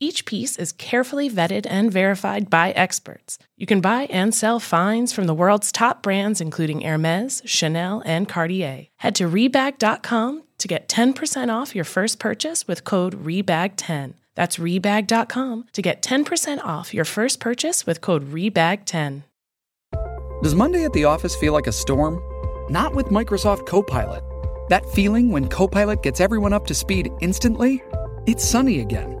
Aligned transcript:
Each 0.00 0.24
piece 0.26 0.58
is 0.58 0.72
carefully 0.72 1.30
vetted 1.30 1.66
and 1.70 1.92
verified 1.92 2.50
by 2.50 2.72
experts. 2.72 3.38
You 3.56 3.66
can 3.66 3.80
buy 3.80 4.04
and 4.10 4.34
sell 4.34 4.58
finds 4.58 5.12
from 5.12 5.26
the 5.26 5.34
world's 5.34 5.70
top 5.70 6.02
brands, 6.02 6.40
including 6.40 6.80
Hermes, 6.80 7.42
Chanel, 7.44 8.02
and 8.04 8.28
Cartier. 8.28 8.88
Head 8.96 9.14
to 9.16 9.28
Rebag.com 9.28 10.42
to 10.58 10.68
get 10.68 10.88
10% 10.88 11.48
off 11.48 11.74
your 11.74 11.84
first 11.84 12.18
purchase 12.18 12.66
with 12.66 12.84
code 12.84 13.24
REBAG10. 13.24 14.14
That's 14.34 14.56
Rebag.com 14.56 15.66
to 15.72 15.82
get 15.82 16.02
10% 16.02 16.58
off 16.64 16.92
your 16.92 17.04
first 17.04 17.38
purchase 17.38 17.86
with 17.86 18.00
code 18.00 18.32
REBAG10. 18.32 19.22
Does 20.42 20.54
Monday 20.54 20.84
at 20.84 20.92
the 20.92 21.04
office 21.04 21.36
feel 21.36 21.52
like 21.52 21.68
a 21.68 21.72
storm? 21.72 22.20
Not 22.68 22.94
with 22.94 23.06
Microsoft 23.06 23.66
Copilot. 23.66 24.24
That 24.68 24.84
feeling 24.90 25.30
when 25.30 25.48
Copilot 25.48 26.02
gets 26.02 26.20
everyone 26.20 26.52
up 26.52 26.66
to 26.66 26.74
speed 26.74 27.10
instantly? 27.20 27.82
It's 28.26 28.44
sunny 28.44 28.80
again. 28.80 29.20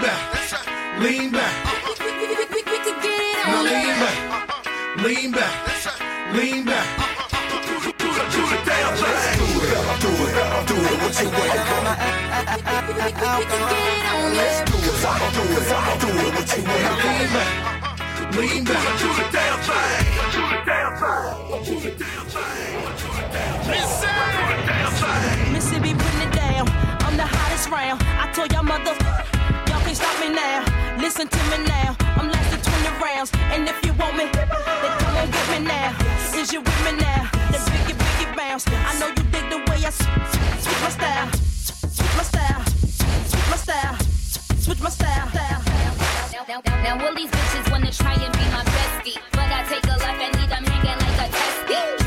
Back, 0.00 0.20
lean 1.00 1.30
back, 1.30 1.54
lean 2.08 2.24
back. 2.32 2.40
Now 3.46 3.62
lean 3.62 3.94
back, 4.00 4.16
lean 5.04 5.30
back, 5.32 5.54
lean 6.34 6.64
back. 6.64 6.86
What 11.00 11.14
you 11.20 11.28
waiting 11.30 11.64
for? 11.66 11.82
Let's 14.36 14.60
do 14.70 14.76
it, 14.76 14.90
do 14.90 15.42
it, 15.42 15.64
do 16.00 16.08
it. 16.08 16.32
What 16.34 16.48
you 16.56 16.62
waiting 16.64 16.96
for? 17.00 17.08
Lean 17.10 17.32
back, 17.34 17.52
lean 18.36 18.64
back. 18.64 18.84
Do 19.00 19.08
the 19.12 19.24
damn 19.32 19.58
thing. 19.60 20.04
Do 20.32 20.40
the 20.40 20.58
damn 20.66 20.92
thing. 21.00 21.24
Do 21.64 21.74
the 21.80 21.90
damn 21.98 22.24
thing. 22.26 22.70
Thing. 23.60 23.86
Mississippi 25.52 25.92
putting 25.94 26.22
it 26.22 26.32
down. 26.32 26.64
I'm 27.04 27.16
the 27.16 27.26
hottest 27.26 27.68
round. 27.68 28.02
I 28.02 28.30
told 28.32 28.52
y'all 28.52 28.62
mother, 28.62 28.94
stop 30.00 30.16
me 30.20 30.28
now. 30.32 30.64
Listen 30.98 31.28
to 31.28 31.40
me 31.50 31.58
now. 31.68 31.96
I'm 32.16 32.28
lasting 32.32 32.62
20 32.62 33.04
rounds. 33.04 33.30
And 33.52 33.68
if 33.68 33.78
you 33.84 33.92
want 33.94 34.16
me, 34.16 34.26
then 34.32 34.92
come 35.02 35.16
on 35.20 35.28
get 35.30 35.46
me 35.52 35.58
now. 35.66 35.90
Is 36.34 36.52
you 36.52 36.60
with 36.60 36.80
me 36.86 36.92
now? 37.04 37.28
The 37.52 37.58
biggie, 37.68 37.96
biggie 38.00 38.36
bounce. 38.36 38.64
I 38.68 38.92
know 38.98 39.08
you 39.08 39.24
dig 39.34 39.46
the 39.52 39.58
way 39.68 39.78
I 39.84 39.92
switch 40.64 40.80
my 40.84 40.90
style. 40.98 41.28
Switch 41.96 42.14
my 42.18 42.24
style. 42.32 42.62
Switch 43.30 43.48
my 43.52 43.58
style. 43.64 43.96
Switch 44.64 44.80
my 44.80 44.90
style. 44.90 45.28
Now, 45.34 45.60
now, 46.32 46.60
now, 46.64 46.82
now 46.84 47.06
all 47.06 47.14
these 47.14 47.30
bitches 47.30 47.70
wanna 47.70 47.92
try 47.92 48.14
and 48.14 48.32
be 48.32 48.46
my 48.56 48.64
bestie, 48.74 49.18
but 49.32 49.48
I 49.58 49.60
take 49.68 49.84
a 49.84 49.96
left 50.02 50.20
and 50.24 50.32
leave 50.38 50.48
them 50.48 50.64
hanging 50.64 50.98
like 51.04 51.20
a 51.24 51.32
testy. 51.32 51.99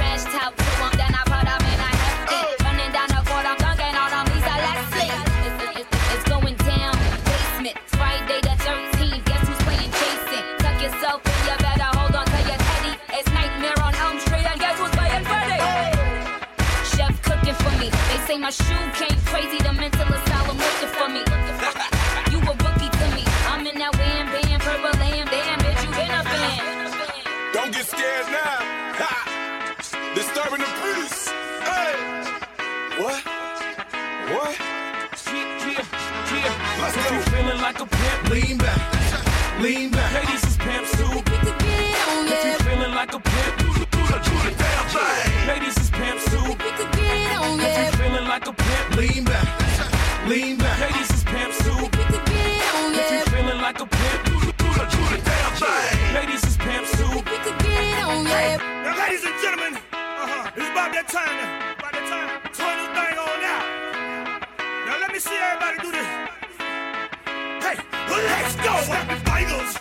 My 18.44 18.50
shoe 18.50 18.92
came 18.94 19.18
crazy, 19.24 19.58
the 19.60 19.72
mental 19.72 20.04
asylum 20.14 20.58
looking 20.58 20.92
for 21.00 21.08
me. 21.08 21.24
You 22.30 22.40
a 22.44 22.54
rookie 22.60 22.92
to 22.92 23.06
me. 23.16 23.24
I'm 23.48 23.66
in 23.66 23.76
that 23.80 23.96
wham 23.96 24.26
bam, 24.36 24.60
purple 24.60 25.00
lamb, 25.00 25.28
damn 25.32 25.60
bitch, 25.64 25.82
you 25.86 25.92
been 25.96 26.12
a 26.12 26.24
fan. 26.28 27.54
Don't 27.54 27.72
get 27.72 27.86
scared 27.86 28.28
now. 28.28 28.60
Ha! 29.00 30.12
Disturbing 30.14 30.60
the 30.60 30.72
peace. 30.84 31.32
Hey! 31.70 31.96
What? 33.00 33.24
What? 34.34 34.60
Let's 36.82 36.98
If 36.98 37.10
go. 37.10 37.16
you 37.16 37.22
feeling 37.32 37.62
like 37.62 37.80
a 37.80 37.86
pimp, 37.86 38.30
Lean 38.30 38.58
back. 38.58 39.62
Lean 39.62 39.90
back. 39.90 40.14
ladies 40.16 40.44
is 40.44 40.58
pimps 40.58 40.92
too. 40.98 41.63
That 60.94 61.08
time. 61.08 61.38
About 61.80 61.92
that 61.94 62.06
time. 62.08 62.30
Turn 62.54 62.78
this 62.78 62.92
thing 62.94 63.18
on 63.18 63.38
now. 63.42 63.62
Now 64.86 65.00
let 65.02 65.12
me 65.12 65.20
see 65.20 65.36
everybody 65.36 65.78
do 65.82 65.92
this. 65.92 66.10
Hey, 67.66 67.78
let's 68.10 68.56
go. 68.56 68.74
Snapping 68.84 69.22
fingers, 69.26 69.78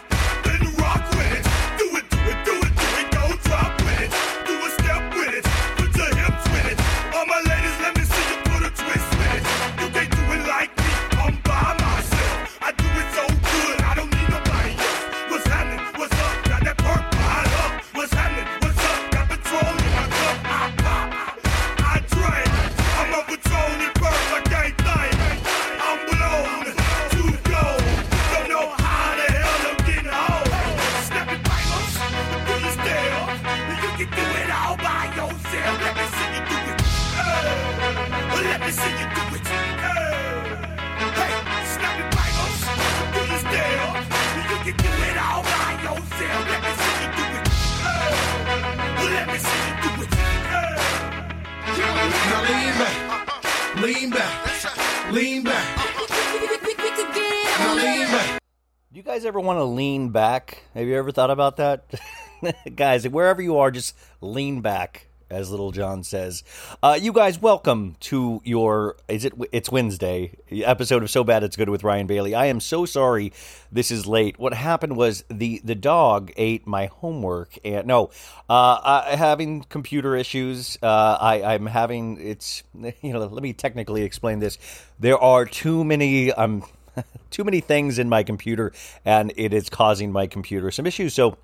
Have 60.75 60.87
you 60.87 60.97
ever 60.97 61.13
thought 61.13 61.31
about 61.31 61.59
that? 61.59 61.85
guys, 62.77 63.07
wherever 63.07 63.43
you 63.43 63.59
are, 63.59 63.71
just 63.71 63.95
lean 64.23 64.63
back, 64.63 65.07
as 65.29 65.51
Little 65.51 65.71
John 65.71 66.03
says. 66.03 66.45
Uh, 66.83 66.99
you 66.99 67.13
guys, 67.13 67.39
welcome 67.39 67.97
to 68.01 68.41
your 68.43 68.97
is 69.07 69.27
it? 69.27 69.35
It's 69.53 69.71
Wednesday 69.71 70.33
episode 70.51 71.03
of 71.03 71.11
So 71.11 71.25
Bad 71.25 71.45
It's 71.45 71.57
Good 71.57 71.69
with 71.69 71.85
Ryan 71.85 72.07
Bailey. 72.07 72.35
I 72.35 72.47
am 72.47 72.59
so 72.59 72.87
sorry 72.87 73.35
this 73.71 73.91
is 73.91 74.07
late. 74.07 74.39
What 74.39 74.55
happened 74.55 74.97
was 74.97 75.25
the 75.29 75.61
the 75.63 75.75
dog 75.75 76.33
ate 76.39 76.67
my 76.67 76.87
homework, 76.87 77.59
and 77.67 77.87
no, 77.87 78.07
uh, 78.49 79.03
I, 79.05 79.17
having 79.17 79.65
computer 79.65 80.17
issues. 80.17 80.79
Uh, 80.83 81.19
I 81.21 81.43
I'm 81.53 81.67
having 81.67 82.19
it's 82.19 82.63
you 83.03 83.13
know. 83.13 83.19
Let 83.19 83.43
me 83.43 83.53
technically 83.53 84.05
explain 84.05 84.39
this. 84.39 84.57
There 84.99 85.19
are 85.19 85.45
too 85.45 85.85
many. 85.85 86.33
Um, 86.33 86.65
too 87.31 87.45
many 87.45 87.61
things 87.61 87.99
in 87.99 88.09
my 88.09 88.23
computer, 88.23 88.73
and 89.05 89.33
it 89.37 89.53
is 89.53 89.69
causing 89.69 90.13
my 90.13 90.27
computer 90.27 90.71
some 90.71 90.87
issues. 90.87 91.15
So 91.15 91.39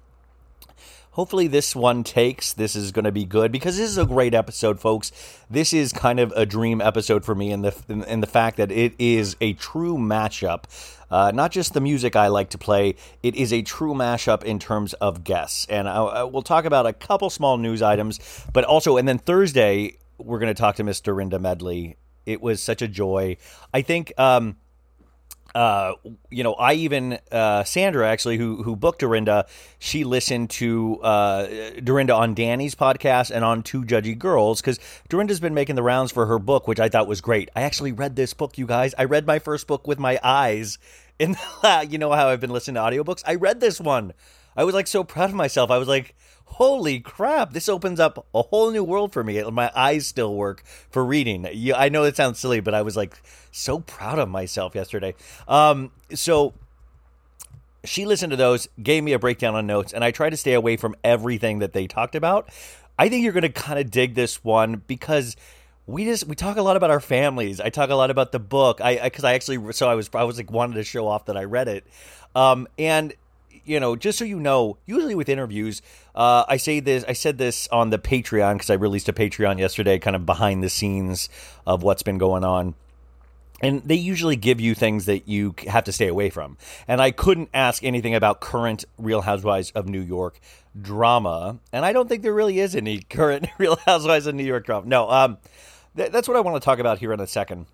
hopefully 1.12 1.48
this 1.48 1.74
one 1.74 2.04
takes 2.04 2.52
this 2.52 2.76
is 2.76 2.92
going 2.92 3.04
to 3.04 3.12
be 3.12 3.24
good 3.24 3.50
because 3.50 3.76
this 3.76 3.90
is 3.90 3.98
a 3.98 4.06
great 4.06 4.34
episode 4.34 4.78
folks 4.78 5.10
this 5.50 5.72
is 5.72 5.92
kind 5.92 6.20
of 6.20 6.30
a 6.36 6.46
dream 6.46 6.80
episode 6.80 7.24
for 7.24 7.34
me 7.34 7.50
in 7.50 7.62
the 7.62 7.74
in 8.06 8.20
the 8.20 8.26
fact 8.26 8.56
that 8.56 8.70
it 8.70 8.94
is 9.00 9.34
a 9.40 9.52
true 9.54 9.96
mashup 9.96 10.62
uh, 11.10 11.32
not 11.34 11.50
just 11.50 11.72
the 11.72 11.80
music 11.80 12.16
I 12.16 12.28
like 12.28 12.50
to 12.50 12.58
play, 12.58 12.94
it 13.22 13.34
is 13.34 13.52
a 13.52 13.62
true 13.62 13.94
mashup 13.94 14.42
in 14.42 14.58
terms 14.58 14.92
of 14.94 15.24
guests. 15.24 15.66
And 15.70 15.88
I, 15.88 15.96
I, 15.96 16.24
we'll 16.24 16.42
talk 16.42 16.64
about 16.64 16.86
a 16.86 16.92
couple 16.92 17.30
small 17.30 17.56
news 17.56 17.82
items, 17.82 18.20
but 18.52 18.64
also, 18.64 18.96
and 18.96 19.08
then 19.08 19.18
Thursday, 19.18 19.96
we're 20.18 20.38
going 20.38 20.54
to 20.54 20.60
talk 20.60 20.76
to 20.76 20.84
Miss 20.84 21.00
Dorinda 21.00 21.38
Medley. 21.38 21.96
It 22.26 22.42
was 22.42 22.62
such 22.62 22.82
a 22.82 22.88
joy. 22.88 23.38
I 23.72 23.82
think 23.82 24.12
um, 24.18 24.56
uh, 25.58 25.94
you 26.30 26.44
know, 26.44 26.54
I 26.54 26.74
even 26.74 27.18
uh, 27.32 27.64
Sandra 27.64 28.08
actually, 28.08 28.36
who 28.36 28.62
who 28.62 28.76
booked 28.76 29.00
Dorinda, 29.00 29.46
she 29.80 30.04
listened 30.04 30.50
to 30.50 31.00
uh, 31.02 31.48
Dorinda 31.82 32.14
on 32.14 32.34
Danny's 32.34 32.76
podcast 32.76 33.32
and 33.32 33.44
on 33.44 33.64
Two 33.64 33.82
Judgy 33.82 34.16
Girls 34.16 34.60
because 34.60 34.78
Dorinda's 35.08 35.40
been 35.40 35.54
making 35.54 35.74
the 35.74 35.82
rounds 35.82 36.12
for 36.12 36.26
her 36.26 36.38
book, 36.38 36.68
which 36.68 36.78
I 36.78 36.88
thought 36.88 37.08
was 37.08 37.20
great. 37.20 37.50
I 37.56 37.62
actually 37.62 37.90
read 37.90 38.14
this 38.14 38.34
book, 38.34 38.56
you 38.56 38.66
guys. 38.66 38.94
I 38.96 39.04
read 39.06 39.26
my 39.26 39.40
first 39.40 39.66
book 39.66 39.88
with 39.88 39.98
my 39.98 40.20
eyes. 40.22 40.78
In 41.18 41.34
you 41.88 41.98
know 41.98 42.12
how 42.12 42.28
I've 42.28 42.40
been 42.40 42.50
listening 42.50 42.76
to 42.76 42.80
audiobooks. 42.82 43.24
I 43.26 43.34
read 43.34 43.58
this 43.58 43.80
one. 43.80 44.12
I 44.56 44.62
was 44.62 44.76
like 44.76 44.86
so 44.86 45.02
proud 45.02 45.30
of 45.30 45.34
myself. 45.34 45.72
I 45.72 45.78
was 45.78 45.88
like, 45.88 46.14
holy 46.44 47.00
crap, 47.00 47.52
this 47.52 47.68
opens 47.68 47.98
up 47.98 48.26
a 48.32 48.42
whole 48.42 48.70
new 48.70 48.84
world 48.84 49.12
for 49.12 49.22
me. 49.22 49.42
My 49.50 49.72
eyes 49.74 50.06
still 50.06 50.36
work 50.36 50.62
for 50.90 51.04
reading. 51.04 51.46
I 51.74 51.88
know 51.88 52.04
it 52.04 52.14
sounds 52.14 52.38
silly, 52.38 52.60
but 52.60 52.74
I 52.74 52.82
was 52.82 52.96
like 52.96 53.20
so 53.58 53.80
proud 53.80 54.18
of 54.18 54.28
myself 54.28 54.74
yesterday. 54.74 55.14
Um, 55.46 55.90
so 56.14 56.54
she 57.84 58.06
listened 58.06 58.30
to 58.30 58.36
those, 58.36 58.68
gave 58.82 59.02
me 59.02 59.12
a 59.12 59.18
breakdown 59.18 59.54
on 59.54 59.66
notes, 59.66 59.92
and 59.92 60.04
I 60.04 60.10
tried 60.10 60.30
to 60.30 60.36
stay 60.36 60.54
away 60.54 60.76
from 60.76 60.94
everything 61.04 61.60
that 61.60 61.72
they 61.72 61.86
talked 61.86 62.14
about. 62.14 62.48
I 62.98 63.08
think 63.08 63.22
you're 63.22 63.32
going 63.32 63.42
to 63.42 63.48
kind 63.48 63.78
of 63.78 63.90
dig 63.90 64.14
this 64.14 64.42
one 64.42 64.82
because 64.86 65.36
we 65.86 66.04
just 66.04 66.26
we 66.26 66.34
talk 66.34 66.56
a 66.56 66.62
lot 66.62 66.76
about 66.76 66.90
our 66.90 67.00
families. 67.00 67.60
I 67.60 67.70
talk 67.70 67.90
a 67.90 67.94
lot 67.94 68.10
about 68.10 68.32
the 68.32 68.38
book. 68.38 68.80
I 68.80 68.98
because 69.02 69.24
I, 69.24 69.30
I, 69.30 69.34
actually 69.34 69.72
so 69.72 69.88
I 69.88 69.94
was 69.94 70.10
I 70.12 70.24
was 70.24 70.36
like 70.36 70.50
wanted 70.50 70.74
to 70.74 70.84
show 70.84 71.06
off 71.06 71.26
that 71.26 71.36
I 71.36 71.44
read 71.44 71.68
it, 71.68 71.86
um, 72.34 72.68
and 72.78 73.14
you 73.64 73.80
know, 73.80 73.96
just 73.96 74.18
so 74.18 74.24
you 74.24 74.40
know, 74.40 74.78
usually 74.86 75.14
with 75.14 75.28
interviews, 75.28 75.82
uh, 76.14 76.44
I 76.48 76.56
say 76.56 76.80
this. 76.80 77.04
I 77.06 77.12
said 77.12 77.38
this 77.38 77.68
on 77.68 77.90
the 77.90 77.98
Patreon 77.98 78.54
because 78.54 78.70
I 78.70 78.74
released 78.74 79.08
a 79.08 79.12
Patreon 79.12 79.58
yesterday, 79.58 79.98
kind 79.98 80.16
of 80.16 80.26
behind 80.26 80.62
the 80.62 80.70
scenes 80.70 81.28
of 81.66 81.82
what's 81.82 82.02
been 82.02 82.18
going 82.18 82.44
on. 82.44 82.74
And 83.60 83.82
they 83.82 83.96
usually 83.96 84.36
give 84.36 84.60
you 84.60 84.74
things 84.74 85.06
that 85.06 85.26
you 85.26 85.54
have 85.66 85.84
to 85.84 85.92
stay 85.92 86.06
away 86.06 86.30
from. 86.30 86.56
And 86.86 87.00
I 87.00 87.10
couldn't 87.10 87.50
ask 87.52 87.82
anything 87.82 88.14
about 88.14 88.40
current 88.40 88.84
Real 88.98 89.22
Housewives 89.22 89.72
of 89.72 89.88
New 89.88 90.00
York 90.00 90.38
drama. 90.80 91.58
And 91.72 91.84
I 91.84 91.92
don't 91.92 92.08
think 92.08 92.22
there 92.22 92.34
really 92.34 92.60
is 92.60 92.76
any 92.76 92.98
current 93.10 93.48
Real 93.58 93.76
Housewives 93.76 94.26
of 94.26 94.34
New 94.34 94.44
York 94.44 94.64
drama. 94.64 94.86
No, 94.86 95.10
um, 95.10 95.38
th- 95.96 96.12
that's 96.12 96.28
what 96.28 96.36
I 96.36 96.40
want 96.40 96.60
to 96.60 96.64
talk 96.64 96.78
about 96.78 96.98
here 96.98 97.12
in 97.12 97.20
a 97.20 97.26
second. 97.26 97.66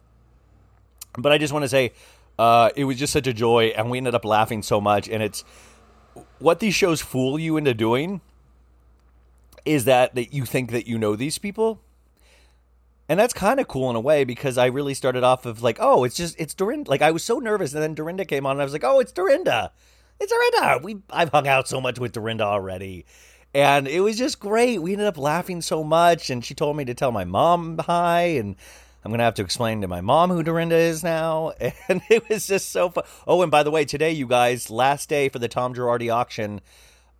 But 1.19 1.33
I 1.33 1.39
just 1.39 1.53
want 1.53 1.65
to 1.65 1.69
say 1.69 1.93
uh, 2.39 2.71
it 2.77 2.85
was 2.85 2.99
just 2.99 3.13
such 3.13 3.27
a 3.27 3.33
joy, 3.33 3.67
and 3.77 3.91
we 3.91 3.99
ended 3.99 4.15
up 4.15 4.25
laughing 4.25 4.63
so 4.63 4.81
much. 4.81 5.09
And 5.09 5.23
it's 5.23 5.45
what 6.39 6.61
these 6.61 6.75
shows 6.75 7.01
fool 7.01 7.39
you 7.39 7.57
into 7.57 7.75
doing 7.75 8.21
is 9.65 9.85
that 9.85 10.15
that 10.15 10.33
you 10.33 10.45
think 10.45 10.71
that 10.73 10.87
you 10.87 10.99
know 10.99 11.17
these 11.17 11.39
people 11.39 11.81
and 13.09 13.21
that's 13.21 13.35
kind 13.35 13.61
of 13.61 13.69
cool 13.69 13.91
in 13.91 13.97
a 13.97 14.01
way 14.01 14.25
because 14.25 14.56
I 14.56 14.67
really 14.67 14.95
started 14.95 15.25
off 15.25 15.45
of 15.47 15.62
like, 15.62 15.79
oh, 15.81 16.05
it's 16.05 16.17
just 16.17 16.39
it's 16.39 16.55
Dorinda. 16.55 16.91
Like 16.91 17.03
I 17.03 17.11
was 17.11 17.23
so 17.23 17.39
nervous, 17.39 17.75
and 17.75 17.83
then 17.83 17.95
Dorinda 17.95 18.25
came 18.25 18.47
on, 18.47 18.53
and 18.53 18.62
I 18.62 18.65
was 18.65 18.73
like, 18.73 18.85
oh, 18.85 19.01
it's 19.01 19.12
Dorinda. 19.12 19.73
It's 20.21 20.33
Dorinda. 20.33 20.81
We 20.83 20.97
I've 21.11 21.31
hung 21.31 21.47
out 21.47 21.69
so 21.69 21.81
much 21.81 21.99
with 21.99 22.12
Dorinda 22.12 22.45
already, 22.45 23.05
and 23.53 23.87
it 23.87 24.01
was 24.01 24.17
just 24.17 24.41
great. 24.41 24.81
We 24.81 24.93
ended 24.93 25.06
up 25.06 25.19
laughing 25.19 25.61
so 25.61 25.85
much, 25.85 26.31
and 26.31 26.45
she 26.45 26.55
told 26.55 26.77
me 26.77 26.85
to 26.87 26.95
tell 26.95 27.12
my 27.12 27.25
mom 27.25 27.79
hi, 27.79 28.23
and 28.23 28.56
I'm 29.05 29.11
gonna 29.11 29.25
have 29.25 29.35
to 29.35 29.43
explain 29.43 29.83
to 29.83 29.89
my 29.89 30.01
mom 30.01 30.31
who 30.31 30.43
Dorinda 30.43 30.77
is 30.77 31.05
now, 31.05 31.53
and 31.89 32.01
it 32.09 32.29
was 32.29 32.47
just 32.47 32.71
so 32.71 32.89
fun. 32.89 33.05
Oh, 33.27 33.43
and 33.43 33.51
by 33.51 33.62
the 33.62 33.71
way, 33.71 33.85
today, 33.85 34.12
you 34.12 34.27
guys, 34.27 34.71
last 34.71 35.11
day 35.11 35.29
for 35.29 35.39
the 35.39 35.49
Tom 35.49 35.75
Girardi 35.75 36.12
auction. 36.12 36.61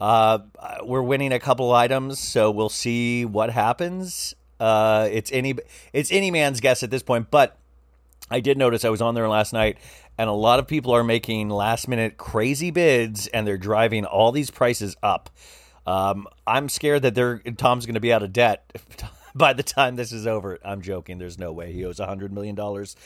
Uh, 0.01 0.39
we're 0.83 1.03
winning 1.03 1.33
a 1.33 1.39
couple 1.39 1.73
items, 1.73 2.19
so 2.19 2.51
we'll 2.51 2.69
see 2.69 3.25
what 3.25 3.51
happens. 3.51 4.35
Uh, 4.61 5.09
it's 5.11 5.33
any 5.33 5.55
it's 5.93 6.13
any 6.13 6.31
man's 6.31 6.61
guess 6.61 6.83
at 6.83 6.91
this 6.91 7.03
point, 7.03 7.31
but 7.31 7.59
I 8.31 8.41
did 8.41 8.57
notice 8.57 8.85
I 8.85 8.91
was 8.91 9.03
on 9.03 9.15
there 9.15 9.29
last 9.29 9.53
night, 9.53 9.79
and 10.17 10.29
a 10.31 10.33
lot 10.33 10.59
of 10.59 10.67
people 10.67 10.95
are 10.95 11.05
making 11.05 11.51
last 11.51 11.89
minute 11.89 12.17
crazy 12.17 12.71
bids, 12.71 13.27
and 13.29 13.47
they're 13.47 13.59
driving 13.59 14.05
all 14.05 14.33
these 14.33 14.51
prices 14.51 14.97
up. 15.03 15.31
Um, 15.87 16.27
I'm 16.47 16.69
scared 16.69 17.03
that 17.03 17.15
they're 17.15 17.39
Tom's 17.39 17.87
going 17.87 17.95
to 17.95 18.01
be 18.01 18.13
out 18.13 18.23
of 18.23 18.33
debt 18.33 18.73
by 19.35 19.53
the 19.53 19.63
time 19.63 19.97
this 19.97 20.13
is 20.13 20.27
over. 20.27 20.59
I'm 20.65 20.81
joking. 20.81 21.19
There's 21.19 21.39
no 21.39 21.53
way 21.53 21.73
he 21.73 21.85
owes 21.85 22.01
a 22.01 22.07
hundred 22.07 22.33
million 22.33 22.55
dollars. 22.55 22.97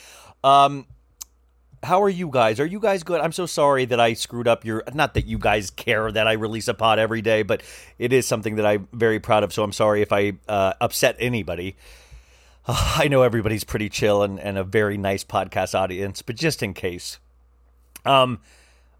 Um, 0.43 0.85
how 1.83 2.03
are 2.03 2.09
you 2.09 2.29
guys? 2.29 2.59
Are 2.59 2.65
you 2.65 2.79
guys 2.79 3.03
good? 3.03 3.21
I'm 3.21 3.31
so 3.31 3.45
sorry 3.45 3.85
that 3.85 3.99
I 3.99 4.13
screwed 4.13 4.47
up 4.47 4.65
your. 4.65 4.83
Not 4.93 5.13
that 5.13 5.25
you 5.25 5.37
guys 5.37 5.69
care 5.69 6.11
that 6.11 6.27
I 6.27 6.33
release 6.33 6.67
a 6.67 6.73
pod 6.73 6.99
every 6.99 7.21
day, 7.21 7.43
but 7.43 7.63
it 7.97 8.11
is 8.11 8.27
something 8.27 8.55
that 8.55 8.65
I'm 8.65 8.87
very 8.91 9.19
proud 9.19 9.43
of. 9.43 9.53
So 9.53 9.63
I'm 9.63 9.71
sorry 9.71 10.01
if 10.01 10.11
I 10.11 10.33
uh, 10.47 10.73
upset 10.81 11.15
anybody. 11.19 11.75
Uh, 12.67 12.95
I 12.97 13.07
know 13.07 13.21
everybody's 13.21 13.63
pretty 13.63 13.89
chill 13.89 14.23
and, 14.23 14.39
and 14.39 14.57
a 14.57 14.63
very 14.63 14.97
nice 14.97 15.23
podcast 15.23 15.73
audience, 15.73 16.21
but 16.21 16.35
just 16.35 16.61
in 16.61 16.73
case. 16.73 17.19
Um, 18.05 18.39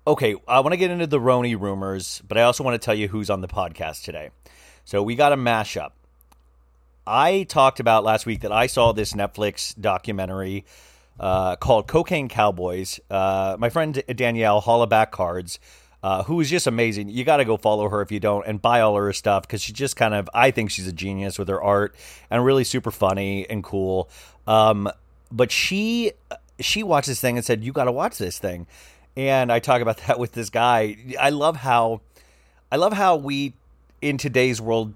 okay, 0.06 0.36
I 0.48 0.60
want 0.60 0.74
to 0.74 0.78
get 0.78 0.92
into 0.92 1.08
the 1.08 1.20
RHONY 1.20 1.60
rumors, 1.60 2.22
but 2.28 2.38
I 2.38 2.44
also 2.44 2.64
want 2.64 2.80
to 2.80 2.86
tell 2.86 2.96
you 2.96 3.08
who's 3.08 3.30
on 3.30 3.42
the 3.42 3.48
podcast 3.48 4.04
today. 4.04 4.30
So 4.86 5.04
we 5.04 5.16
got 5.16 5.32
a 5.34 5.38
mashup. 5.38 5.92
I 7.06 7.44
talked 7.44 7.80
about 7.80 8.04
last 8.04 8.26
week 8.26 8.42
that 8.42 8.52
I 8.52 8.68
saw 8.68 8.92
this 8.92 9.14
Netflix 9.14 9.80
documentary 9.80 10.66
uh, 11.20 11.56
called 11.56 11.88
Cocaine 11.88 12.30
Cowboys. 12.30 13.00
Uh, 13.10 13.58
my 13.60 13.70
friend 13.70 14.02
Danielle 14.16 14.62
Hollaback 14.62 15.12
Cards, 15.12 15.60
uh, 16.02 16.24
who 16.24 16.40
is 16.40 16.50
just 16.50 16.68
amazing. 16.68 17.10
You 17.10 17.24
got 17.24 17.38
to 17.38 17.46
go 17.46 17.58
follow 17.58 17.90
her 17.90 18.02
if 18.02 18.12
you 18.12 18.20
don't 18.20 18.46
and 18.46 18.62
buy 18.62 18.82
all 18.82 18.96
her 18.96 19.12
stuff 19.14 19.44
because 19.44 19.62
she 19.62 19.74
just 19.74 19.96
kind 19.96 20.14
of, 20.14 20.30
I 20.34 20.52
think 20.52 20.72
she's 20.72 20.88
a 20.88 20.94
genius 20.94 21.38
with 21.38 21.48
her 21.50 21.62
art 21.62 21.96
and 22.30 22.44
really 22.44 22.64
super 22.64 22.92
funny 22.92 23.50
and 23.50 23.64
cool. 23.64 24.10
Um, 24.48 24.90
but 25.32 25.52
she 25.52 26.14
she 26.60 26.84
watched 26.84 27.08
this 27.08 27.22
thing 27.22 27.38
and 27.38 27.46
said, 27.46 27.64
"You 27.64 27.72
got 27.72 27.86
to 27.86 27.92
watch 27.92 28.18
this 28.18 28.40
thing." 28.40 28.68
And 29.16 29.52
I 29.52 29.60
talk 29.60 29.82
about 29.82 29.98
that 30.08 30.20
with 30.20 30.34
this 30.34 30.50
guy. 30.50 30.98
I 31.20 31.30
love 31.30 31.58
how 31.58 32.02
I 32.72 32.78
love 32.78 32.94
how 32.94 33.16
we 33.16 33.54
in 34.02 34.18
today's 34.18 34.62
world 34.62 34.94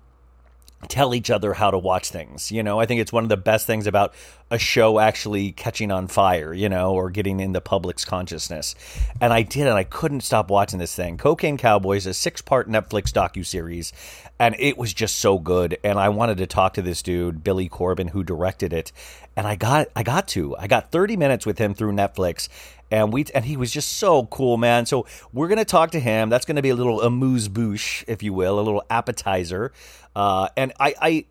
tell 0.90 1.14
each 1.14 1.30
other 1.30 1.54
how 1.54 1.72
to 1.72 1.78
watch 1.78 2.10
things. 2.10 2.52
You 2.52 2.64
know, 2.64 2.80
I 2.80 2.86
think 2.86 3.02
it's 3.02 3.14
one 3.14 3.24
of 3.24 3.30
the 3.30 3.38
best 3.38 3.68
things 3.68 3.88
about 3.88 4.14
a 4.52 4.60
show 4.60 5.00
actually 5.00 5.52
catching 5.52 5.92
on 5.92 6.08
fire, 6.08 6.54
you 6.54 6.70
know, 6.70 6.94
or 6.94 7.10
getting 7.10 7.40
in 7.40 7.54
the 7.54 7.62
public's 7.62 8.06
consciousness. 8.06 8.76
And 9.20 9.34
I 9.34 9.42
did, 9.42 9.68
and 9.68 9.78
I 9.78 9.84
couldn't 9.84 10.22
stop 10.22 10.50
watching 10.50 10.80
this 10.80 10.96
thing. 10.96 11.18
Cocaine 11.18 11.58
Cowboys, 11.58 12.06
a 12.06 12.14
six 12.14 12.42
part 12.42 12.70
Netflix 12.70 13.12
docu 13.12 13.46
series, 13.46 13.94
and 14.40 14.56
it 14.60 14.78
was 14.78 14.94
just 14.94 15.18
so 15.18 15.40
good. 15.40 15.78
And 15.84 16.00
I 16.00 16.10
wanted 16.10 16.38
to 16.38 16.48
talk 16.48 16.74
to 16.76 16.82
this 16.82 17.02
dude, 17.02 17.44
Billy 17.44 17.68
Corben, 17.68 18.10
who 18.10 18.24
directed 18.24 18.74
it. 18.74 18.92
And 19.36 19.48
I 19.48 19.56
got 19.56 19.88
I 19.96 20.04
got 20.04 20.28
to. 20.30 20.56
I 20.58 20.68
got 20.68 20.92
30 20.92 21.18
minutes 21.18 21.46
with 21.46 21.58
him 21.58 21.74
through 21.74 21.94
Netflix 21.94 22.50
and 22.94 23.12
we 23.12 23.26
and 23.34 23.44
he 23.44 23.58
was 23.58 23.72
just 23.72 23.94
so 23.94 24.28
cool, 24.28 24.56
man. 24.58 24.86
So 24.86 25.08
we're 25.34 25.48
gonna 25.48 25.66
talk 25.66 25.92
to 25.92 26.00
him. 26.00 26.30
That's 26.30 26.46
gonna 26.46 26.62
be 26.62 26.70
a 26.70 26.76
little 26.76 27.02
amuse 27.02 27.48
bouche, 27.48 28.04
if 28.08 28.22
you 28.22 28.34
will, 28.34 28.60
a 28.60 28.62
little 28.62 28.84
appetizer. 28.88 29.74
Uh, 30.16 30.50
and 30.56 30.74
I, 30.80 30.96
I, 31.02 31.26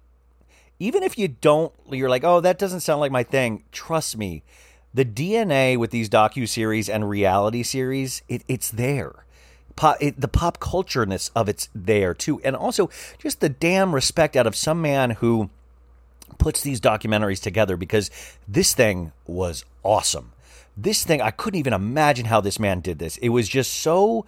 even 0.79 1.03
if 1.03 1.19
you 1.19 1.29
don't, 1.29 1.73
you're 1.91 2.09
like, 2.09 2.25
oh, 2.25 2.41
that 2.41 2.59
doesn't 2.59 2.81
sound 2.81 3.01
like 3.01 3.13
my 3.13 3.23
thing. 3.23 3.65
Trust 3.73 4.17
me, 4.17 4.43
the 4.93 5.05
DNA 5.05 5.77
with 5.77 5.91
these 5.91 6.09
docu 6.09 6.49
series 6.49 6.89
and 6.89 7.09
reality 7.09 7.63
series, 7.63 8.23
it, 8.29 8.43
it's 8.49 8.71
there. 8.71 9.25
Pop, 9.77 9.97
it, 10.01 10.21
the 10.21 10.29
pop 10.29 10.59
cultureness 10.59 11.31
of 11.35 11.49
it's 11.49 11.69
there 11.75 12.13
too, 12.13 12.41
and 12.43 12.55
also 12.55 12.91
just 13.19 13.41
the 13.41 13.49
damn 13.49 13.95
respect 13.95 14.37
out 14.37 14.47
of 14.47 14.55
some 14.55 14.83
man 14.83 15.13
who 15.13 15.49
puts 16.37 16.61
these 16.61 16.81
documentaries 16.81 17.41
together 17.41 17.77
because 17.77 18.11
this 18.47 18.75
thing 18.75 19.13
was 19.27 19.65
awesome 19.83 20.33
this 20.77 21.05
thing, 21.05 21.21
I 21.21 21.31
couldn't 21.31 21.59
even 21.59 21.73
imagine 21.73 22.27
how 22.27 22.41
this 22.41 22.59
man 22.59 22.81
did 22.81 22.99
this. 22.99 23.17
It 23.19 23.29
was 23.31 23.49
just 23.49 23.73
so, 23.73 24.25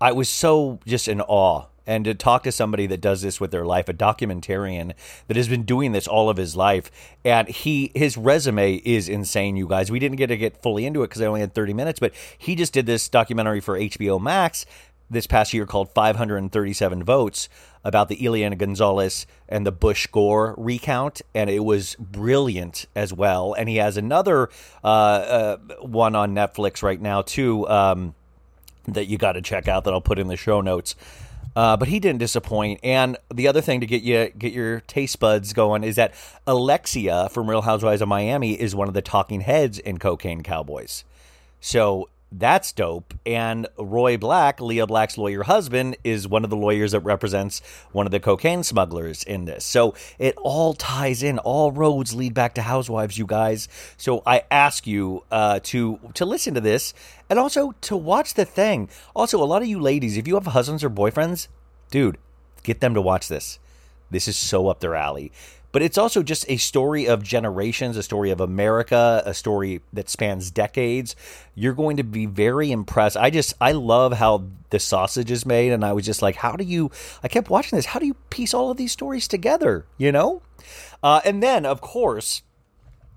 I 0.00 0.12
was 0.12 0.28
so 0.28 0.78
just 0.86 1.08
in 1.08 1.20
awe 1.20 1.66
and 1.86 2.04
to 2.04 2.14
talk 2.14 2.42
to 2.42 2.52
somebody 2.52 2.86
that 2.86 3.00
does 3.00 3.22
this 3.22 3.40
with 3.40 3.50
their 3.50 3.64
life, 3.64 3.88
a 3.88 3.94
documentarian 3.94 4.92
that 5.28 5.36
has 5.36 5.48
been 5.48 5.62
doing 5.62 5.92
this 5.92 6.08
all 6.08 6.28
of 6.28 6.36
his 6.36 6.56
life, 6.56 6.90
and 7.24 7.48
he 7.48 7.92
his 7.94 8.16
resume 8.16 8.74
is 8.84 9.08
insane, 9.08 9.56
you 9.56 9.68
guys. 9.68 9.90
We 9.90 9.98
didn't 9.98 10.16
get 10.16 10.28
to 10.28 10.36
get 10.36 10.62
fully 10.62 10.86
into 10.86 11.02
it 11.02 11.08
because 11.08 11.22
I 11.22 11.26
only 11.26 11.40
had 11.40 11.54
30 11.54 11.72
minutes, 11.72 12.00
but 12.00 12.12
he 12.36 12.54
just 12.54 12.72
did 12.72 12.86
this 12.86 13.08
documentary 13.08 13.60
for 13.60 13.78
HBO 13.78 14.20
Max 14.20 14.66
this 15.08 15.26
past 15.26 15.54
year 15.54 15.66
called 15.66 15.90
537 15.90 17.04
Votes 17.04 17.48
about 17.84 18.08
the 18.08 18.26
Elian 18.26 18.56
Gonzalez 18.56 19.26
and 19.48 19.64
the 19.64 19.72
Bush 19.72 20.08
Gore 20.08 20.54
recount, 20.58 21.22
and 21.34 21.48
it 21.48 21.64
was 21.64 21.94
brilliant 21.96 22.86
as 22.96 23.12
well. 23.12 23.54
And 23.54 23.68
he 23.68 23.76
has 23.76 23.96
another 23.96 24.50
uh, 24.82 24.86
uh, 24.86 25.56
one 25.82 26.16
on 26.16 26.34
Netflix 26.34 26.82
right 26.82 27.00
now 27.00 27.22
too 27.22 27.68
um, 27.68 28.14
that 28.88 29.06
you 29.06 29.18
got 29.18 29.32
to 29.32 29.42
check 29.42 29.68
out 29.68 29.84
that 29.84 29.94
I'll 29.94 30.00
put 30.00 30.18
in 30.18 30.26
the 30.26 30.36
show 30.36 30.60
notes. 30.60 30.96
Uh, 31.54 31.76
but 31.76 31.88
he 31.88 32.00
didn't 32.00 32.18
disappoint. 32.18 32.80
And 32.82 33.16
the 33.32 33.48
other 33.48 33.60
thing 33.60 33.80
to 33.80 33.86
get 33.86 34.02
you 34.02 34.30
get 34.38 34.52
your 34.52 34.80
taste 34.80 35.20
buds 35.20 35.52
going 35.52 35.84
is 35.84 35.96
that 35.96 36.14
Alexia 36.46 37.28
from 37.30 37.48
Real 37.48 37.62
Housewives 37.62 38.02
of 38.02 38.08
Miami 38.08 38.60
is 38.60 38.74
one 38.74 38.88
of 38.88 38.94
the 38.94 39.02
talking 39.02 39.40
heads 39.40 39.78
in 39.78 39.98
Cocaine 39.98 40.42
Cowboys. 40.42 41.04
So 41.60 42.08
that's 42.32 42.72
dope. 42.72 43.14
And 43.24 43.68
Roy 43.78 44.16
Black, 44.16 44.60
Lea 44.60 44.84
Black's 44.84 45.16
lawyer 45.16 45.44
husband, 45.44 45.96
is 46.02 46.26
one 46.26 46.44
of 46.44 46.50
the 46.50 46.56
lawyers 46.56 46.92
that 46.92 47.00
represents 47.00 47.62
one 47.92 48.06
of 48.06 48.12
the 48.12 48.20
cocaine 48.20 48.62
smugglers 48.62 49.22
in 49.22 49.44
this. 49.44 49.64
So 49.64 49.94
it 50.18 50.34
all 50.38 50.74
ties 50.74 51.22
in. 51.22 51.38
All 51.38 51.70
roads 51.70 52.14
lead 52.14 52.34
back 52.34 52.54
to 52.54 52.62
Housewives, 52.62 53.16
you 53.16 53.26
guys. 53.26 53.68
So 53.96 54.22
I 54.26 54.42
ask 54.50 54.86
you 54.86 55.24
uh, 55.30 55.60
to 55.64 56.00
to 56.14 56.24
listen 56.24 56.54
to 56.54 56.60
this 56.60 56.94
and 57.30 57.38
also 57.38 57.72
to 57.82 57.96
watch 57.96 58.34
the 58.34 58.44
thing. 58.44 58.88
Also, 59.14 59.42
a 59.42 59.44
lot 59.44 59.62
of 59.62 59.68
you 59.68 59.80
ladies, 59.80 60.16
if 60.16 60.26
you 60.26 60.34
have 60.34 60.46
husbands 60.46 60.82
or 60.82 60.90
boyfriends, 60.90 61.48
dude, 61.90 62.18
get 62.62 62.80
them 62.80 62.94
to 62.94 63.00
watch 63.00 63.28
this. 63.28 63.58
This 64.10 64.28
is 64.28 64.36
so 64.36 64.68
up 64.68 64.80
their 64.80 64.94
alley 64.94 65.32
but 65.76 65.82
it's 65.82 65.98
also 65.98 66.22
just 66.22 66.46
a 66.48 66.56
story 66.56 67.06
of 67.06 67.22
generations, 67.22 67.98
a 67.98 68.02
story 68.02 68.30
of 68.30 68.40
America, 68.40 69.22
a 69.26 69.34
story 69.34 69.82
that 69.92 70.08
spans 70.08 70.50
decades. 70.50 71.14
You're 71.54 71.74
going 71.74 71.98
to 71.98 72.02
be 72.02 72.24
very 72.24 72.72
impressed. 72.72 73.18
I 73.18 73.28
just, 73.28 73.52
I 73.60 73.72
love 73.72 74.14
how 74.14 74.44
the 74.70 74.78
sausage 74.78 75.30
is 75.30 75.44
made. 75.44 75.72
And 75.72 75.84
I 75.84 75.92
was 75.92 76.06
just 76.06 76.22
like, 76.22 76.36
how 76.36 76.56
do 76.56 76.64
you, 76.64 76.90
I 77.22 77.28
kept 77.28 77.50
watching 77.50 77.76
this. 77.76 77.84
How 77.84 78.00
do 78.00 78.06
you 78.06 78.14
piece 78.30 78.54
all 78.54 78.70
of 78.70 78.78
these 78.78 78.90
stories 78.90 79.28
together? 79.28 79.84
You 79.98 80.12
know? 80.12 80.40
Uh, 81.02 81.20
and 81.26 81.42
then, 81.42 81.66
of 81.66 81.82
course, 81.82 82.40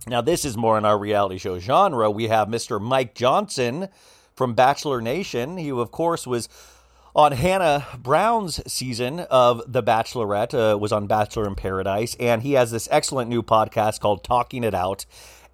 now 0.06 0.20
this 0.20 0.44
is 0.44 0.58
more 0.58 0.78
in 0.78 0.84
our 0.84 1.00
reality 1.00 1.38
show 1.38 1.60
genre. 1.60 2.12
We 2.12 2.28
have 2.28 2.50
Mr. 2.50 2.82
Mike 2.82 3.16
Johnson 3.16 3.88
from 4.36 4.54
Bachelor 4.54 5.00
Nation. 5.00 5.56
He, 5.56 5.72
of 5.72 5.92
course, 5.92 6.28
was 6.28 6.50
on 7.16 7.32
Hannah 7.32 7.86
Brown's 7.98 8.62
season 8.72 9.22
of 9.22 9.64
The 9.68 9.82
Bachelorette, 9.82 10.74
uh, 10.74 10.78
was 10.78 10.92
on 10.92 11.08
Bachelor 11.08 11.48
in 11.48 11.56
Paradise, 11.56 12.16
and 12.20 12.44
he 12.44 12.54
has 12.54 12.72
this 12.72 12.88
excellent 12.92 13.30
new 13.30 13.42
podcast 13.42 14.00
called 14.00 14.24
Talking 14.24 14.64
It 14.64 14.76
Out. 14.76 15.06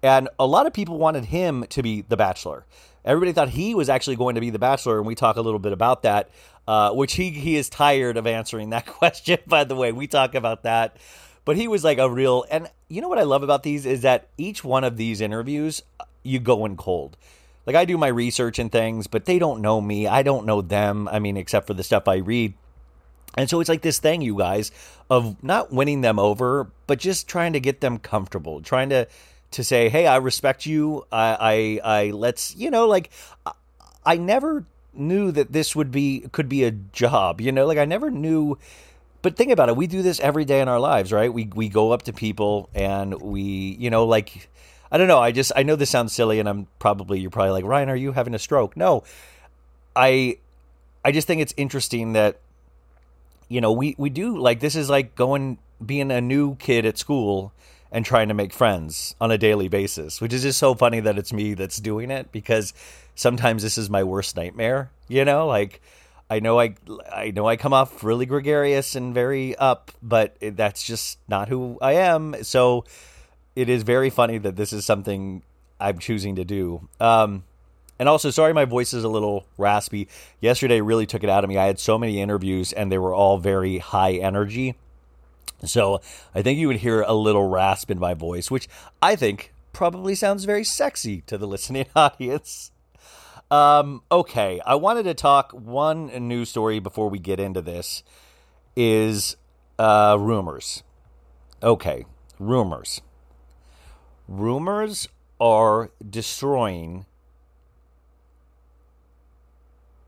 And 0.02 0.28
a 0.38 0.46
lot 0.46 0.66
of 0.66 0.74
people 0.74 0.98
wanted 0.98 1.26
him 1.26 1.64
to 1.70 1.82
be 1.82 2.02
The 2.02 2.16
Bachelor. 2.16 2.66
Everybody 3.04 3.32
thought 3.32 3.50
he 3.50 3.74
was 3.74 3.88
actually 3.88 4.16
going 4.16 4.34
to 4.34 4.40
be 4.40 4.50
The 4.50 4.58
Bachelor, 4.58 4.98
and 4.98 5.06
we 5.06 5.14
talk 5.14 5.36
a 5.36 5.40
little 5.40 5.58
bit 5.58 5.72
about 5.72 6.02
that, 6.02 6.28
uh, 6.68 6.90
which 6.92 7.14
he, 7.14 7.30
he 7.30 7.56
is 7.56 7.70
tired 7.70 8.16
of 8.16 8.26
answering 8.26 8.70
that 8.70 8.86
question, 8.86 9.38
by 9.46 9.64
the 9.64 9.74
way. 9.74 9.92
We 9.92 10.06
talk 10.06 10.34
about 10.34 10.64
that. 10.64 10.98
But 11.46 11.56
he 11.56 11.68
was 11.68 11.84
like 11.84 11.98
a 11.98 12.10
real, 12.10 12.44
and 12.50 12.68
you 12.88 13.00
know 13.00 13.08
what 13.08 13.18
I 13.18 13.22
love 13.22 13.42
about 13.44 13.62
these 13.62 13.86
is 13.86 14.02
that 14.02 14.28
each 14.36 14.64
one 14.64 14.84
of 14.84 14.96
these 14.96 15.20
interviews, 15.20 15.82
you 16.22 16.40
go 16.40 16.66
in 16.66 16.76
cold 16.76 17.16
like 17.66 17.76
I 17.76 17.84
do 17.84 17.98
my 17.98 18.08
research 18.08 18.58
and 18.58 18.70
things, 18.70 19.06
but 19.06 19.24
they 19.24 19.38
don't 19.38 19.60
know 19.60 19.80
me. 19.80 20.06
I 20.06 20.22
don't 20.22 20.46
know 20.46 20.62
them. 20.62 21.08
I 21.08 21.18
mean, 21.18 21.36
except 21.36 21.66
for 21.66 21.74
the 21.74 21.82
stuff 21.82 22.06
I 22.08 22.16
read. 22.16 22.54
And 23.36 23.50
so 23.50 23.60
it's 23.60 23.68
like 23.68 23.82
this 23.82 23.98
thing, 23.98 24.22
you 24.22 24.38
guys, 24.38 24.70
of 25.10 25.42
not 25.42 25.72
winning 25.72 26.00
them 26.00 26.18
over, 26.18 26.70
but 26.86 26.98
just 26.98 27.28
trying 27.28 27.52
to 27.52 27.60
get 27.60 27.80
them 27.80 27.98
comfortable, 27.98 28.62
trying 28.62 28.88
to 28.90 29.06
to 29.52 29.64
say, 29.64 29.88
"Hey, 29.88 30.06
I 30.06 30.16
respect 30.16 30.66
you. 30.66 31.04
I, 31.12 31.80
I, 31.84 31.96
I 31.98 32.10
let's, 32.10 32.56
you 32.56 32.70
know, 32.70 32.86
like 32.86 33.10
I, 33.44 33.52
I 34.04 34.16
never 34.16 34.64
knew 34.94 35.30
that 35.32 35.52
this 35.52 35.76
would 35.76 35.90
be 35.90 36.28
could 36.32 36.48
be 36.48 36.64
a 36.64 36.70
job. 36.70 37.40
You 37.40 37.52
know, 37.52 37.66
like 37.66 37.78
I 37.78 37.84
never 37.84 38.10
knew." 38.10 38.58
But 39.22 39.36
think 39.36 39.50
about 39.50 39.68
it. 39.68 39.76
We 39.76 39.88
do 39.88 40.02
this 40.02 40.20
every 40.20 40.44
day 40.44 40.60
in 40.60 40.68
our 40.68 40.78
lives, 40.78 41.12
right? 41.12 41.32
We 41.32 41.46
we 41.54 41.68
go 41.68 41.90
up 41.92 42.02
to 42.02 42.12
people 42.12 42.70
and 42.74 43.20
we, 43.20 43.42
you 43.42 43.90
know, 43.90 44.04
like 44.04 44.48
I 44.90 44.98
don't 44.98 45.08
know. 45.08 45.18
I 45.18 45.32
just 45.32 45.52
I 45.56 45.62
know 45.62 45.76
this 45.76 45.90
sounds 45.90 46.12
silly, 46.12 46.38
and 46.38 46.48
I'm 46.48 46.66
probably 46.78 47.20
you're 47.20 47.30
probably 47.30 47.52
like 47.52 47.64
Ryan, 47.64 47.88
are 47.88 47.96
you 47.96 48.12
having 48.12 48.34
a 48.34 48.38
stroke? 48.38 48.76
No, 48.76 49.02
I 49.94 50.38
I 51.04 51.12
just 51.12 51.26
think 51.26 51.40
it's 51.40 51.54
interesting 51.56 52.12
that 52.12 52.38
you 53.48 53.60
know 53.60 53.72
we 53.72 53.94
we 53.98 54.10
do 54.10 54.38
like 54.38 54.60
this 54.60 54.76
is 54.76 54.88
like 54.88 55.14
going 55.14 55.58
being 55.84 56.10
a 56.10 56.20
new 56.20 56.56
kid 56.56 56.86
at 56.86 56.98
school 56.98 57.52
and 57.92 58.04
trying 58.04 58.28
to 58.28 58.34
make 58.34 58.52
friends 58.52 59.14
on 59.20 59.30
a 59.30 59.38
daily 59.38 59.68
basis, 59.68 60.20
which 60.20 60.32
is 60.32 60.42
just 60.42 60.58
so 60.58 60.74
funny 60.74 61.00
that 61.00 61.18
it's 61.18 61.32
me 61.32 61.54
that's 61.54 61.78
doing 61.78 62.10
it 62.10 62.30
because 62.32 62.72
sometimes 63.14 63.62
this 63.62 63.78
is 63.78 63.88
my 63.88 64.04
worst 64.04 64.36
nightmare. 64.36 64.90
You 65.08 65.24
know, 65.24 65.46
like. 65.46 65.80
I 66.28 66.40
know 66.40 66.58
I 66.58 66.74
I 67.12 67.30
know 67.30 67.46
I 67.46 67.54
come 67.54 67.72
off 67.72 68.02
really 68.02 68.26
gregarious 68.26 68.96
and 68.96 69.14
very 69.14 69.54
up, 69.54 69.92
but 70.02 70.36
that's 70.40 70.82
just 70.82 71.20
not 71.28 71.48
who 71.48 71.78
I 71.80 71.92
am. 71.92 72.42
So 72.42 72.84
it 73.56 73.70
is 73.70 73.82
very 73.82 74.10
funny 74.10 74.36
that 74.38 74.54
this 74.54 74.72
is 74.72 74.84
something 74.84 75.42
I'm 75.80 75.98
choosing 75.98 76.36
to 76.36 76.44
do. 76.44 76.88
Um, 77.00 77.44
and 77.98 78.08
also, 78.08 78.30
sorry, 78.30 78.52
my 78.52 78.66
voice 78.66 78.92
is 78.92 79.02
a 79.02 79.08
little 79.08 79.46
raspy. 79.56 80.08
Yesterday 80.40 80.82
really 80.82 81.06
took 81.06 81.24
it 81.24 81.30
out 81.30 81.42
of 81.42 81.48
me. 81.48 81.56
I 81.56 81.66
had 81.66 81.80
so 81.80 81.98
many 81.98 82.20
interviews, 82.20 82.74
and 82.74 82.92
they 82.92 82.98
were 82.98 83.14
all 83.14 83.38
very 83.38 83.78
high 83.78 84.12
energy. 84.12 84.76
So 85.64 86.02
I 86.34 86.42
think 86.42 86.58
you 86.58 86.68
would 86.68 86.76
hear 86.76 87.00
a 87.00 87.14
little 87.14 87.48
rasp 87.48 87.90
in 87.90 87.98
my 87.98 88.12
voice, 88.12 88.50
which 88.50 88.68
I 89.00 89.16
think 89.16 89.54
probably 89.72 90.14
sounds 90.14 90.44
very 90.44 90.62
sexy 90.62 91.22
to 91.22 91.38
the 91.38 91.46
listening 91.48 91.86
audience. 91.96 92.70
Um, 93.50 94.02
okay, 94.12 94.60
I 94.66 94.74
wanted 94.74 95.04
to 95.04 95.14
talk 95.14 95.52
one 95.52 96.08
news 96.28 96.50
story 96.50 96.78
before 96.78 97.08
we 97.08 97.18
get 97.18 97.40
into 97.40 97.62
this. 97.62 98.02
Is 98.78 99.36
uh, 99.78 100.18
rumors. 100.20 100.82
Okay, 101.62 102.04
rumors 102.38 103.00
rumors 104.28 105.08
are 105.40 105.90
destroying 106.08 107.06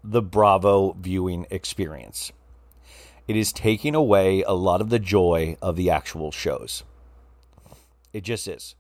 the 0.03 0.23
Bravo 0.23 0.97
viewing 0.99 1.47
experience. 1.51 2.33
It 3.27 3.37
is 3.37 3.53
taking 3.53 3.95
away 3.95 4.43
a 4.43 4.53
lot 4.53 4.81
of 4.81 4.89
the 4.89 4.99
joy 4.99 5.57
of 5.61 5.77
the 5.77 5.91
actual 5.91 6.33
shows. 6.33 6.83
It 8.13 8.25
just 8.25 8.49
is. 8.49 8.75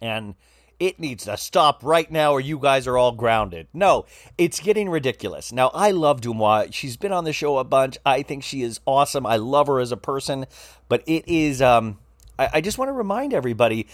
And 0.00 0.34
it 0.78 0.98
needs 0.98 1.24
to 1.24 1.36
stop 1.36 1.82
right 1.82 2.10
now 2.10 2.32
or 2.32 2.40
you 2.40 2.58
guys 2.58 2.86
are 2.86 2.96
all 2.96 3.12
grounded. 3.12 3.66
No, 3.72 4.06
it's 4.38 4.60
getting 4.60 4.88
ridiculous. 4.88 5.52
Now, 5.52 5.70
I 5.74 5.90
love 5.90 6.20
DeuxMoi. 6.20 6.72
She's 6.72 6.96
been 6.96 7.12
on 7.12 7.24
the 7.24 7.32
show 7.32 7.58
a 7.58 7.64
bunch. 7.64 7.98
I 8.04 8.22
think 8.22 8.42
she 8.42 8.62
is 8.62 8.80
awesome. 8.86 9.26
I 9.26 9.36
love 9.36 9.66
her 9.66 9.80
as 9.80 9.92
a 9.92 9.96
person, 9.96 10.46
but 10.88 11.02
it 11.06 11.28
is 11.28 11.60
um 11.60 11.98
I, 12.38 12.50
I 12.54 12.60
just 12.60 12.78
want 12.78 12.88
to 12.88 12.92
remind 12.92 13.32
everybody 13.34 13.86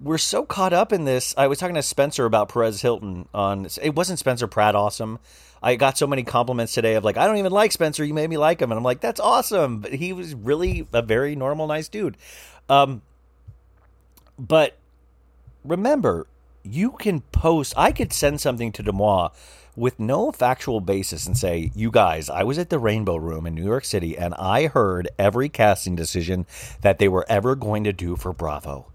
we're 0.00 0.18
so 0.18 0.44
caught 0.44 0.72
up 0.72 0.92
in 0.92 1.04
this. 1.04 1.34
I 1.36 1.46
was 1.46 1.58
talking 1.58 1.74
to 1.74 1.82
Spencer 1.82 2.24
about 2.24 2.48
Perez 2.48 2.80
Hilton 2.80 3.28
on 3.34 3.66
it 3.82 3.94
wasn't 3.94 4.18
Spencer 4.18 4.46
Pratt 4.46 4.74
awesome. 4.74 5.18
I 5.62 5.76
got 5.76 5.98
so 5.98 6.06
many 6.06 6.22
compliments 6.22 6.72
today 6.72 6.94
of 6.94 7.04
like, 7.04 7.18
I 7.18 7.26
don't 7.26 7.36
even 7.36 7.52
like 7.52 7.72
Spencer. 7.72 8.02
You 8.02 8.14
made 8.14 8.30
me 8.30 8.38
like 8.38 8.62
him, 8.62 8.72
and 8.72 8.78
I'm 8.78 8.84
like, 8.84 9.00
that's 9.00 9.20
awesome. 9.20 9.80
But 9.80 9.92
he 9.92 10.12
was 10.12 10.34
really 10.34 10.86
a 10.92 11.02
very 11.02 11.36
normal, 11.36 11.66
nice 11.66 11.88
dude. 11.88 12.16
Um, 12.70 13.02
but 14.38 14.76
remember, 15.64 16.26
you 16.62 16.92
can 16.92 17.20
post. 17.32 17.74
I 17.76 17.92
could 17.92 18.12
send 18.12 18.40
something 18.40 18.72
to 18.72 18.82
DeuxMoi 18.82 19.32
with 19.76 20.00
no 20.00 20.32
factual 20.32 20.80
basis 20.80 21.26
and 21.26 21.36
say, 21.36 21.70
you 21.74 21.90
guys, 21.90 22.28
I 22.28 22.42
was 22.42 22.58
at 22.58 22.70
the 22.70 22.78
Rainbow 22.78 23.16
Room 23.16 23.46
in 23.46 23.54
New 23.54 23.64
York 23.64 23.84
City 23.84 24.16
and 24.16 24.34
I 24.34 24.66
heard 24.66 25.08
every 25.18 25.48
casting 25.48 25.96
decision 25.96 26.46
that 26.82 26.98
they 26.98 27.08
were 27.08 27.26
ever 27.28 27.54
going 27.54 27.84
to 27.84 27.92
do 27.92 28.16
for 28.16 28.32
Bravo. 28.32 28.86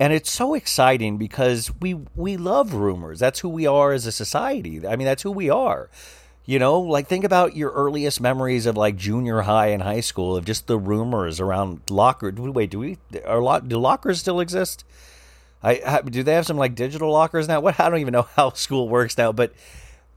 And 0.00 0.12
it's 0.12 0.32
so 0.32 0.54
exciting 0.54 1.16
because 1.16 1.70
we 1.80 1.94
we 2.16 2.36
love 2.36 2.74
rumors. 2.74 3.20
That's 3.20 3.38
who 3.38 3.48
we 3.48 3.68
are 3.68 3.92
as 3.92 4.04
a 4.04 4.10
society. 4.10 4.84
I 4.84 4.96
mean, 4.96 5.06
that's 5.06 5.22
who 5.22 5.30
we 5.30 5.48
are. 5.48 5.90
You 6.44 6.58
know, 6.58 6.80
like 6.80 7.06
think 7.06 7.24
about 7.24 7.54
your 7.54 7.70
earliest 7.70 8.20
memories 8.20 8.66
of 8.66 8.76
like 8.76 8.96
junior 8.96 9.42
high 9.42 9.68
and 9.68 9.80
high 9.80 10.00
school 10.00 10.36
of 10.36 10.44
just 10.44 10.66
the 10.66 10.76
rumors 10.76 11.38
around 11.38 11.82
locker. 11.88 12.32
Wait, 12.36 12.70
do 12.70 12.80
we 12.80 12.98
are 13.24 13.60
do 13.60 13.78
lockers 13.78 14.18
still 14.18 14.40
exist? 14.40 14.84
I 15.62 16.02
do 16.02 16.22
they 16.22 16.34
have 16.34 16.46
some 16.46 16.56
like 16.56 16.74
digital 16.74 17.10
lockers 17.10 17.48
now? 17.48 17.60
What 17.60 17.78
I 17.78 17.88
don't 17.88 18.00
even 18.00 18.12
know 18.12 18.28
how 18.36 18.50
school 18.54 18.88
works 18.88 19.16
now, 19.16 19.32
but 19.32 19.52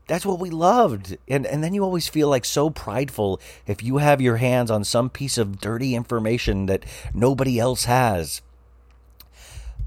that's 0.07 0.25
what 0.25 0.39
we 0.39 0.49
loved. 0.49 1.17
And 1.27 1.45
and 1.45 1.63
then 1.63 1.73
you 1.73 1.83
always 1.83 2.07
feel 2.07 2.29
like 2.29 2.45
so 2.45 2.69
prideful 2.69 3.39
if 3.67 3.83
you 3.83 3.97
have 3.97 4.21
your 4.21 4.37
hands 4.37 4.71
on 4.71 4.83
some 4.83 5.09
piece 5.09 5.37
of 5.37 5.59
dirty 5.59 5.95
information 5.95 6.65
that 6.65 6.83
nobody 7.13 7.59
else 7.59 7.85
has. 7.85 8.41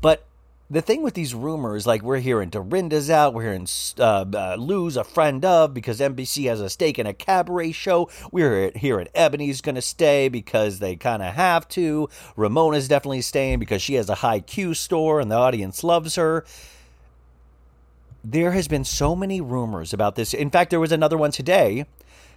But 0.01 0.28
the 0.71 0.83
thing 0.83 1.03
with 1.03 1.15
these 1.15 1.35
rumors, 1.35 1.87
like 1.87 2.03
we're 2.03 2.19
hearing 2.19 2.51
Dorinda's 2.51 3.09
out, 3.09 3.33
we're 3.33 3.45
hearing 3.45 3.67
uh, 3.99 4.27
uh, 4.35 4.57
Lou's 4.59 4.99
a 4.99 5.05
friend 5.05 5.43
of 5.45 5.73
because 5.73 5.99
NBC 5.99 6.47
has 6.49 6.61
a 6.61 6.69
stake 6.69 6.99
in 6.99 7.07
a 7.07 7.15
cabaret 7.15 7.73
show. 7.73 8.11
We're 8.31 8.71
hearing 8.75 9.09
Eboni's 9.15 9.63
going 9.63 9.77
to 9.77 9.83
stay 9.83 10.29
because 10.29 10.79
they 10.79 10.95
kind 10.97 11.23
of 11.23 11.35
have 11.35 11.67
to. 11.69 12.11
Ramona's 12.37 12.87
definitely 12.87 13.23
staying 13.23 13.61
because 13.61 13.81
she 13.81 13.95
has 13.95 14.11
a 14.11 14.17
high 14.17 14.41
Q 14.41 14.75
score 14.75 15.21
and 15.21 15.31
the 15.31 15.37
audience 15.37 15.83
loves 15.83 16.17
her. 16.17 16.45
There 18.23 18.53
has 18.53 18.69
been 18.69 18.85
so 18.85 19.17
many 19.17 19.41
rumors 19.41 19.95
about 19.95 20.17
this. 20.17 20.35
In 20.35 20.51
fact, 20.51 20.69
there 20.69 20.81
was 20.81 20.93
another 20.93 21.17
one 21.17 21.31
today 21.31 21.87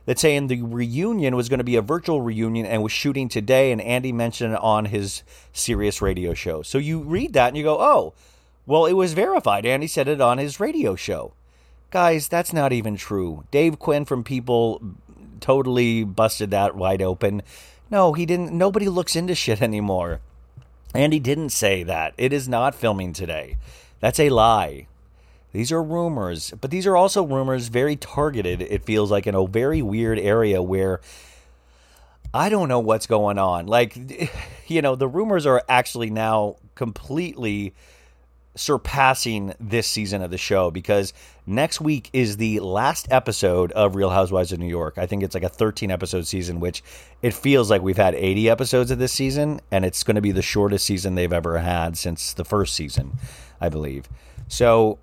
that's 0.05 0.22
saying 0.22 0.48
the 0.48 0.62
reunion 0.62 1.36
was 1.36 1.50
going 1.50 1.60
to 1.60 1.63
be 1.63 1.75
a 1.75 1.81
virtual 1.81 2.22
reunion 2.22 2.65
and 2.65 2.81
was 2.81 2.91
shooting 2.91 3.29
today, 3.29 3.72
and 3.72 3.81
Andy 3.81 4.12
mentioned 4.12 4.53
it 4.53 4.60
on 4.60 4.86
his 4.86 5.24
Sirius 5.53 6.01
radio 6.01 6.34
show. 6.34 6.62
So 6.62 6.77
you 6.77 7.00
read 7.00 7.34
that 7.34 7.50
and 7.50 7.58
you 7.58 7.63
go, 7.63 7.77
oh, 7.79 8.13
well, 8.65 8.86
it 8.86 8.93
was 8.93 9.13
verified. 9.13 9.65
Andy 9.65 9.88
said 9.88 10.08
it 10.08 10.22
on 10.22 10.38
his 10.38 10.60
radio 10.60 10.96
show. 10.96 11.34
Guys, 11.89 12.27
that's 12.27 12.53
not 12.53 12.72
even 12.72 12.96
true. 12.96 13.43
Dave 13.51 13.79
Quinn 13.79 14.05
from 14.05 14.24
People 14.24 14.81
totally 15.39 16.03
busted 16.03 16.51
that 16.51 16.75
wide 16.75 17.01
open. 17.01 17.41
No, 17.89 18.13
he 18.13 18.25
didn't. 18.25 18.53
Nobody 18.53 18.88
looks 18.88 19.15
into 19.15 19.36
shit 19.36 19.62
anymore. 19.62 20.22
Andy 20.93 21.20
didn't 21.20 21.50
say 21.50 21.84
that. 21.84 22.13
It 22.17 22.31
is 22.31 22.48
not 22.48 22.75
filming 22.75 23.13
today. 23.13 23.58
That's 24.00 24.20
a 24.20 24.29
lie. 24.29 24.88
These 25.53 25.72
are 25.72 25.84
rumors, 25.84 26.53
but 26.62 26.72
these 26.72 26.88
are 26.88 26.96
also 26.96 27.24
rumors 27.24 27.67
very 27.67 27.96
targeted, 27.96 28.62
it 28.62 28.84
feels 28.84 29.12
like, 29.12 29.27
in 29.27 29.36
a 29.36 29.46
very 29.46 29.81
weird 29.81 30.17
area 30.17 30.62
where 30.62 31.01
I 32.34 32.50
don't 32.50 32.70
know 32.70 32.79
what's 32.79 33.08
going 33.08 33.38
on. 33.38 33.67
Like, 33.67 33.98
you 34.67 34.81
know, 34.81 34.96
the 34.96 35.08
rumors 35.08 35.46
are 35.46 35.63
actually 35.67 36.10
now 36.10 36.55
completely 36.75 37.74
surpassing 38.55 39.53
this 39.60 39.88
season 39.88 40.22
of 40.22 40.29
the 40.29 40.38
show 40.38 40.72
because 40.72 41.13
next 41.46 41.79
week 41.79 42.10
is 42.12 42.38
the 42.38 42.60
last 42.60 43.08
episode 43.10 43.72
of 43.72 43.96
Real 43.96 44.10
Housewives 44.10 44.51
of 44.51 44.60
New 44.60 44.67
York. 44.67 44.98
I 44.98 45.05
think 45.05 45.24
it's 45.24 45.34
like 45.34 45.43
a 45.43 45.50
13 45.50 45.89
episode 45.89 46.27
season, 46.27 46.60
which 46.60 46.84
it 47.22 47.34
feels 47.34 47.70
like 47.70 47.81
we've 47.81 47.98
had 47.98 48.13
80 48.15 48.50
episodes 48.50 48.91
of 48.91 49.00
this 49.00 49.13
season, 49.13 49.62
and 49.72 49.86
it's 49.86 50.03
going 50.03 50.15
to 50.15 50.22
be 50.22 50.31
the 50.31 50.41
shortest 50.41 50.86
season 50.86 51.15
they've 51.15 51.31
ever 51.31 51.60
had 51.60 51.98
since 51.98 52.34
the 52.34 52.46
first 52.46 52.75
season, 52.75 53.13
I 53.60 53.70
believe. 53.70 54.10
So 54.48 55.00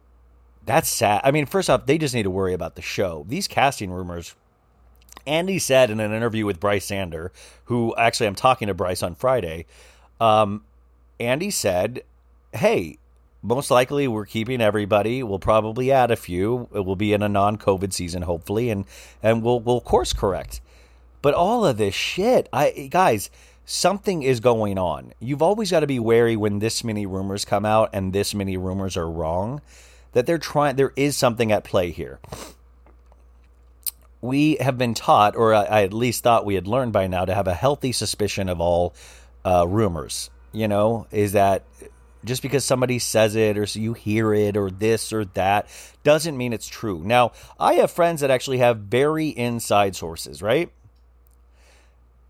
that's 0.69 0.91
sad. 0.91 1.23
I 1.25 1.31
mean, 1.31 1.47
first 1.47 1.71
off, 1.71 1.87
they 1.87 1.97
just 1.97 2.15
need 2.15 2.25
to 2.25 2.31
worry 2.31 2.53
about 2.53 2.75
the 2.75 2.83
show. 2.83 3.25
These 3.27 3.49
casting 3.49 3.91
rumors. 3.91 4.35
Andy 5.27 5.59
said 5.59 5.91
in 5.91 5.99
an 5.99 6.13
interview 6.13 6.45
with 6.45 6.61
Bryce 6.61 6.85
Sander, 6.85 7.33
who 7.65 7.97
actually 7.97 8.27
I'm 8.27 8.35
talking 8.35 8.69
to 8.69 8.75
Bryce 8.75 9.03
on 9.03 9.15
Friday. 9.15 9.65
Um, 10.21 10.65
Andy 11.19 11.51
said, 11.51 12.03
"Hey, 12.53 12.99
most 13.41 13.71
likely 13.71 14.07
we're 14.09 14.27
keeping 14.27 14.61
everybody. 14.61 15.23
We'll 15.23 15.39
probably 15.39 15.91
add 15.91 16.11
a 16.11 16.17
few. 16.17 16.69
It 16.75 16.85
will 16.85 16.97
be 16.97 17.15
in 17.15 17.23
a 17.23 17.31
non-COVID 17.31 17.95
season, 17.95 18.23
hopefully, 18.23 18.69
and 18.69 18.85
and 19.23 19.43
we'll 19.43 19.61
we'll 19.61 19.81
course 19.81 20.13
correct. 20.13 20.61
But 21.23 21.33
all 21.33 21.65
of 21.65 21.79
this 21.79 21.95
shit, 21.95 22.47
I 22.53 22.89
guys." 22.91 23.31
Something 23.71 24.23
is 24.23 24.41
going 24.41 24.79
on. 24.79 25.13
You've 25.21 25.43
always 25.43 25.71
got 25.71 25.81
to 25.81 25.87
be 25.87 25.99
wary 25.99 26.39
when 26.39 26.59
this 26.59 26.83
many 26.83 27.05
rumors 27.05 27.45
come 27.45 27.67
out 27.67 27.91
and 27.93 28.15
this 28.15 28.35
many 28.35 28.57
rumors 28.57 28.97
are 28.97 29.11
wrong 29.11 29.61
that 30.13 30.27
they're 30.27 30.39
trying 30.39 30.77
there 30.77 30.93
is 30.97 31.17
something 31.17 31.53
at 31.53 31.65
play 31.65 31.91
here. 31.91 32.19
We 34.21 34.57
have 34.57 34.77
been 34.77 34.95
taught 34.95 35.37
or 35.37 35.55
i 35.55 35.83
at 35.83 35.93
least 35.93 36.25
thought 36.25 36.45
we 36.45 36.57
had 36.57 36.67
learned 36.67 36.93
by 36.93 37.07
now 37.07 37.25
to 37.25 37.35
have 37.35 37.47
a 37.47 37.55
healthy 37.55 37.93
suspicion 37.93 38.49
of 38.49 38.61
all 38.61 38.95
uh, 39.45 39.67
rumors. 39.69 40.31
You 40.53 40.69
know 40.69 41.07
is 41.11 41.33
that 41.33 41.65
just 42.25 42.43
because 42.43 42.65
somebody 42.65 42.99
says 42.99 43.37
it 43.37 43.57
or 43.57 43.65
so 43.65 43.79
you 43.79 43.93
hear 43.93 44.35
it 44.35 44.57
or 44.57 44.71
this 44.71 45.13
or 45.13 45.25
that 45.27 45.69
doesn't 46.03 46.37
mean 46.37 46.53
it's 46.53 46.67
true. 46.69 47.03
Now 47.05 47.33
i 47.61 47.75
have 47.75 47.91
friends 47.91 48.23
that 48.23 48.31
actually 48.31 48.59
have 48.59 48.79
very 48.79 49.29
inside 49.29 49.95
sources 49.95 50.43
right? 50.43 50.71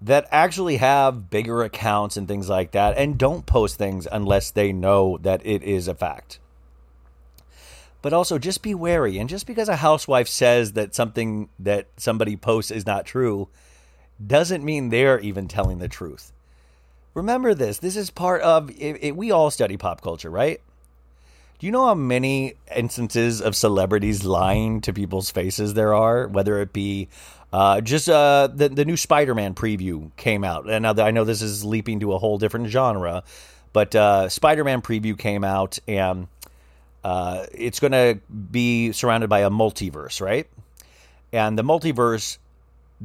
That 0.01 0.29
actually 0.31 0.77
have 0.77 1.29
bigger 1.31 1.65
accounts 1.65 2.17
and 2.17 2.29
things 2.29 2.49
like 2.49 2.73
that 2.73 2.99
and 2.99 3.19
don't 3.19 3.47
post 3.47 3.79
things 3.79 4.07
unless 4.11 4.51
they 4.51 4.73
know 4.73 5.19
that 5.23 5.45
it 5.45 5.63
is 5.63 5.89
a 5.89 5.95
fact 5.95 6.39
but 8.03 8.13
also 8.13 8.39
just 8.39 8.63
be 8.63 8.75
wary. 8.75 9.19
And 9.19 9.29
just 9.29 9.47
because 9.47 9.69
a 9.69 9.77
housewife 9.77 10.29
says 10.29 10.73
that 10.73 10.95
something 10.95 11.49
that 11.59 11.89
somebody 11.97 12.37
posts 12.37 12.71
is 12.71 12.87
not 12.87 13.07
true 13.07 13.49
doesn't 14.25 14.65
mean 14.65 14.89
they're 14.89 15.21
even 15.21 15.49
telling 15.49 15.79
the 15.79 15.89
truth. 15.89 16.33
Remember 17.15 17.55
this. 17.55 17.79
This 17.79 17.97
is 17.97 18.11
part 18.11 18.43
of 18.43 18.71
it, 18.71 18.99
it, 19.01 19.17
we 19.17 19.31
all 19.31 19.51
study 19.51 19.77
pop 19.77 20.01
culture, 20.01 20.31
right? 20.31 20.61
Do 21.59 21.67
you 21.67 21.73
know 21.73 21.87
how 21.87 21.95
many 21.95 22.55
instances 22.75 23.41
of 23.43 23.57
celebrities 23.57 24.25
lying 24.25 24.81
to 24.83 24.93
people's 24.93 25.31
faces 25.31 25.75
there 25.75 25.93
are? 25.93 26.29
Whether 26.29 26.61
it 26.61 26.73
be 26.73 27.09
uh, 27.53 27.81
just 27.81 28.09
uh, 28.09 28.49
the 28.55 28.69
the 28.69 28.85
new 28.85 28.97
Spider-Man 28.97 29.55
preview 29.55 30.15
came 30.17 30.45
out, 30.45 30.71
and 30.71 30.87
I 30.87 31.11
know 31.11 31.25
this 31.25 31.43
is 31.43 31.65
leaping 31.65 31.99
to 32.01 32.13
a 32.13 32.19
whole 32.19 32.39
different 32.39 32.69
genre, 32.69 33.25
but 33.73 33.95
uh, 33.97 34.29
Spider-Man 34.29 34.83
preview 34.83 35.19
came 35.19 35.43
out, 35.43 35.81
and 35.89 36.29
uh, 37.05 37.47
it's 37.53 37.81
going 37.81 37.93
to 37.93 38.21
be 38.31 38.93
surrounded 38.93 39.29
by 39.31 39.41
a 39.41 39.51
multiverse, 39.51 40.21
right? 40.21 40.49
And 41.33 41.59
the 41.59 41.63
multiverse, 41.63 42.39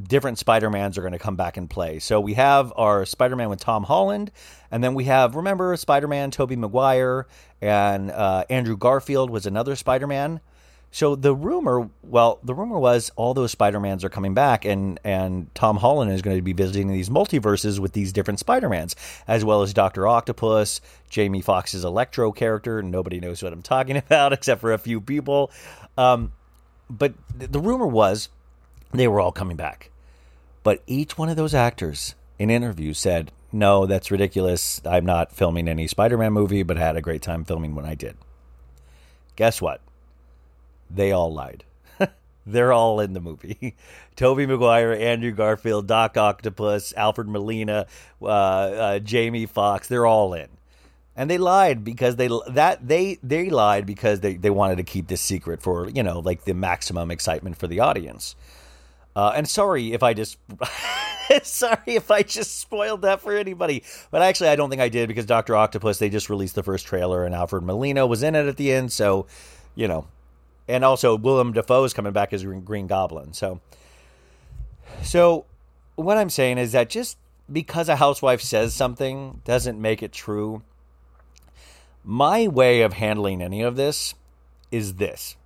different 0.02 0.38
Spider 0.38 0.70
Mans 0.70 0.98
are 0.98 1.02
going 1.02 1.12
to 1.12 1.18
come 1.18 1.36
back 1.36 1.56
and 1.56 1.68
play. 1.68 1.98
So 1.98 2.20
we 2.20 2.34
have 2.34 2.72
our 2.76 3.04
Spider 3.06 3.36
Man 3.36 3.48
with 3.48 3.60
Tom 3.60 3.84
Holland, 3.84 4.30
and 4.70 4.82
then 4.82 4.94
we 4.94 5.04
have 5.04 5.36
remember 5.36 5.76
Spider 5.76 6.08
Man, 6.08 6.30
Tobey 6.30 6.56
Maguire, 6.56 7.26
and 7.60 8.10
uh, 8.10 8.44
Andrew 8.50 8.76
Garfield 8.76 9.30
was 9.30 9.46
another 9.46 9.76
Spider 9.76 10.06
Man. 10.06 10.40
So 10.94 11.16
the 11.16 11.34
rumor, 11.34 11.90
well, 12.04 12.38
the 12.44 12.54
rumor 12.54 12.78
was 12.78 13.10
all 13.16 13.34
those 13.34 13.50
Spider-Mans 13.50 14.04
are 14.04 14.08
coming 14.08 14.32
back 14.32 14.64
and 14.64 15.00
and 15.02 15.52
Tom 15.52 15.78
Holland 15.78 16.12
is 16.12 16.22
going 16.22 16.36
to 16.36 16.42
be 16.42 16.52
visiting 16.52 16.86
these 16.86 17.08
multiverses 17.08 17.80
with 17.80 17.94
these 17.94 18.12
different 18.12 18.38
Spider-Mans, 18.38 18.94
as 19.26 19.44
well 19.44 19.62
as 19.62 19.74
Doctor 19.74 20.06
Octopus, 20.06 20.80
Jamie 21.10 21.40
Foxx's 21.40 21.84
Electro 21.84 22.30
character. 22.30 22.80
Nobody 22.80 23.18
knows 23.18 23.42
what 23.42 23.52
I'm 23.52 23.60
talking 23.60 23.96
about 24.06 24.32
except 24.32 24.60
for 24.60 24.72
a 24.72 24.78
few 24.78 25.00
people. 25.00 25.50
Um, 25.98 26.30
but 26.88 27.14
the 27.36 27.58
rumor 27.58 27.88
was 27.88 28.28
they 28.92 29.08
were 29.08 29.20
all 29.20 29.32
coming 29.32 29.56
back. 29.56 29.90
But 30.62 30.80
each 30.86 31.18
one 31.18 31.28
of 31.28 31.34
those 31.34 31.54
actors 31.54 32.14
in 32.38 32.50
interviews 32.50 33.00
said, 33.00 33.32
"No, 33.50 33.84
that's 33.86 34.12
ridiculous. 34.12 34.80
I'm 34.86 35.04
not 35.04 35.32
filming 35.32 35.66
any 35.66 35.88
Spider-Man 35.88 36.32
movie, 36.32 36.62
but 36.62 36.76
I 36.76 36.82
had 36.82 36.96
a 36.96 37.02
great 37.02 37.20
time 37.20 37.44
filming 37.44 37.74
when 37.74 37.84
I 37.84 37.96
did." 37.96 38.16
Guess 39.34 39.60
what? 39.60 39.80
They 40.94 41.12
all 41.12 41.32
lied. 41.32 41.64
They're 42.46 42.72
all 42.72 43.00
in 43.00 43.12
the 43.12 43.20
movie. 43.20 43.76
Tobey 44.16 44.46
Maguire, 44.46 44.92
Andrew 44.92 45.32
Garfield, 45.32 45.86
Doc 45.86 46.16
Octopus, 46.16 46.94
Alfred 46.96 47.28
Molina, 47.28 47.86
uh, 48.22 48.26
uh, 48.26 48.98
Jamie 49.00 49.46
Foxx. 49.46 49.88
they're 49.88 50.06
all 50.06 50.34
in. 50.34 50.48
And 51.16 51.28
they 51.28 51.38
lied 51.38 51.84
because 51.84 52.16
they 52.16 52.28
that 52.48 52.86
they 52.86 53.18
they 53.22 53.48
lied 53.50 53.86
because 53.86 54.20
they, 54.20 54.34
they 54.34 54.50
wanted 54.50 54.76
to 54.76 54.82
keep 54.82 55.06
this 55.06 55.20
secret 55.20 55.62
for, 55.62 55.88
you 55.88 56.02
know, 56.02 56.18
like 56.18 56.44
the 56.44 56.54
maximum 56.54 57.10
excitement 57.10 57.56
for 57.56 57.68
the 57.68 57.80
audience. 57.80 58.34
Uh, 59.16 59.32
and 59.36 59.48
sorry 59.48 59.92
if 59.92 60.02
I 60.02 60.12
just 60.12 60.38
sorry 61.44 61.78
if 61.86 62.10
I 62.10 62.22
just 62.22 62.58
spoiled 62.58 63.02
that 63.02 63.20
for 63.20 63.36
anybody. 63.36 63.84
But 64.10 64.22
actually 64.22 64.48
I 64.48 64.56
don't 64.56 64.70
think 64.70 64.82
I 64.82 64.88
did 64.88 65.06
because 65.06 65.26
Dr. 65.26 65.54
Octopus 65.54 65.98
they 65.98 66.08
just 66.08 66.28
released 66.28 66.56
the 66.56 66.64
first 66.64 66.84
trailer 66.84 67.24
and 67.24 67.32
Alfred 67.34 67.62
Molina 67.62 68.06
was 68.08 68.24
in 68.24 68.34
it 68.34 68.46
at 68.46 68.56
the 68.56 68.72
end, 68.72 68.92
so 68.92 69.26
you 69.76 69.86
know, 69.88 70.06
and 70.68 70.84
also 70.84 71.16
Willem 71.16 71.52
Dafoe 71.52 71.84
is 71.84 71.92
coming 71.92 72.12
back 72.12 72.32
as 72.32 72.44
Green 72.44 72.86
Goblin. 72.86 73.32
So, 73.32 73.60
so 75.02 75.46
what 75.96 76.16
I'm 76.16 76.30
saying 76.30 76.58
is 76.58 76.72
that 76.72 76.88
just 76.88 77.18
because 77.52 77.88
a 77.88 77.96
housewife 77.96 78.40
says 78.40 78.74
something 78.74 79.40
doesn't 79.44 79.80
make 79.80 80.02
it 80.02 80.12
true. 80.12 80.62
My 82.02 82.48
way 82.48 82.82
of 82.82 82.94
handling 82.94 83.42
any 83.42 83.62
of 83.62 83.76
this 83.76 84.14
is 84.70 84.94
this. 84.94 85.36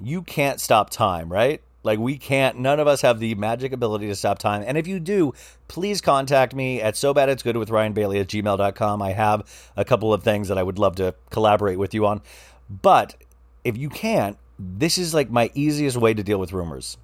You 0.00 0.22
can't 0.22 0.60
stop 0.60 0.90
time, 0.90 1.30
right? 1.30 1.60
Like 1.82 1.98
we 1.98 2.18
can't 2.18 2.58
none 2.58 2.80
of 2.80 2.86
us 2.86 3.02
have 3.02 3.18
the 3.18 3.34
magic 3.34 3.72
ability 3.72 4.08
to 4.08 4.14
stop 4.14 4.38
time. 4.38 4.62
And 4.66 4.76
if 4.76 4.86
you 4.86 5.00
do, 5.00 5.32
please 5.68 6.00
contact 6.00 6.54
me 6.54 6.80
at 6.82 6.96
so 6.96 7.14
bad 7.14 7.28
it's 7.28 7.42
good 7.42 7.56
with 7.56 7.70
Ryan 7.70 7.92
Bailey 7.92 8.20
at 8.20 8.28
gmail.com. 8.28 9.02
I 9.02 9.12
have 9.12 9.70
a 9.76 9.84
couple 9.84 10.12
of 10.12 10.22
things 10.22 10.48
that 10.48 10.58
I 10.58 10.62
would 10.62 10.78
love 10.78 10.96
to 10.96 11.14
collaborate 11.30 11.78
with 11.78 11.94
you 11.94 12.06
on. 12.06 12.20
But 12.68 13.16
if 13.64 13.76
you 13.76 13.88
can't, 13.88 14.38
this 14.58 14.98
is 14.98 15.14
like 15.14 15.30
my 15.30 15.50
easiest 15.54 15.96
way 15.96 16.14
to 16.14 16.22
deal 16.22 16.38
with 16.38 16.52
rumors. 16.52 16.96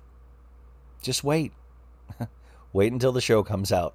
Just 1.03 1.25
wait. 1.25 1.53
wait 2.73 2.93
until 2.93 3.13
the 3.13 3.21
show 3.21 3.43
comes 3.43 3.73
out. 3.73 3.95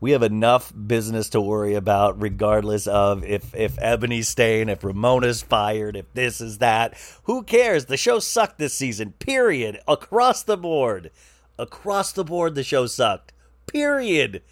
We 0.00 0.12
have 0.12 0.22
enough 0.22 0.72
business 0.86 1.28
to 1.30 1.40
worry 1.40 1.74
about, 1.74 2.22
regardless 2.22 2.86
of 2.86 3.24
if 3.24 3.52
if 3.54 3.76
Eboni's 3.76 4.28
staying, 4.28 4.68
if 4.68 4.84
Ramona's 4.84 5.42
fired, 5.42 5.96
if 5.96 6.06
this 6.14 6.40
is 6.40 6.58
that. 6.58 6.94
Who 7.24 7.42
cares? 7.42 7.86
The 7.86 7.96
show 7.96 8.20
sucked 8.20 8.58
this 8.58 8.74
season. 8.74 9.14
Period. 9.18 9.80
Across 9.88 10.44
the 10.44 10.56
board. 10.56 11.10
Across 11.58 12.12
the 12.12 12.24
board, 12.24 12.54
the 12.54 12.62
show 12.62 12.86
sucked. 12.86 13.32
Period. 13.66 14.42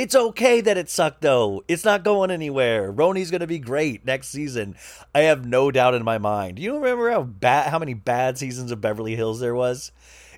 It's 0.00 0.14
okay 0.14 0.62
that 0.62 0.78
it 0.78 0.88
sucked 0.88 1.20
though. 1.20 1.62
It's 1.68 1.84
not 1.84 2.04
going 2.04 2.30
anywhere. 2.30 2.90
RHONY's 2.90 3.30
going 3.30 3.42
to 3.42 3.46
be 3.46 3.58
great 3.58 4.02
next 4.02 4.28
season. 4.28 4.76
I 5.14 5.20
have 5.20 5.44
no 5.44 5.70
doubt 5.70 5.92
in 5.92 6.04
my 6.04 6.16
mind. 6.16 6.58
You 6.58 6.76
remember 6.76 7.10
how 7.10 7.24
bad 7.24 7.68
how 7.68 7.78
many 7.78 7.92
bad 7.92 8.38
seasons 8.38 8.72
of 8.72 8.80
Beverly 8.80 9.14
Hills 9.14 9.40
there 9.40 9.54
was? 9.54 9.92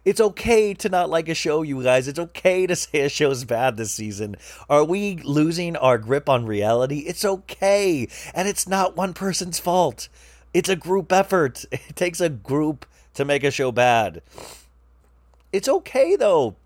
It's 0.05 0.21
okay 0.21 0.75
to 0.75 0.89
not 0.89 1.11
like 1.11 1.29
a 1.29 1.35
show, 1.35 1.63
you 1.63 1.81
guys. 1.81 2.09
It's 2.09 2.19
okay 2.19 2.67
to 2.67 2.75
say 2.77 3.03
a 3.03 3.09
show's 3.09 3.45
bad 3.45 3.77
this 3.77 3.93
season. 3.93 4.35
Are 4.69 4.83
we 4.83 5.19
losing 5.19 5.77
our 5.77 5.97
grip 5.97 6.29
on 6.29 6.45
reality? 6.45 7.05
It's 7.07 7.25
okay. 7.25 8.09
And 8.35 8.49
it's 8.49 8.67
not 8.67 8.97
one 8.97 9.15
person's 9.15 9.61
fault. 9.61 10.09
It's 10.53 10.71
a 10.71 10.75
group 10.75 11.13
effort. 11.13 11.65
It 11.71 11.95
takes 11.95 12.21
a 12.21 12.29
group 12.29 12.85
to 13.15 13.25
make 13.25 13.45
a 13.45 13.53
show 13.53 13.71
bad. 13.71 14.23
It's 15.53 15.69
okay 15.69 16.17
though. 16.17 16.57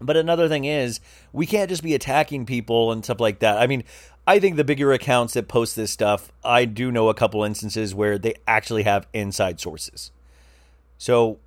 But 0.00 0.16
another 0.16 0.48
thing 0.48 0.64
is, 0.64 1.00
we 1.32 1.46
can't 1.46 1.70
just 1.70 1.82
be 1.82 1.94
attacking 1.94 2.46
people 2.46 2.92
and 2.92 3.04
stuff 3.04 3.20
like 3.20 3.38
that. 3.38 3.58
I 3.58 3.66
mean, 3.66 3.84
I 4.26 4.38
think 4.38 4.56
the 4.56 4.64
bigger 4.64 4.92
accounts 4.92 5.34
that 5.34 5.48
post 5.48 5.76
this 5.76 5.90
stuff, 5.90 6.32
I 6.44 6.64
do 6.64 6.90
know 6.90 7.08
a 7.08 7.14
couple 7.14 7.44
instances 7.44 7.94
where 7.94 8.18
they 8.18 8.34
actually 8.46 8.82
have 8.82 9.06
inside 9.12 9.60
sources. 9.60 10.10
So 10.98 11.38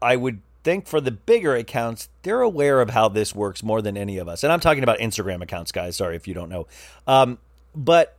I 0.00 0.16
would 0.16 0.40
think 0.64 0.86
for 0.86 1.00
the 1.00 1.10
bigger 1.10 1.54
accounts, 1.54 2.08
they're 2.22 2.40
aware 2.40 2.80
of 2.80 2.90
how 2.90 3.08
this 3.08 3.34
works 3.34 3.62
more 3.62 3.82
than 3.82 3.96
any 3.96 4.18
of 4.18 4.28
us. 4.28 4.42
And 4.42 4.52
I'm 4.52 4.60
talking 4.60 4.82
about 4.82 4.98
Instagram 4.98 5.42
accounts, 5.42 5.70
guys. 5.70 5.96
Sorry 5.96 6.16
if 6.16 6.26
you 6.26 6.34
don't 6.34 6.48
know. 6.48 6.66
Um, 7.06 7.38
but 7.74 8.16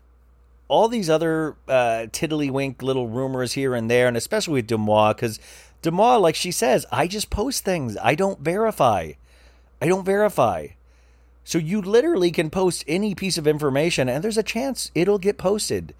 all 0.67 0.87
these 0.87 1.09
other 1.09 1.55
uh, 1.67 2.07
tiddlywink 2.11 2.81
little 2.81 3.07
rumors 3.07 3.53
here 3.53 3.73
and 3.73 3.89
there, 3.89 4.07
and 4.07 4.15
especially 4.15 4.53
with 4.53 4.67
DeuxMoi, 4.67 5.15
because 5.15 5.39
DeuxMoi, 5.81 6.21
like 6.21 6.35
she 6.35 6.51
says, 6.51 6.85
I 6.91 7.07
just 7.07 7.29
post 7.29 7.65
things. 7.65 7.97
I 8.01 8.15
don't 8.15 8.39
verify. 8.39 9.13
I 9.81 9.87
don't 9.87 10.05
verify. 10.05 10.67
So 11.43 11.57
you 11.57 11.81
literally 11.81 12.31
can 12.31 12.49
post 12.49 12.83
any 12.87 13.15
piece 13.15 13.37
of 13.37 13.47
information 13.47 14.07
and 14.09 14.23
there's 14.23 14.37
a 14.37 14.43
chance 14.43 14.91
it'll 14.93 15.17
get 15.17 15.37
posted. 15.37 15.95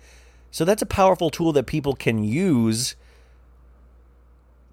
So 0.52 0.66
that's 0.66 0.82
a 0.82 0.88
powerful 0.88 1.30
tool 1.30 1.52
that 1.54 1.66
people 1.66 1.96
can 1.96 2.24
use 2.24 2.96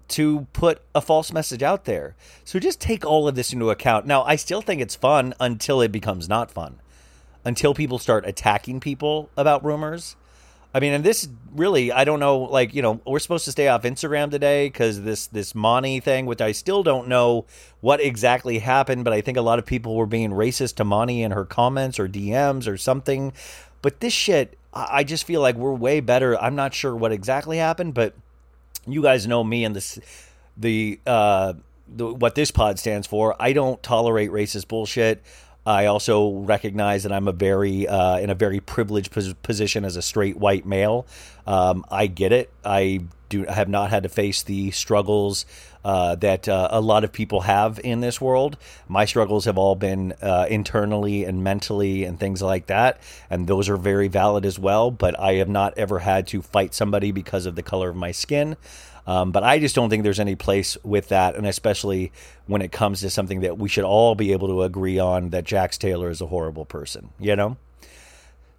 to 0.09 0.47
put 0.53 0.81
a 0.95 1.01
false 1.01 1.31
message 1.33 1.61
out 1.61 1.85
there. 1.85 2.15
So 2.45 2.59
just 2.59 2.79
take 2.79 3.05
all 3.05 3.27
of 3.27 3.35
this 3.35 3.53
into 3.53 3.69
account. 3.69 4.05
Now, 4.05 4.23
I 4.23 4.35
still 4.35 4.61
think 4.61 4.81
it's 4.81 4.95
fun 4.95 5.33
until 5.39 5.81
it 5.81 5.91
becomes 5.91 6.29
not 6.29 6.51
fun. 6.51 6.79
Until 7.43 7.73
people 7.73 7.99
start 7.99 8.25
attacking 8.25 8.79
people 8.79 9.29
about 9.35 9.63
rumors. 9.63 10.15
I 10.73 10.79
mean, 10.79 10.93
and 10.93 11.03
this 11.03 11.27
really, 11.55 11.91
I 11.91 12.03
don't 12.03 12.19
know. 12.19 12.39
Like, 12.39 12.73
you 12.75 12.81
know, 12.81 13.01
we're 13.05 13.19
supposed 13.19 13.45
to 13.45 13.51
stay 13.51 13.67
off 13.67 13.83
Instagram 13.83 14.29
today 14.29 14.67
because 14.67 15.01
this 15.01 15.27
this 15.27 15.55
Moni 15.55 15.99
thing, 15.99 16.25
which 16.25 16.41
I 16.41 16.51
still 16.51 16.83
don't 16.83 17.07
know 17.07 17.45
what 17.81 18.01
exactly 18.01 18.59
happened, 18.59 19.03
but 19.03 19.13
I 19.13 19.21
think 19.21 19.37
a 19.37 19.41
lot 19.41 19.59
of 19.59 19.65
people 19.65 19.95
were 19.95 20.05
being 20.05 20.31
racist 20.31 20.75
to 20.75 20.83
Moni 20.83 21.23
in 21.23 21.31
her 21.31 21.45
comments 21.45 21.99
or 21.99 22.07
DMs 22.07 22.67
or 22.67 22.77
something. 22.77 23.33
But 23.81 24.01
this 24.01 24.13
shit, 24.13 24.57
I 24.73 25.03
just 25.03 25.23
feel 25.25 25.41
like 25.41 25.55
we're 25.55 25.73
way 25.73 25.99
better. 25.99 26.37
I'm 26.39 26.55
not 26.55 26.73
sure 26.73 26.95
what 26.95 27.11
exactly 27.11 27.57
happened, 27.57 27.93
but 27.93 28.13
you 28.85 29.01
guys 29.01 29.25
know 29.25 29.43
me 29.43 29.63
and 29.63 29.75
this 29.75 29.99
the 30.55 30.99
uh 31.05 31.53
the, 31.89 32.13
what 32.13 32.35
this 32.35 32.51
pod 32.51 32.79
stands 32.79 33.07
for. 33.07 33.35
I 33.39 33.53
don't 33.53 33.81
tolerate 33.81 34.29
racist 34.29 34.67
bullshit. 34.67 35.23
I 35.67 35.87
also 35.87 36.31
recognize 36.31 37.03
that 37.03 37.11
I'm 37.11 37.27
a 37.27 37.33
very 37.33 37.87
uh, 37.89 38.19
in 38.19 38.29
a 38.29 38.35
very 38.35 38.61
privileged 38.61 39.11
pos- 39.11 39.33
position 39.43 39.83
as 39.83 39.97
a 39.97 40.01
straight 40.01 40.37
white 40.37 40.65
male. 40.65 41.05
Um, 41.45 41.83
I 41.91 42.07
get 42.07 42.31
it. 42.31 42.49
I 42.63 43.01
do 43.27 43.45
I 43.45 43.51
have 43.51 43.67
not 43.67 43.89
had 43.89 44.03
to 44.03 44.09
face 44.09 44.43
the 44.43 44.71
struggles 44.71 45.45
uh, 45.83 46.15
that 46.15 46.47
uh, 46.47 46.69
a 46.71 46.79
lot 46.79 47.03
of 47.03 47.11
people 47.11 47.41
have 47.41 47.81
in 47.83 47.99
this 47.99 48.21
world. 48.21 48.57
My 48.87 49.03
struggles 49.03 49.43
have 49.43 49.57
all 49.57 49.75
been 49.75 50.13
uh, 50.21 50.47
internally 50.49 51.25
and 51.25 51.43
mentally 51.43 52.05
and 52.05 52.17
things 52.17 52.41
like 52.41 52.67
that, 52.67 53.01
and 53.29 53.45
those 53.45 53.67
are 53.67 53.75
very 53.75 54.07
valid 54.07 54.45
as 54.45 54.57
well. 54.57 54.89
But 54.89 55.19
I 55.19 55.33
have 55.33 55.49
not 55.49 55.77
ever 55.77 55.99
had 55.99 56.27
to 56.27 56.41
fight 56.41 56.73
somebody 56.73 57.11
because 57.11 57.45
of 57.45 57.55
the 57.55 57.63
color 57.63 57.89
of 57.89 57.97
my 57.97 58.13
skin. 58.13 58.55
Um, 59.07 59.31
but 59.31 59.43
I 59.43 59.57
just 59.59 59.73
don't 59.73 59.89
think 59.89 60.03
there's 60.03 60.19
any 60.19 60.35
place 60.35 60.77
with 60.83 61.07
that, 61.09 61.35
and 61.35 61.47
especially 61.47 62.11
when 62.45 62.61
it 62.61 62.71
comes 62.73 62.99
to 63.01 63.09
something 63.09 63.39
that 63.41 63.57
we 63.57 63.69
should 63.69 63.85
all 63.85 64.13
be 64.15 64.33
able 64.33 64.49
to 64.49 64.63
agree 64.63 64.99
on 64.99 65.29
that 65.29 65.45
Jax 65.45 65.77
Taylor 65.77 66.09
is 66.09 66.19
a 66.21 66.27
horrible 66.27 66.65
person, 66.65 67.09
you 67.17 67.35
know? 67.35 67.55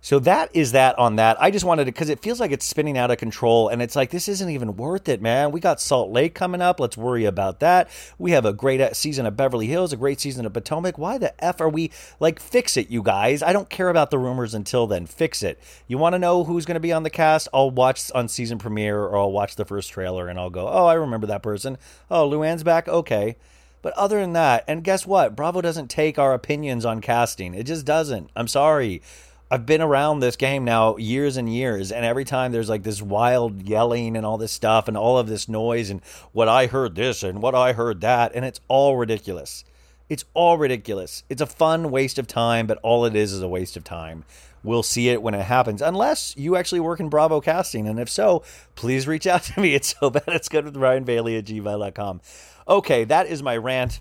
So 0.00 0.20
that 0.20 0.50
is 0.54 0.72
that 0.72 0.96
on 0.96 1.16
that. 1.16 1.42
I 1.42 1.50
just 1.50 1.64
wanted 1.64 1.86
to 1.86 1.92
because 1.92 2.08
it 2.08 2.20
feels 2.20 2.38
like 2.38 2.52
it's 2.52 2.64
spinning 2.64 2.96
out 2.96 3.10
of 3.10 3.18
control, 3.18 3.68
and 3.68 3.82
it's 3.82 3.96
like 3.96 4.10
this 4.10 4.28
isn't 4.28 4.48
even 4.48 4.76
worth 4.76 5.08
it, 5.08 5.20
man. 5.20 5.50
We 5.50 5.58
got 5.58 5.80
Salt 5.80 6.10
Lake 6.10 6.34
coming 6.34 6.60
up. 6.60 6.78
Let's 6.78 6.96
worry 6.96 7.24
about 7.24 7.58
that. 7.60 7.88
We 8.16 8.30
have 8.30 8.44
a 8.44 8.52
great 8.52 8.80
uh, 8.80 8.94
season 8.94 9.26
of 9.26 9.36
Beverly 9.36 9.66
Hills, 9.66 9.92
a 9.92 9.96
great 9.96 10.20
season 10.20 10.46
of 10.46 10.52
Potomac. 10.52 10.98
Why 10.98 11.18
the 11.18 11.44
f 11.44 11.60
are 11.60 11.68
we 11.68 11.90
like 12.20 12.38
fix 12.38 12.76
it, 12.76 12.90
you 12.90 13.02
guys? 13.02 13.42
I 13.42 13.52
don't 13.52 13.68
care 13.68 13.88
about 13.88 14.10
the 14.10 14.20
rumors 14.20 14.54
until 14.54 14.86
then. 14.86 15.06
Fix 15.06 15.42
it. 15.42 15.60
You 15.88 15.98
want 15.98 16.14
to 16.14 16.20
know 16.20 16.44
who's 16.44 16.64
going 16.64 16.76
to 16.76 16.80
be 16.80 16.92
on 16.92 17.02
the 17.02 17.10
cast? 17.10 17.48
I'll 17.52 17.72
watch 17.72 18.10
on 18.14 18.28
season 18.28 18.58
premiere, 18.58 19.00
or 19.00 19.18
I'll 19.18 19.32
watch 19.32 19.56
the 19.56 19.64
first 19.64 19.90
trailer, 19.90 20.28
and 20.28 20.38
I'll 20.38 20.48
go, 20.48 20.68
oh, 20.68 20.86
I 20.86 20.94
remember 20.94 21.26
that 21.26 21.42
person. 21.42 21.76
Oh, 22.08 22.28
Luann's 22.28 22.62
back. 22.62 22.86
Okay. 22.86 23.36
But 23.80 23.94
other 23.94 24.20
than 24.20 24.32
that, 24.32 24.64
and 24.66 24.82
guess 24.82 25.06
what? 25.06 25.36
Bravo 25.36 25.60
doesn't 25.60 25.88
take 25.88 26.18
our 26.18 26.34
opinions 26.34 26.84
on 26.84 27.00
casting. 27.00 27.54
It 27.54 27.64
just 27.64 27.86
doesn't. 27.86 28.30
I'm 28.34 28.48
sorry. 28.48 29.02
I've 29.50 29.64
been 29.64 29.80
around 29.80 30.20
this 30.20 30.36
game 30.36 30.64
now 30.64 30.98
years 30.98 31.38
and 31.38 31.52
years, 31.52 31.90
and 31.90 32.04
every 32.04 32.24
time 32.24 32.52
there's 32.52 32.68
like 32.68 32.82
this 32.82 33.00
wild 33.00 33.62
yelling 33.62 34.14
and 34.14 34.26
all 34.26 34.36
this 34.36 34.52
stuff 34.52 34.88
and 34.88 34.96
all 34.96 35.16
of 35.16 35.26
this 35.26 35.48
noise 35.48 35.88
and 35.88 36.02
what 36.32 36.48
I 36.48 36.66
heard 36.66 36.94
this 36.94 37.22
and 37.22 37.40
what 37.40 37.54
I 37.54 37.72
heard 37.72 38.02
that, 38.02 38.32
and 38.34 38.44
it's 38.44 38.60
all 38.68 38.96
ridiculous. 38.96 39.64
It's 40.10 40.26
all 40.34 40.58
ridiculous. 40.58 41.22
It's 41.30 41.40
a 41.40 41.46
fun 41.46 41.90
waste 41.90 42.18
of 42.18 42.26
time, 42.26 42.66
but 42.66 42.78
all 42.82 43.06
it 43.06 43.16
is 43.16 43.32
is 43.32 43.40
a 43.40 43.48
waste 43.48 43.76
of 43.76 43.84
time. 43.84 44.24
We'll 44.62 44.82
see 44.82 45.08
it 45.08 45.22
when 45.22 45.34
it 45.34 45.44
happens, 45.44 45.80
unless 45.80 46.36
you 46.36 46.56
actually 46.56 46.80
work 46.80 47.00
in 47.00 47.08
Bravo 47.08 47.40
casting. 47.40 47.88
And 47.88 47.98
if 47.98 48.10
so, 48.10 48.42
please 48.74 49.06
reach 49.06 49.26
out 49.26 49.44
to 49.44 49.60
me. 49.60 49.74
It's 49.74 49.96
so 49.98 50.10
bad 50.10 50.24
it's 50.28 50.50
good 50.50 50.66
with 50.66 50.76
Ryan 50.76 51.04
Bailey 51.04 51.38
at 51.38 51.46
gmail.com. 51.46 52.20
Okay, 52.68 53.04
that 53.04 53.26
is 53.28 53.42
my 53.42 53.56
rant. 53.56 54.00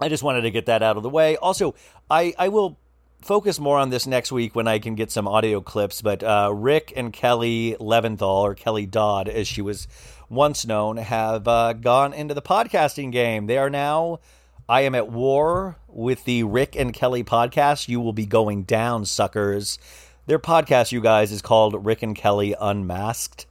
I 0.00 0.08
just 0.08 0.24
wanted 0.24 0.40
to 0.40 0.50
get 0.50 0.66
that 0.66 0.82
out 0.82 0.96
of 0.96 1.04
the 1.04 1.10
way. 1.10 1.36
Also, 1.36 1.76
I, 2.10 2.34
I 2.36 2.48
will 2.48 2.78
focus 3.22 3.58
more 3.58 3.78
on 3.78 3.90
this 3.90 4.06
next 4.06 4.32
week 4.32 4.54
when 4.54 4.68
I 4.68 4.78
can 4.78 4.94
get 4.94 5.10
some 5.10 5.26
audio 5.26 5.60
clips. 5.60 6.02
But 6.02 6.22
uh, 6.22 6.50
Rick 6.54 6.92
and 6.96 7.12
Kelly 7.12 7.76
Leventhal, 7.80 8.42
or 8.42 8.54
Kelly 8.54 8.86
Dodd, 8.86 9.28
as 9.28 9.48
she 9.48 9.62
was 9.62 9.88
once 10.28 10.66
known, 10.66 10.96
have 10.96 11.46
uh, 11.48 11.72
gone 11.74 12.12
into 12.12 12.34
the 12.34 12.42
podcasting 12.42 13.12
game. 13.12 13.46
They 13.46 13.58
are 13.58 13.70
now. 13.70 14.20
I 14.68 14.82
am 14.82 14.94
at 14.94 15.10
war 15.10 15.76
with 15.88 16.24
the 16.24 16.44
Rick 16.44 16.76
and 16.76 16.92
Kelly 16.94 17.24
podcast. 17.24 17.88
You 17.88 18.00
will 18.00 18.12
be 18.12 18.26
going 18.26 18.62
down, 18.62 19.04
suckers. 19.04 19.78
Their 20.26 20.38
podcast, 20.38 20.92
you 20.92 21.00
guys, 21.00 21.32
is 21.32 21.42
called 21.42 21.84
Rick 21.84 22.02
and 22.02 22.14
Kelly 22.14 22.54
Unmasked, 22.58 23.46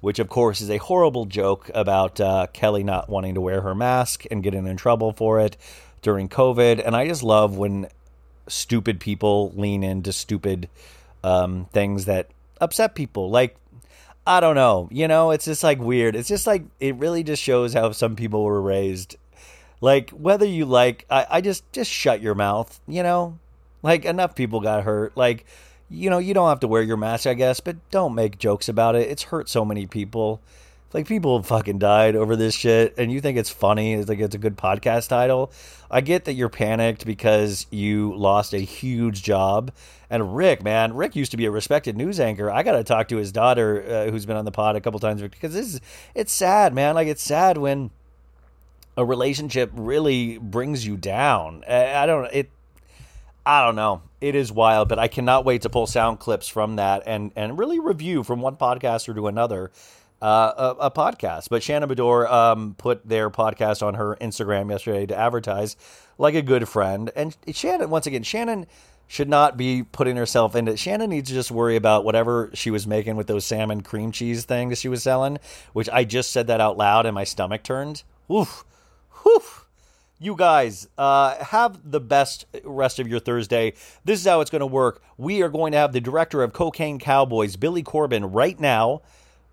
which, 0.00 0.18
of 0.18 0.28
course, 0.28 0.60
is 0.60 0.70
a 0.70 0.76
horrible 0.76 1.24
joke 1.24 1.70
about 1.74 2.20
uh, 2.20 2.46
Kelly 2.52 2.84
not 2.84 3.08
wanting 3.08 3.34
to 3.34 3.40
wear 3.40 3.62
her 3.62 3.74
mask 3.74 4.24
and 4.30 4.42
getting 4.42 4.66
in 4.66 4.76
trouble 4.76 5.12
for 5.12 5.40
it 5.40 5.56
during 6.02 6.28
COVID. 6.28 6.80
And 6.84 6.94
I 6.94 7.08
just 7.08 7.22
love 7.22 7.56
when 7.56 7.88
stupid 8.48 9.00
people 9.00 9.52
lean 9.56 9.82
into 9.82 10.12
stupid 10.12 10.68
um, 11.22 11.66
things 11.72 12.04
that 12.04 12.28
upset 12.60 12.94
people. 12.94 13.30
Like, 13.30 13.56
I 14.26 14.40
don't 14.40 14.54
know, 14.54 14.88
you 14.90 15.06
know, 15.08 15.30
it's 15.30 15.44
just 15.44 15.62
like 15.62 15.78
weird. 15.78 16.16
It's 16.16 16.28
just 16.28 16.46
like 16.46 16.62
it 16.80 16.96
really 16.96 17.22
just 17.22 17.42
shows 17.42 17.74
how 17.74 17.92
some 17.92 18.16
people 18.16 18.44
were 18.44 18.62
raised. 18.62 19.16
Like 19.80 20.10
whether 20.10 20.46
you 20.46 20.64
like, 20.64 21.04
I, 21.10 21.26
I 21.30 21.40
just 21.40 21.70
just 21.72 21.90
shut 21.90 22.22
your 22.22 22.34
mouth. 22.34 22.80
You 22.86 23.02
know, 23.02 23.38
like 23.82 24.04
enough 24.04 24.34
people 24.34 24.60
got 24.60 24.84
hurt. 24.84 25.16
Like, 25.16 25.44
you 25.90 26.08
know, 26.08 26.18
you 26.18 26.32
don't 26.32 26.48
have 26.48 26.60
to 26.60 26.68
wear 26.68 26.82
your 26.82 26.96
mask, 26.96 27.26
I 27.26 27.34
guess, 27.34 27.60
but 27.60 27.76
don't 27.90 28.14
make 28.14 28.38
jokes 28.38 28.68
about 28.68 28.96
it. 28.96 29.10
It's 29.10 29.24
hurt 29.24 29.48
so 29.48 29.64
many 29.64 29.86
people. 29.86 30.40
Like 30.94 31.08
people 31.08 31.36
have 31.36 31.46
fucking 31.46 31.80
died 31.80 32.14
over 32.14 32.36
this 32.36 32.54
shit, 32.54 32.94
and 32.96 33.10
you 33.10 33.20
think 33.20 33.36
it's 33.36 33.50
funny? 33.50 33.94
It's 33.94 34.08
like 34.08 34.20
it's 34.20 34.36
a 34.36 34.38
good 34.38 34.56
podcast 34.56 35.08
title. 35.08 35.52
I 35.90 36.00
get 36.00 36.26
that 36.26 36.34
you're 36.34 36.48
panicked 36.48 37.04
because 37.04 37.66
you 37.70 38.14
lost 38.14 38.54
a 38.54 38.60
huge 38.60 39.24
job. 39.24 39.72
And 40.08 40.36
Rick, 40.36 40.62
man, 40.62 40.94
Rick 40.94 41.16
used 41.16 41.32
to 41.32 41.36
be 41.36 41.46
a 41.46 41.50
respected 41.50 41.96
news 41.96 42.20
anchor. 42.20 42.48
I 42.48 42.62
got 42.62 42.72
to 42.72 42.84
talk 42.84 43.08
to 43.08 43.16
his 43.16 43.32
daughter, 43.32 43.84
uh, 43.84 44.10
who's 44.12 44.24
been 44.24 44.36
on 44.36 44.44
the 44.44 44.52
pod 44.52 44.76
a 44.76 44.80
couple 44.80 45.00
times, 45.00 45.20
because 45.20 45.52
this 45.52 45.74
is 45.74 45.80
it's 46.14 46.32
sad, 46.32 46.72
man. 46.72 46.94
Like 46.94 47.08
it's 47.08 47.24
sad 47.24 47.58
when 47.58 47.90
a 48.96 49.04
relationship 49.04 49.72
really 49.74 50.38
brings 50.38 50.86
you 50.86 50.96
down. 50.96 51.64
I, 51.68 52.06
don't 52.06 52.32
it. 52.32 52.50
I 53.44 53.66
don't 53.66 53.74
know. 53.74 54.02
It 54.20 54.36
is 54.36 54.52
wild, 54.52 54.88
but 54.88 55.00
I 55.00 55.08
cannot 55.08 55.44
wait 55.44 55.62
to 55.62 55.70
pull 55.70 55.88
sound 55.88 56.20
clips 56.20 56.46
from 56.46 56.76
that 56.76 57.02
and 57.04 57.32
and 57.34 57.58
really 57.58 57.80
review 57.80 58.22
from 58.22 58.40
one 58.40 58.54
podcaster 58.54 59.12
to 59.12 59.26
another 59.26 59.72
uh, 60.24 60.74
a, 60.80 60.86
a, 60.86 60.90
podcast. 60.90 61.48
But 61.50 61.62
Shannon 61.62 61.86
Beador 61.86 62.30
um, 62.32 62.74
put 62.78 63.06
their 63.06 63.28
podcast 63.28 63.86
on 63.86 63.92
her 63.94 64.16
Instagram 64.22 64.70
yesterday 64.70 65.04
to 65.04 65.14
advertise 65.14 65.76
like 66.16 66.34
a 66.34 66.40
good 66.40 66.66
friend. 66.66 67.10
And 67.14 67.36
Shannon, 67.52 67.90
once 67.90 68.06
again, 68.06 68.22
Shannon 68.22 68.66
should 69.06 69.28
not 69.28 69.58
be 69.58 69.82
putting 69.82 70.16
herself 70.16 70.56
into. 70.56 70.78
Shannon 70.78 71.10
needs 71.10 71.28
to 71.28 71.34
just 71.34 71.50
worry 71.50 71.76
about 71.76 72.06
whatever 72.06 72.50
she 72.54 72.70
was 72.70 72.86
making 72.86 73.16
with 73.16 73.26
those 73.26 73.44
salmon 73.44 73.82
cream 73.82 74.12
cheese 74.12 74.46
things 74.46 74.80
she 74.80 74.88
was 74.88 75.02
selling. 75.02 75.38
Which 75.74 75.90
I 75.90 76.04
just 76.04 76.30
said 76.30 76.46
that 76.46 76.58
out 76.58 76.78
loud 76.78 77.04
and 77.04 77.14
my 77.14 77.24
stomach 77.24 77.62
turned. 77.62 78.02
Oof, 78.32 78.64
oof. 79.26 79.66
you 80.18 80.36
guys 80.36 80.88
uh, 80.96 81.36
have 81.44 81.78
the 81.84 82.00
best 82.00 82.46
rest 82.64 82.98
of 82.98 83.08
your 83.08 83.20
Thursday. 83.20 83.74
This 84.06 84.20
is 84.20 84.26
how 84.26 84.40
it's 84.40 84.50
going 84.50 84.60
to 84.60 84.66
work. 84.66 85.02
We 85.18 85.42
are 85.42 85.50
going 85.50 85.72
to 85.72 85.78
have 85.78 85.92
the 85.92 86.00
director 86.00 86.42
of 86.42 86.54
Cocaine 86.54 86.98
Cowboys, 86.98 87.56
Billy 87.56 87.82
Corben, 87.82 88.32
right 88.32 88.58
now. 88.58 89.02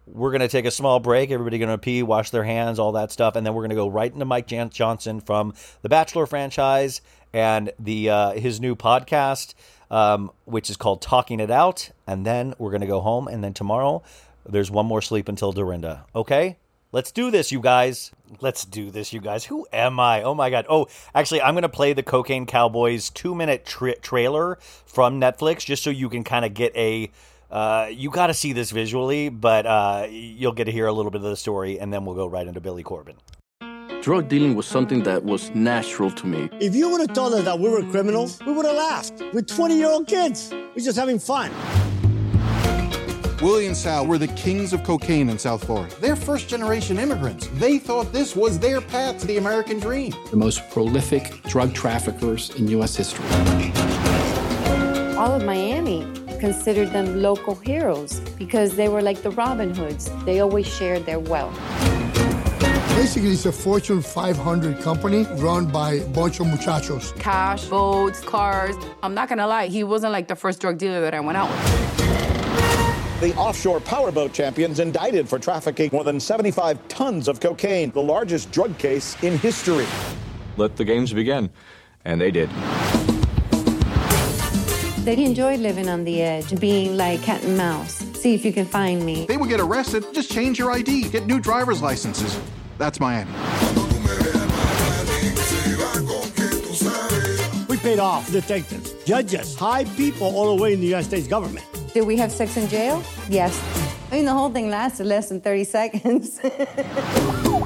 We're 0.07 0.31
going 0.31 0.41
to 0.41 0.47
take 0.47 0.65
a 0.65 0.71
small 0.71 0.99
break. 0.99 1.31
Everybody 1.31 1.57
going 1.57 1.69
to 1.69 1.77
pee, 1.77 2.03
wash 2.03 2.31
their 2.31 2.43
hands, 2.43 2.79
all 2.79 2.93
that 2.93 3.11
stuff, 3.11 3.35
and 3.35 3.45
then 3.45 3.53
we're 3.53 3.61
going 3.61 3.69
to 3.69 3.75
go 3.75 3.87
right 3.87 4.11
into 4.11 4.25
Mike 4.25 4.47
Jan- 4.47 4.69
Johnson 4.69 5.21
from 5.21 5.53
the 5.81 5.89
Bachelor 5.89 6.25
franchise 6.25 7.01
and 7.33 7.71
the 7.79 8.09
uh, 8.09 8.31
his 8.31 8.59
new 8.59 8.75
podcast, 8.75 9.53
um, 9.89 10.31
which 10.45 10.69
is 10.69 10.77
called 10.77 11.01
Talking 11.01 11.39
It 11.39 11.51
Out. 11.51 11.91
And 12.07 12.25
then 12.25 12.53
we're 12.57 12.71
going 12.71 12.81
to 12.81 12.87
go 12.87 12.99
home, 12.99 13.27
and 13.27 13.43
then 13.43 13.53
tomorrow 13.53 14.03
there's 14.45 14.71
one 14.71 14.85
more 14.85 15.01
sleep 15.01 15.29
until 15.29 15.51
Dorinda. 15.51 16.05
Okay. 16.15 16.57
Let's 16.93 17.13
do 17.13 17.31
this, 17.31 17.53
you 17.53 17.61
guys. 17.61 18.11
Let's 18.41 18.65
do 18.65 18.91
this, 18.91 19.13
you 19.13 19.21
guys. 19.21 19.45
Who 19.45 19.65
am 19.71 19.97
I? 19.97 20.23
Oh 20.23 20.35
my 20.35 20.49
god. 20.49 20.65
Oh, 20.67 20.87
actually, 21.15 21.41
I'm 21.41 21.53
going 21.53 21.61
to 21.61 21.69
play 21.69 21.93
the 21.93 22.03
Cocaine 22.03 22.45
Cowboys 22.45 23.09
two 23.09 23.33
minute 23.33 23.65
tra- 23.65 23.97
trailer 23.99 24.57
from 24.85 25.21
Netflix 25.21 25.63
just 25.63 25.83
so 25.83 25.89
you 25.89 26.09
can 26.09 26.25
kind 26.25 26.43
of 26.43 26.53
get 26.53 26.75
a. 26.75 27.09
Uh, 27.51 27.89
you 27.91 28.09
got 28.09 28.27
to 28.27 28.33
see 28.33 28.53
this 28.53 28.71
visually, 28.71 29.27
but 29.27 29.65
uh, 29.65 30.07
you'll 30.09 30.53
get 30.53 30.65
to 30.65 30.71
hear 30.71 30.87
a 30.87 30.93
little 30.93 31.11
bit 31.11 31.21
of 31.21 31.29
the 31.29 31.35
story, 31.35 31.79
and 31.79 31.91
then 31.91 32.05
we'll 32.05 32.15
go 32.15 32.25
right 32.25 32.47
into 32.47 32.61
Billy 32.61 32.81
Corben. 32.81 33.17
Drug 34.01 34.29
dealing 34.29 34.55
was 34.55 34.65
something 34.65 35.03
that 35.03 35.23
was 35.23 35.53
natural 35.53 36.09
to 36.11 36.25
me. 36.25 36.49
If 36.59 36.73
you 36.73 36.89
would 36.89 37.01
have 37.01 37.13
told 37.13 37.33
us 37.33 37.43
that 37.43 37.59
we 37.59 37.69
were 37.69 37.83
criminals, 37.91 38.39
we 38.45 38.53
would 38.53 38.65
have 38.65 38.75
laughed. 38.75 39.21
We're 39.33 39.41
20 39.41 39.77
year 39.77 39.89
old 39.89 40.07
kids. 40.07 40.49
We're 40.51 40.83
just 40.83 40.97
having 40.97 41.19
fun. 41.19 41.51
Willie 43.41 43.67
and 43.67 43.75
Sal 43.75 44.07
were 44.07 44.17
the 44.17 44.27
kings 44.29 44.71
of 44.71 44.83
cocaine 44.83 45.29
in 45.29 45.37
South 45.37 45.65
Florida. 45.65 45.93
They're 45.99 46.15
first 46.15 46.47
generation 46.47 46.97
immigrants. 46.97 47.47
They 47.53 47.79
thought 47.79 48.13
this 48.13 48.35
was 48.35 48.59
their 48.59 48.81
path 48.81 49.19
to 49.21 49.27
the 49.27 49.37
American 49.37 49.79
dream. 49.79 50.13
The 50.29 50.37
most 50.37 50.67
prolific 50.69 51.43
drug 51.43 51.73
traffickers 51.73 52.51
in 52.51 52.67
U.S. 52.69 52.95
history. 52.95 53.25
All 55.15 55.33
of 55.33 55.43
Miami 55.43 56.07
considered 56.41 56.89
them 56.91 57.21
local 57.21 57.53
heroes 57.53 58.19
because 58.39 58.75
they 58.75 58.89
were 58.89 59.01
like 59.01 59.21
the 59.21 59.29
Robin 59.29 59.73
Hoods. 59.73 60.09
They 60.25 60.39
always 60.39 60.67
shared 60.67 61.05
their 61.05 61.19
wealth. 61.19 61.55
Basically, 62.95 63.29
it's 63.29 63.45
a 63.45 63.51
Fortune 63.51 64.01
500 64.01 64.79
company 64.79 65.23
run 65.35 65.67
by 65.67 65.93
a 65.93 66.07
bunch 66.07 66.39
of 66.39 66.47
muchachos. 66.47 67.13
Cash, 67.19 67.65
boats, 67.65 68.21
cars. 68.21 68.75
I'm 69.03 69.13
not 69.13 69.29
gonna 69.29 69.45
lie, 69.45 69.67
he 69.67 69.83
wasn't 69.83 70.13
like 70.13 70.27
the 70.27 70.35
first 70.35 70.59
drug 70.59 70.79
dealer 70.79 70.99
that 71.01 71.13
I 71.13 71.19
went 71.19 71.37
out 71.37 71.49
with. 71.49 73.21
The 73.21 73.35
offshore 73.35 73.79
powerboat 73.79 74.33
champions 74.33 74.79
indicted 74.79 75.29
for 75.29 75.37
trafficking 75.37 75.91
more 75.93 76.03
than 76.03 76.19
75 76.19 76.87
tons 76.87 77.27
of 77.27 77.39
cocaine, 77.39 77.91
the 77.91 78.01
largest 78.01 78.51
drug 78.51 78.75
case 78.79 79.15
in 79.21 79.37
history. 79.37 79.85
Let 80.57 80.75
the 80.75 80.85
games 80.85 81.13
begin. 81.13 81.51
And 82.03 82.19
they 82.19 82.31
did. 82.31 82.49
They 85.03 85.25
enjoyed 85.25 85.59
living 85.61 85.89
on 85.89 86.03
the 86.03 86.21
edge, 86.21 86.59
being 86.59 86.95
like 86.95 87.23
cat 87.23 87.43
and 87.43 87.57
mouse. 87.57 87.95
See 88.19 88.35
if 88.35 88.45
you 88.45 88.53
can 88.53 88.67
find 88.67 89.03
me. 89.03 89.25
They 89.25 89.35
would 89.35 89.49
get 89.49 89.59
arrested, 89.59 90.05
just 90.13 90.31
change 90.31 90.59
your 90.59 90.69
ID, 90.69 91.09
get 91.09 91.25
new 91.25 91.39
driver's 91.39 91.81
licenses. 91.81 92.39
That's 92.77 92.99
Miami. 92.99 93.31
We 97.67 97.77
paid 97.77 97.97
off 97.97 98.31
detectives, 98.31 98.93
judges, 99.03 99.55
high 99.55 99.85
people 99.85 100.27
all 100.35 100.55
the 100.55 100.61
way 100.61 100.73
in 100.73 100.79
the 100.79 100.85
United 100.85 101.07
States 101.07 101.27
government. 101.27 101.65
Did 101.95 102.05
we 102.05 102.15
have 102.17 102.31
sex 102.31 102.55
in 102.55 102.67
jail? 102.67 103.03
Yes. 103.27 103.59
I 104.11 104.15
mean, 104.17 104.25
the 104.25 104.33
whole 104.33 104.51
thing 104.51 104.69
lasted 104.69 105.07
less 105.07 105.29
than 105.29 105.41
30 105.41 105.63
seconds. 105.63 106.39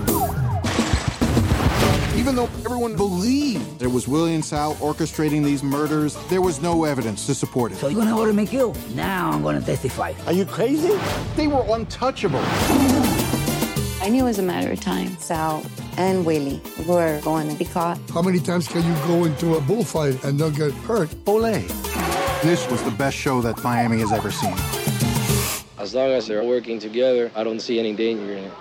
Even 2.25 2.37
though 2.37 2.49
everyone 2.65 2.95
believed 2.95 3.83
it 3.83 3.87
was 3.87 4.07
William 4.07 4.41
Sal 4.41 4.73
orchestrating 4.77 5.43
these 5.43 5.61
murders, 5.61 6.17
there 6.27 6.41
was 6.41 6.59
no 6.59 6.83
evidence 6.83 7.27
to 7.27 7.35
support 7.35 7.71
it. 7.71 7.75
So 7.75 7.87
you're 7.87 8.01
gonna 8.01 8.17
order 8.17 8.33
me 8.33 8.47
killed? 8.47 8.79
Now 8.95 9.29
I'm 9.29 9.43
gonna 9.43 9.61
testify. 9.61 10.13
Are 10.25 10.33
you 10.33 10.43
crazy? 10.43 10.97
They 11.35 11.45
were 11.45 11.63
untouchable. 11.69 12.41
I 14.01 14.09
knew 14.09 14.23
it 14.23 14.29
was 14.29 14.39
a 14.39 14.41
matter 14.41 14.71
of 14.71 14.79
time. 14.79 15.15
Sal 15.17 15.63
and 15.97 16.25
Willie 16.25 16.59
were 16.87 17.21
going 17.21 17.47
to 17.47 17.55
be 17.55 17.65
caught. 17.65 17.99
How 18.09 18.23
many 18.23 18.39
times 18.39 18.67
can 18.67 18.83
you 18.83 18.95
go 19.05 19.25
into 19.25 19.57
a 19.57 19.61
bullfight 19.61 20.23
and 20.23 20.39
not 20.39 20.55
get 20.55 20.71
hurt? 20.71 21.09
Olay. 21.25 21.61
This 22.41 22.67
was 22.71 22.81
the 22.81 22.89
best 22.97 23.15
show 23.15 23.39
that 23.43 23.63
Miami 23.63 23.99
has 23.99 24.11
ever 24.11 24.31
seen. 24.31 24.55
As 25.77 25.93
long 25.93 26.09
as 26.09 26.25
they're 26.25 26.43
working 26.43 26.79
together, 26.79 27.31
I 27.35 27.43
don't 27.43 27.59
see 27.59 27.77
any 27.77 27.93
danger 27.93 28.31
in 28.31 28.45
it. 28.45 28.53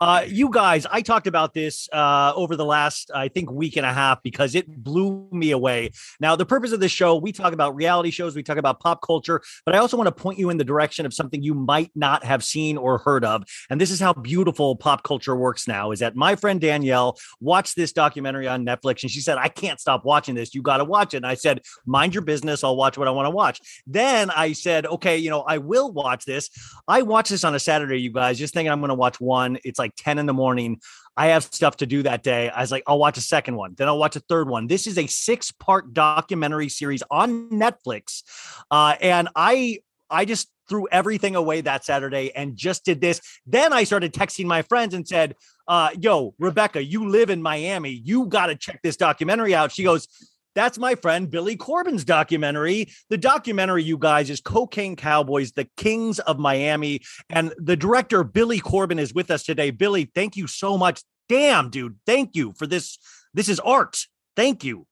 Uh, 0.00 0.24
you 0.26 0.50
guys, 0.50 0.86
I 0.90 1.02
talked 1.02 1.26
about 1.26 1.54
this 1.54 1.88
uh, 1.92 2.32
over 2.34 2.56
the 2.56 2.64
last, 2.64 3.10
I 3.14 3.28
think, 3.28 3.50
week 3.50 3.76
and 3.76 3.86
a 3.86 3.92
half 3.92 4.22
because 4.22 4.54
it 4.54 4.66
blew 4.68 5.28
me 5.30 5.52
away. 5.52 5.90
Now, 6.20 6.34
the 6.34 6.44
purpose 6.44 6.72
of 6.72 6.80
this 6.80 6.90
show, 6.90 7.16
we 7.16 7.32
talk 7.32 7.52
about 7.52 7.76
reality 7.76 8.10
shows, 8.10 8.34
we 8.34 8.42
talk 8.42 8.56
about 8.56 8.80
pop 8.80 9.02
culture, 9.02 9.40
but 9.64 9.74
I 9.74 9.78
also 9.78 9.96
want 9.96 10.08
to 10.08 10.12
point 10.12 10.38
you 10.38 10.50
in 10.50 10.56
the 10.56 10.64
direction 10.64 11.06
of 11.06 11.14
something 11.14 11.42
you 11.42 11.54
might 11.54 11.92
not 11.94 12.24
have 12.24 12.42
seen 12.42 12.76
or 12.76 12.98
heard 12.98 13.24
of. 13.24 13.44
And 13.70 13.80
this 13.80 13.90
is 13.90 14.00
how 14.00 14.12
beautiful 14.12 14.74
pop 14.74 15.04
culture 15.04 15.36
works 15.36 15.68
now 15.68 15.92
is 15.92 16.00
that 16.00 16.16
my 16.16 16.34
friend 16.34 16.60
Danielle 16.60 17.16
watched 17.40 17.76
this 17.76 17.92
documentary 17.92 18.48
on 18.48 18.66
Netflix 18.66 19.02
and 19.02 19.10
she 19.10 19.20
said, 19.20 19.38
I 19.38 19.48
can't 19.48 19.78
stop 19.78 20.04
watching 20.04 20.34
this. 20.34 20.54
You 20.54 20.62
got 20.62 20.78
to 20.78 20.84
watch 20.84 21.14
it. 21.14 21.18
And 21.18 21.26
I 21.26 21.34
said, 21.34 21.60
mind 21.86 22.14
your 22.14 22.22
business. 22.24 22.64
I'll 22.64 22.76
watch 22.76 22.98
what 22.98 23.06
I 23.06 23.12
want 23.12 23.26
to 23.26 23.30
watch. 23.30 23.60
Then 23.86 24.30
I 24.30 24.52
said, 24.52 24.86
okay, 24.86 25.18
you 25.18 25.30
know, 25.30 25.42
I 25.42 25.58
will 25.58 25.92
watch 25.92 26.24
this. 26.24 26.50
I 26.88 27.02
watched 27.02 27.30
this 27.30 27.44
on 27.44 27.54
a 27.54 27.60
Saturday, 27.60 28.00
you 28.00 28.10
guys, 28.10 28.38
just 28.38 28.54
thinking 28.54 28.72
I'm 28.72 28.80
going 28.80 28.88
to 28.88 28.94
watch 28.94 29.20
one. 29.20 29.58
It's 29.64 29.78
like 29.78 29.83
10 29.96 30.18
in 30.18 30.26
the 30.26 30.32
morning. 30.32 30.80
I 31.16 31.28
have 31.28 31.44
stuff 31.44 31.76
to 31.78 31.86
do 31.86 32.02
that 32.02 32.22
day. 32.22 32.50
I 32.50 32.60
was 32.60 32.72
like, 32.72 32.82
I'll 32.86 32.98
watch 32.98 33.18
a 33.18 33.22
second 33.22 33.56
one, 33.56 33.74
then 33.76 33.88
I'll 33.88 33.98
watch 33.98 34.16
a 34.16 34.20
third 34.20 34.48
one. 34.48 34.66
This 34.66 34.86
is 34.86 34.98
a 34.98 35.06
six 35.06 35.52
part 35.52 35.92
documentary 35.92 36.68
series 36.68 37.02
on 37.10 37.50
Netflix. 37.50 38.22
Uh, 38.70 38.96
and 39.00 39.28
I, 39.36 39.80
I 40.10 40.24
just 40.24 40.50
threw 40.68 40.88
everything 40.90 41.36
away 41.36 41.60
that 41.60 41.84
Saturday 41.84 42.32
and 42.34 42.56
just 42.56 42.84
did 42.84 43.00
this. 43.00 43.20
Then 43.46 43.72
I 43.72 43.84
started 43.84 44.12
texting 44.12 44.46
my 44.46 44.62
friends 44.62 44.94
and 44.94 45.06
said, 45.06 45.34
uh, 45.68 45.90
yo, 45.98 46.34
Rebecca, 46.38 46.82
you 46.82 47.08
live 47.08 47.30
in 47.30 47.42
Miami. 47.42 47.90
You 47.90 48.26
got 48.26 48.46
to 48.46 48.56
check 48.56 48.80
this 48.82 48.96
documentary 48.96 49.54
out. 49.54 49.72
She 49.72 49.84
goes, 49.84 50.08
that's 50.54 50.78
my 50.78 50.94
friend 50.94 51.30
Billy 51.30 51.56
Corben's 51.56 52.04
documentary. 52.04 52.88
The 53.10 53.18
documentary, 53.18 53.82
you 53.82 53.98
guys, 53.98 54.30
is 54.30 54.40
Cocaine 54.40 54.96
Cowboys, 54.96 55.52
the 55.52 55.68
Kings 55.76 56.18
of 56.20 56.38
Miami. 56.38 57.00
And 57.30 57.52
the 57.58 57.76
director, 57.76 58.24
Billy 58.24 58.60
Corben, 58.60 58.98
is 58.98 59.14
with 59.14 59.30
us 59.30 59.42
today. 59.42 59.70
Billy, 59.70 60.10
thank 60.14 60.36
you 60.36 60.46
so 60.46 60.78
much. 60.78 61.02
Damn, 61.28 61.70
dude. 61.70 61.96
Thank 62.06 62.36
you 62.36 62.52
for 62.56 62.66
this. 62.66 62.98
This 63.32 63.48
is 63.48 63.60
art. 63.60 64.06
Thank 64.36 64.64
you. 64.64 64.86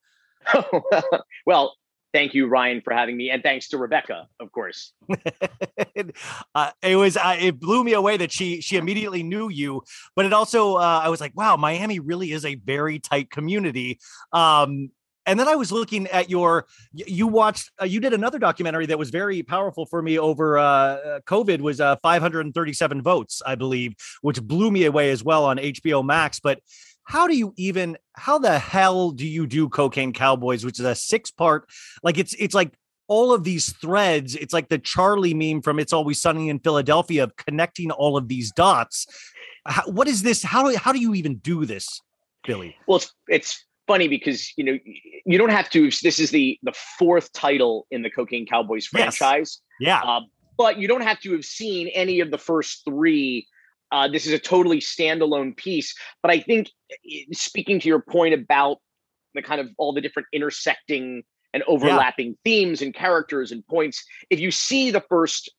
well, 1.46 1.74
thank 2.12 2.34
you, 2.34 2.46
Ryan, 2.46 2.80
for 2.80 2.92
having 2.92 3.16
me. 3.16 3.30
And 3.30 3.42
thanks 3.42 3.68
to 3.68 3.78
Rebecca, 3.78 4.28
of 4.40 4.52
course. 4.52 4.92
uh, 6.54 6.70
it 6.82 6.96
was, 6.96 7.16
uh, 7.16 7.36
it 7.38 7.58
blew 7.58 7.84
me 7.84 7.92
away 7.92 8.16
that 8.16 8.32
she, 8.32 8.60
she 8.60 8.76
immediately 8.76 9.22
knew 9.22 9.48
you, 9.48 9.82
but 10.14 10.24
it 10.24 10.32
also, 10.32 10.76
uh, 10.76 11.00
I 11.02 11.08
was 11.08 11.20
like, 11.20 11.32
wow, 11.34 11.56
Miami 11.56 12.00
really 12.00 12.32
is 12.32 12.44
a 12.44 12.54
very 12.56 12.98
tight 12.98 13.30
community. 13.30 13.98
Um, 14.32 14.90
and 15.26 15.38
then 15.38 15.48
I 15.48 15.54
was 15.54 15.70
looking 15.70 16.06
at 16.08 16.30
your, 16.30 16.66
you 16.92 17.26
watched, 17.26 17.70
uh, 17.80 17.84
you 17.84 18.00
did 18.00 18.12
another 18.12 18.38
documentary 18.38 18.86
that 18.86 18.98
was 18.98 19.10
very 19.10 19.42
powerful 19.42 19.86
for 19.86 20.02
me 20.02 20.18
over 20.18 20.58
uh, 20.58 21.20
COVID 21.26 21.60
was 21.60 21.80
uh, 21.80 21.96
537 22.02 23.02
votes, 23.02 23.42
I 23.44 23.54
believe, 23.54 23.94
which 24.22 24.42
blew 24.42 24.70
me 24.70 24.84
away 24.84 25.10
as 25.10 25.22
well 25.22 25.44
on 25.44 25.58
HBO 25.58 26.04
Max. 26.04 26.40
But 26.40 26.60
how 27.04 27.26
do 27.26 27.36
you 27.36 27.52
even, 27.56 27.96
how 28.14 28.38
the 28.38 28.58
hell 28.58 29.10
do 29.10 29.26
you 29.26 29.46
do 29.46 29.68
Cocaine 29.68 30.12
Cowboys, 30.12 30.64
which 30.64 30.80
is 30.80 30.86
a 30.86 30.94
six 30.94 31.30
part, 31.30 31.68
like 32.02 32.18
it's, 32.18 32.34
it's 32.34 32.54
like 32.54 32.72
all 33.08 33.32
of 33.32 33.44
these 33.44 33.72
threads. 33.72 34.34
It's 34.34 34.54
like 34.54 34.68
the 34.68 34.78
Charlie 34.78 35.34
meme 35.34 35.62
from 35.62 35.78
It's 35.78 35.92
Always 35.92 36.20
Sunny 36.20 36.48
in 36.48 36.58
Philadelphia 36.58 37.24
of 37.24 37.36
connecting 37.36 37.90
all 37.90 38.16
of 38.16 38.26
these 38.26 38.52
dots. 38.52 39.06
How, 39.66 39.82
what 39.82 40.08
is 40.08 40.22
this? 40.22 40.42
How 40.42 40.68
do, 40.68 40.76
how 40.76 40.92
do 40.92 40.98
you 40.98 41.14
even 41.14 41.36
do 41.36 41.66
this, 41.66 42.00
Billy? 42.46 42.74
Well, 42.86 42.96
it's, 42.96 43.14
it's 43.28 43.64
funny 43.86 44.08
because 44.08 44.52
you 44.56 44.64
know 44.64 44.78
you 45.24 45.38
don't 45.38 45.50
have 45.50 45.68
to 45.70 45.90
this 46.02 46.18
is 46.18 46.30
the 46.30 46.58
the 46.62 46.72
fourth 46.98 47.32
title 47.32 47.86
in 47.90 48.02
the 48.02 48.10
cocaine 48.10 48.46
cowboys 48.46 48.86
franchise 48.86 49.60
yes. 49.80 50.02
yeah 50.04 50.10
uh, 50.10 50.20
but 50.56 50.78
you 50.78 50.86
don't 50.86 51.02
have 51.02 51.18
to 51.20 51.32
have 51.32 51.44
seen 51.44 51.88
any 51.88 52.20
of 52.20 52.30
the 52.30 52.38
first 52.38 52.82
three 52.84 53.46
uh, 53.90 54.08
this 54.08 54.26
is 54.26 54.32
a 54.32 54.38
totally 54.38 54.78
standalone 54.78 55.56
piece 55.56 55.94
but 56.22 56.30
i 56.30 56.38
think 56.38 56.68
speaking 57.32 57.80
to 57.80 57.88
your 57.88 58.00
point 58.00 58.34
about 58.34 58.78
the 59.34 59.42
kind 59.42 59.60
of 59.60 59.68
all 59.78 59.92
the 59.92 60.00
different 60.00 60.28
intersecting 60.32 61.22
and 61.54 61.62
overlapping 61.66 62.28
yeah. 62.28 62.34
themes 62.44 62.82
and 62.82 62.94
characters 62.94 63.52
and 63.52 63.66
points 63.66 64.04
if 64.30 64.40
you 64.40 64.50
see 64.50 64.90
the 64.90 65.02
first 65.08 65.50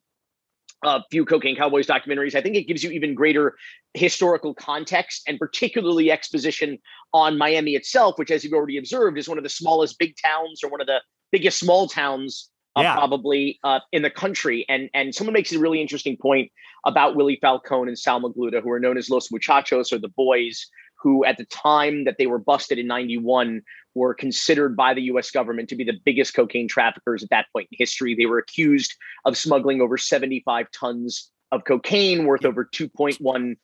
a 0.84 1.04
few 1.12 1.26
Cocaine 1.26 1.56
Cowboys 1.56 1.88
documentaries. 1.88 2.36
I 2.36 2.41
think 2.41 2.56
it 2.56 2.67
gives 2.67 2.84
you 2.84 2.91
even 2.91 3.15
greater 3.15 3.56
historical 3.93 4.54
context 4.54 5.24
and 5.28 5.39
particularly 5.39 6.12
exposition 6.12 6.78
on 7.13 7.38
Miami 7.38 7.76
itself, 7.76 8.17
which, 8.17 8.32
as 8.32 8.43
you've 8.43 8.54
already 8.54 8.78
observed, 8.78 9.17
is 9.17 9.30
one 9.30 9.38
of 9.38 9.43
the 9.43 9.50
smallest 9.50 9.98
big 10.00 10.15
towns 10.24 10.63
or 10.63 10.69
one 10.69 10.82
of 10.82 10.88
the 10.88 11.02
biggest 11.32 11.60
small 11.60 11.88
towns 11.88 12.50
uh, 12.76 12.82
Yeah. 12.82 12.96
probably 12.96 13.60
uh, 13.63 13.80
in 13.91 14.02
the 14.02 14.10
country. 14.10 14.65
And 14.67 14.89
and 14.93 15.13
someone 15.13 15.34
makes 15.34 15.52
a 15.54 15.60
really 15.60 15.82
interesting 15.82 16.17
point 16.17 16.52
about 16.86 17.15
Willie 17.15 17.38
Falcon 17.41 17.88
and 17.88 17.98
Sal 17.98 18.19
Magluta, 18.22 18.62
who 18.62 18.72
are 18.72 18.80
known 18.80 18.98
as 18.98 19.10
Los 19.10 19.32
Muchachos 19.32 19.93
or 19.93 20.00
the 20.00 20.10
Boys, 20.10 20.67
who 21.04 21.26
at 21.26 21.38
the 21.38 21.46
time 21.46 22.06
that 22.06 22.18
they 22.18 22.26
were 22.26 22.39
busted 22.39 22.80
in 22.80 22.88
'91 22.88 23.62
were 23.94 24.13
considered 24.13 24.76
by 24.76 24.94
the 24.94 25.04
U.S. 25.04 25.30
government 25.30 25.70
to 25.70 25.76
be 25.76 25.84
the 25.84 26.00
biggest 26.04 26.34
cocaine 26.34 26.68
traffickers 26.68 27.22
at 27.22 27.30
that 27.30 27.46
point 27.54 27.68
in 27.72 27.78
history. 27.78 28.16
They 28.16 28.26
were 28.26 28.39
accused 28.39 28.96
of 29.26 29.38
smuggling 29.38 29.82
over 29.82 29.98
75 29.98 30.68
tons 30.72 31.30
of 31.52 31.66
cocaine 31.66 32.26
worth 32.26 32.46
over 32.46 32.66
2.1 32.66 33.56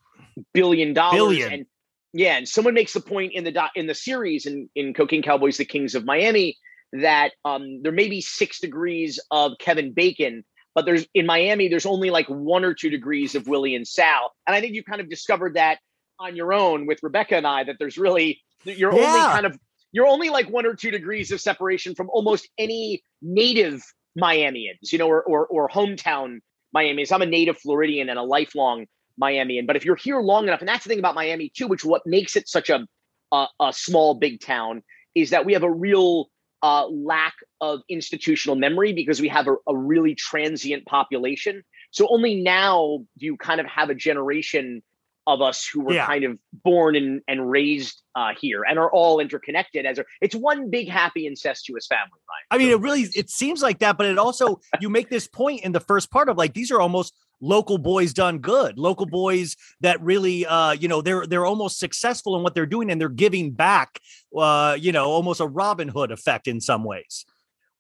billion 0.54 0.93
dollars. 0.93 1.39
And 1.39 1.65
yeah, 2.13 2.38
and 2.38 2.47
someone 2.47 2.73
makes 2.73 2.93
the 2.93 3.02
point 3.02 3.34
in 3.34 3.43
the 3.43 3.52
doc, 3.52 3.71
in 3.75 3.88
the 3.88 3.95
series 3.95 4.45
in 4.45 4.69
in 4.75 4.93
Cocaine 4.93 5.23
Cowboys: 5.23 5.58
The 5.58 5.65
Kings 5.65 5.95
of 5.95 6.06
Miami 6.06 6.58
that 6.91 7.34
um, 7.45 7.82
there 7.84 7.91
may 7.91 8.10
be 8.10 8.21
six 8.21 8.60
degrees 8.60 9.19
of 9.30 9.54
Kevin 9.60 9.93
Bacon, 9.93 10.43
but 10.73 10.86
there's 10.86 11.06
in 11.13 11.25
Miami 11.25 11.67
there's 11.67 11.86
only 11.86 12.10
like 12.10 12.28
one 12.28 12.63
or 12.63 12.73
two 12.73 12.89
degrees 12.89 13.36
of 13.36 13.47
Willie 13.47 13.75
and 13.75 13.88
Sal, 13.88 14.34
and 14.47 14.56
I 14.56 14.62
think 14.62 14.73
you 14.73 14.84
kind 14.84 15.02
of 15.02 15.10
discovered 15.10 15.56
that 15.56 15.80
on 16.19 16.36
your 16.36 16.53
own 16.53 16.86
with 16.86 17.01
Rebecca 17.01 17.36
and 17.36 17.47
I 17.47 17.63
that 17.63 17.77
there's 17.79 17.97
really 17.97 18.41
you're 18.63 18.91
only 18.91 19.03
kind 19.03 19.45
of 19.45 19.58
you're 19.91 20.08
only 20.08 20.29
like 20.29 20.49
one 20.49 20.65
or 20.65 20.75
two 20.75 20.91
degrees 20.91 21.32
of 21.32 21.41
separation 21.41 21.95
from 21.95 22.10
almost 22.10 22.47
any 22.58 23.01
native 23.21 23.84
Miamians, 24.19 24.91
you 24.91 24.97
know, 24.97 25.08
or 25.08 25.23
or, 25.23 25.47
or 25.47 25.69
hometown 25.69 26.39
Miamians. 26.75 27.12
I'm 27.12 27.21
a 27.21 27.25
native 27.25 27.58
Floridian 27.58 28.10
and 28.10 28.19
a 28.19 28.23
lifelong 28.23 28.86
Miamian, 29.21 29.65
but 29.65 29.75
if 29.75 29.86
you're 29.86 29.95
here 29.95 30.19
long 30.19 30.47
enough, 30.47 30.60
and 30.60 30.69
that's 30.69 30.84
the 30.84 30.89
thing 30.89 30.99
about 30.99 31.15
Miami 31.15 31.49
too, 31.49 31.67
which 31.67 31.86
what 31.86 32.01
makes 32.05 32.36
it 32.36 32.47
such 32.47 32.69
a 32.69 32.86
a, 33.32 33.47
a 33.60 33.73
small 33.73 34.15
big 34.15 34.41
town 34.41 34.84
is 35.15 35.29
that 35.32 35.45
we 35.45 35.53
have 35.53 35.63
a 35.63 35.71
real 35.71 36.29
uh, 36.62 36.86
lack 36.88 37.36
of 37.62 37.82
institutional 37.89 38.55
memory 38.55 38.91
because 38.91 39.21
we 39.21 39.29
have 39.29 39.47
a, 39.47 39.55
a 39.67 39.75
really 39.75 40.15
transient 40.15 40.86
population. 40.86 41.63
So 41.91 42.08
only 42.10 42.41
now 42.41 42.99
do 43.17 43.25
you 43.25 43.38
kind 43.38 43.62
of 43.62 43.67
have 43.67 43.89
a 43.89 43.95
generation 43.95 44.84
of 45.30 45.42
us 45.42 45.65
who 45.65 45.82
were 45.82 45.94
Yeah. 45.94 46.06
kind 46.08 46.24
of 46.24 46.38
born 46.63 46.96
and, 46.96 47.22
and 47.28 47.50
raised 47.50 48.02
uh, 48.15 48.32
here 48.39 48.63
and 48.68 48.80
are 48.80 48.92
all 48.92 49.20
interconnected 49.20 49.86
as 49.86 50.00
a, 50.00 50.06
it's 50.22 50.36
one 50.36 50.70
big 50.70 50.89
happy 50.89 51.28
incestuous 51.28 51.86
family, 51.88 52.20
right? 52.28 52.46
I 52.50 52.58
mean, 52.58 52.70
it 52.70 52.80
really 52.80 53.04
it 53.15 53.30
seems 53.30 53.62
like 53.62 53.80
that, 53.80 53.98
but 53.98 54.08
it 54.08 54.18
also 54.18 54.60
you 54.82 54.89
make 54.89 55.10
this 55.10 55.28
point 55.28 55.62
in 55.62 55.72
the 55.72 55.80
first 55.80 56.10
part 56.12 56.28
of 56.30 56.38
like 56.38 56.54
these 56.54 56.72
are 56.72 56.82
almost 56.82 57.13
local 57.42 57.78
boys 57.78 58.12
done 58.13 58.39
good, 58.39 58.78
local 58.78 59.06
boys 59.06 59.56
that 59.82 60.02
really 60.02 60.46
uh 60.46 60.72
you 60.72 60.88
know 60.88 61.02
they're 61.02 61.26
they're 61.28 61.46
almost 61.46 61.80
successful 61.80 62.36
in 62.36 62.44
what 62.44 62.56
they're 62.56 62.65
doing 62.65 62.89
and 62.92 63.00
they're 63.00 63.10
giving 63.10 63.52
back 63.52 64.00
uh 64.36 64.76
you 64.80 64.92
know 64.92 65.06
almost 65.06 65.39
a 65.39 65.48
Robin 65.48 65.88
Hood 65.88 66.12
effect 66.12 66.48
in 66.48 66.60
some 66.60 66.84
ways. 66.84 67.26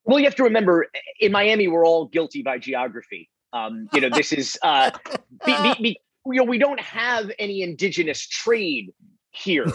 Well, 0.05 0.19
you 0.19 0.25
have 0.25 0.35
to 0.35 0.43
remember 0.43 0.87
in 1.19 1.31
Miami, 1.31 1.67
we're 1.67 1.85
all 1.85 2.05
guilty 2.05 2.41
by 2.43 2.57
geography. 2.59 3.29
Um, 3.51 3.89
you 3.93 4.01
know, 4.01 4.09
this 4.09 4.31
is 4.31 4.57
uh, 4.61 4.91
be, 5.45 5.53
be, 5.63 5.73
be, 5.81 5.99
you 6.25 6.35
know, 6.35 6.43
we 6.43 6.57
don't 6.57 6.79
have 6.79 7.31
any 7.39 7.61
indigenous 7.61 8.25
trade 8.27 8.93
here. 9.31 9.65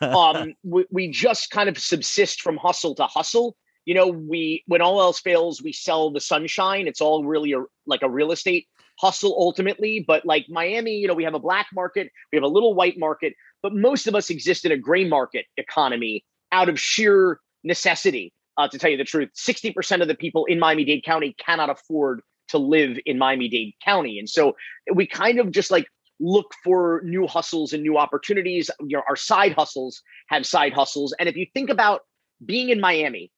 um, 0.00 0.54
we, 0.62 0.84
we 0.90 1.10
just 1.10 1.50
kind 1.50 1.68
of 1.68 1.78
subsist 1.78 2.40
from 2.40 2.56
hustle 2.56 2.94
to 2.96 3.06
hustle. 3.06 3.56
You 3.84 3.94
know, 3.94 4.08
we 4.08 4.64
when 4.66 4.82
all 4.82 5.00
else 5.00 5.18
fails, 5.18 5.62
we 5.62 5.72
sell 5.72 6.10
the 6.10 6.20
sunshine. 6.20 6.86
It's 6.86 7.00
all 7.00 7.24
really 7.24 7.52
a, 7.52 7.62
like 7.86 8.02
a 8.02 8.10
real 8.10 8.32
estate 8.32 8.68
hustle 8.98 9.34
ultimately. 9.38 10.04
But 10.06 10.26
like 10.26 10.46
Miami, 10.48 10.96
you 10.96 11.08
know, 11.08 11.14
we 11.14 11.24
have 11.24 11.34
a 11.34 11.38
black 11.38 11.68
market, 11.72 12.10
we 12.32 12.36
have 12.36 12.42
a 12.42 12.48
little 12.48 12.74
white 12.74 12.98
market, 12.98 13.34
but 13.62 13.74
most 13.74 14.06
of 14.06 14.14
us 14.14 14.28
exist 14.28 14.64
in 14.64 14.72
a 14.72 14.76
gray 14.76 15.08
market 15.08 15.46
economy 15.56 16.24
out 16.52 16.68
of 16.68 16.78
sheer 16.78 17.40
necessity. 17.64 18.32
Uh, 18.58 18.66
to 18.66 18.76
tell 18.76 18.90
you 18.90 18.96
the 18.96 19.04
truth, 19.04 19.28
60% 19.36 20.02
of 20.02 20.08
the 20.08 20.16
people 20.16 20.44
in 20.46 20.58
Miami 20.58 20.84
Dade 20.84 21.04
County 21.04 21.32
cannot 21.38 21.70
afford 21.70 22.22
to 22.48 22.58
live 22.58 22.98
in 23.06 23.18
Miami 23.18 23.48
Dade 23.48 23.74
County. 23.84 24.18
And 24.18 24.28
so 24.28 24.56
we 24.94 25.06
kind 25.06 25.38
of 25.38 25.50
just 25.50 25.70
like 25.70 25.86
look 26.20 26.52
for 26.64 27.00
new 27.04 27.26
hustles 27.26 27.72
and 27.72 27.82
new 27.82 27.96
opportunities. 27.96 28.70
You 28.80 28.96
know, 28.98 29.02
our 29.08 29.16
side 29.16 29.52
hustles 29.52 30.02
have 30.28 30.46
side 30.46 30.72
hustles. 30.72 31.14
And 31.18 31.28
if 31.28 31.36
you 31.36 31.46
think 31.54 31.70
about 31.70 32.02
being 32.44 32.70
in 32.70 32.80
Miami 32.80 33.30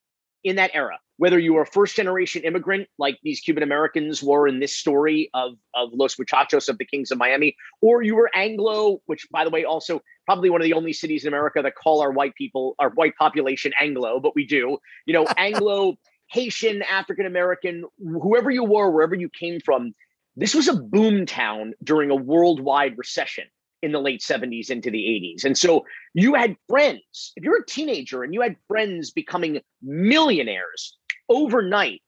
in 0.44 0.56
that 0.56 0.70
era, 0.72 0.98
whether 1.20 1.38
you 1.38 1.52
were 1.52 1.62
a 1.62 1.66
first 1.66 1.96
generation 1.96 2.42
immigrant 2.44 2.88
like 2.98 3.18
these 3.22 3.40
Cuban 3.40 3.62
Americans 3.62 4.22
were 4.22 4.48
in 4.48 4.58
this 4.58 4.74
story 4.74 5.28
of, 5.34 5.52
of 5.74 5.90
Los 5.92 6.18
Muchachos 6.18 6.66
of 6.66 6.78
the 6.78 6.84
Kings 6.86 7.10
of 7.10 7.18
Miami, 7.18 7.54
or 7.82 8.02
you 8.02 8.16
were 8.16 8.30
Anglo, 8.34 9.02
which 9.04 9.26
by 9.30 9.44
the 9.44 9.50
way, 9.50 9.62
also 9.62 10.00
probably 10.24 10.48
one 10.48 10.62
of 10.62 10.64
the 10.64 10.72
only 10.72 10.94
cities 10.94 11.24
in 11.24 11.28
America 11.28 11.60
that 11.60 11.74
call 11.74 12.00
our 12.00 12.10
white 12.10 12.34
people, 12.36 12.74
our 12.78 12.88
white 12.90 13.14
population 13.18 13.72
Anglo, 13.78 14.18
but 14.18 14.34
we 14.34 14.46
do, 14.46 14.78
you 15.04 15.12
know, 15.12 15.26
Anglo, 15.36 15.96
Haitian, 16.30 16.82
African 16.82 17.26
American, 17.26 17.84
whoever 17.98 18.50
you 18.50 18.64
were, 18.64 18.90
wherever 18.90 19.14
you 19.14 19.28
came 19.28 19.60
from, 19.64 19.92
this 20.36 20.54
was 20.54 20.68
a 20.68 20.74
boom 20.74 21.26
town 21.26 21.74
during 21.82 22.10
a 22.10 22.14
worldwide 22.14 22.96
recession 22.96 23.44
in 23.82 23.92
the 23.92 24.00
late 24.00 24.20
70s 24.20 24.70
into 24.70 24.90
the 24.90 24.98
80s. 24.98 25.44
And 25.44 25.56
so 25.56 25.84
you 26.14 26.34
had 26.34 26.56
friends, 26.68 27.32
if 27.36 27.44
you're 27.44 27.60
a 27.60 27.66
teenager 27.66 28.22
and 28.22 28.34
you 28.34 28.42
had 28.42 28.56
friends 28.68 29.10
becoming 29.10 29.60
millionaires 29.82 30.96
overnight, 31.28 32.02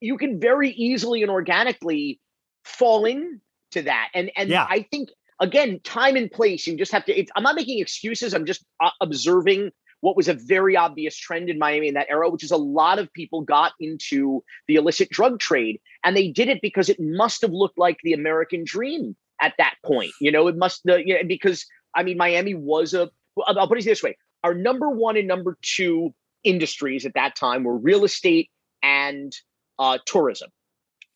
you 0.00 0.16
can 0.16 0.40
very 0.40 0.70
easily 0.70 1.22
and 1.22 1.30
organically 1.30 2.20
fall 2.64 3.04
into 3.04 3.38
that. 3.74 4.08
And 4.14 4.30
and 4.36 4.48
Yeah. 4.48 4.66
I 4.68 4.86
think 4.90 5.10
again, 5.40 5.80
time 5.82 6.16
and 6.16 6.30
place, 6.30 6.66
you 6.66 6.76
just 6.76 6.92
have 6.92 7.04
to. 7.06 7.18
It's, 7.18 7.30
I'm 7.36 7.42
not 7.42 7.56
making 7.56 7.80
excuses. 7.80 8.32
I'm 8.32 8.46
just 8.46 8.64
uh, 8.80 8.90
observing 9.00 9.70
what 10.02 10.16
was 10.16 10.28
a 10.28 10.34
very 10.34 10.76
obvious 10.76 11.16
trend 11.16 11.48
in 11.48 11.58
Miami 11.58 11.88
in 11.88 11.94
that 11.94 12.10
era, 12.10 12.28
which 12.28 12.44
is 12.44 12.50
a 12.50 12.56
lot 12.56 12.98
of 12.98 13.12
people 13.12 13.40
got 13.40 13.72
into 13.80 14.44
the 14.66 14.74
illicit 14.74 15.08
drug 15.10 15.38
trade, 15.38 15.80
and 16.04 16.16
they 16.16 16.28
did 16.28 16.48
it 16.48 16.60
because 16.60 16.88
it 16.88 17.00
must 17.00 17.40
have 17.40 17.52
looked 17.52 17.78
like 17.78 17.98
the 18.02 18.12
American 18.12 18.64
dream 18.64 19.16
at 19.40 19.54
that 19.58 19.74
point. 19.86 20.12
You 20.20 20.30
know, 20.30 20.48
it 20.48 20.56
must 20.56 20.82
the 20.84 21.02
you 21.06 21.14
know, 21.14 21.20
because 21.26 21.64
I 21.94 22.02
mean, 22.02 22.18
Miami 22.18 22.54
was 22.54 22.94
a. 22.94 23.10
I'll 23.46 23.68
put 23.68 23.78
it 23.78 23.84
this 23.84 24.02
way: 24.02 24.16
our 24.44 24.54
number 24.54 24.90
one 24.90 25.16
and 25.16 25.28
number 25.28 25.56
two 25.62 26.12
industries 26.42 27.06
at 27.06 27.14
that 27.14 27.36
time 27.36 27.62
were 27.62 27.78
real 27.78 28.04
estate 28.04 28.50
and 28.82 29.32
uh, 29.78 29.98
tourism. 30.04 30.50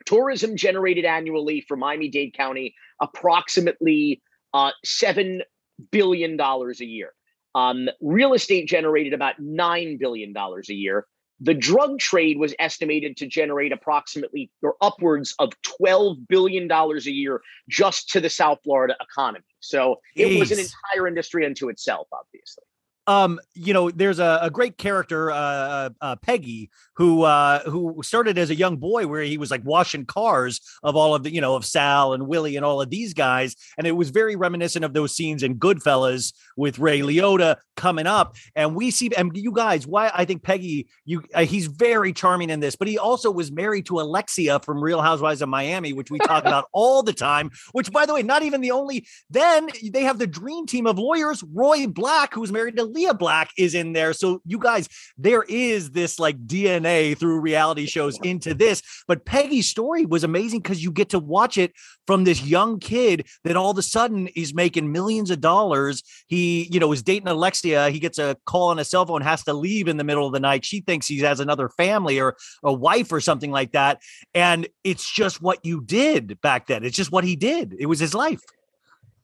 Tourism 0.05 0.57
generated 0.57 1.05
annually 1.05 1.65
for 1.67 1.77
Miami 1.77 2.09
Dade 2.09 2.35
County 2.35 2.75
approximately 3.03 4.23
uh, 4.55 4.71
seven 4.85 5.43
billion 5.91 6.37
dollars 6.37 6.81
a 6.81 6.87
year. 6.87 7.13
Um, 7.57 7.89
real 8.03 8.35
estate 8.35 8.69
generated 8.69 9.15
about 9.15 9.41
nine 9.41 9.97
billion 9.97 10.35
dollars 10.35 10.69
a 10.69 10.75
year. 10.75 11.07
The 11.41 11.55
drug 11.55 11.99
trade 11.99 12.39
was 12.39 12.55
estimated 12.59 13.17
to 13.17 13.27
generate 13.27 13.73
approximately 13.73 14.51
or 14.63 14.77
upwards 14.83 15.35
of 15.39 15.53
twelve 15.63 16.19
billion 16.29 16.69
dollars 16.69 17.07
a 17.07 17.13
year 17.13 17.41
just 17.69 18.11
to 18.11 18.21
the 18.21 18.29
South 18.31 18.59
Florida 18.63 18.95
economy. 19.01 19.45
So 19.61 20.01
it 20.15 20.39
was 20.39 20.53
an 20.53 20.59
entire 20.59 21.09
industry 21.09 21.47
unto 21.47 21.71
itself, 21.71 22.09
obviously. 22.13 22.65
Um 23.07 23.39
you 23.55 23.73
know 23.73 23.91
there's 23.91 24.19
a, 24.19 24.39
a 24.43 24.51
great 24.51 24.79
character 24.79 25.31
uh, 25.31 25.91
uh 26.01 26.17
peggy 26.17 26.71
who 26.95 27.23
uh 27.23 27.61
who 27.61 28.01
started 28.03 28.39
as 28.39 28.51
a 28.51 28.55
young 28.55 28.77
boy 28.77 29.07
where 29.07 29.23
he 29.23 29.39
was 29.39 29.51
like 29.51 29.65
washing 29.65 30.05
cars 30.05 30.61
of 30.83 30.97
all 30.97 31.15
of 31.15 31.23
the 31.23 31.33
you 31.33 31.41
know 31.41 31.55
of 31.55 31.65
sal 31.65 32.13
and 32.13 32.27
willie 32.27 32.57
and 32.57 32.65
all 32.65 32.81
of 32.81 32.91
these 32.91 33.15
guys 33.15 33.55
and 33.79 33.87
it 33.87 33.93
was 33.93 34.11
very 34.11 34.35
reminiscent 34.37 34.85
of 34.85 34.93
those 34.93 35.15
scenes 35.15 35.43
in 35.43 35.59
goodfellas 35.59 36.33
with 36.57 36.79
ray 36.79 37.01
liotta 37.01 37.57
coming 37.77 38.07
up 38.07 38.35
and 38.55 38.75
we 38.75 38.91
see 38.91 39.11
and 39.17 39.37
you 39.37 39.53
guys 39.53 39.87
why 39.87 40.11
i 40.15 40.25
think 40.25 40.43
peggy 40.43 40.89
you 41.05 41.23
uh, 41.35 41.45
he's 41.45 41.67
very 41.67 42.13
charming 42.13 42.51
in 42.51 42.61
this 42.61 42.77
but 42.77 42.89
he 42.89 42.99
also 42.99 43.31
was 43.31 43.53
married 43.53 43.87
to 43.87 44.01
alexia 44.01 44.59
from 44.61 44.83
real 44.83 45.01
housewives 45.01 45.43
of 45.43 45.49
miami 45.49 45.93
which 45.93 46.11
we 46.11 46.19
talk 46.21 46.45
about 46.45 46.69
all 46.73 47.03
the 47.03 47.13
time 47.13 47.51
which 47.73 47.93
by 47.93 48.07
the 48.07 48.15
way 48.15 48.23
not 48.23 48.43
even 48.43 48.61
the 48.61 48.71
only 48.71 49.07
then 49.31 49.69
they 49.91 50.03
have 50.03 50.19
the 50.19 50.27
dream 50.27 50.67
team 50.67 50.87
of 50.87 50.99
lawyers 50.99 51.45
roy 51.53 51.87
black 51.87 52.35
who's 52.35 52.51
married 52.51 52.77
to 52.77 52.96
lea 52.97 53.13
black 53.13 53.51
is 53.59 53.75
in 53.75 53.93
there. 53.93 54.13
So 54.13 54.41
you 54.45 54.59
guys 54.59 54.89
there 55.17 55.45
is 55.49 55.91
this 55.93 56.19
like 56.19 56.47
dna 56.47 57.17
through 57.17 57.41
reality 57.41 57.87
shows 57.87 58.19
into 58.23 58.55
this 58.55 58.83
but 59.09 59.25
peggy's 59.25 59.69
story 59.69 60.05
was 60.07 60.25
amazing 60.25 60.61
because 60.61 60.83
you 60.83 60.91
get 60.91 61.09
to 61.11 61.19
watch 61.19 61.59
it 61.59 61.73
from 62.07 62.25
this 62.25 62.43
young 62.43 62.79
kid 62.79 63.27
that 63.45 63.57
all 63.57 63.71
of 63.71 63.79
a 63.79 63.83
sudden 63.83 64.29
is 64.29 64.55
making 64.55 64.93
millions 64.93 65.31
of 65.31 65.41
dollars. 65.41 66.03
He 66.27 66.69
you 66.73 66.81
know 66.81 66.93
is 66.93 67.03
dating 67.03 67.29
alexia. 67.29 67.91
He 67.91 67.99
gets 67.99 68.19
a 68.19 68.37
call 68.47 68.69
on 68.69 68.79
a 68.79 68.85
cell 68.85 69.07
phone 69.07 69.23
has 69.23 69.45
to 69.45 69.53
leave 69.53 69.89
in 69.89 69.97
the 69.97 70.05
middle 70.05 70.27
of 70.27 70.33
the 70.33 70.41
night. 70.41 70.65
She 70.65 70.81
thinks 70.81 71.07
he 71.07 71.19
has 71.19 71.41
another 71.41 71.69
family 71.69 72.21
or 72.21 72.37
a 72.63 72.73
wife 72.73 73.13
or 73.13 73.21
something 73.21 73.51
like 73.51 73.73
that 73.73 74.01
and 74.35 74.69
it's 74.85 75.11
just 75.11 75.43
what 75.43 75.65
you 75.65 75.83
did 75.83 76.41
back 76.41 76.67
then. 76.67 76.85
It's 76.85 76.97
just 76.97 77.13
what 77.13 77.25
he 77.25 77.37
did. 77.37 77.75
It 77.79 77.87
was 77.87 77.99
his 77.99 78.15
life. 78.15 78.41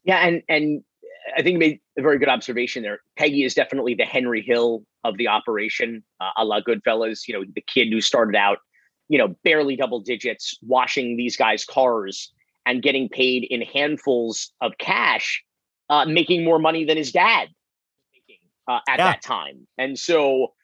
Yeah, 0.05 0.19
and 0.27 0.43
and 0.49 0.83
I 1.37 1.43
think 1.43 1.55
you 1.55 1.59
made 1.59 1.81
a 1.99 2.03
very 2.03 2.19
good 2.19 2.29
observation 2.29 2.83
there. 2.83 3.01
Peggy 3.17 3.45
is 3.45 3.55
definitely 3.55 3.95
the 3.95 4.05
Henry 4.05 4.43
Hill 4.43 4.85
of 5.05 5.17
the 5.19 5.29
operation, 5.29 6.03
uh, 6.21 6.31
a 6.37 6.45
la 6.45 6.61
Goodfellas. 6.61 7.29
You 7.29 7.35
know, 7.35 7.45
the 7.55 7.61
kid 7.61 7.89
who 7.91 8.01
started 8.01 8.37
out, 8.37 8.59
you 9.09 9.19
know, 9.19 9.35
barely 9.45 9.77
double 9.77 10.01
digits, 10.01 10.57
washing 10.63 11.17
these 11.17 11.37
guys' 11.37 11.65
cars 11.65 12.33
and 12.65 12.83
getting 12.83 13.09
paid 13.09 13.45
in 13.51 13.61
handfuls 13.63 14.53
of 14.61 14.73
cash, 14.79 15.43
uh, 15.91 16.05
making 16.07 16.45
more 16.45 16.59
money 16.59 16.85
than 16.85 16.97
his 16.97 17.13
dad 17.13 17.49
making 18.15 18.39
uh, 18.69 18.79
at 18.89 18.99
Yeah. 18.99 19.13
that 19.13 19.23
time. 19.23 19.67
And 19.77 19.99
so, 19.99 20.55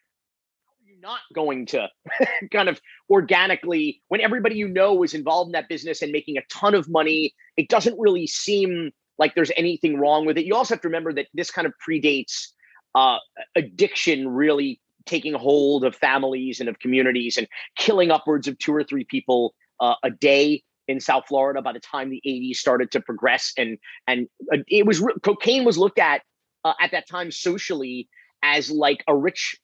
you 0.84 0.96
not 1.00 1.20
going 1.34 1.66
to 1.66 1.88
kind 2.52 2.68
of 2.68 2.80
organically 3.10 4.00
when 4.08 4.20
everybody 4.20 4.56
you 4.56 4.68
know 4.68 5.02
is 5.02 5.12
involved 5.14 5.48
in 5.48 5.52
that 5.52 5.68
business 5.68 6.00
and 6.02 6.12
making 6.12 6.36
a 6.38 6.42
ton 6.50 6.74
of 6.74 6.88
money 6.88 7.34
it 7.56 7.68
doesn't 7.68 7.98
really 7.98 8.26
seem 8.26 8.90
like 9.18 9.34
there's 9.34 9.52
anything 9.56 9.98
wrong 9.98 10.26
with 10.26 10.38
it 10.38 10.44
you 10.44 10.54
also 10.54 10.74
have 10.74 10.82
to 10.82 10.88
remember 10.88 11.12
that 11.12 11.26
this 11.34 11.50
kind 11.50 11.66
of 11.66 11.72
predates 11.86 12.48
uh, 12.94 13.18
addiction 13.54 14.28
really 14.28 14.80
taking 15.06 15.32
hold 15.34 15.84
of 15.84 15.94
families 15.94 16.60
and 16.60 16.68
of 16.68 16.78
communities 16.78 17.36
and 17.36 17.46
killing 17.76 18.10
upwards 18.10 18.46
of 18.46 18.58
two 18.58 18.74
or 18.74 18.84
three 18.84 19.04
people 19.04 19.54
uh, 19.80 19.94
a 20.02 20.10
day 20.10 20.62
in 20.86 21.00
South 21.00 21.24
Florida 21.28 21.60
by 21.62 21.72
the 21.72 21.80
time 21.80 22.10
the 22.10 22.22
80s 22.26 22.56
started 22.56 22.90
to 22.92 23.00
progress 23.00 23.52
and 23.56 23.78
and 24.06 24.26
uh, 24.52 24.58
it 24.68 24.86
was 24.86 25.02
cocaine 25.22 25.64
was 25.64 25.78
looked 25.78 25.98
at 25.98 26.22
uh, 26.64 26.74
at 26.80 26.90
that 26.90 27.08
time 27.08 27.30
socially 27.30 28.08
as 28.42 28.70
like 28.70 29.04
a 29.06 29.14
rich 29.14 29.56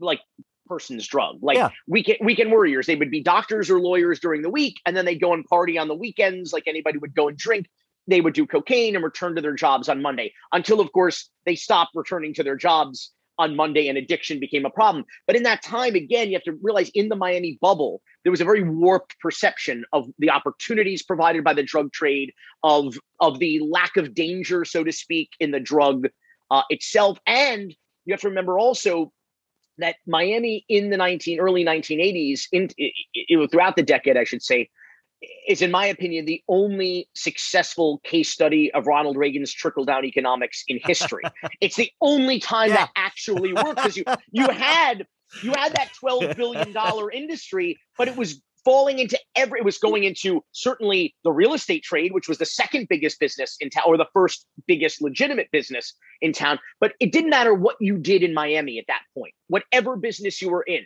like 0.00 0.20
person's 0.66 1.06
drug. 1.06 1.38
Like 1.42 1.56
Yeah. 1.56 1.70
weekend 1.86 2.18
weekend 2.20 2.50
warriors, 2.50 2.86
they 2.86 2.96
would 2.96 3.10
be 3.10 3.22
doctors 3.22 3.70
or 3.70 3.80
lawyers 3.80 4.20
during 4.20 4.42
the 4.42 4.50
week, 4.50 4.76
and 4.84 4.96
then 4.96 5.04
they'd 5.04 5.20
go 5.20 5.32
and 5.32 5.44
party 5.44 5.78
on 5.78 5.88
the 5.88 5.94
weekends, 5.94 6.52
like 6.52 6.64
anybody 6.66 6.98
would 6.98 7.14
go 7.14 7.28
and 7.28 7.36
drink. 7.36 7.66
They 8.06 8.20
would 8.20 8.34
do 8.34 8.46
cocaine 8.46 8.94
and 8.94 9.04
return 9.04 9.34
to 9.36 9.42
their 9.42 9.54
jobs 9.54 9.88
on 9.88 10.02
Monday, 10.02 10.32
until 10.52 10.80
of 10.80 10.92
course 10.92 11.28
they 11.44 11.54
stopped 11.56 11.92
returning 11.94 12.34
to 12.34 12.42
their 12.42 12.56
jobs 12.56 13.12
on 13.38 13.54
Monday 13.54 13.88
and 13.88 13.98
addiction 13.98 14.40
became 14.40 14.64
a 14.64 14.70
problem. 14.70 15.04
But 15.26 15.36
in 15.36 15.42
that 15.42 15.62
time, 15.62 15.94
again, 15.94 16.28
you 16.28 16.34
have 16.34 16.42
to 16.44 16.58
realize 16.62 16.90
in 16.94 17.10
the 17.10 17.16
Miami 17.16 17.58
bubble, 17.60 18.00
there 18.22 18.30
was 18.30 18.40
a 18.40 18.46
very 18.46 18.62
warped 18.62 19.18
perception 19.20 19.84
of 19.92 20.06
the 20.18 20.30
opportunities 20.30 21.02
provided 21.02 21.44
by 21.44 21.52
the 21.52 21.62
drug 21.62 21.92
trade, 21.92 22.32
of 22.62 22.96
of 23.20 23.38
the 23.38 23.60
lack 23.60 23.96
of 23.98 24.14
danger, 24.14 24.64
so 24.64 24.82
to 24.84 24.92
speak, 24.92 25.30
in 25.38 25.50
the 25.50 25.60
drug 25.60 26.06
uh, 26.50 26.62
itself. 26.70 27.18
And 27.26 27.74
you 28.06 28.12
have 28.14 28.20
to 28.22 28.28
remember 28.28 28.58
also 28.58 29.12
that 29.78 29.96
Miami 30.06 30.64
in 30.68 30.88
the 30.88 30.96
19 30.96 31.38
early 31.38 31.62
1980s, 31.64 32.46
in, 32.52 32.70
i- 32.80 32.92
i- 33.34 33.46
throughout 33.48 33.76
the 33.76 33.82
decade, 33.82 34.16
I 34.16 34.24
should 34.24 34.42
say, 34.42 34.70
is 35.48 35.62
in 35.62 35.70
my 35.70 35.86
opinion 35.86 36.26
the 36.26 36.42
only 36.48 37.08
successful 37.14 38.00
case 38.04 38.30
study 38.30 38.72
of 38.72 38.86
Ronald 38.86 39.16
Reagan's 39.16 39.52
trickle 39.52 39.84
down 39.84 40.04
economics 40.04 40.64
in 40.68 40.78
history. 40.82 41.22
it's 41.60 41.76
the 41.76 41.90
only 42.00 42.38
time 42.38 42.70
that 42.70 42.90
actually 42.96 43.52
worked 43.52 43.76
because 43.76 43.96
you 43.96 44.04
you 44.30 44.48
had 44.50 45.06
you 45.42 45.52
had 45.52 45.74
that 45.74 45.92
12 45.98 46.36
billion 46.36 46.72
dollar 46.72 47.10
industry, 47.10 47.78
but 47.96 48.08
it 48.08 48.16
was 48.16 48.40
falling 48.64 48.98
into 48.98 49.16
every 49.36 49.60
it 49.60 49.64
was 49.64 49.78
going 49.78 50.02
into 50.02 50.44
certainly 50.52 51.14
the 51.24 51.32
real 51.32 51.54
estate 51.54 51.84
trade, 51.84 52.12
which 52.12 52.28
was 52.28 52.38
the 52.38 52.44
second 52.44 52.88
biggest 52.88 53.18
business 53.20 53.56
in 53.60 53.70
town, 53.70 53.84
or 53.86 53.96
the 53.96 54.08
first 54.12 54.44
biggest 54.66 55.00
legitimate 55.00 55.48
business 55.52 55.94
in 56.20 56.32
town. 56.32 56.58
But 56.80 56.92
it 57.00 57.12
didn't 57.12 57.30
matter 57.30 57.54
what 57.54 57.76
you 57.80 57.96
did 57.96 58.22
in 58.22 58.34
Miami 58.34 58.78
at 58.78 58.86
that 58.88 59.02
point, 59.14 59.34
whatever 59.46 59.96
business 59.96 60.42
you 60.42 60.50
were 60.50 60.64
in, 60.64 60.84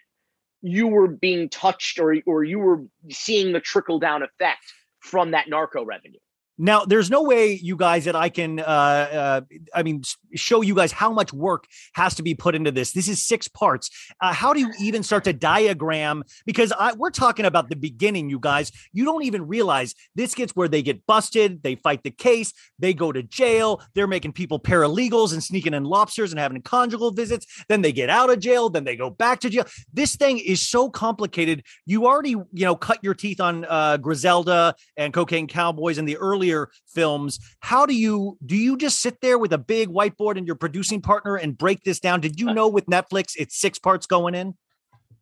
you 0.63 0.89
were 0.89 1.09
being 1.09 1.49
touched 1.49 1.99
or 1.99 2.17
or 2.27 2.45
you 2.45 2.59
were 2.59 2.83
seeing 3.11 3.53
the 3.53 3.61
trickle 3.61 3.99
down 3.99 4.23
effect 4.23 4.73
from 5.01 5.33
that 5.33 5.49
narco 5.49 5.85
revenue. 5.85 6.19
Now, 6.63 6.85
there's 6.85 7.09
no 7.09 7.23
way, 7.23 7.53
you 7.53 7.75
guys, 7.75 8.05
that 8.05 8.15
I 8.15 8.29
can, 8.29 8.61
uh, 8.61 8.63
uh, 8.63 9.41
I 9.75 9.83
mean, 9.83 10.03
show 10.35 10.61
you 10.61 10.75
guys 10.75 10.93
how 10.93 11.11
much 11.11 11.33
work 11.33 11.65
has 11.95 12.15
to 12.17 12.23
be 12.23 12.35
put 12.35 12.55
into 12.55 12.71
this. 12.71 12.93
This 12.93 13.09
is 13.09 13.23
six 13.23 13.49
parts. 13.49 13.89
Uh, 14.21 14.35
how 14.35 14.53
do 14.53 14.61
you 14.61 14.71
even 14.79 15.03
start 15.03 15.25
to 15.25 15.33
diagram? 15.33 16.23
Because 16.45 16.71
I, 16.79 16.93
we're 16.93 17.11
talking 17.11 17.47
about 17.47 17.71
the 17.71 17.77
beginning, 17.77 18.29
you 18.29 18.39
guys. 18.39 18.73
You 18.93 19.07
don't 19.07 19.25
even 19.25 19.47
realize 19.47 19.95
this 20.15 20.35
gets 20.35 20.55
where 20.55 20.69
they 20.69 20.83
get 20.83 21.07
busted, 21.07 21.63
they 21.63 21.77
fight 21.77 22.03
the 22.03 22.11
case, 22.11 22.53
they 22.79 22.93
go 22.93 23.11
to 23.11 23.23
jail, 23.23 23.81
they're 23.95 24.07
making 24.07 24.33
people 24.33 24.61
paralegals 24.61 25.33
and 25.33 25.43
sneaking 25.43 25.73
in 25.73 25.85
lobsters 25.85 26.31
and 26.31 26.39
having 26.39 26.61
conjugal 26.61 27.11
visits. 27.11 27.47
Then 27.71 27.81
they 27.81 27.93
get 27.93 28.11
out 28.11 28.29
of 28.29 28.39
jail, 28.39 28.69
then 28.69 28.85
they 28.85 28.97
go 28.97 29.09
back 29.09 29.41
to 29.41 29.49
jail. 29.49 29.65
This 29.95 30.15
thing 30.15 30.39
is 30.39 30.61
so 30.61 30.91
complicated. 30.91 31.65
You 31.87 32.07
already, 32.07 32.31
you 32.31 32.67
know, 32.67 32.77
cut 32.77 32.99
your 33.03 33.15
teeth 33.15 33.41
on 33.41 33.65
uh, 33.65 33.97
Griselda 33.97 34.75
and 34.99 35.15
Cocaine 35.15 35.47
Cowboys 35.47 35.97
in 35.97 36.05
the 36.05 36.19
earlier 36.51 36.71
films. 36.87 37.39
How 37.61 37.87
do 37.87 37.95
you 37.95 38.39
do? 38.45 38.57
You 38.57 38.77
just 38.77 39.01
sit 39.01 39.21
there 39.21 39.39
with 39.39 39.53
a 39.53 39.59
big 39.59 39.89
whiteboard 39.89 40.37
and 40.37 40.47
your 40.47 40.57
producing 40.57 41.01
partner 41.01 41.37
and 41.37 41.57
break 41.57 41.83
this 41.85 42.01
down? 42.01 42.21
Did 42.21 42.41
you 42.41 42.53
know 42.53 42.69
with 42.69 42.87
Netflix 42.87 43.33
it's 43.39 43.59
six 43.59 43.79
parts 43.79 44.07
going 44.07 44.35
in? 44.35 44.55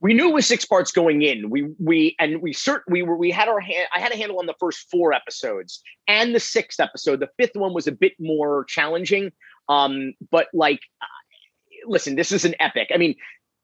we 0.01 0.14
knew 0.14 0.29
it 0.29 0.35
was 0.35 0.47
six 0.47 0.64
parts 0.64 0.93
going 0.93 1.22
in. 1.22 1.51
We 1.51 1.70
we 1.79 2.14
and 2.20 2.41
we 2.41 2.53
cert 2.53 2.83
we 2.89 3.03
were 3.03 3.16
we 3.16 3.31
had 3.33 3.49
our 3.49 3.61
hand. 3.61 3.89
I 3.95 3.99
had 3.99 4.12
a 4.12 4.16
handle 4.16 4.39
on 4.39 4.47
the 4.47 4.55
first 4.61 4.89
four 4.91 5.12
episodes 5.12 5.83
and 6.07 6.35
the 6.35 6.41
sixth 6.41 6.79
episode. 6.79 7.20
The 7.20 7.31
fifth 7.37 7.57
one 7.57 7.74
was 7.74 7.87
a 7.89 7.93
bit 7.93 8.12
more 8.20 8.64
challenging. 8.68 9.33
Um, 9.68 10.14
but 10.31 10.47
like, 10.55 10.81
uh, 11.03 11.87
listen, 11.87 12.14
this 12.14 12.31
is 12.31 12.45
an 12.45 12.55
epic. 12.61 12.89
I 12.95 12.97
mean, 12.97 13.16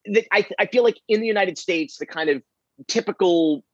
the, 0.06 0.26
I 0.32 0.44
I 0.58 0.66
feel 0.66 0.82
like 0.82 0.98
in 1.08 1.20
the 1.20 1.26
United 1.28 1.56
States, 1.56 1.98
the 1.98 2.06
kind 2.06 2.28
of 2.28 2.42
typical 2.88 3.64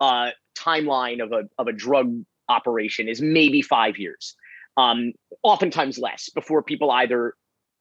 uh, 0.00 0.30
timeline 0.56 1.22
of 1.22 1.32
a 1.32 1.48
of 1.58 1.68
a 1.68 1.72
drug 1.72 2.24
operation 2.48 3.08
is 3.08 3.20
maybe 3.20 3.62
five 3.62 3.98
years. 3.98 4.34
Um, 4.76 5.12
oftentimes 5.42 5.98
less 5.98 6.28
before 6.30 6.62
people 6.62 6.90
either 6.90 7.34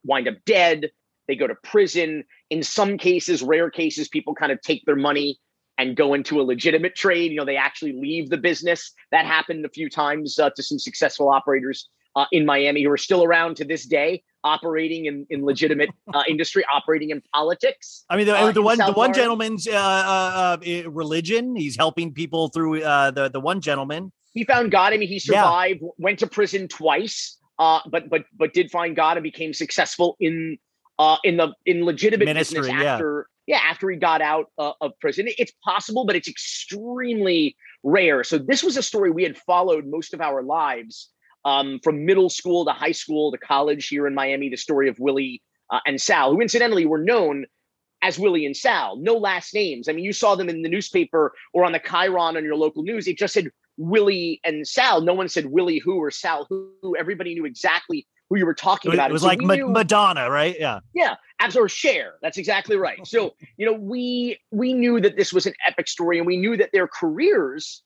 wind 0.04 0.28
up 0.28 0.36
dead, 0.46 0.92
they 1.28 1.36
go 1.36 1.48
to 1.48 1.56
prison. 1.56 2.24
In 2.50 2.64
some 2.64 2.98
cases, 2.98 3.42
rare 3.42 3.70
cases, 3.70 4.08
people 4.08 4.36
kind 4.36 4.52
of 4.52 4.62
take 4.62 4.86
their 4.86 4.96
money 4.96 5.40
and 5.78 5.96
go 5.96 6.14
into 6.14 6.40
a 6.40 6.44
legitimate 6.44 6.96
trade. 6.96 7.32
You 7.32 7.38
know, 7.38 7.46
they 7.46 7.58
actually 7.58 7.94
leave 7.94 8.30
the 8.30 8.38
business. 8.38 8.94
That 9.12 9.26
happened 9.26 9.66
a 9.66 9.70
few 9.70 9.90
times 9.90 10.40
uh, 10.40 10.52
to 10.56 10.64
some 10.64 10.80
successful 10.80 11.30
operators 11.30 11.90
uh, 12.16 12.26
in 12.32 12.46
Miami 12.46 12.84
who 12.84 12.92
are 12.92 12.98
still 12.98 13.24
around 13.24 13.58
to 13.58 13.66
this 13.66 13.86
day, 13.86 14.24
operating 14.44 15.06
in, 15.06 15.26
in 15.30 15.44
legitimate 15.44 15.90
uh, 16.14 16.24
industry, 16.30 16.64
operating 16.74 17.10
in 17.10 17.22
politics. 17.34 18.06
I 18.10 18.18
mean, 18.18 18.28
the, 18.28 18.38
uh, 18.38 18.52
the 18.52 18.62
one 18.62 18.78
the 18.78 18.86
South 18.86 18.96
one 18.96 19.08
Florida. 19.08 19.20
gentleman's 19.20 19.68
uh, 19.68 19.72
uh, 19.74 20.58
uh, 20.66 20.90
religion. 20.90 21.56
He's 21.56 21.76
helping 21.76 22.14
people 22.14 22.50
through 22.50 22.84
uh, 22.84 23.12
the 23.12 23.30
the 23.30 23.40
one 23.40 23.62
gentleman. 23.62 24.12
He 24.36 24.44
found 24.44 24.70
God. 24.70 24.94
I 24.94 24.98
mean, 24.98 25.08
he 25.08 25.16
Yeah. 25.16 25.42
survived, 25.42 25.82
went 25.98 26.20
to 26.20 26.28
prison 26.28 26.68
twice, 26.68 27.40
uh, 27.58 27.80
but 27.90 28.10
but 28.10 28.26
but 28.38 28.54
did 28.54 28.70
find 28.70 28.96
God 28.96 29.18
and 29.18 29.24
became 29.24 29.54
successful 29.54 30.16
in 30.20 30.58
uh, 31.00 31.18
in 31.24 31.38
the 31.38 31.54
in 31.66 31.84
legitimate 31.86 32.26
Ministry, 32.26 32.60
business 32.60 32.84
yeah. 32.84 32.94
after 32.94 33.28
yeah 33.48 33.62
after 33.64 33.90
he 33.90 33.98
got 33.98 34.22
out 34.22 34.52
uh, 34.60 34.74
of 34.82 34.92
prison. 35.00 35.28
It's 35.40 35.54
possible, 35.64 36.06
but 36.06 36.16
it's 36.16 36.28
extremely 36.28 37.56
rare. 37.82 38.24
So 38.24 38.38
this 38.38 38.62
was 38.64 38.78
a 38.78 38.84
story 38.84 39.10
we 39.10 39.24
had 39.24 39.38
followed 39.38 39.88
most 39.88 40.14
of 40.14 40.22
our 40.22 40.44
lives. 40.44 41.10
Um, 41.46 41.80
from 41.84 42.06
middle 42.06 42.32
school 42.32 42.66
to 42.66 42.72
high 42.72 42.92
school 42.92 43.32
to 43.32 43.38
college 43.38 43.88
here 43.88 44.08
in 44.08 44.16
Miami, 44.16 44.50
the 44.50 44.58
story 44.58 44.90
of 44.90 44.98
Willie 45.00 45.44
uh, 45.70 45.80
and 45.86 46.02
Sal, 46.02 46.32
who 46.34 46.42
incidentally 46.42 46.88
were 46.88 46.98
known 46.98 47.46
as 48.02 48.18
Willie 48.18 48.48
and 48.48 48.58
Sal, 48.58 48.98
no 48.98 49.14
last 49.14 49.54
names. 49.54 49.88
I 49.88 49.94
mean, 49.94 50.04
you 50.04 50.12
saw 50.12 50.34
them 50.34 50.50
in 50.50 50.64
the 50.64 50.70
newspaper 50.70 51.36
or 51.54 51.64
on 51.64 51.72
the 51.72 51.80
chyron 51.80 52.36
on 52.36 52.44
your 52.44 52.56
local 52.56 52.82
news. 52.82 53.08
It 53.08 53.20
just 53.20 53.36
said 53.36 53.52
Willie 53.78 54.40
and 54.44 54.68
Sal. 54.68 55.02
No 55.02 55.14
one 55.14 55.30
said 55.30 55.48
Willie 55.48 55.80
who 55.80 55.98
or 55.98 56.12
Sal 56.12 56.46
who. 56.50 56.96
Everybody 56.98 57.34
knew 57.34 57.46
exactly 57.46 58.08
who 58.30 58.38
you 58.38 58.46
were 58.46 58.54
talking 58.56 58.92
about. 58.94 59.10
it 59.10 59.14
was 59.14 59.22
so 59.22 59.28
like 59.28 59.42
Ma- 59.42 59.56
knew- 59.56 59.70
Madonna, 59.70 60.30
right? 60.32 60.56
Yeah. 60.60 60.80
yeah, 60.94 61.16
absolutely. 61.40 61.70
Cher. 61.70 62.14
That's 62.22 62.38
exactly 62.38 62.76
right. 62.78 63.06
So 63.06 63.36
you 63.58 63.66
know, 63.66 63.74
we 63.74 64.40
we 64.52 64.74
knew 64.74 65.00
that 65.02 65.16
this 65.18 65.32
was 65.34 65.46
an 65.46 65.54
epic 65.68 65.88
story, 65.88 66.18
and 66.18 66.26
we 66.28 66.38
knew 66.38 66.58
that 66.58 66.72
their 66.74 66.88
careers 66.88 67.84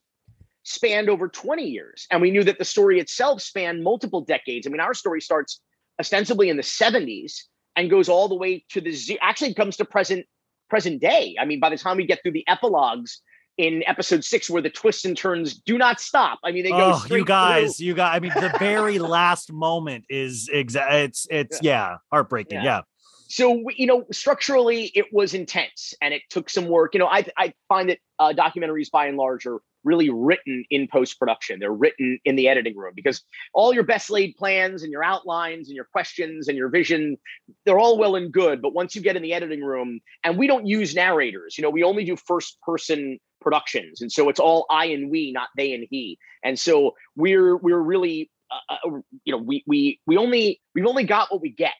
spanned 0.64 1.10
over 1.10 1.28
20 1.28 1.64
years, 1.64 2.06
and 2.12 2.22
we 2.22 2.32
knew 2.32 2.44
that 2.44 2.60
the 2.60 2.66
story 2.66 3.00
itself 3.00 3.42
spanned 3.42 3.84
multiple 3.84 4.22
decades. 4.22 4.68
I 4.68 4.70
mean, 4.70 4.82
our 4.82 4.94
story 4.94 5.20
starts 5.22 5.62
ostensibly 6.00 6.50
in 6.50 6.58
the 6.58 6.64
70s 6.64 7.42
and 7.76 7.90
goes 7.90 8.08
all 8.08 8.28
the 8.30 8.36
way 8.36 8.64
to 8.70 8.80
the 8.82 9.20
actually 9.22 9.54
comes 9.54 9.78
to 9.78 9.86
present 9.86 10.26
present 10.70 11.02
day. 11.02 11.36
I 11.40 11.46
mean, 11.46 11.60
by 11.60 11.70
the 11.70 11.78
time 11.78 11.98
we 11.98 12.06
get 12.06 12.22
through 12.22 12.34
the 12.34 12.48
epilogues 12.48 13.22
in 13.60 13.84
episode 13.86 14.24
six, 14.24 14.50
where 14.50 14.62
the 14.62 14.70
twists 14.72 15.06
and 15.06 15.16
turns 15.18 15.54
do 15.54 15.78
not 15.78 16.00
stop. 16.00 16.40
I 16.44 16.52
mean, 16.52 16.64
they 16.64 16.72
go 16.72 16.94
Oh, 16.96 17.06
you 17.10 17.26
guys, 17.26 17.78
through. 17.78 17.88
you 17.88 17.94
guys. 17.94 18.16
I 18.16 18.20
mean, 18.20 18.32
the 18.34 18.56
very 18.58 18.98
last 19.18 19.52
moment 19.52 20.06
is 20.10 20.50
exact. 20.52 20.94
It's 20.94 21.28
it's 21.30 21.60
yeah, 21.62 21.98
heartbreaking. 22.12 22.60
Yeah. 22.60 22.64
Yeah. 22.64 22.82
so 23.28 23.62
you 23.76 23.86
know 23.86 24.06
structurally 24.12 24.92
it 24.96 25.06
was 25.12 25.34
intense 25.36 25.94
and 26.02 26.14
it 26.16 26.24
took 26.32 26.50
some 26.50 26.68
work 26.68 26.96
you 26.96 27.00
know 27.00 27.06
i, 27.08 27.24
I 27.38 27.54
find 27.68 27.90
that 27.90 28.00
uh, 28.18 28.34
documentaries 28.36 28.90
by 28.90 29.06
and 29.06 29.18
large 29.18 29.46
are 29.46 29.60
really 29.84 30.10
written 30.10 30.66
in 30.70 30.88
post-production. 30.88 31.60
They're 31.60 31.72
written 31.72 32.20
in 32.26 32.36
the 32.36 32.48
editing 32.48 32.78
room 32.78 32.94
because 32.96 33.22
all 33.54 33.74
your 33.74 33.84
best 33.84 34.10
laid 34.10 34.36
plans 34.36 34.84
and 34.84 34.92
your 34.92 35.04
outlines 35.04 35.70
and 35.70 35.76
your 35.76 35.86
questions 35.86 36.48
and 36.48 36.58
your 36.58 36.70
vision 36.70 37.18
they're 37.66 37.80
all 37.80 37.98
well 37.98 38.16
and 38.16 38.32
good. 38.32 38.62
But 38.62 38.74
once 38.74 38.96
you 38.96 39.02
get 39.02 39.16
in 39.16 39.24
the 39.24 39.34
editing 39.34 39.64
room 39.64 40.00
and 40.24 40.38
we 40.38 40.48
don't 40.48 40.66
use 40.66 40.96
narrators 40.96 41.58
you 41.58 41.62
know 41.62 41.70
we 41.70 41.84
only 41.84 42.04
do 42.04 42.16
first 42.16 42.60
person 42.62 43.20
productions. 43.40 44.02
And 44.02 44.12
so 44.12 44.30
it's 44.30 44.40
all 44.40 44.66
i 44.70 44.86
and 44.86 45.10
we 45.10 45.32
not 45.32 45.50
they 45.56 45.74
and 45.74 45.86
he. 45.90 46.18
And 46.44 46.60
so 46.60 46.96
we're 47.16 47.58
we're 47.58 47.80
really 47.80 48.30
uh, 48.52 48.76
uh, 48.88 48.90
you 49.24 49.32
know 49.32 49.38
we 49.38 49.64
we 49.68 50.00
we 50.06 50.18
only 50.18 50.62
we've 50.76 50.86
only 50.86 51.04
got 51.04 51.32
what 51.32 51.42
we 51.42 51.50
get. 51.50 51.74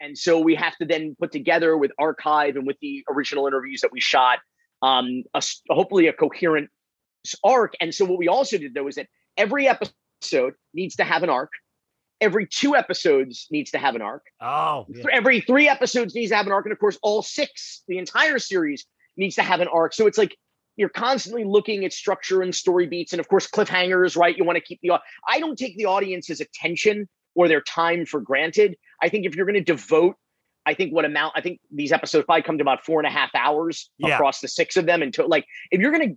And 0.00 0.16
so 0.16 0.38
we 0.38 0.54
have 0.56 0.76
to 0.76 0.84
then 0.84 1.16
put 1.18 1.32
together 1.32 1.76
with 1.76 1.90
archive 1.98 2.56
and 2.56 2.66
with 2.66 2.76
the 2.80 3.04
original 3.08 3.46
interviews 3.46 3.80
that 3.80 3.92
we 3.92 4.00
shot 4.00 4.38
um 4.82 5.22
a 5.32 5.42
hopefully 5.70 6.06
a 6.06 6.12
coherent 6.12 6.68
arc 7.44 7.74
and 7.80 7.94
so 7.94 8.04
what 8.04 8.18
we 8.18 8.28
also 8.28 8.58
did 8.58 8.74
though 8.74 8.86
is 8.88 8.94
that 8.96 9.06
every 9.36 9.66
episode 9.68 10.54
needs 10.74 10.96
to 10.96 11.04
have 11.04 11.22
an 11.22 11.30
arc 11.30 11.50
every 12.20 12.46
two 12.46 12.74
episodes 12.74 13.46
needs 13.50 13.70
to 13.70 13.78
have 13.78 13.94
an 13.94 14.00
arc. 14.00 14.24
Oh, 14.40 14.86
Th- 14.92 15.04
Every 15.12 15.40
three 15.42 15.68
episodes 15.68 16.14
needs 16.14 16.30
to 16.30 16.36
have 16.36 16.46
an 16.46 16.52
arc, 16.52 16.64
and 16.64 16.72
of 16.72 16.78
course, 16.78 16.98
all 17.02 17.20
six, 17.22 17.82
the 17.88 17.98
entire 17.98 18.38
series 18.38 18.86
needs 19.18 19.34
to 19.34 19.42
have 19.42 19.60
an 19.60 19.68
arc. 19.68 19.92
So 19.92 20.06
it's 20.06 20.16
like 20.16 20.34
you're 20.76 20.88
constantly 20.88 21.44
looking 21.44 21.84
at 21.84 21.92
structure 21.92 22.40
and 22.40 22.54
story 22.54 22.86
beats, 22.86 23.12
and 23.12 23.20
of 23.20 23.28
course, 23.28 23.46
cliffhangers. 23.46 24.16
Right? 24.16 24.34
You 24.34 24.44
want 24.44 24.56
to 24.56 24.62
keep 24.64 24.80
the. 24.82 24.92
I 25.28 25.40
don't 25.40 25.58
take 25.58 25.76
the 25.76 25.84
audience's 25.84 26.40
attention 26.40 27.06
or 27.34 27.48
their 27.48 27.60
time 27.60 28.06
for 28.06 28.20
granted. 28.22 28.76
I 29.02 29.10
think 29.10 29.26
if 29.26 29.34
you're 29.36 29.46
going 29.46 29.62
to 29.62 29.72
devote. 29.72 30.16
I 30.68 30.74
think 30.74 30.92
what 30.92 31.04
amount 31.04 31.34
I 31.36 31.42
think 31.42 31.60
these 31.70 31.92
episodes 31.92 32.24
probably 32.24 32.42
come 32.42 32.58
to 32.58 32.62
about 32.62 32.84
four 32.84 32.98
and 32.98 33.06
a 33.06 33.10
half 33.10 33.30
hours 33.36 33.88
Yeah. 33.98 34.14
across 34.14 34.40
the 34.40 34.48
six 34.48 34.76
of 34.76 34.84
them. 34.84 35.00
And 35.00 35.14
to, 35.14 35.24
like, 35.24 35.46
if 35.70 35.80
you're 35.80 35.92
going 35.92 36.08
to 36.10 36.16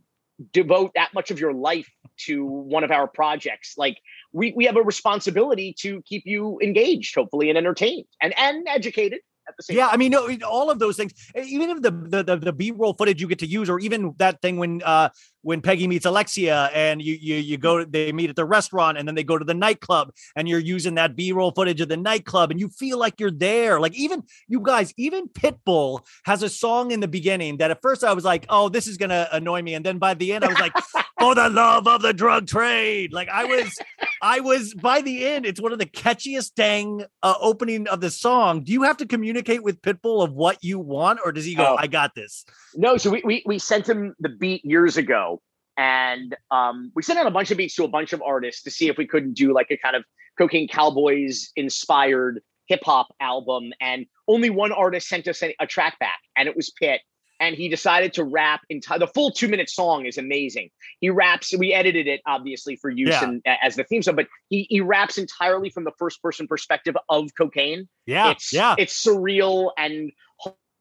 devote 0.51 0.91
that 0.95 1.13
much 1.13 1.31
of 1.31 1.39
your 1.39 1.53
life 1.53 1.89
to 2.25 2.45
one 2.45 2.83
of 2.83 2.91
our 2.91 3.07
projects, 3.07 3.75
like 3.77 3.97
we, 4.31 4.53
we 4.55 4.65
have 4.65 4.77
a 4.77 4.81
responsibility 4.81 5.75
to 5.79 6.01
keep 6.03 6.23
you 6.25 6.59
engaged, 6.61 7.15
hopefully, 7.15 7.49
and 7.49 7.57
entertained 7.57 8.05
and, 8.21 8.37
and 8.37 8.67
educated 8.67 9.19
at 9.49 9.57
the 9.57 9.63
same 9.63 9.77
Yeah, 9.77 9.87
time. 9.87 9.93
I 9.93 9.97
mean, 9.97 10.11
no, 10.11 10.29
all 10.47 10.69
of 10.69 10.79
those 10.79 10.95
things. 10.95 11.13
Even 11.35 11.69
if 11.69 11.81
the 11.81 11.91
the 11.91 12.23
the, 12.23 12.35
the 12.37 12.53
B 12.53 12.71
roll 12.71 12.93
footage 12.93 13.19
you 13.19 13.27
get 13.27 13.39
to 13.39 13.47
use, 13.47 13.69
or 13.69 13.79
even 13.79 14.13
that 14.17 14.41
thing 14.41 14.57
when 14.57 14.81
uh 14.83 15.09
when 15.41 15.61
Peggy 15.61 15.87
meets 15.87 16.05
Alexia, 16.05 16.69
and 16.73 17.01
you 17.01 17.15
you 17.15 17.35
you 17.35 17.57
go, 17.57 17.83
they 17.83 18.11
meet 18.11 18.29
at 18.29 18.35
the 18.35 18.45
restaurant, 18.45 18.97
and 18.97 19.07
then 19.07 19.15
they 19.15 19.23
go 19.23 19.37
to 19.37 19.45
the 19.45 19.53
nightclub, 19.53 20.11
and 20.35 20.47
you're 20.47 20.59
using 20.59 20.95
that 20.95 21.15
B 21.15 21.31
roll 21.31 21.51
footage 21.51 21.81
of 21.81 21.89
the 21.89 21.97
nightclub, 21.97 22.51
and 22.51 22.59
you 22.59 22.69
feel 22.69 22.97
like 22.97 23.19
you're 23.19 23.31
there. 23.31 23.79
Like 23.79 23.95
even 23.95 24.23
you 24.47 24.61
guys, 24.61 24.93
even 24.97 25.27
Pitbull 25.27 26.05
has 26.25 26.43
a 26.43 26.49
song 26.49 26.91
in 26.91 26.99
the 26.99 27.07
beginning 27.07 27.57
that 27.57 27.71
at 27.71 27.81
first 27.81 28.03
I 28.03 28.13
was 28.13 28.23
like, 28.23 28.45
oh, 28.49 28.69
this 28.69 28.87
is 28.87 28.97
gonna 28.97 29.27
annoy 29.31 29.61
me, 29.61 29.73
and 29.73 29.85
then 29.85 29.97
by 29.97 30.13
the 30.13 30.33
end 30.33 30.45
I 30.45 30.49
was 30.49 30.59
like, 30.59 30.73
for 31.19 31.35
the 31.35 31.49
love 31.49 31.87
of 31.87 32.01
the 32.01 32.13
drug 32.13 32.47
trade. 32.47 33.13
Like 33.13 33.29
I 33.29 33.45
was, 33.45 33.77
I 34.21 34.39
was 34.39 34.73
by 34.73 35.01
the 35.01 35.25
end, 35.25 35.45
it's 35.45 35.61
one 35.61 35.71
of 35.71 35.79
the 35.79 35.85
catchiest 35.85 36.55
dang 36.55 37.05
uh, 37.23 37.35
opening 37.39 37.87
of 37.87 38.01
the 38.01 38.09
song. 38.09 38.63
Do 38.63 38.71
you 38.71 38.83
have 38.83 38.97
to 38.97 39.05
communicate 39.05 39.63
with 39.63 39.81
Pitbull 39.81 40.23
of 40.23 40.33
what 40.33 40.63
you 40.63 40.79
want, 40.79 41.19
or 41.23 41.31
does 41.31 41.45
he 41.45 41.55
go, 41.55 41.65
Oh. 41.69 41.75
I 41.77 41.87
got 41.87 42.15
this? 42.15 42.45
No, 42.75 42.97
so 42.97 43.09
we, 43.09 43.21
we 43.23 43.43
we 43.45 43.59
sent 43.59 43.87
him 43.87 44.15
the 44.19 44.29
beat 44.29 44.63
years 44.65 44.97
ago, 44.97 45.41
and 45.77 46.35
um, 46.51 46.91
we 46.95 47.03
sent 47.03 47.19
out 47.19 47.27
a 47.27 47.31
bunch 47.31 47.51
of 47.51 47.57
beats 47.57 47.75
to 47.75 47.83
a 47.83 47.87
bunch 47.87 48.13
of 48.13 48.21
artists 48.21 48.63
to 48.63 48.71
see 48.71 48.87
if 48.89 48.97
we 48.97 49.07
couldn't 49.07 49.33
do 49.33 49.53
like 49.53 49.67
a 49.71 49.77
kind 49.77 49.95
of 49.95 50.03
Cocaine 50.37 50.67
Cowboys 50.67 51.51
inspired 51.55 52.41
hip 52.67 52.81
hop 52.83 53.07
album. 53.19 53.71
And 53.81 54.05
only 54.27 54.49
one 54.49 54.71
artist 54.71 55.07
sent 55.07 55.27
us 55.27 55.41
a, 55.43 55.55
a 55.59 55.67
track 55.67 55.99
back, 55.99 56.19
and 56.35 56.47
it 56.47 56.55
was 56.55 56.71
Pitt. 56.71 57.01
And 57.39 57.55
he 57.55 57.69
decided 57.69 58.13
to 58.13 58.23
rap 58.23 58.61
entire. 58.69 58.99
The 58.99 59.07
full 59.07 59.31
two 59.31 59.47
minute 59.47 59.69
song 59.69 60.05
is 60.05 60.17
amazing. 60.17 60.69
He 60.99 61.09
raps. 61.09 61.53
We 61.57 61.73
edited 61.73 62.07
it 62.07 62.21
obviously 62.27 62.75
for 62.75 62.89
use 62.89 63.09
Yeah. 63.09 63.23
in, 63.23 63.41
as 63.63 63.75
the 63.75 63.83
theme 63.85 64.01
song, 64.03 64.15
but 64.15 64.27
he 64.49 64.67
he 64.69 64.81
raps 64.81 65.17
entirely 65.17 65.69
from 65.69 65.83
the 65.85 65.93
first 65.97 66.21
person 66.21 66.47
perspective 66.47 66.95
of 67.09 67.29
cocaine 67.37 67.87
Yeah, 68.05 68.31
it's 68.31 68.51
yeah. 68.51 68.75
it's 68.77 69.01
surreal 69.05 69.71
and 69.77 70.11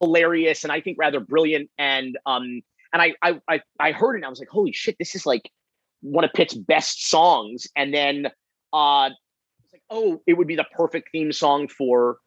hilarious 0.01 0.63
and 0.63 0.71
I 0.71 0.79
think 0.81 0.97
rather 0.99 1.19
brilliant 1.19 1.69
and 1.77 2.17
um 2.25 2.61
and 2.93 3.01
I 3.01 3.13
I 3.21 3.39
I, 3.49 3.61
I 3.79 3.91
heard 3.91 4.15
it 4.15 4.19
and 4.19 4.25
I 4.25 4.29
was 4.29 4.39
like 4.39 4.47
holy 4.49 4.71
shit 4.71 4.95
this 4.97 5.13
is 5.13 5.25
like 5.25 5.49
one 6.01 6.23
of 6.23 6.31
Pitt's 6.33 6.53
best 6.53 7.09
songs 7.09 7.67
and 7.75 7.93
then 7.93 8.27
uh 8.71 9.09
it's 9.65 9.73
like 9.73 9.81
oh 9.89 10.21
it 10.25 10.33
would 10.35 10.47
be 10.47 10.55
the 10.55 10.65
perfect 10.73 11.09
theme 11.11 11.31
song 11.33 11.67
for 11.67 12.17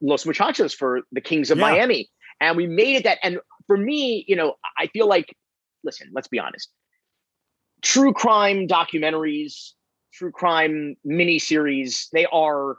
Los 0.00 0.24
Muchachos 0.24 0.72
for 0.74 1.02
the 1.12 1.20
Kings 1.20 1.50
of 1.50 1.58
Yeah. 1.58 1.70
Miami 1.72 2.08
and 2.40 2.56
we 2.56 2.66
made 2.66 2.96
it 2.96 3.04
that 3.04 3.18
and 3.22 3.38
for 3.70 3.76
me 3.76 4.24
you 4.26 4.34
know 4.34 4.54
I 4.76 4.88
feel 4.88 5.06
like 5.06 5.36
listen 5.84 6.08
let's 6.12 6.26
be 6.26 6.40
honest 6.40 6.70
true 7.82 8.12
crime 8.12 8.66
documentaries 8.66 9.74
true 10.12 10.32
crime 10.32 10.96
miniseries 11.06 12.08
they 12.12 12.26
are 12.32 12.78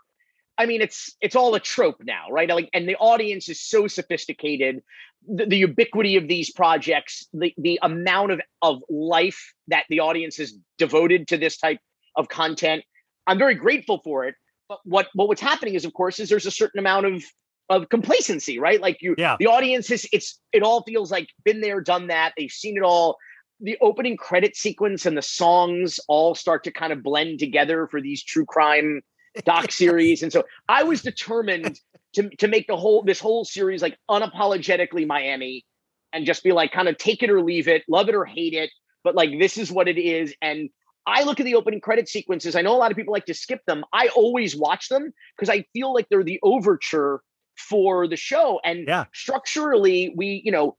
I 0.58 0.68
mean, 0.68 0.82
it's 0.82 1.16
it's 1.22 1.36
all 1.36 1.56
a 1.56 1.60
trope 1.60 2.04
now, 2.04 2.30
right? 2.30 2.48
Like, 2.48 2.70
and 2.72 2.88
the 2.88 2.98
audience 2.98 3.50
is 3.50 3.60
so 3.60 3.88
sophisticated. 3.88 4.84
The, 5.28 5.48
the 5.48 5.58
ubiquity 5.58 6.18
of 6.18 6.28
these 6.28 6.52
projects, 6.52 7.26
the 7.34 7.52
the 7.58 7.80
amount 7.82 8.32
of 8.34 8.42
of 8.62 8.84
life 8.88 9.54
that 9.70 9.86
the 9.90 10.02
audience 10.02 10.38
has 10.38 10.54
devoted 10.78 11.28
to 11.30 11.38
this 11.38 11.58
type 11.58 11.80
of 12.16 12.30
content. 12.30 12.84
I'm 13.26 13.40
very 13.40 13.56
grateful 13.56 14.02
for 14.04 14.26
it. 14.26 14.36
But 14.70 14.80
what 14.84 15.08
what 15.16 15.30
what's 15.30 15.42
happening 15.42 15.74
is, 15.74 15.84
of 15.84 15.94
course, 15.94 16.20
is 16.20 16.30
there's 16.30 16.46
a 16.46 16.52
certain 16.52 16.80
amount 16.80 17.08
of 17.08 17.24
of 17.72 17.90
complacency, 17.90 18.60
right? 18.60 18.82
Like 18.82 18.98
you, 19.02 19.16
Yeah. 19.18 19.38
the 19.40 19.48
audience 19.48 19.90
is 19.92 20.08
it's 20.12 20.40
it 20.54 20.64
all 20.64 20.84
feels 20.84 21.12
like 21.12 21.30
been 21.44 21.62
there, 21.62 21.82
done 21.82 22.08
that. 22.08 22.34
They've 22.38 22.52
seen 22.52 22.78
it 22.78 22.84
all. 22.84 23.18
The 23.60 23.78
opening 23.82 24.18
credit 24.18 24.56
sequence 24.56 25.06
and 25.06 25.16
the 25.16 25.22
songs 25.22 26.00
all 26.08 26.34
start 26.36 26.64
to 26.64 26.72
kind 26.72 26.92
of 26.92 27.04
blend 27.04 27.40
together 27.40 27.88
for 27.88 28.02
these 28.02 28.24
true 28.24 28.46
crime 28.46 29.02
doc 29.46 29.72
series 29.84 30.24
and 30.24 30.32
so 30.34 30.44
i 30.68 30.84
was 30.84 31.02
determined 31.02 31.80
to 32.14 32.30
to 32.38 32.50
make 32.50 32.68
the 32.68 32.76
whole 32.76 33.02
this 33.04 33.20
whole 33.20 33.46
series 33.46 33.82
like 33.82 33.98
unapologetically 34.10 35.08
miami 35.08 35.66
and 36.14 36.26
just 36.26 36.44
be 36.44 36.52
like 36.52 36.72
kind 36.72 36.90
of 36.90 36.98
take 36.98 37.24
it 37.24 37.30
or 37.30 37.42
leave 37.42 37.68
it 37.68 37.84
love 37.88 38.10
it 38.10 38.16
or 38.16 38.26
hate 38.26 38.54
it 38.54 38.70
but 39.04 39.16
like 39.16 39.30
this 39.40 39.58
is 39.58 39.72
what 39.72 39.88
it 39.88 39.98
is 39.98 40.36
and 40.42 40.70
i 41.08 41.24
look 41.24 41.40
at 41.40 41.46
the 41.46 41.56
opening 41.56 41.80
credit 41.80 42.10
sequences 42.10 42.56
i 42.56 42.62
know 42.62 42.76
a 42.76 42.78
lot 42.78 42.92
of 42.92 42.98
people 42.98 43.14
like 43.14 43.26
to 43.26 43.34
skip 43.34 43.62
them 43.68 43.86
i 43.94 44.08
always 44.10 44.56
watch 44.56 44.90
them 44.90 45.14
because 45.38 45.50
i 45.50 45.64
feel 45.72 45.94
like 45.94 46.08
they're 46.10 46.24
the 46.24 46.40
overture 46.44 47.22
for 47.58 48.08
the 48.08 48.16
show 48.16 48.60
and 48.64 48.88
Yeah. 48.88 49.06
structurally 49.14 50.14
we 50.16 50.42
you 50.46 50.52
know 50.52 50.78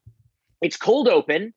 it's 0.61 0.77
cold 0.77 1.09
open 1.09 1.53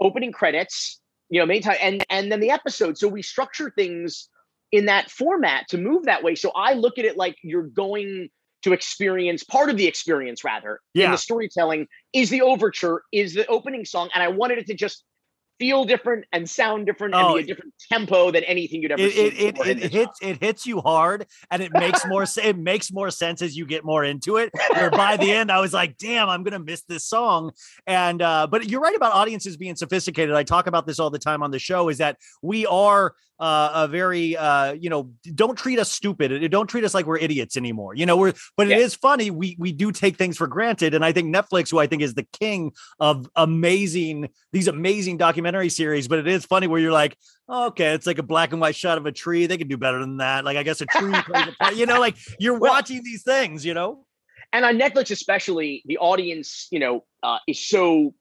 opening 0.00 0.32
credits 0.32 1.00
you 1.28 1.40
know 1.40 1.46
main 1.46 1.62
time, 1.62 1.76
and 1.80 2.04
and 2.10 2.30
then 2.32 2.40
the 2.40 2.50
episode 2.50 2.98
so 2.98 3.08
we 3.08 3.22
structure 3.22 3.70
things 3.70 4.28
in 4.70 4.86
that 4.86 5.10
format 5.10 5.68
to 5.68 5.78
move 5.78 6.04
that 6.04 6.22
way 6.22 6.34
so 6.34 6.50
i 6.54 6.72
look 6.74 6.98
at 6.98 7.04
it 7.04 7.16
like 7.16 7.36
you're 7.42 7.62
going 7.66 8.28
to 8.62 8.72
experience 8.72 9.42
part 9.42 9.68
of 9.70 9.76
the 9.76 9.86
experience 9.86 10.44
rather 10.44 10.80
in 10.94 11.02
Yeah. 11.02 11.10
the 11.10 11.18
storytelling 11.18 11.88
is 12.12 12.30
the 12.30 12.42
overture 12.42 13.02
is 13.12 13.34
the 13.34 13.46
opening 13.46 13.84
song 13.84 14.08
and 14.14 14.22
i 14.22 14.28
wanted 14.28 14.58
it 14.58 14.66
to 14.66 14.74
just 14.74 15.04
feel 15.62 15.84
different 15.84 16.24
and 16.32 16.50
sound 16.50 16.86
different 16.86 17.14
Oh, 17.14 17.36
and 17.36 17.36
be 17.36 17.42
a 17.44 17.46
different 17.54 17.72
tempo 17.88 18.32
than 18.32 18.42
anything 18.44 18.82
you'd 18.82 18.90
ever 18.90 19.00
It 19.00 19.12
seen 19.12 19.26
it, 19.26 19.58
it, 19.60 19.68
it 19.84 19.92
hits 19.92 20.18
it 20.20 20.42
hits 20.42 20.66
you 20.66 20.80
hard, 20.80 21.26
and 21.52 21.62
it 21.62 21.72
makes 21.72 22.04
more 22.04 22.26
it 22.42 22.58
makes 22.58 22.90
more 22.90 23.12
sense 23.12 23.42
as 23.42 23.56
you 23.56 23.64
get 23.64 23.84
more 23.84 24.02
into 24.02 24.38
it. 24.38 24.50
Where 24.74 24.90
by 24.90 25.16
the 25.16 25.30
end, 25.30 25.52
I 25.52 25.60
was 25.60 25.72
like, 25.72 25.98
"Damn, 25.98 26.28
I'm 26.28 26.42
gonna 26.42 26.58
miss 26.58 26.82
this 26.82 27.04
song." 27.04 27.52
And 27.86 28.20
uh, 28.20 28.48
but 28.50 28.68
you're 28.68 28.80
right 28.80 28.96
about 28.96 29.12
audiences 29.12 29.56
being 29.56 29.76
sophisticated. 29.76 30.34
I 30.34 30.42
talk 30.42 30.66
about 30.66 30.84
this 30.84 30.98
all 30.98 31.10
the 31.10 31.20
time 31.20 31.44
on 31.44 31.52
the 31.52 31.60
show. 31.60 31.88
Is 31.88 31.98
that 31.98 32.16
we 32.42 32.66
are 32.66 33.14
uh, 33.42 33.70
a 33.74 33.88
very 33.88 34.36
uh, 34.36 34.72
you 34.72 34.88
know 34.88 35.10
don't 35.34 35.56
treat 35.56 35.78
us 35.78 35.90
stupid. 35.90 36.50
Don't 36.50 36.68
treat 36.68 36.84
us 36.84 36.94
like 36.94 37.06
we're 37.06 37.18
idiots 37.18 37.56
anymore. 37.56 37.94
You 37.94 38.06
know 38.06 38.16
we're 38.16 38.34
but 38.56 38.70
it 38.70 38.78
is 38.78 38.94
funny. 38.94 39.30
We 39.30 39.56
we 39.58 39.72
do 39.72 39.90
take 39.90 40.16
things 40.16 40.36
for 40.36 40.46
granted, 40.46 40.94
and 40.94 41.04
I 41.04 41.12
think 41.12 41.34
Netflix, 41.34 41.70
who 41.70 41.78
I 41.78 41.88
think 41.88 42.02
is 42.02 42.14
the 42.14 42.26
king 42.32 42.72
of 43.00 43.28
amazing 43.34 44.28
these 44.52 44.68
amazing 44.68 45.16
documentary 45.52 45.68
series, 45.68 46.08
but 46.08 46.18
it 46.18 46.26
is 46.26 46.44
funny 46.46 46.66
where 46.66 46.80
you're 46.80 46.92
like, 46.92 47.16
oh, 47.48 47.66
okay, 47.66 47.92
it's 47.92 48.06
like 48.06 48.18
a 48.18 48.22
black 48.22 48.52
and 48.52 48.60
white 48.60 48.74
shot 48.74 48.96
of 48.96 49.06
a 49.06 49.12
tree. 49.12 49.46
They 49.46 49.58
can 49.58 49.68
do 49.68 49.76
better 49.76 49.98
than 49.98 50.16
that. 50.16 50.44
Like 50.44 50.56
I 50.56 50.62
guess 50.62 50.80
a 50.80 50.86
tree 50.86 51.12
plays 51.12 51.48
a 51.48 51.52
part. 51.58 51.76
You 51.82 51.86
know, 51.86 52.00
like 52.00 52.16
you're 52.38 52.58
watching 52.58 53.02
these 53.04 53.22
things. 53.22 53.64
You 53.64 53.74
know. 53.74 54.06
and 54.52 54.64
on 54.64 54.78
Netflix 54.78 55.10
especially, 55.10 55.82
the 55.86 55.98
audience, 55.98 56.68
you 56.70 56.78
know, 56.78 57.04
uh, 57.22 57.38
is 57.46 57.66
so 57.66 58.14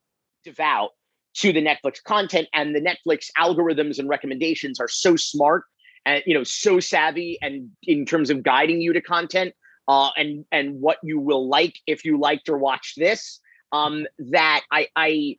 devout 0.44 0.90
to 1.36 1.54
the 1.54 1.62
Netflix 1.62 2.04
content, 2.04 2.48
and 2.54 2.76
the 2.76 2.82
Netflix 2.82 3.28
algorithms 3.38 4.00
and 4.00 4.10
recommendations 4.10 4.80
are 4.80 4.90
so 4.90 5.16
smart 5.16 5.64
and 6.06 6.22
you 6.26 6.34
know 6.34 6.44
so 6.44 6.80
savvy, 6.80 7.38
and 7.42 7.70
in 7.84 8.06
terms 8.06 8.30
of 8.30 8.44
guiding 8.44 8.82
you 8.82 8.94
to 8.94 9.02
content, 9.02 9.54
uh, 9.88 10.10
and 10.18 10.46
and 10.52 10.82
what 10.82 10.98
you 11.04 11.20
will 11.20 11.48
like 11.48 11.76
if 11.88 12.04
you 12.04 12.20
liked 12.20 12.50
or 12.50 12.58
watched 12.58 12.98
this, 12.98 13.40
um, 13.72 14.06
that 14.32 14.62
I 14.72 14.88
I 14.96 15.38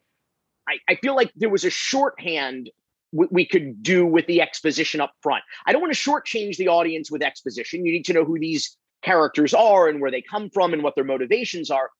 I, 0.72 0.92
I 0.92 0.94
feel 0.96 1.14
like 1.14 1.30
there 1.36 1.48
was 1.50 1.64
a 1.64 1.70
shorthand 1.70 2.70
we, 3.12 3.26
we 3.30 3.46
could 3.46 3.82
do 3.82 4.06
with 4.06 4.26
the 4.26 4.40
exposition 4.40 5.00
up 5.00 5.12
front. 5.22 5.44
I 5.66 5.72
don't 5.72 5.80
want 5.80 5.92
to 5.92 5.98
shortchange 6.10 6.56
the 6.56 6.68
audience 6.68 7.10
with 7.10 7.22
exposition. 7.22 7.84
You 7.84 7.92
need 7.92 8.04
to 8.06 8.12
know 8.12 8.24
who 8.24 8.38
these 8.38 8.76
characters 9.02 9.52
are 9.52 9.88
and 9.88 10.00
where 10.00 10.10
they 10.10 10.22
come 10.22 10.48
from 10.50 10.72
and 10.72 10.82
what 10.82 10.94
their 10.94 11.04
motivations 11.04 11.70
are. 11.70 11.90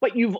But 0.00 0.16
you've, 0.16 0.36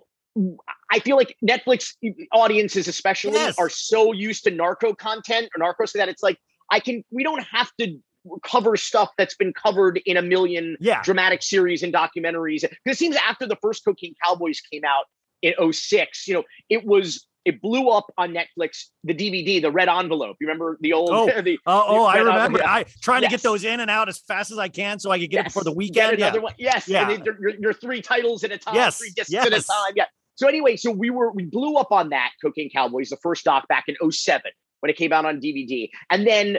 I 0.91 0.99
feel 1.01 1.17
like 1.17 1.37
Netflix 1.45 1.95
audiences, 2.33 2.89
especially, 2.89 3.33
Yes. 3.35 3.59
are 3.59 3.71
so 3.71 4.13
used 4.13 4.45
to 4.45 4.51
narco 4.51 4.95
content 4.95 5.49
or 5.57 5.65
narcos 5.65 5.93
that 5.93 6.09
it's 6.09 6.23
like, 6.23 6.39
I 6.71 6.81
can, 6.81 7.05
we 7.11 7.25
don't 7.25 7.43
have 7.51 7.71
to 7.81 7.99
cover 8.43 8.77
stuff 8.77 9.11
that's 9.19 9.35
been 9.37 9.53
covered 9.53 10.01
in 10.07 10.17
a 10.17 10.23
million 10.23 10.77
Yeah. 10.81 11.03
dramatic 11.03 11.43
series 11.43 11.83
and 11.83 11.93
documentaries. 11.93 12.63
Because 12.63 12.97
it 12.97 12.99
seems 12.99 13.17
after 13.17 13.47
the 13.47 13.57
first 13.61 13.85
Cocaine 13.85 14.15
Cowboys 14.25 14.61
came 14.61 14.83
out 14.85 15.05
in 15.43 15.55
06, 15.73 16.27
you 16.29 16.35
know, 16.35 16.45
it 16.69 16.85
was, 16.87 17.27
it 17.45 17.61
blew 17.61 17.91
up 17.91 18.07
on 18.17 18.35
Netflix, 18.35 18.87
the 19.05 19.15
DVD, 19.15 19.61
the 19.61 19.71
red 19.71 19.89
envelope. 19.89 20.37
You 20.41 20.47
remember 20.47 20.79
the 20.81 20.93
old, 20.93 21.11
Oh, 21.11 21.27
the, 21.43 21.59
oh, 21.67 21.85
oh, 21.87 22.05
I 22.05 22.19
remember. 22.19 22.41
envelope? 22.41 22.67
I 22.67 22.85
trying 23.03 23.23
to 23.23 23.29
get 23.29 23.43
those 23.43 23.65
in 23.65 23.81
and 23.81 23.91
out 23.91 24.09
as 24.09 24.19
fast 24.19 24.51
as 24.51 24.59
I 24.59 24.69
can 24.69 24.99
so 24.99 25.11
I 25.11 25.19
could 25.19 25.31
get 25.31 25.41
it 25.41 25.45
before 25.47 25.65
the 25.65 25.73
weekend. 25.73 26.17
Get 26.17 26.21
another 26.21 26.39
yeah. 26.39 26.43
one. 26.43 26.55
Yes. 26.59 26.89
Yeah. 26.89 27.11
And 27.11 27.25
your, 27.25 27.51
your 27.61 27.73
three 27.73 28.01
titles 28.01 28.45
at 28.45 28.53
a 28.53 28.59
time, 28.59 28.75
Yes, 28.75 28.99
three 28.99 29.13
discs 29.15 29.35
at 29.35 29.47
a 29.47 29.51
time. 29.51 29.93
Yeah. 29.95 30.07
So 30.37 30.49
anyway, 30.49 30.77
so 30.77 30.91
we 30.91 31.11
were 31.11 31.31
we 31.33 31.45
blew 31.45 31.77
up 31.77 31.93
on 31.93 32.09
that 32.11 32.31
Cocaine 32.43 32.71
Cowboys, 32.71 33.11
the 33.11 33.19
first 33.23 33.45
doc 33.45 33.69
back 33.69 33.85
in 33.89 34.11
07 34.11 34.51
when 34.81 34.91
it 34.91 34.97
came 34.97 35.13
out 35.13 35.25
on 35.25 35.41
DVD. 35.41 35.89
And 36.11 36.27
then 36.27 36.59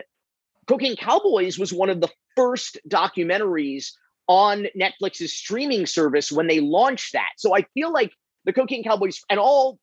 Cocaine 0.68 0.96
Cowboys 0.96 1.60
was 1.60 1.74
one 1.74 1.90
of 1.90 2.02
the 2.02 2.10
first 2.36 2.78
documentaries 2.90 3.88
on 4.28 4.68
Netflix's 4.80 5.34
streaming 5.34 5.86
service 5.86 6.32
when 6.32 6.48
they 6.48 6.60
launched 6.60 7.14
that. 7.14 7.30
So 7.38 7.56
I 7.56 7.66
feel 7.74 7.92
like 7.92 8.12
the 8.46 8.54
Cocaine 8.54 8.84
Cowboys 8.84 9.20
and 9.30 9.40
all 9.40 9.80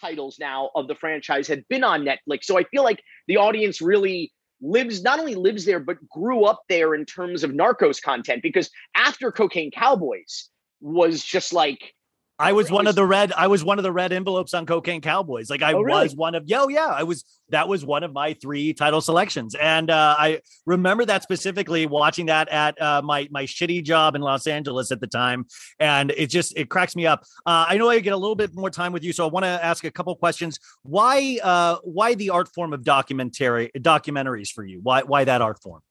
titles 0.00 0.36
now 0.38 0.70
of 0.74 0.88
the 0.88 0.94
franchise 0.94 1.48
had 1.48 1.66
been 1.68 1.84
on 1.84 2.04
Netflix. 2.04 2.44
So 2.44 2.58
I 2.58 2.64
feel 2.64 2.82
like 2.82 3.02
the 3.28 3.36
audience 3.36 3.80
really 3.80 4.32
lives 4.60 5.02
not 5.02 5.18
only 5.18 5.34
lives 5.34 5.64
there 5.64 5.80
but 5.80 5.96
grew 6.08 6.44
up 6.44 6.62
there 6.68 6.94
in 6.94 7.04
terms 7.04 7.44
of 7.44 7.50
narcos 7.50 8.00
content 8.00 8.42
because 8.42 8.70
after 8.96 9.30
Cocaine 9.30 9.70
Cowboys 9.70 10.48
was 10.80 11.22
just 11.22 11.52
like 11.52 11.94
I 12.36 12.52
was 12.52 12.68
one 12.68 12.88
of 12.88 12.96
the 12.96 13.06
red. 13.06 13.32
I 13.32 13.46
was 13.46 13.62
one 13.62 13.78
of 13.78 13.84
the 13.84 13.92
red 13.92 14.12
envelopes 14.12 14.54
on 14.54 14.66
Cocaine 14.66 15.00
Cowboys. 15.00 15.48
Like 15.48 15.62
I 15.62 15.72
Oh, 15.72 15.82
really? 15.82 16.02
was 16.02 16.16
one 16.16 16.34
of. 16.34 16.48
Yo, 16.48 16.66
yeah, 16.68 16.86
I 16.88 17.04
was. 17.04 17.24
That 17.50 17.68
was 17.68 17.84
one 17.84 18.02
of 18.02 18.12
my 18.12 18.34
three 18.34 18.72
title 18.74 19.00
selections, 19.00 19.54
and 19.54 19.88
uh, 19.88 20.16
I 20.18 20.40
remember 20.66 21.04
that 21.04 21.22
specifically 21.22 21.86
watching 21.86 22.26
that 22.26 22.48
at 22.48 22.80
uh, 22.82 23.02
my 23.02 23.28
my 23.30 23.44
shitty 23.44 23.84
job 23.84 24.16
in 24.16 24.20
Los 24.22 24.48
Angeles 24.48 24.90
at 24.90 25.00
the 25.00 25.06
time, 25.06 25.46
and 25.78 26.10
it 26.16 26.26
just 26.28 26.56
it 26.56 26.70
cracks 26.70 26.96
me 26.96 27.06
up. 27.06 27.20
Uh, 27.46 27.66
I 27.68 27.76
know 27.78 27.88
I 27.88 28.00
get 28.00 28.12
a 28.12 28.16
little 28.16 28.34
bit 28.34 28.52
more 28.54 28.70
time 28.70 28.92
with 28.92 29.04
you, 29.04 29.12
so 29.12 29.24
I 29.24 29.30
want 29.30 29.44
to 29.44 29.64
ask 29.64 29.84
a 29.84 29.90
couple 29.92 30.16
questions. 30.16 30.58
Why 30.82 31.38
uh, 31.42 31.76
why 31.84 32.14
the 32.14 32.30
art 32.30 32.48
form 32.52 32.72
of 32.72 32.82
documentary 32.82 33.70
documentaries 33.78 34.50
for 34.50 34.64
you? 34.64 34.80
Why 34.82 35.02
why 35.02 35.22
that 35.24 35.40
art 35.40 35.62
form? 35.62 35.82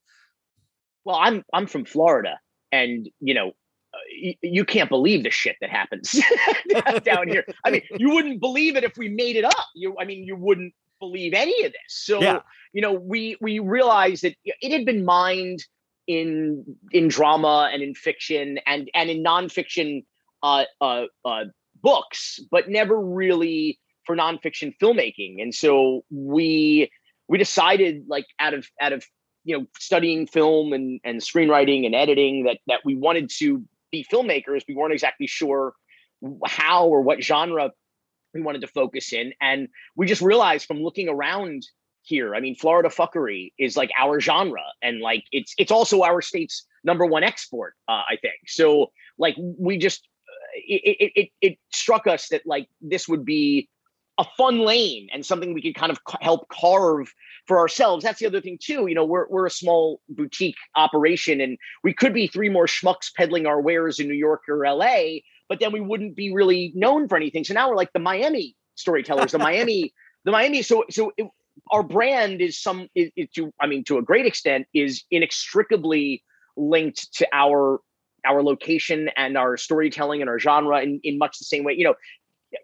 well 1.05 1.17
i'm 1.21 1.43
i'm 1.53 1.67
from 1.67 1.83
florida 1.83 2.39
and 2.71 3.09
you 3.19 3.33
know 3.33 3.51
you 4.41 4.65
can't 4.65 4.89
believe 4.89 5.23
the 5.23 5.29
shit 5.31 5.55
that 5.61 5.69
happens 5.69 6.19
down 7.03 7.27
here. 7.27 7.45
I 7.65 7.71
mean 7.71 7.81
you 7.97 8.11
wouldn't 8.11 8.39
believe 8.39 8.75
it 8.75 8.83
if 8.83 8.97
we 8.97 9.09
made 9.09 9.35
it 9.35 9.43
up. 9.45 9.67
You 9.75 9.95
i 9.99 10.05
mean 10.05 10.23
you 10.23 10.35
wouldn't 10.35 10.73
believe 10.99 11.33
any 11.33 11.63
of 11.65 11.71
this. 11.71 11.79
So 11.89 12.21
Yeah. 12.21 12.39
you 12.73 12.81
know 12.81 12.93
we 12.93 13.37
we 13.41 13.59
realized 13.59 14.23
that 14.23 14.35
it 14.45 14.71
had 14.71 14.85
been 14.85 15.05
mined 15.05 15.63
in 16.07 16.63
in 16.91 17.07
drama 17.07 17.69
and 17.71 17.81
in 17.81 17.95
fiction 17.95 18.59
and 18.65 18.89
and 18.93 19.09
in 19.09 19.23
nonfiction 19.23 20.03
uh 20.41 20.65
uh, 20.81 21.05
uh 21.23 21.45
books 21.81 22.39
but 22.51 22.69
never 22.69 22.99
really 22.99 23.79
for 24.05 24.15
nonfiction 24.15 24.73
filmmaking. 24.81 25.41
And 25.41 25.53
so 25.55 26.03
we 26.11 26.91
we 27.27 27.37
decided 27.37 28.05
like 28.07 28.25
out 28.39 28.53
of 28.53 28.67
out 28.81 28.93
of 28.93 29.05
you 29.45 29.57
know 29.57 29.65
studying 29.79 30.27
film 30.27 30.73
and 30.73 30.99
and 31.03 31.21
screenwriting 31.21 31.85
and 31.85 31.95
editing 31.95 32.43
that 32.45 32.59
that 32.67 32.81
we 32.85 32.95
wanted 32.95 33.29
to 33.39 33.63
be 33.93 34.05
filmmakers 34.11 34.63
we 34.67 34.75
weren't 34.75 34.91
exactly 34.91 35.27
sure 35.27 35.73
how 36.45 36.87
or 36.87 37.01
what 37.01 37.23
genre 37.23 37.71
we 38.33 38.41
wanted 38.41 38.61
to 38.61 38.67
focus 38.67 39.13
in. 39.13 39.33
And 39.39 39.67
we 39.95 40.07
just 40.07 40.21
realized 40.21 40.65
from 40.65 40.81
looking 40.81 41.07
around 41.07 41.63
here 42.05 42.35
i 42.35 42.41
mean 42.41 42.53
florida 42.53 42.89
fuckery 42.89 43.53
is 43.57 43.77
like 43.77 43.89
our 43.97 44.19
genre. 44.19 44.63
And 44.81 44.99
like 44.99 45.23
it's 45.31 45.53
it's 45.57 45.71
also 45.71 46.01
our 46.01 46.21
state's 46.21 46.65
number 46.83 47.05
one 47.05 47.23
export 47.23 47.75
uh, 47.87 48.03
i 48.09 48.17
think. 48.21 48.35
So 48.47 48.91
like 49.17 49.35
we 49.37 49.77
just 49.77 50.01
uh, 50.27 50.59
it, 50.67 50.97
it 50.99 51.11
it 51.15 51.29
it 51.41 51.57
struck 51.71 52.07
us 52.07 52.27
that 52.29 52.41
like 52.45 52.67
this 52.81 53.07
would 53.07 53.23
be 53.23 53.69
a 54.17 54.25
fun 54.37 54.59
lane 54.59 55.07
and 55.11 55.25
something 55.25 55.53
we 55.53 55.61
could 55.61 55.75
kind 55.75 55.91
of 55.91 55.99
help 56.21 56.47
carve 56.49 57.11
for 57.47 57.57
ourselves. 57.57 58.03
That's 58.03 58.19
the 58.19 58.27
other 58.27 58.41
thing 58.41 58.59
too. 58.61 58.87
You 58.87 58.95
know, 58.95 59.05
we're 59.05 59.27
we're 59.27 59.47
a 59.47 59.51
small 59.51 60.01
boutique 60.09 60.57
operation, 60.75 61.41
and 61.41 61.57
we 61.83 61.93
could 61.93 62.13
be 62.13 62.27
three 62.27 62.49
more 62.49 62.67
schmucks 62.67 63.13
peddling 63.15 63.45
our 63.45 63.59
wares 63.59 63.99
in 63.99 64.07
New 64.07 64.13
York 64.13 64.43
or 64.47 64.65
LA, 64.65 65.19
but 65.49 65.59
then 65.59 65.71
we 65.71 65.81
wouldn't 65.81 66.15
be 66.15 66.33
really 66.33 66.71
known 66.75 67.07
for 67.07 67.17
anything. 67.17 67.43
So 67.43 67.53
now 67.53 67.69
we're 67.69 67.75
like 67.75 67.93
the 67.93 67.99
Miami 67.99 68.55
storytellers, 68.75 69.31
the 69.31 69.37
Miami, 69.39 69.93
the 70.25 70.31
Miami. 70.31 70.61
So 70.61 70.85
so 70.89 71.11
it, 71.17 71.27
our 71.71 71.83
brand 71.83 72.41
is 72.41 72.59
some 72.59 72.87
is, 72.95 73.09
is 73.15 73.29
to 73.35 73.51
I 73.59 73.67
mean 73.67 73.83
to 73.85 73.97
a 73.97 74.01
great 74.01 74.25
extent 74.25 74.67
is 74.73 75.03
inextricably 75.09 76.23
linked 76.55 77.13
to 77.15 77.27
our 77.33 77.79
our 78.25 78.41
location 78.41 79.09
and 79.17 79.37
our 79.37 79.57
storytelling 79.57 80.21
and 80.21 80.29
our 80.29 80.39
genre 80.39 80.81
in, 80.81 80.99
in 81.03 81.17
much 81.17 81.39
the 81.39 81.45
same 81.45 81.63
way. 81.63 81.73
You 81.73 81.85
know, 81.85 81.95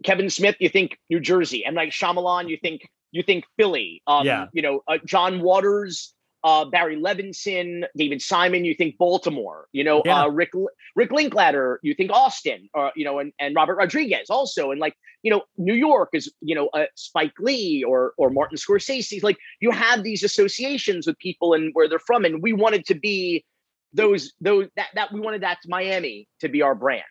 Kevin 0.04 0.30
Smith, 0.30 0.56
you 0.60 0.70
think 0.70 0.98
New 1.10 1.20
Jersey, 1.20 1.66
and 1.66 1.76
like 1.76 1.90
Shyamalan, 1.90 2.50
you 2.50 2.58
think 2.62 2.82
you 3.12 3.24
think 3.24 3.44
Philly. 3.58 4.02
Um, 4.08 4.26
Yeah. 4.26 4.48
You 4.54 4.62
know, 4.62 4.84
uh, 4.88 5.00
John 5.06 5.42
Waters, 5.42 6.14
uh, 6.44 6.64
Barry 6.66 6.96
Levinson, 6.96 7.84
David 7.98 8.22
Simon, 8.22 8.64
you 8.66 8.76
think 8.76 8.98
Baltimore. 8.98 9.68
You 9.74 9.84
know, 9.84 10.02
Yeah. 10.06 10.24
uh, 10.24 10.28
Rick 10.30 10.52
Rick 10.96 11.12
Linklater, 11.12 11.80
you 11.84 11.94
think 11.96 12.12
Austin, 12.12 12.70
or 12.74 12.92
you 12.96 13.04
know, 13.06 13.20
and, 13.20 13.34
and 13.40 13.56
Robert 13.56 13.76
Rodriguez 13.76 14.30
also, 14.30 14.72
and 14.72 14.80
like 14.80 14.96
you 15.24 15.32
know, 15.32 15.42
New 15.58 15.74
York 15.74 16.10
is 16.14 16.32
you 16.42 16.56
know 16.56 16.68
uh, 16.70 16.86
Spike 16.96 17.34
Lee 17.40 17.84
or 17.84 18.14
or 18.18 18.30
Martin 18.30 18.58
Scorsese. 18.58 19.22
Like 19.24 19.38
you 19.60 19.72
have 19.72 20.04
these 20.04 20.24
associations 20.24 21.08
with 21.08 21.18
people 21.20 21.54
and 21.54 21.72
where 21.74 21.90
they're 21.90 22.00
from, 22.00 22.26
and 22.26 22.42
we 22.42 22.54
wanted 22.54 22.86
to 22.86 22.96
be 22.96 23.44
those 23.92 24.34
those 24.40 24.68
that 24.76 24.90
that 24.96 25.12
we 25.12 25.20
wanted 25.20 25.42
that 25.42 25.58
Miami 25.68 26.28
to 26.42 26.48
be 26.48 26.62
our 26.62 26.76
brand. 26.76 27.04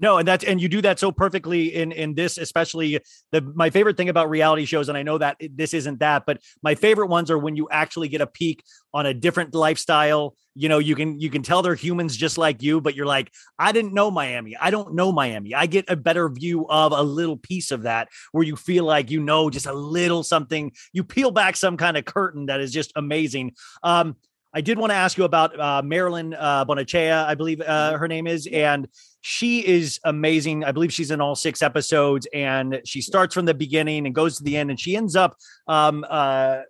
No, 0.00 0.16
and 0.16 0.26
that's 0.26 0.44
and 0.44 0.60
you 0.60 0.68
do 0.68 0.80
that 0.80 0.98
so 0.98 1.12
perfectly 1.12 1.74
in 1.74 1.92
in 1.92 2.14
this, 2.14 2.38
especially 2.38 2.98
the 3.32 3.42
my 3.54 3.68
favorite 3.68 3.98
thing 3.98 4.08
about 4.08 4.30
reality 4.30 4.64
shows, 4.64 4.88
and 4.88 4.96
I 4.96 5.02
know 5.02 5.18
that 5.18 5.36
this 5.54 5.74
isn't 5.74 6.00
that, 6.00 6.24
but 6.26 6.38
my 6.62 6.74
favorite 6.74 7.08
ones 7.08 7.30
are 7.30 7.38
when 7.38 7.54
you 7.54 7.68
actually 7.70 8.08
get 8.08 8.22
a 8.22 8.26
peek 8.26 8.64
on 8.94 9.04
a 9.04 9.12
different 9.12 9.54
lifestyle. 9.54 10.34
You 10.54 10.70
know, 10.70 10.78
you 10.78 10.96
can 10.96 11.20
you 11.20 11.28
can 11.28 11.42
tell 11.42 11.60
they're 11.60 11.74
humans 11.74 12.16
just 12.16 12.38
like 12.38 12.62
you, 12.62 12.80
but 12.80 12.94
you're 12.94 13.04
like, 13.06 13.30
I 13.58 13.72
didn't 13.72 13.92
know 13.92 14.10
Miami. 14.10 14.56
I 14.56 14.70
don't 14.70 14.94
know 14.94 15.12
Miami. 15.12 15.54
I 15.54 15.66
get 15.66 15.84
a 15.90 15.96
better 15.96 16.30
view 16.30 16.66
of 16.68 16.92
a 16.92 17.02
little 17.02 17.36
piece 17.36 17.70
of 17.70 17.82
that 17.82 18.08
where 18.32 18.42
you 18.42 18.56
feel 18.56 18.84
like 18.84 19.10
you 19.10 19.20
know 19.20 19.50
just 19.50 19.66
a 19.66 19.74
little 19.74 20.22
something. 20.22 20.72
You 20.94 21.04
peel 21.04 21.30
back 21.30 21.56
some 21.56 21.76
kind 21.76 21.98
of 21.98 22.06
curtain 22.06 22.46
that 22.46 22.60
is 22.60 22.72
just 22.72 22.90
amazing. 22.96 23.52
Um, 23.82 24.16
I 24.52 24.60
did 24.60 24.78
want 24.78 24.90
to 24.90 24.96
ask 24.96 25.16
you 25.16 25.24
about 25.24 25.58
uh, 25.58 25.80
Marilyn 25.82 26.34
uh, 26.34 26.64
Bonachea, 26.64 27.24
I 27.24 27.34
believe 27.34 27.60
uh, 27.60 27.96
her 27.96 28.08
name 28.08 28.26
is, 28.26 28.48
and 28.48 28.88
she 29.20 29.66
is 29.66 30.00
amazing. 30.04 30.64
I 30.64 30.72
believe 30.72 30.92
she's 30.92 31.10
in 31.10 31.20
all 31.20 31.36
six 31.36 31.62
episodes, 31.62 32.26
and 32.34 32.80
she 32.84 33.00
starts 33.00 33.32
from 33.32 33.44
the 33.44 33.54
beginning 33.54 34.06
and 34.06 34.14
goes 34.14 34.38
to 34.38 34.44
the 34.44 34.56
end, 34.56 34.70
and 34.70 34.80
she 34.80 34.96
ends 34.96 35.14
up 35.14 35.36
um, 35.68 36.04
uh, 36.08 36.62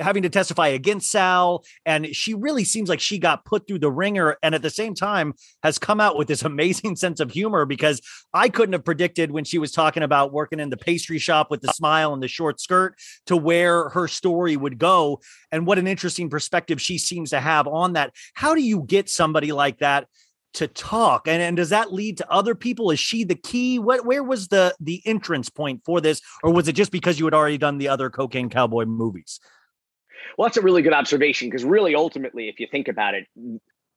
having 0.00 0.22
to 0.22 0.28
testify 0.28 0.68
against 0.68 1.10
Sal, 1.10 1.64
and 1.84 2.14
she 2.14 2.34
really 2.34 2.64
seems 2.64 2.88
like 2.88 3.00
she 3.00 3.18
got 3.18 3.44
put 3.44 3.66
through 3.66 3.80
the 3.80 3.90
ringer, 3.90 4.36
and 4.42 4.54
at 4.54 4.62
the 4.62 4.70
same 4.70 4.94
time 4.94 5.34
has 5.62 5.78
come 5.78 6.00
out 6.00 6.16
with 6.16 6.28
this 6.28 6.42
amazing 6.48 6.96
sense 6.96 7.20
of 7.20 7.30
humor 7.30 7.64
because 7.64 8.00
I 8.32 8.48
couldn't 8.48 8.72
have 8.72 8.84
predicted 8.84 9.30
when 9.30 9.44
she 9.44 9.58
was 9.58 9.72
talking 9.72 10.02
about 10.02 10.32
working 10.32 10.60
in 10.60 10.70
the 10.70 10.76
pastry 10.76 11.18
shop 11.18 11.50
with 11.50 11.60
the 11.60 11.72
smile 11.72 12.12
and 12.12 12.22
the 12.22 12.28
short 12.28 12.60
skirt 12.60 12.96
to 13.26 13.36
where 13.36 13.88
her 13.90 14.08
story 14.08 14.56
would 14.56 14.78
go, 14.78 15.20
and 15.52 15.66
what 15.66 15.78
an 15.78 15.86
interesting 15.86 16.30
perspective 16.30 16.80
she 16.80 16.98
seems 16.98 17.30
to 17.30 17.40
have 17.40 17.66
on 17.66 17.94
that. 17.94 18.12
How 18.34 18.54
do 18.54 18.62
you 18.62 18.82
get 18.82 19.08
somebody 19.08 19.52
like 19.52 19.78
that? 19.78 20.06
to 20.54 20.66
talk 20.66 21.28
and, 21.28 21.42
and 21.42 21.56
does 21.56 21.68
that 21.70 21.92
lead 21.92 22.16
to 22.16 22.30
other 22.30 22.54
people 22.54 22.90
is 22.90 22.98
she 22.98 23.22
the 23.22 23.34
key 23.34 23.78
what 23.78 24.04
where 24.06 24.24
was 24.24 24.48
the 24.48 24.74
the 24.80 25.02
entrance 25.04 25.50
point 25.50 25.82
for 25.84 26.00
this 26.00 26.22
or 26.42 26.52
was 26.52 26.66
it 26.68 26.72
just 26.72 26.90
because 26.90 27.18
you 27.18 27.26
had 27.26 27.34
already 27.34 27.58
done 27.58 27.78
the 27.78 27.88
other 27.88 28.08
cocaine 28.08 28.48
cowboy 28.48 28.84
movies 28.84 29.40
Well, 30.36 30.48
that's 30.48 30.56
a 30.56 30.62
really 30.62 30.82
good 30.82 30.92
observation 30.92 31.48
because 31.48 31.64
really, 31.64 31.94
ultimately, 31.94 32.48
if 32.48 32.60
you 32.60 32.66
think 32.70 32.88
about 32.88 33.14
it, 33.14 33.26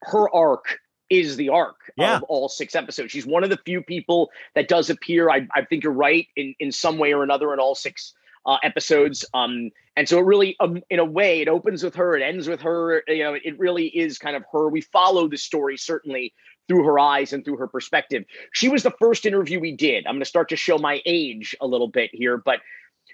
her 0.04 0.34
arc 0.34 0.80
is 1.10 1.36
the 1.36 1.50
arc 1.50 1.76
Yeah. 1.98 2.18
of 2.18 2.24
all 2.24 2.48
six 2.48 2.74
episodes. 2.74 3.12
She's 3.12 3.26
one 3.26 3.44
of 3.44 3.50
the 3.50 3.58
few 3.66 3.82
people 3.82 4.32
that 4.56 4.68
does 4.68 4.90
appear. 4.90 5.30
I, 5.30 5.48
I 5.54 5.66
think 5.66 5.84
you're 5.84 5.94
right 5.94 6.28
in 6.36 6.56
in 6.60 6.72
some 6.72 6.98
way 6.98 7.14
or 7.14 7.24
another 7.24 7.54
in 7.54 7.60
all 7.60 7.76
six 7.76 8.14
uh, 8.46 8.58
episodes. 8.64 9.26
Um, 9.34 9.72
and 9.96 10.08
so 10.08 10.18
it 10.20 10.26
really, 10.26 10.56
um, 10.60 10.82
in 10.90 11.00
a 11.00 11.06
way, 11.06 11.42
it 11.42 11.48
opens 11.48 11.84
with 11.84 11.96
her, 11.96 12.16
it 12.16 12.24
ends 12.24 12.48
with 12.48 12.62
her. 12.62 13.04
You 13.08 13.24
know, 13.24 13.34
it 13.34 13.60
really 13.60 13.88
is 13.88 14.18
kind 14.18 14.36
of 14.36 14.44
her. 14.52 14.70
We 14.70 14.82
follow 14.82 15.28
the 15.28 15.38
story 15.38 15.78
certainly 15.78 16.34
through 16.68 16.84
her 16.86 16.98
eyes 16.98 17.34
and 17.34 17.44
through 17.44 17.58
her 17.58 17.68
perspective. 17.68 18.24
She 18.54 18.70
was 18.70 18.84
the 18.84 18.94
first 19.00 19.26
interview 19.26 19.60
we 19.60 19.76
did. 19.76 20.08
I'm 20.08 20.14
going 20.14 20.22
to 20.22 20.26
start 20.26 20.50
to 20.50 20.56
show 20.56 20.78
my 20.78 21.02
age 21.06 21.56
a 21.60 21.68
little 21.68 21.90
bit 21.90 22.10
here, 22.14 22.38
but 22.38 22.60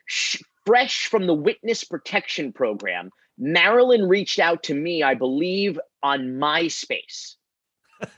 sh- 0.05 0.41
fresh 0.68 1.07
from 1.07 1.26
the 1.28 1.34
witness 1.34 1.84
protection 1.86 2.51
program, 2.51 3.09
Marilyn 3.39 4.07
reached 4.09 4.38
out 4.39 4.63
to 4.63 4.74
me, 4.76 5.01
I 5.01 5.13
believe, 5.15 5.80
on 6.03 6.38
MySpace. 6.39 7.36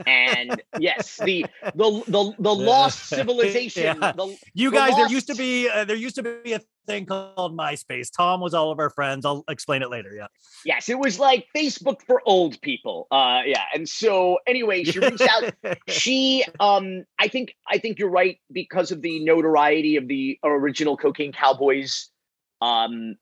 and 0.07 0.61
yes, 0.79 1.17
the 1.23 1.45
the 1.75 2.03
the, 2.07 2.33
the 2.39 2.55
lost 2.55 3.05
civilization. 3.17 3.83
Yeah. 4.01 4.11
the- 4.13 4.35
you 4.53 4.71
the 4.71 4.75
guys 4.77 4.95
there 4.95 5.07
used 5.09 5.27
to 5.27 5.35
be 5.35 5.69
uh, 5.69 5.85
there 5.85 5.95
used 5.95 6.15
to 6.15 6.23
be 6.23 6.53
a 6.53 6.61
thing 6.87 7.05
called 7.05 7.55
myspace 7.55 8.09
tom 8.11 8.41
was 8.41 8.55
all 8.55 8.71
of 8.71 8.79
our 8.79 8.89
friends 8.89 9.23
i'll 9.23 9.43
explain 9.47 9.83
it 9.83 9.91
later 9.91 10.11
yeah 10.15 10.25
Yes, 10.65 10.89
it 10.89 10.97
was 10.97 11.19
like 11.19 11.45
Facebook 11.55 12.01
for 12.07 12.21
old 12.25 12.59
people. 12.61 13.07
Uh 13.11 13.41
yeah. 13.45 13.63
And 13.73 13.87
so 13.87 14.39
anyway, 14.45 14.83
she 14.83 14.99
reached 14.99 15.21
out. 15.21 15.53
she 15.87 16.43
um 16.59 17.05
I 17.17 17.27
think 17.29 17.53
I 17.65 17.77
think 17.77 17.97
you're 17.99 18.09
right 18.09 18.37
because 18.51 18.91
of 18.91 19.01
the 19.01 19.23
notoriety 19.23 19.95
of 19.95 20.07
the 20.09 20.37
original 20.43 20.97
Cocaine 20.97 21.31
Cowboys 21.31 22.09
um 22.61 23.15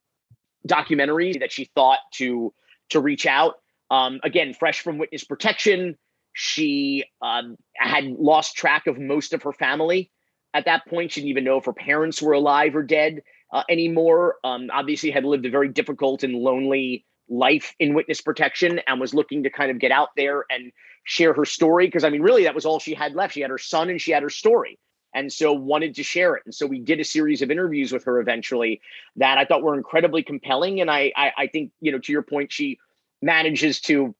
documentary 0.65 1.33
that 1.39 1.51
she 1.51 1.65
thought 1.65 1.99
to 2.13 2.53
to 2.89 2.99
reach 2.99 3.25
out. 3.25 3.55
Um 3.91 4.19
again, 4.23 4.53
fresh 4.53 4.81
from 4.81 4.97
witness 4.97 5.23
protection, 5.23 5.97
she 6.33 7.05
um 7.21 7.57
had 7.75 8.05
lost 8.05 8.55
track 8.55 8.87
of 8.87 8.99
most 8.99 9.33
of 9.33 9.43
her 9.43 9.53
family 9.53 10.11
at 10.53 10.65
that 10.65 10.85
point. 10.87 11.11
She 11.11 11.21
didn't 11.21 11.29
even 11.29 11.43
know 11.43 11.57
if 11.57 11.65
her 11.65 11.73
parents 11.73 12.21
were 12.21 12.33
alive 12.33 12.75
or 12.75 12.83
dead 12.83 13.21
uh, 13.53 13.63
anymore. 13.69 14.35
Um, 14.43 14.69
obviously, 14.73 15.11
had 15.11 15.25
lived 15.25 15.45
a 15.45 15.49
very 15.49 15.69
difficult 15.69 16.23
and 16.23 16.33
lonely 16.35 17.05
life 17.29 17.75
in 17.79 17.93
witness 17.93 18.21
protection 18.21 18.79
and 18.87 18.99
was 18.99 19.13
looking 19.13 19.43
to 19.43 19.49
kind 19.49 19.69
of 19.69 19.79
get 19.79 19.91
out 19.91 20.09
there 20.15 20.45
and 20.49 20.71
share 21.03 21.33
her 21.33 21.45
story. 21.45 21.87
Because 21.87 22.03
I 22.03 22.09
mean, 22.09 22.21
really, 22.21 22.43
that 22.43 22.55
was 22.55 22.65
all 22.65 22.79
she 22.79 22.93
had 22.93 23.13
left. 23.15 23.33
She 23.33 23.41
had 23.41 23.51
her 23.51 23.57
son 23.57 23.89
and 23.89 24.01
she 24.01 24.11
had 24.11 24.23
her 24.23 24.29
story. 24.29 24.79
And 25.17 25.33
so 25.33 25.51
wanted 25.51 25.95
to 25.95 26.03
share 26.03 26.35
it. 26.35 26.43
And 26.45 26.53
so 26.53 26.67
we 26.67 26.79
did 26.79 26.99
a 26.99 27.03
series 27.03 27.41
of 27.41 27.49
interviews 27.49 27.91
with 27.91 28.03
her 28.03 28.19
eventually 28.19 28.81
that 29.15 29.39
I 29.39 29.45
thought 29.45 29.63
were 29.63 29.75
incredibly 29.75 30.21
compelling. 30.21 30.79
And 30.79 30.91
I 30.91 31.11
I, 31.15 31.31
I 31.37 31.47
think, 31.47 31.71
you 31.81 31.91
know, 31.91 31.99
to 31.99 32.11
your 32.11 32.21
point, 32.21 32.51
she 32.51 32.77
manages 33.21 33.81
to 33.81 34.13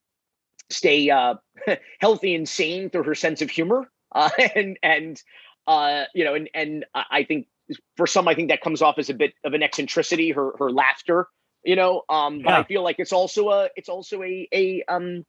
stay 0.69 1.09
uh, 1.11 1.35
healthy 1.99 2.33
and 2.33 2.49
sane 2.49 2.89
through 2.89 3.03
her 3.03 3.15
sense 3.15 3.43
of 3.43 3.49
humor. 3.51 3.91
Uh, 4.11 4.29
and 4.55 4.79
and 4.81 5.21
uh, 5.67 6.05
you 6.15 6.23
know, 6.23 6.33
and 6.33 6.49
and 6.53 6.85
I 6.95 7.23
think 7.23 7.47
for 7.95 8.07
some, 8.07 8.27
I 8.27 8.33
think 8.33 8.49
that 8.49 8.61
comes 8.61 8.81
off 8.81 8.97
as 8.97 9.09
a 9.09 9.13
bit 9.13 9.33
of 9.43 9.53
an 9.53 9.61
eccentricity. 9.61 10.31
Her 10.31 10.53
her 10.57 10.71
laughter, 10.71 11.27
you 11.63 11.75
know. 11.75 12.03
Um, 12.09 12.41
but 12.41 12.51
Yeah. 12.51 12.59
I 12.59 12.63
feel 12.63 12.83
like 12.83 12.95
it's 12.99 13.13
also 13.13 13.49
a 13.49 13.69
it's 13.75 13.89
also 13.89 14.23
a 14.23 14.47
a 14.51 14.83
um, 14.87 15.25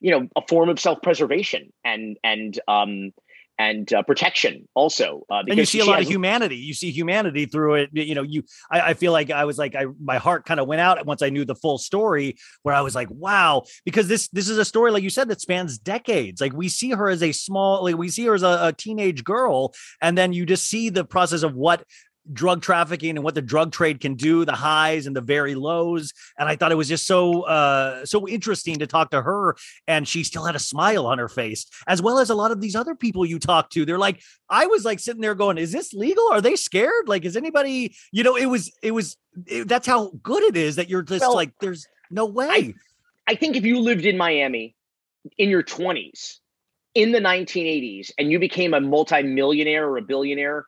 you 0.00 0.12
know, 0.12 0.28
a 0.36 0.42
form 0.46 0.68
of 0.68 0.78
self 0.78 1.02
preservation 1.02 1.72
and 1.84 2.18
and 2.22 2.60
um 2.68 3.12
and 3.58 3.92
uh, 3.92 4.02
protection 4.02 4.68
also. 4.74 5.24
Uh, 5.28 5.42
and 5.48 5.58
you 5.58 5.64
see 5.64 5.80
a 5.80 5.84
lot 5.84 6.00
of 6.00 6.08
humanity. 6.08 6.56
You 6.56 6.74
see 6.74 6.90
humanity 6.90 7.46
through 7.46 7.74
it. 7.74 7.90
You 7.92 8.14
know, 8.14 8.22
you. 8.22 8.44
I, 8.70 8.80
I 8.80 8.94
feel 8.94 9.12
like 9.12 9.30
I 9.30 9.44
was 9.44 9.58
like, 9.58 9.74
I 9.74 9.86
my 10.02 10.18
heart 10.18 10.44
kind 10.44 10.60
of 10.60 10.68
went 10.68 10.80
out 10.80 11.04
once 11.06 11.22
I 11.22 11.30
knew 11.30 11.44
the 11.44 11.54
full 11.54 11.78
story. 11.78 12.36
Where 12.62 12.74
I 12.74 12.80
was 12.82 12.94
like, 12.94 13.10
wow, 13.10 13.64
because 13.84 14.08
this 14.08 14.28
this 14.28 14.48
is 14.48 14.58
a 14.58 14.64
story 14.64 14.92
like 14.92 15.02
you 15.02 15.10
said 15.10 15.28
that 15.28 15.40
spans 15.40 15.78
decades. 15.78 16.40
Like 16.40 16.52
we 16.52 16.68
see 16.68 16.90
her 16.90 17.08
as 17.08 17.22
a 17.22 17.32
small, 17.32 17.84
like 17.84 17.96
we 17.96 18.08
see 18.08 18.26
her 18.26 18.34
as 18.34 18.42
a, 18.42 18.58
a 18.62 18.72
teenage 18.72 19.24
girl, 19.24 19.74
and 20.00 20.16
then 20.16 20.32
you 20.32 20.46
just 20.46 20.66
see 20.66 20.88
the 20.88 21.04
process 21.04 21.42
of 21.42 21.54
what 21.54 21.84
drug 22.32 22.62
trafficking 22.62 23.10
and 23.10 23.22
what 23.24 23.34
the 23.34 23.42
drug 23.42 23.72
trade 23.72 24.00
can 24.00 24.14
do 24.14 24.44
the 24.44 24.52
highs 24.52 25.06
and 25.06 25.16
the 25.16 25.20
very 25.20 25.54
lows 25.54 26.12
and 26.38 26.48
i 26.48 26.56
thought 26.56 26.72
it 26.72 26.76
was 26.76 26.88
just 26.88 27.06
so 27.06 27.42
uh 27.42 28.04
so 28.04 28.28
interesting 28.28 28.78
to 28.78 28.86
talk 28.86 29.10
to 29.10 29.22
her 29.22 29.56
and 29.86 30.06
she 30.06 30.22
still 30.24 30.44
had 30.44 30.54
a 30.54 30.58
smile 30.58 31.06
on 31.06 31.18
her 31.18 31.28
face 31.28 31.66
as 31.86 32.02
well 32.02 32.18
as 32.18 32.30
a 32.30 32.34
lot 32.34 32.50
of 32.50 32.60
these 32.60 32.76
other 32.76 32.94
people 32.94 33.24
you 33.24 33.38
talk 33.38 33.70
to. 33.70 33.84
They're 33.84 33.98
like 33.98 34.20
i 34.50 34.66
was 34.66 34.84
like 34.84 34.98
sitting 34.98 35.20
there 35.20 35.34
going 35.34 35.58
is 35.58 35.72
this 35.72 35.92
legal? 35.92 36.28
Are 36.30 36.40
they 36.40 36.56
scared? 36.56 37.08
Like 37.08 37.24
is 37.24 37.36
anybody 37.36 37.94
you 38.12 38.22
know 38.22 38.36
it 38.36 38.46
was 38.46 38.72
it 38.82 38.92
was 38.92 39.16
it, 39.46 39.68
that's 39.68 39.86
how 39.86 40.10
good 40.22 40.42
it 40.42 40.56
is 40.56 40.76
that 40.76 40.88
you're 40.88 41.02
just 41.02 41.20
Well, 41.20 41.34
like 41.34 41.52
there's 41.60 41.86
no 42.10 42.26
way. 42.26 42.48
I, 42.48 42.74
I 43.26 43.34
think 43.34 43.56
if 43.56 43.64
you 43.64 43.78
lived 43.80 44.04
in 44.04 44.16
Miami 44.16 44.74
in 45.36 45.48
your 45.48 45.62
20s 45.62 46.36
in 46.94 47.12
the 47.12 47.20
1980s 47.20 48.10
and 48.18 48.32
you 48.32 48.38
became 48.38 48.74
a 48.74 48.80
multimillionaire 48.80 49.86
or 49.86 49.98
a 49.98 50.02
billionaire, 50.02 50.66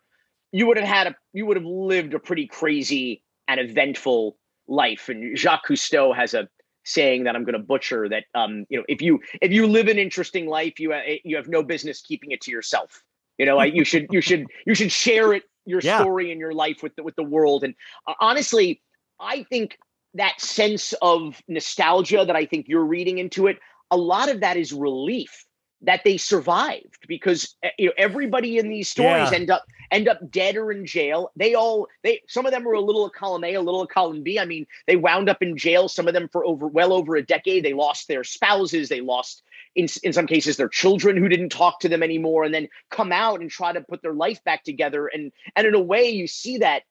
you 0.53 0.67
would 0.67 0.77
have 0.77 0.87
had 0.87 1.07
a 1.09 1.15
you 1.33 1.47
would 1.47 1.57
have 1.57 1.67
lived 1.67 2.15
a 2.15 2.19
pretty 2.19 2.47
crazy 2.47 3.23
and 3.49 3.61
eventful 3.61 4.37
life. 4.69 5.09
And 5.09 5.37
Jacques 5.37 5.67
Cousteau 5.69 6.15
has 6.15 6.35
a 6.35 6.49
saying 6.85 7.25
that 7.25 7.37
I'm 7.37 7.45
going 7.45 7.53
to 7.53 7.59
butcher 7.59 8.09
that 8.09 8.25
um 8.35 8.65
you 8.69 8.79
know 8.79 8.85
if 8.89 9.03
you 9.03 9.21
if 9.41 9.53
you 9.53 9.67
live 9.67 9.89
an 9.89 9.99
interesting 9.99 10.47
life 10.47 10.81
you 10.81 10.93
ha- 10.93 11.21
you 11.25 11.37
have 11.37 11.49
no 11.49 11.63
business 11.63 12.01
keeping 12.01 12.31
it 12.31 12.41
to 12.43 12.51
yourself. 12.51 13.03
You 13.39 13.47
know, 13.47 13.59
I, 13.59 13.67
you 13.67 13.85
should 13.85 14.09
you 14.11 14.21
should 14.21 14.47
you 14.67 14.75
should 14.75 14.93
share 14.93 15.33
it 15.33 15.45
your 15.65 15.81
Yeah. 15.81 16.01
story 16.01 16.31
and 16.31 16.41
your 16.41 16.53
life 16.53 16.83
with 16.83 16.95
the 16.97 17.03
with 17.03 17.17
the 17.17 17.23
world. 17.23 17.65
And 17.65 17.75
uh, 18.07 18.15
honestly, 18.21 18.83
I 19.19 19.45
think 19.45 19.79
that 20.15 20.41
sense 20.41 20.93
of 21.01 21.41
nostalgia 21.49 22.25
that 22.27 22.37
I 22.37 22.45
think 22.45 22.67
you're 22.69 22.85
reading 22.85 23.19
into 23.19 23.47
it, 23.47 23.59
a 23.91 23.97
lot 23.97 24.29
of 24.29 24.41
that 24.41 24.57
is 24.57 24.73
relief 24.73 25.47
that 25.83 26.03
they 26.05 26.17
survived 26.17 27.07
because 27.09 27.57
uh, 27.65 27.69
you 27.79 27.87
know 27.87 27.93
everybody 27.97 28.59
in 28.59 28.69
these 28.69 28.89
stories 28.89 29.31
Yeah. 29.31 29.39
end 29.39 29.51
up 29.51 29.65
end 29.91 30.09
up 30.09 30.31
dead 30.31 30.57
or 30.57 30.71
in 30.73 30.87
jail. 30.87 31.33
They 31.37 31.55
all 31.55 31.89
they 32.03 32.23
some 32.29 32.47
of 32.47 32.53
them 32.53 32.65
were 32.65 32.75
a 32.75 32.81
little 32.81 33.05
of 33.07 33.13
column 33.13 33.45
A, 33.45 33.55
a 33.55 33.61
little 33.63 33.83
of 33.83 33.89
column 33.89 34.23
B. 34.23 34.39
I 34.39 34.45
mean, 34.45 34.67
they 34.87 34.97
wound 34.97 35.29
up 35.29 35.43
in 35.43 35.57
jail. 35.57 35.89
Some 35.89 36.07
of 36.09 36.15
them 36.15 36.29
for 36.29 36.45
over 36.45 36.67
well 36.67 36.93
over 36.93 37.17
a 37.17 37.23
decade. 37.25 37.65
They 37.65 37.73
lost 37.75 38.09
their 38.09 38.25
spouses. 38.25 38.89
They 38.89 39.01
lost 39.01 39.43
in 39.75 39.87
in 40.03 40.13
some 40.13 40.27
cases 40.27 40.57
their 40.57 40.69
children 40.69 41.17
who 41.17 41.29
didn't 41.29 41.51
talk 41.51 41.81
to 41.81 41.89
them 41.89 42.03
anymore, 42.03 42.45
and 42.45 42.55
then 42.55 42.69
come 42.91 43.13
out 43.13 43.41
and 43.41 43.51
try 43.51 43.73
to 43.73 43.81
put 43.81 44.03
their 44.03 44.15
life 44.15 44.43
back 44.45 44.65
together. 44.65 45.07
And 45.07 45.33
and 45.57 45.67
in 45.67 45.75
a 45.75 45.81
way, 45.81 46.11
you 46.11 46.27
see 46.27 46.59
that 46.59 46.83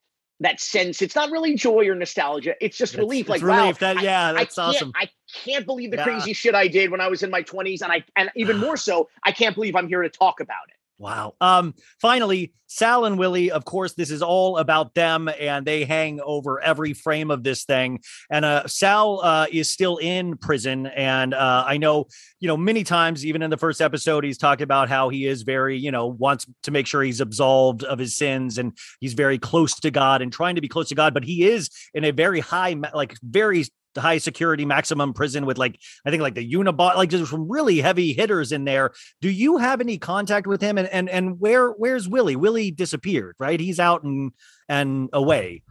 that 0.42 0.60
sense. 0.62 1.02
It's 1.02 1.16
not 1.16 1.32
really 1.32 1.56
joy 1.56 1.88
or 1.88 1.96
nostalgia. 1.96 2.56
It's 2.62 2.78
just 2.78 2.94
It's- 2.94 3.04
relief. 3.04 3.22
it's 3.22 3.30
like 3.30 3.42
relief. 3.42 3.60
wow, 3.60 3.72
That- 3.94 3.98
I- 3.98 4.02
yeah, 4.04 4.32
that's 4.34 4.56
can't- 4.56 4.68
awesome. 4.76 4.92
I 4.96 5.10
can't 5.44 5.66
believe 5.66 5.92
the 5.92 5.98
Yeah. 5.98 6.04
crazy 6.04 6.34
shit 6.34 6.56
I 6.56 6.68
did 6.68 6.92
when 6.92 7.02
I 7.02 7.08
was 7.08 7.24
in 7.24 7.30
my 7.30 7.42
20s, 7.44 7.82
and 7.82 7.92
I 7.92 8.04
and 8.16 8.32
even 8.36 8.58
more 8.58 8.78
so, 8.78 9.10
I 9.24 9.32
can't 9.32 9.54
believe 9.56 9.76
I'm 9.76 9.88
here 9.88 10.02
to 10.02 10.10
talk 10.10 10.40
about 10.40 10.70
it. 10.70 10.76
Wow. 11.00 11.36
Um, 11.40 11.76
finally, 12.02 12.54
Sal 12.68 13.06
and 13.06 13.18
Willie, 13.18 13.50
of 13.50 13.66
course, 13.66 13.94
this 13.94 14.12
is 14.12 14.22
all 14.22 14.58
about 14.58 14.94
them 14.94 15.28
and 15.40 15.66
they 15.66 15.86
hang 15.86 16.20
over 16.22 16.62
every 16.62 16.94
frame 16.94 17.32
of 17.32 17.42
this 17.42 17.64
thing. 17.64 18.00
And 18.30 18.46
uh 18.46 18.68
Sal 18.68 19.22
uh 19.24 19.48
is 19.52 19.72
still 19.72 19.98
in 19.98 20.38
prison. 20.38 20.86
And 20.86 21.34
uh 21.34 21.64
I 21.66 21.78
know, 21.78 22.06
you 22.40 22.48
know, 22.48 22.56
many 22.58 22.84
times, 22.84 23.26
even 23.26 23.42
in 23.42 23.50
the 23.50 23.58
first 23.58 23.82
episode, 23.82 24.24
he's 24.24 24.38
talked 24.38 24.62
about 24.62 24.88
how 24.88 25.10
he 25.10 25.26
is 25.26 25.42
very, 25.42 25.78
you 25.78 25.90
know, 25.90 26.06
wants 26.06 26.46
to 26.64 26.72
make 26.72 26.86
sure 26.86 27.02
he's 27.02 27.22
absolved 27.22 27.84
of 27.84 27.98
his 27.98 28.16
sins 28.16 28.60
and 28.60 28.78
he's 29.00 29.14
very 29.14 29.40
close 29.40 29.80
to 29.80 29.90
God 29.90 30.22
and 30.22 30.32
trying 30.32 30.54
to 30.54 30.62
be 30.62 30.68
close 30.68 30.90
to 30.90 30.96
God, 30.96 31.14
but 31.14 31.24
he 31.24 31.48
is 31.48 31.70
in 31.96 32.04
a 32.04 32.12
very 32.12 32.40
high, 32.40 32.76
like 32.94 33.16
very 33.24 33.66
high 33.98 34.18
security 34.18 34.66
maximum 34.66 35.14
prison 35.14 35.46
with 35.46 35.58
like 35.58 35.80
I 36.06 36.10
think 36.10 36.22
like 36.22 36.36
the 36.36 36.54
Unibot, 36.54 36.96
like 36.96 37.10
there's 37.10 37.30
some 37.30 37.50
really 37.50 37.80
heavy 37.80 38.14
hitters 38.14 38.52
in 38.52 38.66
there. 38.66 38.92
Do 39.22 39.30
you 39.30 39.58
have 39.58 39.82
any 39.82 39.98
contact 39.98 40.48
with 40.48 40.62
him? 40.62 40.78
And 40.78 40.88
and 40.90 41.10
and 41.10 41.40
where 41.40 41.72
where's 41.72 42.08
Willie? 42.08 42.36
Willie 42.36 42.72
disappeared, 42.72 43.36
right? 43.40 43.60
He's 43.60 43.80
out 43.80 44.04
and 44.04 44.32
and 44.68 45.10
away. 45.14 45.64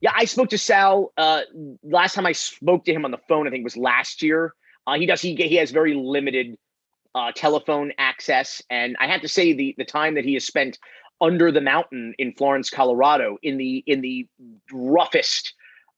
Yeah, 0.00 0.12
I 0.14 0.24
spoke 0.24 0.50
to 0.50 0.58
Sal 0.58 1.12
uh, 1.16 1.42
last 1.84 2.14
time 2.14 2.26
I 2.26 2.32
spoke 2.32 2.84
to 2.86 2.92
him 2.92 3.04
on 3.04 3.12
the 3.12 3.20
phone. 3.28 3.46
I 3.46 3.50
think 3.50 3.64
was 3.64 3.76
last 3.76 4.22
year. 4.22 4.54
Uh, 4.86 4.94
he 4.94 5.06
does 5.06 5.22
he 5.22 5.34
he 5.36 5.56
has 5.56 5.70
very 5.70 5.94
limited 5.94 6.56
uh, 7.14 7.30
telephone 7.34 7.92
access, 7.98 8.60
and 8.70 8.96
I 8.98 9.06
have 9.06 9.20
to 9.20 9.28
say 9.28 9.52
the 9.52 9.74
the 9.78 9.84
time 9.84 10.14
that 10.16 10.24
he 10.24 10.34
has 10.34 10.44
spent 10.44 10.78
under 11.20 11.52
the 11.52 11.60
mountain 11.60 12.14
in 12.18 12.32
Florence, 12.32 12.68
Colorado, 12.68 13.38
in 13.42 13.56
the 13.58 13.84
in 13.86 14.00
the 14.00 14.26
roughest 14.72 15.54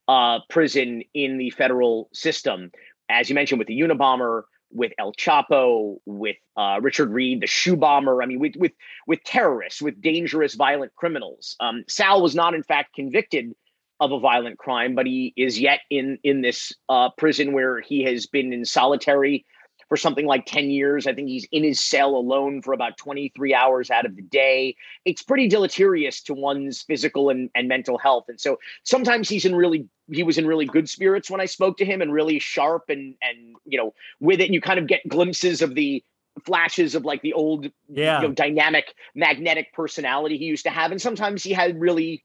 uh, 0.08 0.40
prison 0.48 1.02
in 1.14 1.38
the 1.38 1.50
federal 1.50 2.08
system, 2.12 2.70
as 3.08 3.28
you 3.28 3.34
mentioned, 3.34 3.58
with 3.58 3.68
the 3.68 3.78
Unabomber, 3.80 4.42
with 4.70 4.92
El 4.98 5.12
Chapo, 5.12 5.98
with 6.04 6.36
uh, 6.56 6.78
Richard 6.82 7.10
Reid, 7.10 7.40
the 7.40 7.46
shoe 7.46 7.76
bomber. 7.76 8.22
I 8.22 8.26
mean, 8.26 8.40
with 8.40 8.56
with 8.56 8.72
with 9.06 9.22
terrorists, 9.24 9.80
with 9.80 10.00
dangerous, 10.00 10.54
violent 10.54 10.94
criminals. 10.94 11.56
Um, 11.60 11.84
Sal 11.88 12.20
was 12.20 12.34
not, 12.34 12.54
in 12.54 12.62
fact, 12.62 12.94
convicted 12.94 13.54
of 14.00 14.10
a 14.10 14.18
violent 14.18 14.58
crime, 14.58 14.94
but 14.94 15.06
he 15.06 15.32
is 15.36 15.58
yet 15.58 15.80
in 15.90 16.18
in 16.24 16.42
this 16.42 16.72
uh, 16.88 17.10
prison 17.16 17.52
where 17.52 17.80
he 17.80 18.02
has 18.04 18.26
been 18.26 18.52
in 18.52 18.64
solitary 18.64 19.46
for 19.88 19.96
something 19.96 20.26
like 20.26 20.46
10 20.46 20.70
years. 20.70 21.06
I 21.06 21.14
think 21.14 21.28
he's 21.28 21.46
in 21.52 21.62
his 21.62 21.78
cell 21.82 22.16
alone 22.16 22.62
for 22.62 22.72
about 22.72 22.96
23 22.96 23.54
hours 23.54 23.90
out 23.90 24.06
of 24.06 24.16
the 24.16 24.22
day. 24.22 24.76
It's 25.04 25.22
pretty 25.22 25.48
deleterious 25.48 26.20
to 26.22 26.34
one's 26.34 26.82
physical 26.82 27.30
and, 27.30 27.50
and 27.54 27.68
mental 27.68 27.98
health. 27.98 28.24
And 28.28 28.40
so 28.40 28.58
sometimes 28.82 29.28
he's 29.28 29.44
in 29.44 29.54
really 29.54 29.88
he 30.12 30.22
was 30.22 30.36
in 30.36 30.46
really 30.46 30.66
good 30.66 30.88
spirits 30.88 31.30
when 31.30 31.40
I 31.40 31.46
spoke 31.46 31.78
to 31.78 31.84
him 31.84 32.02
and 32.02 32.12
really 32.12 32.38
sharp 32.38 32.84
and 32.88 33.14
and 33.22 33.56
you 33.64 33.78
know 33.78 33.94
with 34.20 34.40
it 34.40 34.44
and 34.44 34.54
you 34.54 34.60
kind 34.60 34.78
of 34.78 34.86
get 34.86 35.06
glimpses 35.08 35.62
of 35.62 35.74
the 35.74 36.04
flashes 36.44 36.94
of 36.94 37.04
like 37.04 37.22
the 37.22 37.32
old 37.32 37.70
Yeah. 37.88 38.20
you 38.20 38.28
know 38.28 38.34
dynamic 38.34 38.94
magnetic 39.14 39.72
personality 39.72 40.36
he 40.36 40.44
used 40.46 40.64
to 40.64 40.70
have 40.70 40.90
and 40.90 41.00
sometimes 41.00 41.42
he 41.44 41.52
had 41.52 41.80
really 41.80 42.24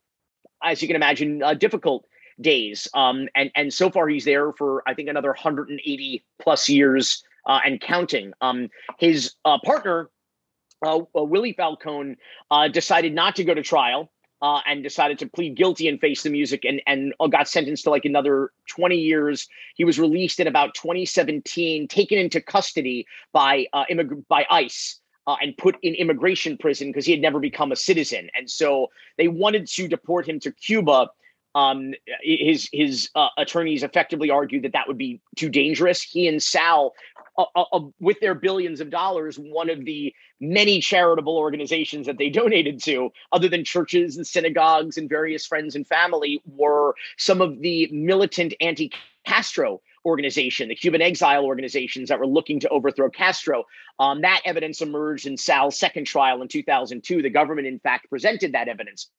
as 0.64 0.82
you 0.82 0.88
can 0.88 0.96
imagine 0.96 1.44
uh, 1.44 1.54
difficult 1.54 2.06
days 2.42 2.88
um 2.96 3.28
and 3.36 3.52
and 3.56 3.72
so 3.74 3.90
far 3.92 4.08
he's 4.08 4.26
there 4.26 4.52
for 4.54 4.82
i 4.88 4.94
think 4.94 5.10
another 5.10 5.30
180 5.30 6.26
plus 6.42 6.68
years 6.68 7.24
uh, 7.46 7.60
and 7.66 7.82
counting 7.82 8.34
um 8.42 8.70
his 8.98 9.34
uh, 9.46 9.58
partner 9.64 10.10
uh, 10.86 10.98
uh, 10.98 11.24
willie 11.24 11.54
falcon 11.54 12.16
uh, 12.52 12.68
decided 12.68 13.14
not 13.14 13.36
to 13.36 13.44
go 13.44 13.54
to 13.54 13.62
trial 13.62 14.12
uh, 14.42 14.62
and 14.66 14.84
decided 14.84 15.20
to 15.20 15.28
plead 15.28 15.56
guilty 15.56 15.88
and 15.88 16.00
face 16.00 16.24
the 16.24 16.30
music 16.30 16.64
and 16.64 16.82
and 16.88 17.14
got 17.32 17.48
sentenced 17.48 17.84
to 17.84 17.90
like 17.90 18.06
another 18.06 18.52
20 18.70 18.96
years 18.96 19.48
he 19.76 19.84
was 19.84 20.00
released 20.00 20.40
in 20.40 20.48
about 20.48 20.74
2017 20.76 21.88
taken 21.88 22.18
into 22.18 22.40
custody 22.40 23.06
by 23.34 23.66
immig- 23.90 24.26
by 24.28 24.46
ice 24.50 25.00
uh, 25.30 25.36
and 25.44 25.56
put 25.58 25.78
in 25.84 25.94
immigration 25.94 26.58
prison 26.58 26.88
because 26.88 27.06
he 27.06 27.12
had 27.12 27.22
never 27.22 27.40
become 27.40 27.72
a 27.72 27.76
citizen. 27.76 28.32
And 28.36 28.50
so 28.50 28.88
they 29.20 29.28
wanted 29.28 29.68
to 29.68 29.88
deport 29.88 30.28
him 30.28 30.40
to 30.40 30.52
Cuba. 30.52 31.08
Um, 31.56 31.94
his 32.22 32.70
his 32.72 33.10
uh, 33.16 33.30
attorneys 33.38 33.84
effectively 33.84 34.30
argued 34.30 34.64
that 34.64 34.74
that 34.74 34.88
would 34.88 34.98
be 34.98 35.20
too 35.36 35.50
dangerous. 35.50 36.02
He 36.02 36.28
and 36.28 36.42
Sal, 36.42 36.94
uh, 37.38 37.46
uh, 37.56 37.64
uh, 37.74 37.82
with 38.00 38.20
their 38.20 38.36
billions 38.36 38.82
of 38.82 38.90
dollars, 38.90 39.38
one 39.38 39.70
of 39.70 39.84
the 39.86 40.14
many 40.40 40.80
charitable 40.80 41.38
organizations 41.38 42.06
that 42.06 42.18
they 42.18 42.30
donated 42.30 42.82
to, 42.84 43.12
other 43.32 43.50
than 43.50 43.64
churches 43.64 44.16
and 44.16 44.28
synagogues 44.28 44.98
and 44.98 45.10
various 45.10 45.46
friends 45.46 45.76
and 45.76 45.88
family, 45.88 46.42
were 46.46 46.96
some 47.18 47.42
of 47.42 47.60
the 47.62 47.90
militant 47.92 48.54
anti-Castro 48.62 49.82
organization, 50.06 50.70
the 50.70 50.76
Cuban 50.76 51.02
exile 51.02 51.46
organizations 51.46 52.10
that 52.10 52.20
were 52.20 52.28
looking 52.28 52.60
to 52.60 52.70
overthrow 52.70 53.10
Castro. 53.10 53.66
Um, 54.00 54.22
that 54.22 54.42
evidence 54.46 54.82
emerged 54.82 55.26
in 55.26 55.36
Sal's 55.36 55.78
second 55.78 56.06
trial 56.06 56.42
in 56.42 56.48
2002. 56.48 57.22
The 57.22 57.30
government, 57.30 57.68
in 57.68 57.80
fact, 57.80 58.10
presented 58.10 58.54
that 58.54 58.68
evidence. 58.68 59.10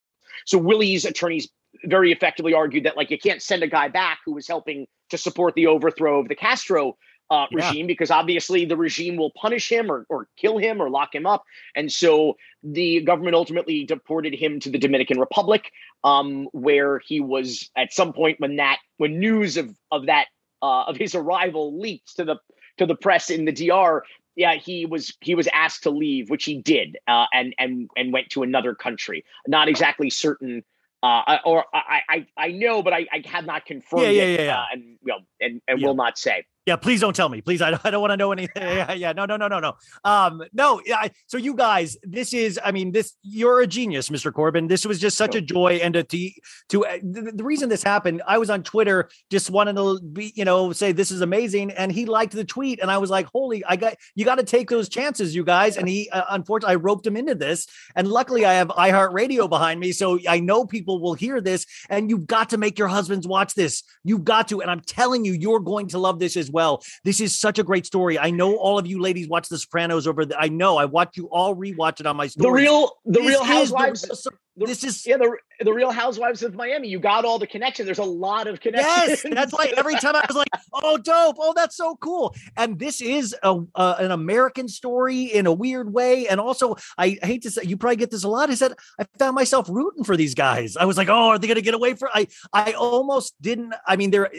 So 0.47 0.59
Willie's 0.59 1.05
attorneys 1.05 1.49
very 1.85 2.13
effectively 2.13 2.55
argued 2.55 2.85
that 2.85 2.97
like 2.97 3.11
you 3.11 3.19
can't 3.19 3.43
send 3.43 3.63
a 3.63 3.67
guy 3.69 3.89
back 3.89 4.19
who 4.25 4.35
was 4.35 4.47
helping 4.47 4.87
to 5.11 5.19
support 5.19 5.55
the 5.55 5.67
overthrow 5.67 6.21
of 6.21 6.29
the 6.29 6.35
Castro 6.35 6.97
uh, 7.31 7.47
Yeah. 7.51 7.69
regime 7.69 7.87
because 7.87 8.11
obviously 8.11 8.65
the 8.65 8.77
regime 8.77 9.17
will 9.17 9.31
punish 9.31 9.71
him 9.71 9.91
or, 9.91 10.05
or 10.09 10.29
kill 10.37 10.59
him 10.59 10.81
or 10.83 10.91
lock 10.91 11.15
him 11.15 11.27
up. 11.27 11.45
And 11.77 11.91
so 11.91 12.37
the 12.63 13.03
government 13.03 13.35
ultimately 13.37 13.85
deported 13.85 14.35
him 14.35 14.59
to 14.61 14.71
the 14.71 14.79
Dominican 14.79 15.19
Republic, 15.21 15.71
um, 16.03 16.49
where 16.53 16.99
he 16.99 17.21
was 17.21 17.71
at 17.77 17.93
some 17.93 18.13
point 18.13 18.41
when 18.41 18.57
that 18.57 18.79
when 18.97 19.19
news 19.21 19.57
of 19.57 19.75
of 19.93 20.07
that 20.07 20.27
uh, 20.63 20.85
of 20.85 20.97
his 20.97 21.15
arrival 21.15 21.79
leaked 21.79 22.17
to 22.17 22.25
the 22.25 22.37
to 22.79 22.87
the 22.87 22.97
press 22.97 23.31
in 23.31 23.45
the 23.45 23.53
DR. 23.53 24.03
Yeah, 24.37 24.55
he 24.55 24.87
was 24.87 25.17
he 25.21 25.35
was 25.35 25.49
asked 25.53 25.83
to 25.85 25.91
leave, 25.91 26.31
which 26.31 26.45
he 26.45 26.61
did, 26.63 26.97
uh, 27.07 27.27
and 27.33 27.55
and 27.59 27.91
and 27.97 28.13
went 28.13 28.31
to 28.31 28.43
another 28.43 28.75
country. 28.75 29.25
Not 29.47 29.69
exactly 29.69 30.09
certain, 30.11 30.65
uh, 31.03 31.39
or 31.45 31.65
I 31.73 32.01
I 32.09 32.27
I 32.37 32.49
know, 32.53 32.83
but 32.83 32.93
I, 32.93 33.07
I 33.13 33.23
have 33.27 33.47
not 33.47 33.65
confirmed. 33.65 34.03
Yeah, 34.03 34.11
yeah, 34.11 34.23
it, 34.23 34.41
yeah, 34.41 34.45
yeah. 34.47 34.61
Uh, 34.61 34.65
and 34.73 34.83
you 34.83 34.99
know, 35.07 35.19
and 35.41 35.63
and 35.67 35.83
will 35.83 35.95
not 35.95 36.19
say. 36.19 36.45
Yeah, 36.67 36.77
please 36.77 37.01
don't 37.01 37.17
tell 37.17 37.29
me. 37.29 37.41
Please, 37.41 37.63
I, 37.63 37.79
I 37.85 37.91
don't 37.91 38.01
want 38.01 38.13
to 38.13 38.17
know 38.17 38.33
anything. 38.33 38.51
Yeah, 38.81 38.93
yeah, 38.93 39.13
no, 39.13 39.25
no, 39.27 39.37
no, 39.37 39.49
no, 39.49 39.59
no. 39.59 39.75
Um, 40.05 40.43
no. 40.53 40.81
Yeah. 40.85 40.97
I- 40.99 41.11
So 41.27 41.37
you 41.39 41.55
guys, 41.55 41.97
this 42.03 42.33
is, 42.33 42.59
I 42.65 42.71
mean, 42.73 42.93
this 42.93 43.15
you're 43.23 43.61
a 43.61 43.67
genius, 43.67 44.09
Mr. 44.11 44.33
Corben. 44.33 44.69
This 44.69 44.85
was 44.87 44.99
just 45.01 45.17
such 45.17 45.35
a 45.35 45.41
joy 45.41 45.81
and 45.83 45.97
a 45.97 46.03
to 46.05 46.31
to 46.69 46.87
uh, 46.87 46.99
the, 47.03 47.33
the 47.35 47.45
reason 47.45 47.69
this 47.69 47.83
happened. 47.83 48.23
I 48.27 48.39
was 48.39 48.51
on 48.51 48.63
Twitter, 48.63 49.09
just 49.31 49.51
wanted 49.51 49.77
to 49.77 50.01
be, 50.01 50.33
you 50.37 50.45
know, 50.45 50.73
say 50.73 50.93
this 50.93 51.11
is 51.11 51.21
amazing, 51.21 51.73
and 51.73 51.91
he 51.91 52.07
liked 52.07 52.33
the 52.33 52.45
tweet, 52.45 52.81
and 52.81 52.91
I 52.91 52.99
was 52.99 53.11
like, 53.11 53.27
holy, 53.33 53.65
I 53.65 53.77
got 53.77 53.95
you 54.15 54.25
got 54.25 54.37
to 54.37 54.45
take 54.45 54.69
those 54.71 54.89
chances, 54.89 55.35
you 55.35 55.45
guys. 55.45 55.77
And 55.77 55.89
he, 55.89 56.09
uh, 56.11 56.25
unfortunately, 56.31 56.75
I 56.75 56.77
roped 56.77 57.07
him 57.07 57.17
into 57.17 57.35
this, 57.35 57.67
and 57.97 58.07
luckily, 58.07 58.45
I 58.45 58.53
have 58.55 58.69
iHeartRadio 58.69 59.49
behind 59.49 59.81
me, 59.81 59.93
so 59.93 60.19
I 60.29 60.41
know 60.41 60.65
people 60.65 61.01
will 61.01 61.15
hear 61.15 61.41
this, 61.41 61.67
and 61.89 62.09
you've 62.11 62.27
got 62.27 62.51
to 62.51 62.59
make 62.59 62.79
your 62.79 62.89
husbands 62.89 63.27
watch 63.27 63.55
this. 63.55 63.83
You've 64.05 64.25
got 64.25 64.49
to, 64.49 64.61
and 64.63 64.71
I'm 64.71 64.81
telling 64.81 65.25
you, 65.25 65.33
you're 65.33 65.61
going 65.61 65.89
to 65.89 65.99
love 65.99 66.19
this 66.19 66.37
as 66.37 66.51
well. 66.51 66.60
This 67.05 67.21
is 67.21 67.39
such 67.39 67.59
a 67.59 67.63
great 67.63 67.87
story. 67.87 68.19
I 68.19 68.31
know 68.31 68.57
all 68.57 68.79
of 68.79 68.87
you 68.87 69.01
ladies 69.01 69.29
watch 69.29 69.49
The 69.49 69.59
Sopranos 69.59 70.07
over. 70.07 70.25
The, 70.25 70.39
I 70.39 70.49
know 70.49 70.77
I 70.77 70.85
watch 70.85 71.17
you 71.17 71.27
all 71.31 71.55
rewatch 71.57 72.01
it 72.01 72.07
on 72.07 72.17
my 72.17 72.27
story. 72.27 72.49
The 72.49 72.53
real 72.53 72.93
the 73.05 73.21
This 73.21 73.29
real 73.29 73.45
housewives. 73.45 74.03
the- 74.03 74.31
this 74.67 74.85
is 74.85 75.07
yeah 75.07 75.17
the 75.17 75.37
the 75.61 75.73
Real 75.73 75.91
Housewives 75.91 76.43
of 76.43 76.55
Miami. 76.55 76.89
You 76.89 76.99
got 76.99 77.25
all 77.25 77.39
the 77.39 77.47
connection. 77.47 77.87
There's 77.87 77.99
a 77.99 78.05
lot 78.05 78.47
of 78.47 78.61
connections. 78.61 79.23
Yes, 79.25 79.35
that's 79.35 79.53
why 79.53 79.73
every 79.77 79.95
time 79.97 80.17
I 80.17 80.25
was 80.27 80.37
like, 80.37 80.49
"Oh, 80.73 80.97
dope! 80.99 81.37
Oh, 81.39 81.53
that's 81.55 81.77
so 81.77 81.97
cool!" 81.97 82.35
And 82.57 82.79
this 82.79 83.01
is 83.01 83.35
a 83.43 83.61
uh, 83.75 83.95
an 83.99 84.11
American 84.11 84.69
story 84.69 85.25
in 85.25 85.47
a 85.47 85.53
weird 85.53 85.93
way, 85.93 86.29
and 86.29 86.41
also 86.41 86.77
I 86.99 87.19
hate 87.23 87.43
to 87.43 87.51
say, 87.51 87.63
you 87.65 87.77
probably 87.77 87.97
get 87.97 88.11
this 88.11 88.25
a 88.25 88.29
lot. 88.29 88.51
I 88.51 88.55
said 88.55 88.73
I 88.99 89.07
found 89.19 89.35
myself 89.35 89.69
rooting 89.69 90.05
for 90.05 90.17
these 90.17 90.35
guys. 90.35 90.77
I 90.77 90.85
was 90.85 90.97
like, 90.97 91.09
"Oh, 91.09 91.29
are 91.31 91.39
they 91.39 91.47
going 91.47 91.57
to 91.57 91.63
get 91.63 91.75
away 91.75 91.95
for?" 91.95 92.09
I 92.13 92.27
I 92.53 92.73
almost 92.73 93.35
didn't. 93.41 93.75
I 93.87 93.97
mean, 93.97 94.11
there 94.11 94.31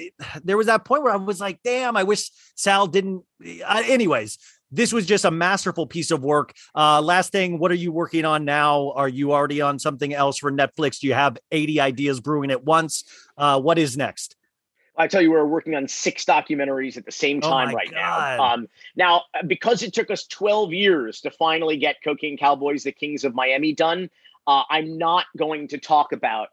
there 0.43 0.57
was 0.57 0.67
that 0.67 0.85
point 0.85 1.03
where 1.03 1.13
I 1.13 1.17
was 1.17 1.39
like, 1.39 1.59
"Damn, 1.63 1.97
I 1.97 2.03
wish 2.03 2.29
Sal 2.55 2.87
didn't." 2.87 3.23
I, 3.65 3.83
anyways. 3.87 4.37
This 4.71 4.93
was 4.93 5.05
just 5.05 5.25
a 5.25 5.31
masterful 5.31 5.85
piece 5.85 6.11
of 6.11 6.23
work. 6.23 6.53
Uh, 6.73 7.01
last 7.01 7.31
thing, 7.31 7.59
what 7.59 7.71
are 7.71 7.75
you 7.75 7.91
working 7.91 8.25
on 8.25 8.45
now? 8.45 8.91
Are 8.91 9.09
you 9.09 9.33
already 9.33 9.61
on 9.61 9.79
something 9.79 10.13
else 10.13 10.37
for 10.37 10.51
Netflix? 10.51 10.99
Do 10.99 11.07
you 11.07 11.13
have 11.13 11.37
80 11.51 11.81
ideas 11.81 12.19
brewing 12.19 12.51
at 12.51 12.63
once? 12.63 13.03
Uh, 13.37 13.59
what 13.59 13.77
is 13.77 13.97
next? 13.97 14.35
I 14.97 15.07
tell 15.07 15.21
you, 15.21 15.31
we're 15.31 15.45
working 15.45 15.75
on 15.75 15.87
six 15.87 16.25
documentaries 16.25 16.97
at 16.97 17.05
the 17.05 17.11
same 17.11 17.39
Oh 17.43 17.49
time 17.49 17.69
my 17.69 17.73
right 17.73 17.91
God. 17.91 18.37
now. 18.37 18.43
Um, 18.43 18.67
now, 18.95 19.23
because 19.47 19.83
it 19.83 19.93
took 19.93 20.11
us 20.11 20.27
12 20.27 20.73
years 20.73 21.21
to 21.21 21.31
finally 21.31 21.77
get 21.77 21.97
Cocaine 22.03 22.37
Cowboys, 22.37 22.83
the 22.83 22.91
Kings 22.91 23.23
of 23.23 23.33
Miami 23.33 23.73
done, 23.73 24.09
uh, 24.47 24.63
I'm 24.69 24.97
not 24.97 25.25
going 25.37 25.67
to 25.69 25.77
talk 25.77 26.11
about 26.11 26.49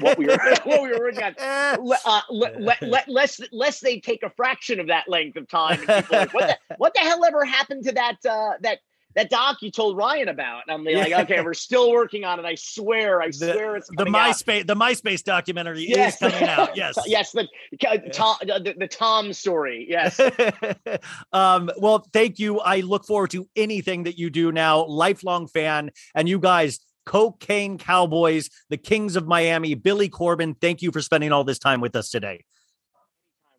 what 0.00 0.18
we 0.18 0.26
were 0.26 0.36
what 0.64 0.82
we 0.82 0.88
were 0.88 0.98
working 0.98 1.22
on. 1.22 1.34
Uh, 1.38 1.76
le- 1.80 1.98
le- 2.30 2.76
le- 2.82 3.04
lest, 3.08 3.42
lest 3.52 3.82
they 3.82 4.00
take 4.00 4.22
a 4.22 4.30
fraction 4.30 4.80
of 4.80 4.86
that 4.88 5.08
length 5.08 5.36
of 5.36 5.48
time. 5.48 5.80
Like, 5.86 6.32
what, 6.34 6.48
the, 6.48 6.58
what 6.78 6.94
the 6.94 7.00
hell 7.00 7.24
ever 7.24 7.44
happened 7.44 7.84
to 7.84 7.92
that 7.92 8.16
uh, 8.28 8.52
that 8.60 8.78
that 9.16 9.28
doc 9.28 9.56
you 9.60 9.72
told 9.72 9.96
Ryan 9.96 10.28
about? 10.28 10.62
And 10.68 10.74
I'm 10.74 10.84
like, 10.84 11.08
Yeah. 11.08 11.22
okay, 11.22 11.40
we're 11.40 11.52
still 11.52 11.90
working 11.90 12.24
on 12.24 12.38
it. 12.38 12.44
I 12.44 12.54
swear, 12.54 13.20
I 13.20 13.30
swear 13.32 13.74
it's 13.74 13.88
the 13.88 13.96
coming 13.96 14.14
out. 14.14 14.30
MySpace 14.36 14.66
the 14.68 14.76
MySpace 14.76 15.24
documentary 15.24 15.84
Yes. 15.88 16.14
is 16.22 16.30
coming 16.30 16.48
out. 16.48 16.76
Yes. 16.76 16.96
yes, 17.06 17.32
the, 17.32 17.48
Tom, 18.12 18.36
the, 18.42 18.74
the 18.78 18.86
Tom 18.86 19.32
story. 19.32 19.86
Yes. 19.90 20.20
um, 21.32 21.70
well, 21.78 22.06
thank 22.12 22.38
you. 22.38 22.60
I 22.60 22.80
look 22.80 23.04
forward 23.04 23.30
to 23.32 23.48
anything 23.56 24.04
that 24.04 24.16
you 24.18 24.30
do 24.30 24.52
now. 24.52 24.84
Lifelong 24.86 25.48
fan. 25.48 25.90
And 26.14 26.28
you 26.28 26.38
guys, 26.38 26.78
Cocaine 27.10 27.76
Cowboys, 27.76 28.50
the 28.68 28.76
Kings 28.76 29.16
of 29.16 29.26
Miami, 29.26 29.74
Billy 29.74 30.08
Corben, 30.08 30.54
thank 30.54 30.80
you 30.80 30.92
for 30.92 31.02
spending 31.02 31.32
all 31.32 31.42
this 31.42 31.58
time 31.58 31.80
with 31.80 31.96
us 31.96 32.08
today. 32.08 32.44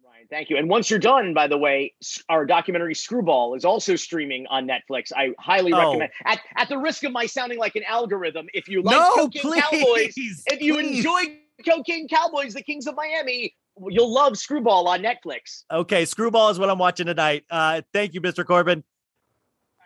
Ryan, 0.05 0.25
Thank 0.29 0.49
you. 0.49 0.55
And 0.55 0.69
once 0.69 0.89
you're 0.89 0.99
done, 0.99 1.33
by 1.33 1.47
the 1.47 1.57
way, 1.57 1.93
our 2.29 2.45
documentary 2.45 2.95
Screwball 2.95 3.55
is 3.55 3.65
also 3.65 3.97
streaming 3.97 4.47
on 4.47 4.65
Netflix. 4.65 5.11
I 5.13 5.31
highly 5.37 5.73
Oh. 5.73 5.79
recommend. 5.79 6.11
At, 6.23 6.39
at 6.55 6.69
the 6.69 6.77
risk 6.77 7.03
of 7.03 7.11
my 7.11 7.25
sounding 7.25 7.59
like 7.59 7.75
an 7.75 7.83
algorithm, 7.85 8.47
if 8.53 8.69
you 8.69 8.83
like 8.83 8.95
No, 8.95 9.15
Cocaine 9.15 9.41
please, 9.41 9.61
Cowboys, 9.63 10.13
if 10.47 10.61
you 10.61 10.77
enjoy 10.77 11.37
Cocaine 11.67 12.07
Cowboys, 12.07 12.53
the 12.53 12.63
Kings 12.63 12.87
of 12.87 12.95
Miami, 12.95 13.53
you'll 13.89 14.13
love 14.13 14.37
Screwball 14.37 14.87
on 14.87 15.01
Netflix. 15.01 15.63
Okay, 15.69 16.05
Screwball 16.05 16.51
is 16.51 16.57
what 16.57 16.69
I'm 16.69 16.79
watching 16.79 17.07
tonight. 17.07 17.43
Uh, 17.49 17.81
thank 17.91 18.13
you, 18.13 18.21
Mr. 18.21 18.45
Corben. 18.45 18.81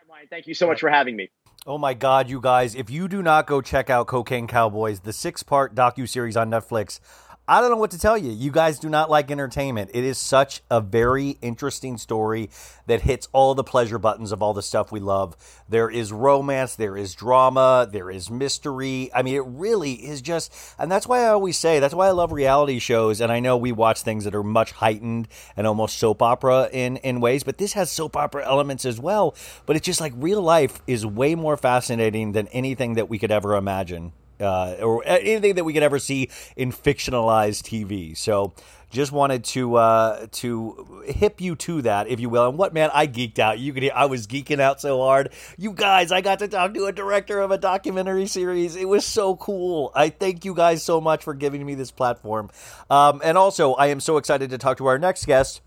Ryan, 0.07 0.27
thank 0.29 0.45
you 0.45 0.53
so 0.53 0.67
much 0.67 0.81
for 0.81 0.89
having 0.91 1.15
me. 1.15 1.31
Oh 1.67 1.79
my 1.79 1.95
God, 1.95 2.29
you 2.29 2.39
guys! 2.39 2.75
If 2.75 2.91
you 2.91 3.07
do 3.07 3.23
not 3.23 3.47
go 3.47 3.59
check 3.59 3.89
out 3.89 4.05
Cocaine 4.05 4.45
Cowboys, 4.45 4.99
the 4.99 5.11
six-part 5.11 5.73
docu 5.73 6.07
series 6.07 6.37
on 6.37 6.51
Netflix, 6.51 6.99
I 7.47 7.61
don't 7.61 7.69
know 7.69 7.77
what 7.77 7.91
to 7.91 7.99
tell 7.99 8.17
you. 8.17 8.31
You 8.31 8.49
guys 8.49 8.79
do 8.79 8.89
not 8.89 9.11
like 9.11 9.29
entertainment. 9.29 9.91
It 9.93 10.03
is 10.03 10.17
such 10.17 10.63
a 10.71 10.81
very 10.81 11.37
interesting 11.43 11.99
story 11.99 12.49
that 12.87 13.01
hits 13.01 13.27
all 13.33 13.53
the 13.53 13.63
pleasure 13.63 13.99
buttons 13.99 14.31
of 14.31 14.41
all 14.41 14.55
the 14.55 14.63
stuff 14.63 14.91
we 14.91 14.99
love. 14.99 15.35
There 15.69 15.87
is 15.87 16.11
romance, 16.11 16.75
there 16.75 16.97
is 16.97 17.13
drama, 17.13 17.87
there 17.91 18.09
is 18.09 18.31
mystery. 18.31 19.11
I 19.13 19.21
mean, 19.21 19.35
it 19.35 19.45
really 19.45 19.93
is 19.93 20.23
just, 20.23 20.51
and 20.79 20.91
that's 20.91 21.07
why 21.07 21.19
I 21.19 21.27
always 21.27 21.55
say 21.55 21.79
that's 21.79 21.93
why 21.93 22.07
I 22.07 22.11
love 22.11 22.31
reality 22.31 22.79
shows. 22.79 23.21
And 23.21 23.31
I 23.31 23.39
know 23.39 23.57
we 23.57 23.71
watch 23.71 24.01
things 24.01 24.23
that 24.23 24.33
are 24.33 24.43
much 24.43 24.71
heightened 24.71 25.27
and 25.55 25.67
almost 25.67 25.99
soap 25.99 26.23
opera 26.23 26.67
in 26.73 26.97
in 26.97 27.21
ways, 27.21 27.43
but 27.43 27.59
this 27.59 27.73
has 27.73 27.91
soap 27.91 28.15
opera 28.15 28.43
elements 28.43 28.85
as 28.85 28.99
well. 28.99 29.35
But 29.67 29.75
it's 29.75 29.85
just 29.85 30.01
like 30.01 30.13
real 30.15 30.41
life 30.41 30.81
is 30.87 31.05
way 31.05 31.35
more 31.35 31.57
fascinating 31.57 32.31
than 32.31 32.47
anything 32.47 32.95
that 32.95 33.07
we 33.07 33.19
could 33.19 33.31
ever 33.31 33.55
imagine 33.55 34.13
uh, 34.39 34.75
or 34.81 35.03
anything 35.05 35.55
that 35.55 35.63
we 35.63 35.73
could 35.73 35.83
ever 35.83 35.99
see 35.99 36.29
in 36.55 36.71
fictionalized 36.71 37.63
TV. 37.63 38.17
So 38.17 38.53
just 38.91 39.11
wanted 39.11 39.43
to 39.43 39.75
uh, 39.75 40.27
to 40.31 41.03
hip 41.05 41.41
you 41.41 41.55
to 41.55 41.81
that, 41.83 42.07
if 42.07 42.19
you 42.19 42.29
will. 42.29 42.47
And 42.47 42.57
what 42.57 42.73
man, 42.73 42.89
I 42.93 43.07
geeked 43.07 43.39
out. 43.39 43.59
You 43.59 43.73
could 43.73 43.83
hear 43.83 43.91
I 43.93 44.05
was 44.05 44.25
geeking 44.25 44.59
out 44.59 44.81
so 44.81 44.99
hard. 44.99 45.33
You 45.57 45.73
guys, 45.73 46.11
I 46.11 46.21
got 46.21 46.39
to 46.39 46.47
talk 46.47 46.73
to 46.73 46.85
a 46.85 46.91
director 46.91 47.39
of 47.39 47.51
a 47.51 47.57
documentary 47.57 48.27
series. 48.27 48.75
It 48.75 48.87
was 48.87 49.05
so 49.05 49.35
cool. 49.35 49.91
I 49.93 50.09
thank 50.09 50.45
you 50.45 50.53
guys 50.55 50.81
so 50.83 51.01
much 51.01 51.23
for 51.23 51.33
giving 51.33 51.65
me 51.65 51.75
this 51.75 51.91
platform. 51.91 52.49
Um, 52.89 53.21
and 53.23 53.37
also, 53.37 53.73
I 53.73 53.87
am 53.87 53.99
so 53.99 54.17
excited 54.17 54.49
to 54.51 54.57
talk 54.57 54.77
to 54.77 54.85
our 54.87 54.97
next 54.97 55.25
guest 55.25 55.61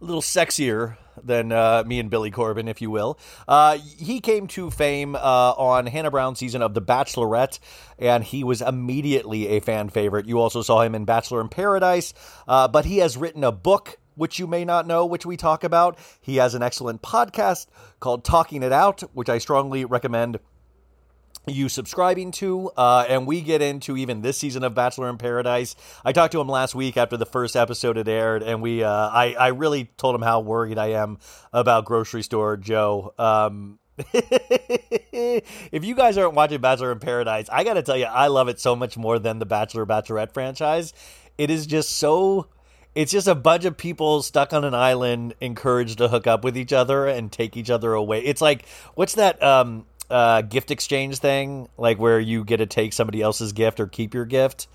a 0.00 0.04
little 0.04 0.22
sexier 0.22 0.96
than 1.22 1.50
uh, 1.50 1.82
me 1.86 1.98
and 1.98 2.10
Billy 2.10 2.30
Corben, 2.30 2.68
if 2.68 2.82
you 2.82 2.90
will. 2.90 3.18
Uh, 3.48 3.78
he 3.78 4.20
came 4.20 4.46
to 4.48 4.70
fame 4.70 5.14
uh, 5.14 5.18
on 5.18 5.86
Hannah 5.86 6.10
Brown's 6.10 6.38
season 6.38 6.62
of 6.62 6.74
The 6.74 6.82
Bachelorette, 6.82 7.58
and 7.98 8.22
he 8.22 8.44
was 8.44 8.60
immediately 8.60 9.48
a 9.48 9.60
fan 9.60 9.88
favorite. 9.88 10.26
You 10.26 10.40
also 10.40 10.62
saw 10.62 10.82
him 10.82 10.94
in 10.94 11.04
Bachelor 11.04 11.40
in 11.40 11.48
Paradise, 11.48 12.12
uh, 12.46 12.68
but 12.68 12.84
he 12.84 12.98
has 12.98 13.16
written 13.16 13.44
a 13.44 13.52
book. 13.52 13.98
Which 14.18 14.38
you 14.38 14.46
may 14.46 14.64
not 14.64 14.86
know, 14.86 15.04
which 15.04 15.26
we 15.26 15.36
talk 15.36 15.62
about. 15.62 15.98
He 16.22 16.36
has 16.36 16.54
an 16.54 16.62
excellent 16.62 17.02
podcast 17.02 17.66
called 18.00 18.24
Talking 18.24 18.62
It 18.62 18.72
Out, 18.72 19.02
which 19.12 19.28
I 19.28 19.36
strongly 19.36 19.84
recommend 19.84 20.38
you 21.46 21.68
subscribing 21.68 22.32
to 22.32 22.70
uh, 22.76 23.04
and 23.08 23.26
we 23.26 23.40
get 23.40 23.62
into 23.62 23.96
even 23.96 24.20
this 24.20 24.36
season 24.36 24.64
of 24.64 24.74
bachelor 24.74 25.08
in 25.08 25.16
paradise. 25.16 25.76
I 26.04 26.12
talked 26.12 26.32
to 26.32 26.40
him 26.40 26.48
last 26.48 26.74
week 26.74 26.96
after 26.96 27.16
the 27.16 27.26
first 27.26 27.54
episode 27.54 27.96
had 27.96 28.08
aired 28.08 28.42
and 28.42 28.60
we 28.60 28.82
uh, 28.82 28.90
I, 28.90 29.34
I 29.34 29.48
really 29.48 29.84
told 29.96 30.14
him 30.14 30.22
how 30.22 30.40
worried 30.40 30.78
i 30.78 30.88
am 30.88 31.18
about 31.52 31.84
grocery 31.84 32.22
store 32.22 32.56
joe. 32.56 33.14
Um, 33.18 33.78
if 34.12 35.84
you 35.84 35.94
guys 35.94 36.18
aren't 36.18 36.34
watching 36.34 36.60
bachelor 36.60 36.92
in 36.92 36.98
paradise 36.98 37.48
i 37.50 37.64
gotta 37.64 37.82
tell 37.82 37.96
you 37.96 38.04
i 38.04 38.26
love 38.26 38.48
it 38.48 38.60
so 38.60 38.76
much 38.76 38.98
more 38.98 39.18
than 39.18 39.38
the 39.38 39.46
bachelor 39.46 39.86
bachelorette 39.86 40.34
franchise. 40.34 40.92
It 41.38 41.50
is 41.50 41.66
just 41.66 41.90
so 41.96 42.48
it's 42.94 43.12
just 43.12 43.28
a 43.28 43.34
bunch 43.34 43.64
of 43.64 43.76
people 43.76 44.22
stuck 44.22 44.52
on 44.52 44.64
an 44.64 44.74
island 44.74 45.34
encouraged 45.40 45.98
to 45.98 46.08
hook 46.08 46.26
up 46.26 46.42
with 46.42 46.56
each 46.56 46.72
other 46.72 47.06
and 47.06 47.30
take 47.30 47.56
each 47.56 47.70
other 47.70 47.92
away. 47.92 48.20
It's 48.24 48.40
like 48.40 48.66
what's 48.94 49.14
that 49.14 49.40
um 49.42 49.86
uh, 50.10 50.42
gift 50.42 50.70
exchange 50.70 51.18
thing, 51.18 51.68
like 51.76 51.98
where 51.98 52.20
you 52.20 52.44
get 52.44 52.58
to 52.58 52.66
take 52.66 52.92
somebody 52.92 53.22
else's 53.22 53.52
gift 53.52 53.80
or 53.80 53.86
keep 53.86 54.14
your 54.14 54.24
gift, 54.24 54.68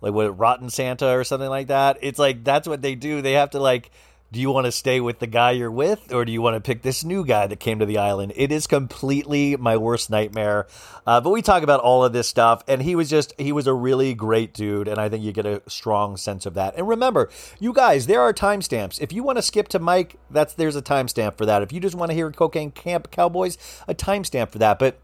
like 0.00 0.12
what 0.12 0.38
Rotten 0.38 0.70
Santa 0.70 1.10
or 1.10 1.24
something 1.24 1.48
like 1.48 1.68
that. 1.68 1.98
It's 2.00 2.18
like 2.18 2.44
that's 2.44 2.68
what 2.68 2.82
they 2.82 2.94
do. 2.94 3.22
They 3.22 3.32
have 3.32 3.50
to 3.50 3.60
like 3.60 3.90
do 4.32 4.40
you 4.40 4.50
want 4.50 4.66
to 4.66 4.72
stay 4.72 5.00
with 5.00 5.18
the 5.18 5.26
guy 5.26 5.50
you're 5.50 5.70
with, 5.70 6.12
or 6.12 6.24
do 6.24 6.30
you 6.30 6.40
want 6.40 6.54
to 6.54 6.60
pick 6.60 6.82
this 6.82 7.04
new 7.04 7.24
guy 7.24 7.48
that 7.48 7.58
came 7.58 7.80
to 7.80 7.86
the 7.86 7.98
island? 7.98 8.32
It 8.36 8.52
is 8.52 8.66
completely 8.66 9.56
my 9.56 9.76
worst 9.76 10.08
nightmare. 10.08 10.68
Uh, 11.04 11.20
but 11.20 11.30
we 11.30 11.42
talk 11.42 11.64
about 11.64 11.80
all 11.80 12.04
of 12.04 12.12
this 12.12 12.28
stuff, 12.28 12.62
and 12.68 12.82
he 12.82 12.94
was 12.94 13.10
just, 13.10 13.34
he 13.38 13.50
was 13.50 13.66
a 13.66 13.74
really 13.74 14.14
great 14.14 14.54
dude, 14.54 14.86
and 14.86 15.00
I 15.00 15.08
think 15.08 15.24
you 15.24 15.32
get 15.32 15.46
a 15.46 15.62
strong 15.66 16.16
sense 16.16 16.46
of 16.46 16.54
that. 16.54 16.76
And 16.76 16.86
remember, 16.86 17.28
you 17.58 17.72
guys, 17.72 18.06
there 18.06 18.20
are 18.20 18.32
timestamps. 18.32 19.00
If 19.00 19.12
you 19.12 19.24
want 19.24 19.38
to 19.38 19.42
skip 19.42 19.66
to 19.68 19.80
Mike, 19.80 20.16
that's 20.30 20.54
there's 20.54 20.76
a 20.76 20.82
timestamp 20.82 21.36
for 21.36 21.46
that. 21.46 21.62
If 21.62 21.72
you 21.72 21.80
just 21.80 21.96
want 21.96 22.10
to 22.10 22.14
hear 22.14 22.30
Cocaine 22.30 22.70
Camp 22.70 23.10
Cowboys, 23.10 23.58
a 23.88 23.94
timestamp 23.94 24.50
for 24.50 24.58
that. 24.58 24.78
But 24.78 25.00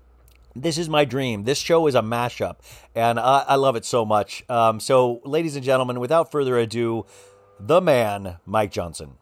this 0.55 0.79
is 0.79 0.89
my 0.89 1.05
dream. 1.05 1.45
This 1.45 1.59
show 1.59 1.87
is 1.87 1.95
a 1.95 2.01
mashup, 2.01 2.57
and 2.95 3.19
I, 3.19 3.45
I 3.49 3.55
love 3.57 3.77
it 3.77 3.85
so 3.85 4.05
much. 4.05 4.49
Um, 4.49 4.81
so, 4.81 5.21
ladies 5.25 5.57
and 5.57 5.65
gentlemen, 5.65 6.01
without 6.01 6.31
further 6.31 6.57
ado, 6.57 7.07
the 7.59 7.81
man, 7.81 8.39
Mike 8.45 8.71
Johnson. 8.71 9.19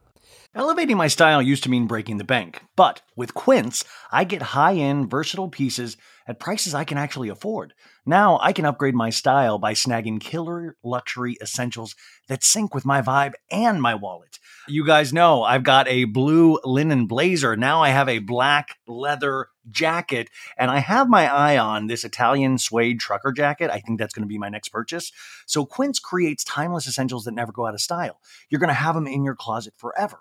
Elevating 0.57 0.97
my 0.97 1.09
style 1.09 1.43
used 1.43 1.65
to 1.65 1.69
mean 1.69 1.89
breaking 1.89 2.19
the 2.19 2.23
bank, 2.23 2.63
but 2.77 3.03
with 3.17 3.35
Quince, 3.35 3.85
I 4.13 4.23
get 4.23 4.41
high 4.41 4.75
end, 4.75 5.11
versatile 5.11 5.49
pieces 5.49 5.97
at 6.29 6.39
prices 6.39 6.75
I 6.75 6.85
can 6.85 6.97
actually 6.97 7.29
afford. 7.29 7.75
Now 8.07 8.39
I 8.41 8.53
can 8.53 8.65
upgrade 8.65 8.95
my 8.95 9.11
style 9.11 9.59
by 9.59 9.73
snagging 9.75 10.21
killer 10.21 10.77
luxury 10.85 11.37
essentials 11.43 11.97
that 12.29 12.45
sync 12.45 12.73
with 12.73 12.85
my 12.85 13.03
vibe 13.03 13.33
and 13.51 13.83
my 13.83 13.97
wallet. 13.97 14.39
You 14.69 14.87
guys 14.87 15.13
know 15.13 15.43
I've 15.43 15.65
got 15.65 15.89
a 15.89 16.05
blue 16.05 16.61
linen 16.63 17.07
blazer. 17.07 17.57
Now 17.57 17.83
I 17.83 17.89
have 17.89 18.09
a 18.09 18.21
black 18.21 18.77
leather 18.87 19.49
jacket, 19.69 20.31
and 20.57 20.71
I 20.71 20.79
have 20.79 21.09
my 21.09 21.27
eye 21.27 21.59
on 21.59 21.89
this 21.89 22.05
Italian 22.05 22.59
suede 22.59 23.01
trucker 23.01 23.33
jacket. 23.33 23.73
I 23.73 23.81
think 23.81 23.99
that's 23.99 24.15
going 24.15 24.23
to 24.23 24.29
be 24.29 24.39
my 24.39 24.51
next 24.51 24.69
purchase. 24.69 25.11
So 25.47 25.67
Quince 25.67 25.99
creates 25.99 26.45
timeless 26.45 26.87
essentials 26.87 27.25
that 27.25 27.35
never 27.35 27.51
go 27.51 27.67
out 27.67 27.75
of 27.75 27.81
style. 27.81 28.21
You're 28.49 28.61
going 28.61 28.69
to 28.69 28.75
have 28.75 28.95
them 28.95 29.09
in 29.09 29.25
your 29.25 29.35
closet 29.35 29.75
forever. 29.77 30.21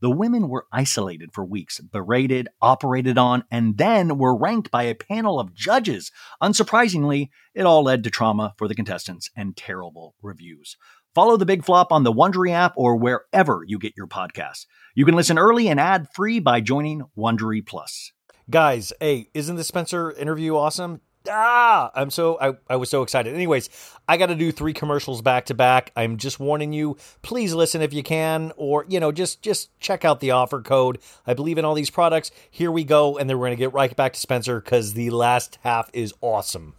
The 0.00 0.10
women 0.10 0.48
were 0.48 0.66
isolated 0.72 1.32
for 1.32 1.44
weeks, 1.44 1.78
berated, 1.78 2.48
operated 2.62 3.18
on, 3.18 3.44
and 3.50 3.76
then 3.76 4.16
were 4.16 4.36
ranked 4.36 4.70
by 4.70 4.84
a 4.84 4.94
panel 4.94 5.38
of 5.38 5.54
judges. 5.54 6.10
Unsurprisingly, 6.42 7.28
it 7.54 7.66
all 7.66 7.82
led 7.82 8.04
to 8.04 8.10
trauma 8.10 8.54
for 8.56 8.66
the 8.66 8.74
contestants 8.74 9.30
and 9.36 9.56
terrible 9.56 10.14
reviews. 10.22 10.76
Follow 11.14 11.36
the 11.36 11.46
Big 11.46 11.64
Flop 11.64 11.92
on 11.92 12.04
the 12.04 12.12
Wondery 12.12 12.52
app 12.52 12.72
or 12.76 12.96
wherever 12.96 13.62
you 13.66 13.78
get 13.78 13.96
your 13.96 14.06
podcasts. 14.06 14.64
You 14.94 15.04
can 15.04 15.16
listen 15.16 15.38
early 15.38 15.68
and 15.68 15.80
ad 15.80 16.06
free 16.14 16.38
by 16.40 16.60
joining 16.60 17.02
Wondery 17.18 17.66
Plus. 17.66 18.12
Guys, 18.48 18.92
hey, 19.00 19.28
isn't 19.34 19.56
the 19.56 19.64
Spencer 19.64 20.12
interview 20.12 20.56
awesome? 20.56 21.00
Ah 21.28 21.90
i'm 21.94 22.10
so 22.10 22.38
I, 22.40 22.54
I 22.68 22.76
was 22.76 22.88
so 22.88 23.02
excited. 23.02 23.34
Anyways 23.34 23.68
i 24.08 24.16
got 24.16 24.26
to 24.26 24.34
do 24.34 24.50
three 24.52 24.72
commercials 24.72 25.22
back 25.22 25.46
to 25.46 25.54
back. 25.54 25.92
I'm 25.96 26.16
just 26.16 26.40
warning 26.40 26.72
you 26.72 26.96
please 27.22 27.52
listen 27.52 27.82
if 27.82 27.92
you 27.92 28.02
can 28.02 28.52
or 28.56 28.86
you 28.88 29.00
know 29.00 29.12
just 29.12 29.42
just 29.42 29.78
check 29.80 30.04
out 30.04 30.20
the 30.20 30.30
offer 30.30 30.62
code. 30.62 30.98
I 31.26 31.34
believe 31.34 31.58
in 31.58 31.64
all 31.64 31.74
these 31.74 31.90
products. 31.90 32.30
Here 32.50 32.70
we 32.70 32.84
go 32.84 33.18
and 33.18 33.28
then 33.28 33.38
we're 33.38 33.48
going 33.48 33.56
to 33.56 33.62
get 33.62 33.72
right 33.72 33.94
back 33.94 34.14
to 34.14 34.20
spencer 34.20 34.60
because 34.60 34.94
the 34.94 35.10
last 35.10 35.58
half 35.62 35.90
is 35.92 36.14
awesome. 36.20 36.74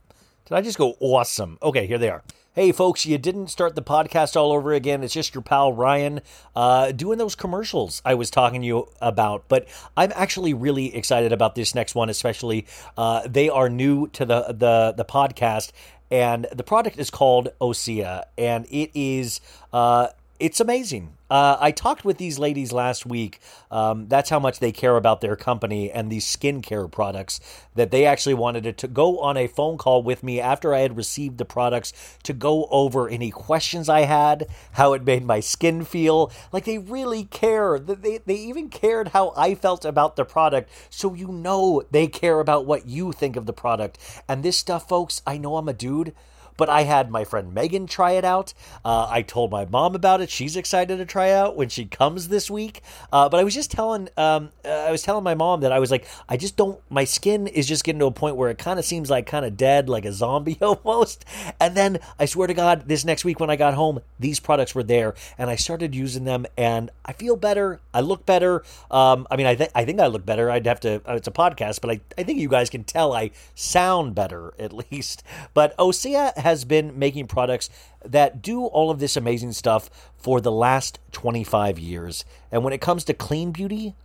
Did 0.45 0.55
i 0.55 0.61
just 0.61 0.77
go 0.77 0.95
awesome? 0.99 1.57
Okay 1.61 1.85
here 1.85 1.97
they 1.97 2.09
are 2.09 2.23
Hey, 2.53 2.73
folks, 2.73 3.05
you 3.05 3.17
didn't 3.17 3.47
start 3.47 3.75
the 3.75 3.81
podcast 3.81 4.35
all 4.35 4.51
over 4.51 4.73
again. 4.73 5.05
It's 5.05 5.13
just 5.13 5.33
your 5.33 5.41
pal 5.41 5.71
Ryan 5.71 6.19
uh, 6.53 6.91
doing 6.91 7.17
those 7.17 7.33
commercials 7.33 8.01
I 8.03 8.15
was 8.15 8.29
talking 8.29 8.59
to 8.59 8.67
you 8.67 8.89
about. 8.99 9.45
But 9.47 9.69
I'm 9.95 10.11
actually 10.15 10.53
really 10.53 10.93
excited 10.93 11.31
about 11.31 11.55
this 11.55 11.73
next 11.73 11.95
one, 11.95 12.09
especially. 12.09 12.67
Uh, 12.97 13.25
they 13.25 13.47
are 13.47 13.69
new 13.69 14.07
to 14.07 14.25
the, 14.25 14.47
the, 14.49 14.93
the 14.97 15.05
podcast, 15.05 15.71
and 16.11 16.45
the 16.51 16.63
product 16.63 16.99
is 16.99 17.09
called 17.09 17.47
Osea, 17.61 18.23
and 18.37 18.65
it 18.65 18.91
is. 18.93 19.39
Uh, 19.71 20.07
it's 20.41 20.59
amazing. 20.59 21.13
Uh, 21.29 21.55
I 21.59 21.71
talked 21.71 22.03
with 22.03 22.17
these 22.17 22.39
ladies 22.39 22.73
last 22.73 23.05
week. 23.05 23.39
Um, 23.69 24.07
that's 24.07 24.31
how 24.31 24.39
much 24.39 24.59
they 24.59 24.71
care 24.71 24.97
about 24.97 25.21
their 25.21 25.35
company 25.35 25.91
and 25.91 26.11
these 26.11 26.25
skincare 26.25 26.91
products 26.91 27.39
that 27.75 27.91
they 27.91 28.05
actually 28.05 28.33
wanted 28.33 28.63
to, 28.63 28.73
to 28.73 28.87
go 28.87 29.19
on 29.19 29.37
a 29.37 29.45
phone 29.45 29.77
call 29.77 30.01
with 30.01 30.23
me 30.23 30.41
after 30.41 30.73
I 30.73 30.79
had 30.79 30.97
received 30.97 31.37
the 31.37 31.45
products 31.45 31.93
to 32.23 32.33
go 32.33 32.65
over 32.71 33.07
any 33.07 33.29
questions 33.29 33.87
I 33.87 34.01
had, 34.01 34.47
how 34.73 34.93
it 34.93 35.05
made 35.05 35.23
my 35.23 35.39
skin 35.39 35.85
feel. 35.85 36.31
Like 36.51 36.65
they 36.65 36.79
really 36.79 37.25
care. 37.25 37.77
They, 37.77 38.17
they 38.17 38.35
even 38.35 38.69
cared 38.69 39.09
how 39.09 39.33
I 39.37 39.53
felt 39.53 39.85
about 39.85 40.15
the 40.15 40.25
product. 40.25 40.71
So 40.89 41.13
you 41.13 41.27
know 41.27 41.83
they 41.91 42.07
care 42.07 42.39
about 42.39 42.65
what 42.65 42.87
you 42.87 43.11
think 43.11 43.35
of 43.35 43.45
the 43.45 43.53
product. 43.53 43.99
And 44.27 44.41
this 44.41 44.57
stuff, 44.57 44.89
folks, 44.89 45.21
I 45.27 45.37
know 45.37 45.57
I'm 45.57 45.69
a 45.69 45.73
dude 45.73 46.13
but 46.61 46.69
I 46.69 46.83
had 46.83 47.09
my 47.09 47.23
friend 47.23 47.55
Megan 47.55 47.87
try 47.87 48.11
it 48.11 48.23
out. 48.23 48.53
Uh, 48.85 49.07
I 49.09 49.23
told 49.23 49.49
my 49.49 49.65
mom 49.65 49.95
about 49.95 50.21
it. 50.21 50.29
She's 50.29 50.55
excited 50.55 50.97
to 50.97 51.07
try 51.07 51.31
out 51.31 51.55
when 51.55 51.69
she 51.69 51.85
comes 51.85 52.27
this 52.27 52.51
week. 52.51 52.83
Uh, 53.11 53.29
but 53.29 53.39
I 53.39 53.43
was 53.43 53.55
just 53.55 53.71
telling, 53.71 54.09
um, 54.15 54.51
uh, 54.63 54.69
I 54.69 54.91
was 54.91 55.01
telling 55.01 55.23
my 55.23 55.33
mom 55.33 55.61
that 55.61 55.71
I 55.71 55.79
was 55.79 55.89
like, 55.89 56.07
I 56.29 56.37
just 56.37 56.57
don't. 56.57 56.79
My 56.87 57.03
skin 57.03 57.47
is 57.47 57.67
just 57.67 57.83
getting 57.83 57.97
to 58.01 58.05
a 58.05 58.11
point 58.11 58.35
where 58.35 58.51
it 58.51 58.59
kind 58.59 58.77
of 58.77 58.85
seems 58.85 59.09
like 59.09 59.25
kind 59.25 59.43
of 59.43 59.57
dead, 59.57 59.89
like 59.89 60.05
a 60.05 60.13
zombie 60.13 60.59
almost. 60.61 61.25
And 61.59 61.75
then 61.75 61.97
I 62.19 62.25
swear 62.25 62.45
to 62.45 62.53
God, 62.53 62.83
this 62.85 63.03
next 63.03 63.25
week 63.25 63.39
when 63.39 63.49
I 63.49 63.55
got 63.55 63.73
home, 63.73 63.99
these 64.19 64.39
products 64.39 64.75
were 64.75 64.83
there, 64.83 65.15
and 65.39 65.49
I 65.49 65.55
started 65.55 65.95
using 65.95 66.25
them, 66.25 66.45
and 66.57 66.91
I 67.03 67.13
feel 67.13 67.37
better. 67.37 67.79
I 67.91 68.01
look 68.01 68.27
better. 68.27 68.63
Um, 68.91 69.25
I 69.31 69.35
mean, 69.35 69.47
I 69.47 69.55
think 69.55 69.71
I 69.73 69.83
think 69.83 69.99
I 69.99 70.05
look 70.05 70.27
better. 70.27 70.51
I'd 70.51 70.67
have 70.67 70.81
to. 70.81 71.01
Uh, 71.09 71.15
it's 71.15 71.27
a 71.27 71.31
podcast, 71.31 71.81
but 71.81 71.89
I 71.89 72.01
I 72.19 72.21
think 72.21 72.37
you 72.37 72.49
guys 72.49 72.69
can 72.69 72.83
tell 72.83 73.13
I 73.13 73.31
sound 73.55 74.13
better 74.13 74.53
at 74.59 74.73
least. 74.73 75.23
But 75.55 75.75
Osea 75.77 76.37
has 76.37 76.50
has 76.51 76.65
been 76.65 76.99
making 76.99 77.27
products 77.27 77.69
that 78.03 78.41
do 78.41 78.65
all 78.65 78.91
of 78.91 78.99
this 78.99 79.15
amazing 79.15 79.53
stuff 79.53 79.89
for 80.17 80.41
the 80.41 80.51
last 80.51 80.99
25 81.13 81.79
years. 81.79 82.25
And 82.51 82.63
when 82.63 82.73
it 82.73 82.81
comes 82.81 83.03
to 83.05 83.13
clean 83.13 83.51
beauty, 83.51 83.95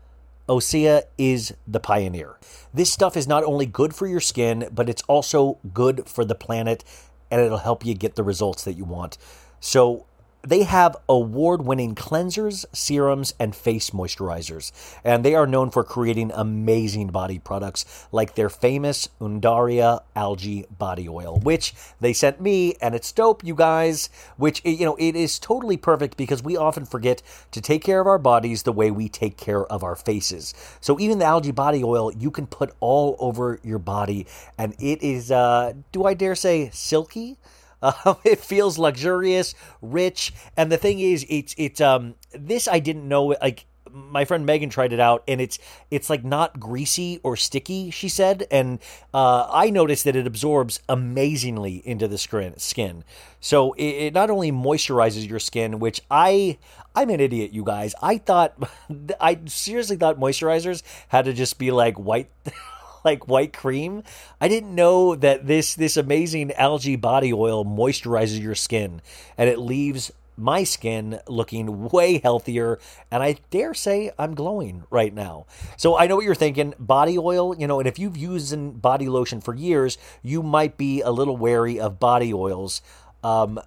Osea 0.48 1.02
is 1.18 1.54
the 1.66 1.80
pioneer. 1.80 2.38
This 2.72 2.92
stuff 2.92 3.16
is 3.16 3.26
not 3.26 3.42
only 3.42 3.66
good 3.66 3.94
for 3.94 4.06
your 4.06 4.20
skin, 4.20 4.68
but 4.72 4.88
it's 4.88 5.02
also 5.08 5.58
good 5.74 6.08
for 6.08 6.24
the 6.24 6.36
planet 6.36 6.84
and 7.30 7.40
it'll 7.40 7.58
help 7.58 7.84
you 7.84 7.94
get 7.94 8.14
the 8.14 8.22
results 8.22 8.64
that 8.64 8.74
you 8.74 8.84
want. 8.84 9.18
So, 9.58 10.06
they 10.46 10.62
have 10.62 10.96
award 11.08 11.62
winning 11.62 11.94
cleansers, 11.94 12.64
serums, 12.72 13.34
and 13.40 13.54
face 13.54 13.90
moisturizers. 13.90 14.70
And 15.04 15.24
they 15.24 15.34
are 15.34 15.46
known 15.46 15.70
for 15.70 15.82
creating 15.82 16.30
amazing 16.32 17.08
body 17.08 17.38
products 17.40 18.06
like 18.12 18.36
their 18.36 18.48
famous 18.48 19.08
Undaria 19.20 20.02
algae 20.14 20.66
body 20.70 21.08
oil, 21.08 21.40
which 21.40 21.74
they 22.00 22.12
sent 22.12 22.40
me, 22.40 22.74
and 22.80 22.94
it's 22.94 23.10
dope, 23.10 23.44
you 23.44 23.54
guys. 23.54 24.08
Which, 24.36 24.62
you 24.64 24.84
know, 24.84 24.96
it 25.00 25.16
is 25.16 25.38
totally 25.38 25.76
perfect 25.76 26.16
because 26.16 26.42
we 26.42 26.56
often 26.56 26.86
forget 26.86 27.22
to 27.50 27.60
take 27.60 27.82
care 27.82 28.00
of 28.00 28.06
our 28.06 28.18
bodies 28.18 28.62
the 28.62 28.72
way 28.72 28.90
we 28.90 29.08
take 29.08 29.36
care 29.36 29.64
of 29.66 29.82
our 29.82 29.96
faces. 29.96 30.54
So 30.80 31.00
even 31.00 31.18
the 31.18 31.24
algae 31.24 31.50
body 31.50 31.82
oil 31.82 32.12
you 32.12 32.30
can 32.30 32.46
put 32.46 32.72
all 32.80 33.16
over 33.18 33.58
your 33.64 33.78
body, 33.78 34.26
and 34.56 34.74
it 34.78 35.02
is, 35.02 35.30
uh, 35.32 35.72
do 35.90 36.04
I 36.04 36.14
dare 36.14 36.36
say, 36.36 36.70
silky? 36.72 37.38
Uh, 37.86 38.14
it 38.24 38.40
feels 38.40 38.78
luxurious, 38.78 39.54
rich, 39.80 40.32
and 40.56 40.70
the 40.72 40.76
thing 40.76 41.00
is, 41.00 41.24
it's 41.28 41.54
it's 41.56 41.80
um 41.80 42.14
this 42.32 42.66
I 42.68 42.80
didn't 42.80 43.08
know 43.08 43.36
like 43.40 43.66
my 43.96 44.24
friend 44.24 44.44
Megan 44.44 44.68
tried 44.68 44.92
it 44.92 45.00
out 45.00 45.24
and 45.26 45.40
it's 45.40 45.58
it's 45.90 46.10
like 46.10 46.22
not 46.22 46.60
greasy 46.60 47.18
or 47.22 47.36
sticky 47.36 47.90
she 47.90 48.08
said 48.08 48.46
and 48.50 48.78
uh, 49.14 49.48
I 49.50 49.70
noticed 49.70 50.04
that 50.04 50.14
it 50.14 50.26
absorbs 50.26 50.80
amazingly 50.88 51.76
into 51.84 52.06
the 52.06 52.18
skin. 52.18 53.04
So 53.40 53.72
it, 53.72 53.84
it, 53.84 54.14
not 54.14 54.30
only 54.30 54.52
moisturizes 54.52 55.28
your 55.28 55.38
skin 55.38 55.78
which 55.78 56.02
I 56.10 56.58
I'm 56.94 57.10
an 57.10 57.20
idiot 57.20 57.52
you 57.52 57.64
guys. 57.64 57.94
I 58.02 58.18
thought 58.18 58.54
I 59.20 59.40
seriously 59.46 59.96
thought 59.96 60.18
moisturizers 60.18 60.82
had 61.08 61.24
to 61.24 61.32
just 61.32 61.58
be 61.58 61.70
like 61.70 61.96
white 61.96 62.30
like 63.06 63.28
white 63.28 63.54
cream. 63.54 64.02
I 64.40 64.48
didn't 64.48 64.74
know 64.74 65.14
that 65.14 65.46
this 65.46 65.74
this 65.74 65.96
amazing 65.96 66.52
algae 66.52 66.96
body 66.96 67.32
oil 67.32 67.64
moisturizes 67.64 68.42
your 68.42 68.54
skin 68.54 69.00
and 69.38 69.48
it 69.48 69.58
leaves 69.58 70.12
my 70.36 70.64
skin 70.64 71.18
looking 71.26 71.88
way 71.88 72.18
healthier 72.18 72.78
and 73.10 73.22
I 73.22 73.36
dare 73.50 73.72
say 73.72 74.10
I'm 74.18 74.34
glowing 74.34 74.84
right 74.90 75.14
now. 75.14 75.46
So 75.78 75.96
I 75.96 76.06
know 76.06 76.16
what 76.16 76.26
you're 76.26 76.34
thinking, 76.34 76.74
body 76.78 77.16
oil, 77.16 77.56
you 77.56 77.66
know, 77.66 77.78
and 77.78 77.88
if 77.88 77.98
you've 77.98 78.18
used 78.18 78.54
body 78.82 79.08
lotion 79.08 79.40
for 79.40 79.54
years, 79.54 79.96
you 80.22 80.42
might 80.42 80.76
be 80.76 81.00
a 81.00 81.10
little 81.10 81.36
wary 81.36 81.80
of 81.80 81.98
body 81.98 82.34
oils. 82.34 82.82
Um, 83.24 83.60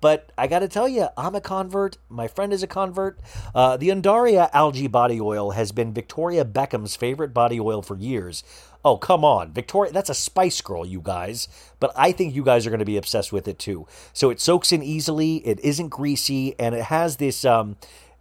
but 0.00 0.32
I 0.36 0.46
got 0.46 0.60
to 0.60 0.68
tell 0.68 0.88
you, 0.88 1.08
I'm 1.16 1.34
a 1.34 1.40
convert. 1.40 1.96
My 2.08 2.26
friend 2.26 2.52
is 2.52 2.62
a 2.62 2.66
convert. 2.66 3.20
Uh, 3.54 3.76
the 3.76 3.90
Undaria 3.90 4.50
algae 4.52 4.88
body 4.88 5.20
oil 5.20 5.52
has 5.52 5.70
been 5.72 5.92
Victoria 5.92 6.44
Beckham's 6.44 6.96
favorite 6.96 7.32
body 7.32 7.60
oil 7.60 7.82
for 7.82 7.96
years. 7.96 8.42
Oh, 8.86 8.96
come 8.96 9.24
on. 9.24 9.50
Victoria, 9.50 9.90
that's 9.90 10.10
a 10.10 10.14
Spice 10.14 10.60
Girl, 10.60 10.86
you 10.86 11.00
guys. 11.00 11.48
But 11.80 11.90
I 11.96 12.12
think 12.12 12.36
you 12.36 12.44
guys 12.44 12.68
are 12.68 12.70
going 12.70 12.78
to 12.78 12.84
be 12.84 12.96
obsessed 12.96 13.32
with 13.32 13.48
it 13.48 13.58
too. 13.58 13.88
So 14.12 14.30
it 14.30 14.40
soaks 14.40 14.70
in 14.70 14.80
easily, 14.80 15.38
it 15.38 15.58
isn't 15.58 15.88
greasy, 15.88 16.54
and 16.56 16.72
it 16.72 16.84
has 16.84 17.16
this. 17.16 17.44
Um, 17.44 17.78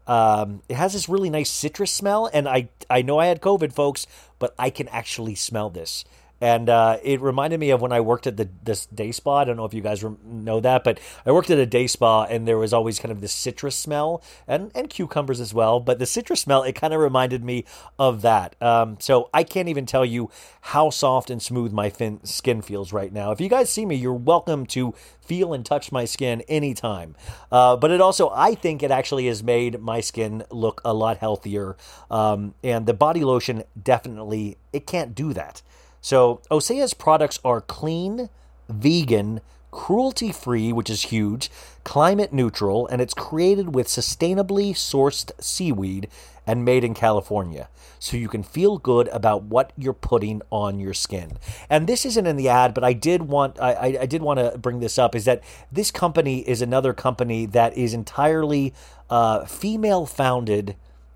um, 0.07 0.63
it 0.67 0.75
has 0.75 0.93
this 0.93 1.07
really 1.07 1.29
nice 1.29 1.51
citrus 1.51 1.91
smell, 1.91 2.31
and 2.33 2.49
I 2.49 2.69
I 2.89 3.03
know 3.03 3.19
I 3.19 3.27
had 3.27 3.41
COVID, 3.41 3.73
folks, 3.73 4.07
but 4.39 4.55
I 4.57 4.71
can 4.71 4.87
actually 4.87 5.35
smell 5.35 5.69
this 5.69 6.03
and 6.41 6.69
uh, 6.69 6.97
it 7.03 7.21
reminded 7.21 7.59
me 7.59 7.69
of 7.69 7.81
when 7.81 7.91
I 7.91 8.01
worked 8.01 8.27
at 8.27 8.37
the 8.37 8.49
this 8.63 8.85
day 8.87 9.11
spa. 9.11 9.37
I 9.37 9.43
don't 9.45 9.57
know 9.57 9.65
if 9.65 9.73
you 9.73 9.81
guys 9.81 10.03
know 10.23 10.59
that, 10.59 10.83
but 10.83 10.99
I 11.25 11.31
worked 11.31 11.49
at 11.49 11.57
a 11.57 11.65
day 11.65 11.87
spa, 11.87 12.25
and 12.25 12.47
there 12.47 12.57
was 12.57 12.73
always 12.73 12.99
kind 12.99 13.11
of 13.11 13.21
this 13.21 13.31
citrus 13.31 13.75
smell, 13.75 14.21
and 14.47 14.71
and 14.75 14.89
cucumbers 14.89 15.39
as 15.39 15.53
well. 15.53 15.79
But 15.79 15.99
the 15.99 16.05
citrus 16.05 16.41
smell, 16.41 16.63
it 16.63 16.73
kind 16.73 16.93
of 16.93 16.99
reminded 16.99 17.43
me 17.43 17.65
of 17.97 18.21
that. 18.21 18.55
Um, 18.61 18.97
so 18.99 19.29
I 19.33 19.43
can't 19.43 19.69
even 19.69 19.85
tell 19.85 20.05
you 20.05 20.29
how 20.61 20.89
soft 20.89 21.29
and 21.29 21.41
smooth 21.41 21.71
my 21.71 21.89
fin- 21.89 22.23
skin 22.25 22.61
feels 22.61 22.91
right 22.91 23.11
now. 23.11 23.31
If 23.31 23.39
you 23.39 23.49
guys 23.49 23.69
see 23.69 23.85
me, 23.85 23.95
you're 23.95 24.13
welcome 24.13 24.65
to 24.67 24.93
feel 25.21 25.53
and 25.53 25.65
touch 25.65 25.91
my 25.91 26.05
skin 26.05 26.41
anytime. 26.41 27.15
Uh, 27.51 27.75
but 27.75 27.91
it 27.91 28.01
also, 28.01 28.29
I 28.29 28.55
think, 28.55 28.83
it 28.83 28.91
actually 28.91 29.27
has 29.27 29.41
made 29.43 29.81
my 29.81 29.99
skin 30.01 30.43
look 30.51 30.81
a 30.85 30.93
lot 30.93 31.17
healthier. 31.17 31.75
Um, 32.11 32.53
and 32.63 32.85
the 32.85 32.93
body 32.93 33.23
lotion 33.23 33.63
definitely 33.81 34.57
it 34.71 34.85
can't 34.85 35.15
do 35.15 35.33
that. 35.33 35.61
So 36.05 36.39
Osea's 36.51 36.93
products 36.93 37.39
are 37.43 37.61
clean, 37.61 38.29
vegan, 38.69 39.41
cruelty 39.71 40.31
free, 40.31 40.71
which 40.71 40.87
is 40.87 41.05
huge, 41.05 41.49
climate 41.83 42.31
neutral, 42.31 42.85
and 42.85 43.01
it's 43.01 43.15
created 43.15 43.73
with 43.73 43.87
sustainably 43.87 44.75
sourced 44.75 45.31
seaweed 45.41 46.07
and 46.45 46.63
made 46.63 46.83
in 46.83 46.93
California. 46.93 47.69
So 47.97 48.17
you 48.17 48.27
can 48.27 48.43
feel 48.43 48.77
good 48.77 49.07
about 49.07 49.45
what 49.45 49.73
you're 49.75 49.93
putting 49.93 50.43
on 50.51 50.79
your 50.79 50.93
skin. 50.93 51.39
And 51.71 51.87
this 51.87 52.05
isn't 52.05 52.27
in 52.27 52.35
the 52.35 52.49
ad, 52.49 52.75
but 52.75 52.83
I 52.83 52.93
did 52.93 53.23
want 53.23 53.59
I, 53.59 53.97
I 54.01 54.05
did 54.05 54.21
want 54.21 54.39
to 54.39 54.59
bring 54.59 54.81
this 54.81 54.99
up 54.99 55.15
is 55.15 55.25
that 55.25 55.41
this 55.71 55.89
company 55.89 56.47
is 56.47 56.61
another 56.61 56.93
company 56.93 57.47
that 57.47 57.75
is 57.75 57.95
entirely 57.95 58.75
uh, 59.09 59.45
female 59.45 60.05
founded 60.05 60.75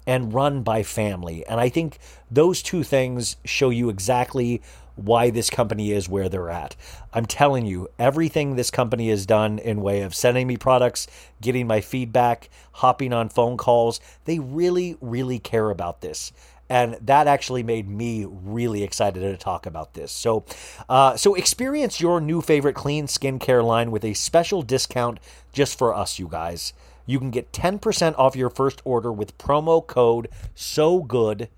and 0.10 0.34
run 0.34 0.64
by 0.64 0.82
family. 0.82 1.46
And 1.46 1.60
I 1.60 1.70
think 1.70 2.00
those 2.32 2.64
two 2.64 2.84
things 2.84 3.38
show 3.46 3.70
you 3.70 3.90
exactly 3.90 4.60
why 4.96 5.30
this 5.30 5.52
company 5.52 5.92
is 5.92 6.10
where 6.10 6.28
they're 6.28 6.50
at. 6.50 6.76
I'm 7.14 7.28
telling 7.28 7.68
you, 7.68 7.90
everything 8.00 8.56
this 8.56 8.72
company 8.72 9.10
has 9.10 9.28
done 9.28 9.60
in 9.60 9.84
way 9.84 10.02
of 10.02 10.16
sending 10.16 10.48
me 10.48 10.58
products, 10.58 11.06
getting 11.42 11.68
my 11.68 11.80
feedback, 11.80 12.50
hopping 12.72 13.14
on 13.14 13.30
phone 13.30 13.56
calls, 13.56 14.00
they 14.26 14.40
really, 14.40 14.98
really 15.00 15.38
care 15.38 15.70
about 15.70 16.02
this. 16.02 16.34
And 16.70 16.96
that 17.02 17.28
actually 17.28 17.62
made 17.62 17.88
me 17.88 18.26
really 18.28 18.82
excited 18.82 19.20
to 19.20 19.38
talk 19.38 19.68
about 19.68 19.94
this. 19.94 20.12
So, 20.12 20.44
uh, 20.90 21.18
so 21.18 21.36
experience 21.36 22.02
your 22.02 22.20
new 22.20 22.42
favorite 22.42 22.76
clean 22.76 23.06
skincare 23.06 23.64
line 23.64 23.92
with 23.92 24.04
a 24.04 24.16
special 24.16 24.64
discount 24.64 25.20
just 25.54 25.78
for 25.78 25.94
us, 25.94 26.18
you 26.18 26.28
guys. 26.28 26.74
You 27.10 27.18
can 27.18 27.32
get 27.32 27.52
10% 27.52 28.14
off 28.20 28.36
your 28.36 28.52
first 28.52 28.84
order 28.86 29.12
with 29.12 29.36
promo 29.40 29.86
code 29.86 30.30
SO 30.54 31.02
GOOD. 31.02 31.50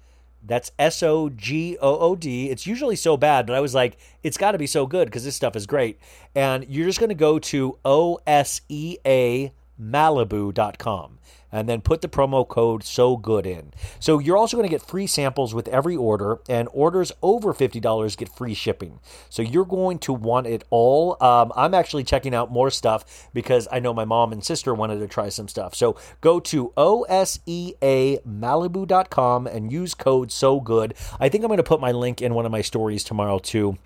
That's 0.42 0.72
S 0.80 1.04
O 1.04 1.28
G 1.28 1.78
O 1.82 2.00
O 2.00 2.16
D. 2.16 2.50
It's 2.50 2.66
usually 2.66 2.96
so 2.96 3.18
bad, 3.18 3.48
but 3.48 3.56
I 3.58 3.60
was 3.60 3.76
like, 3.76 3.98
it's 4.24 4.38
got 4.38 4.54
to 4.54 4.58
be 4.58 4.66
so 4.66 4.88
good 4.88 5.10
because 5.10 5.26
this 5.26 5.36
stuff 5.36 5.58
is 5.58 5.68
great. 5.68 6.00
And 6.34 6.66
you're 6.70 6.88
just 6.88 7.00
going 7.00 7.10
to 7.10 7.16
go 7.16 7.38
to 7.38 7.78
O 7.84 8.18
S 8.26 8.62
E 8.70 8.98
A 9.06 9.52
Malibu.com 9.78 11.20
and 11.52 11.68
then 11.68 11.82
put 11.82 12.02
the 12.02 12.08
promo 12.08 12.48
code 12.48 12.84
so 12.84 13.18
good 13.18 13.46
in. 13.46 13.74
So 14.00 14.20
you're 14.20 14.38
also 14.38 14.58
going 14.58 14.68
to 14.68 14.74
get 14.74 14.82
free 14.82 15.08
samples 15.08 15.54
with 15.54 15.68
every 15.68 15.96
order, 15.96 16.40
and 16.50 16.68
orders 16.72 17.12
over 17.22 17.54
$50 17.54 18.18
get 18.18 18.30
free 18.30 18.54
shipping. 18.54 19.00
So 19.30 19.42
you're 19.42 19.66
going 19.66 20.00
to 20.00 20.14
want 20.14 20.48
it 20.48 20.64
all. 20.70 21.18
Um, 21.22 21.52
I'm 21.56 21.74
actually 21.74 22.04
checking 22.04 22.34
out 22.34 22.52
more 22.52 22.70
stuff 22.70 23.30
because 23.34 23.68
I 23.72 23.80
know 23.80 23.94
my 23.94 24.06
mom 24.06 24.32
and 24.32 24.44
sister 24.44 24.74
wanted 24.74 25.00
to 25.00 25.08
try 25.08 25.30
some 25.30 25.48
stuff. 25.48 25.76
So 25.76 25.96
go 26.22 26.40
to 26.42 26.74
oseamalibu.com 26.78 29.48
and 29.48 29.72
use 29.72 29.94
code 29.94 30.32
so 30.32 30.60
good. 30.60 30.94
I 31.20 31.30
think 31.30 31.44
I'm 31.44 31.50
going 31.50 31.58
to 31.58 31.64
put 31.64 31.80
my 31.80 31.92
link 31.92 32.22
in 32.22 32.34
one 32.34 32.46
of 32.46 32.52
my 32.52 32.62
stories 32.62 33.04
tomorrow 33.04 33.40
too 33.40 33.78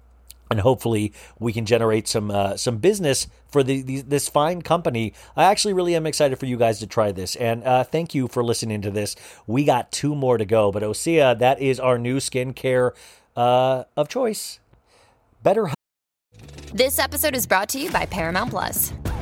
and 0.50 0.60
hopefully 0.60 1.14
we 1.40 1.54
can 1.54 1.66
generate 1.66 2.08
some 2.08 2.32
uh, 2.32 2.58
some 2.58 2.78
business 2.78 3.28
for 3.48 3.64
the, 3.64 3.82
the, 3.82 4.02
this 4.02 4.28
fine 4.28 4.62
company. 4.62 5.14
I 5.36 5.46
actually 5.46 5.74
really 5.74 5.96
am 5.96 6.06
excited 6.06 6.38
for 6.40 6.46
you 6.46 6.58
guys 6.58 6.80
to 6.80 6.88
try 6.88 7.12
this, 7.12 7.36
and 7.36 7.64
uh, 7.64 7.84
thank 7.84 8.14
you 8.14 8.28
for 8.28 8.44
listening 8.44 8.82
to 8.82 8.92
this. 8.92 9.16
We 9.48 9.64
got 9.64 9.92
two 9.92 10.16
more 10.16 10.38
to 10.38 10.46
go, 10.46 10.72
but 10.72 10.84
Osea, 10.84 11.38
that 11.40 11.62
is 11.62 11.80
our 11.80 11.98
new 11.98 12.18
skincare 12.18 12.92
uh, 13.36 13.84
of 13.96 14.10
choice. 14.10 14.60
Better. 15.44 15.70
This 16.74 17.00
episode 17.00 17.36
is 17.36 17.48
brought 17.48 17.70
to 17.70 17.80
you 17.80 17.90
by 17.92 18.06
Paramount 18.06 18.50
Plus. 18.50 18.92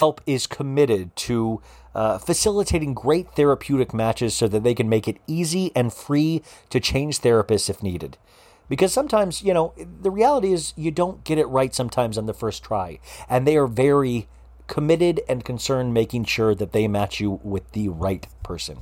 Help 0.00 0.22
is 0.26 0.46
committed 0.46 1.14
to 1.14 1.60
uh, 1.94 2.16
facilitating 2.16 2.94
great 2.94 3.30
therapeutic 3.32 3.92
matches 3.92 4.34
so 4.34 4.48
that 4.48 4.62
they 4.64 4.74
can 4.74 4.88
make 4.88 5.06
it 5.06 5.18
easy 5.26 5.70
and 5.76 5.92
free 5.92 6.42
to 6.70 6.80
change 6.80 7.20
therapists 7.20 7.68
if 7.68 7.82
needed. 7.82 8.16
Because 8.66 8.94
sometimes, 8.94 9.42
you 9.42 9.52
know, 9.52 9.74
the 9.76 10.10
reality 10.10 10.54
is 10.54 10.72
you 10.74 10.90
don't 10.90 11.22
get 11.22 11.36
it 11.36 11.44
right 11.48 11.74
sometimes 11.74 12.16
on 12.16 12.24
the 12.24 12.32
first 12.32 12.64
try. 12.64 12.98
And 13.28 13.46
they 13.46 13.58
are 13.58 13.66
very 13.66 14.26
committed 14.68 15.20
and 15.28 15.44
concerned 15.44 15.92
making 15.92 16.24
sure 16.24 16.54
that 16.54 16.72
they 16.72 16.88
match 16.88 17.20
you 17.20 17.40
with 17.42 17.72
the 17.72 17.90
right 17.90 18.26
person. 18.42 18.78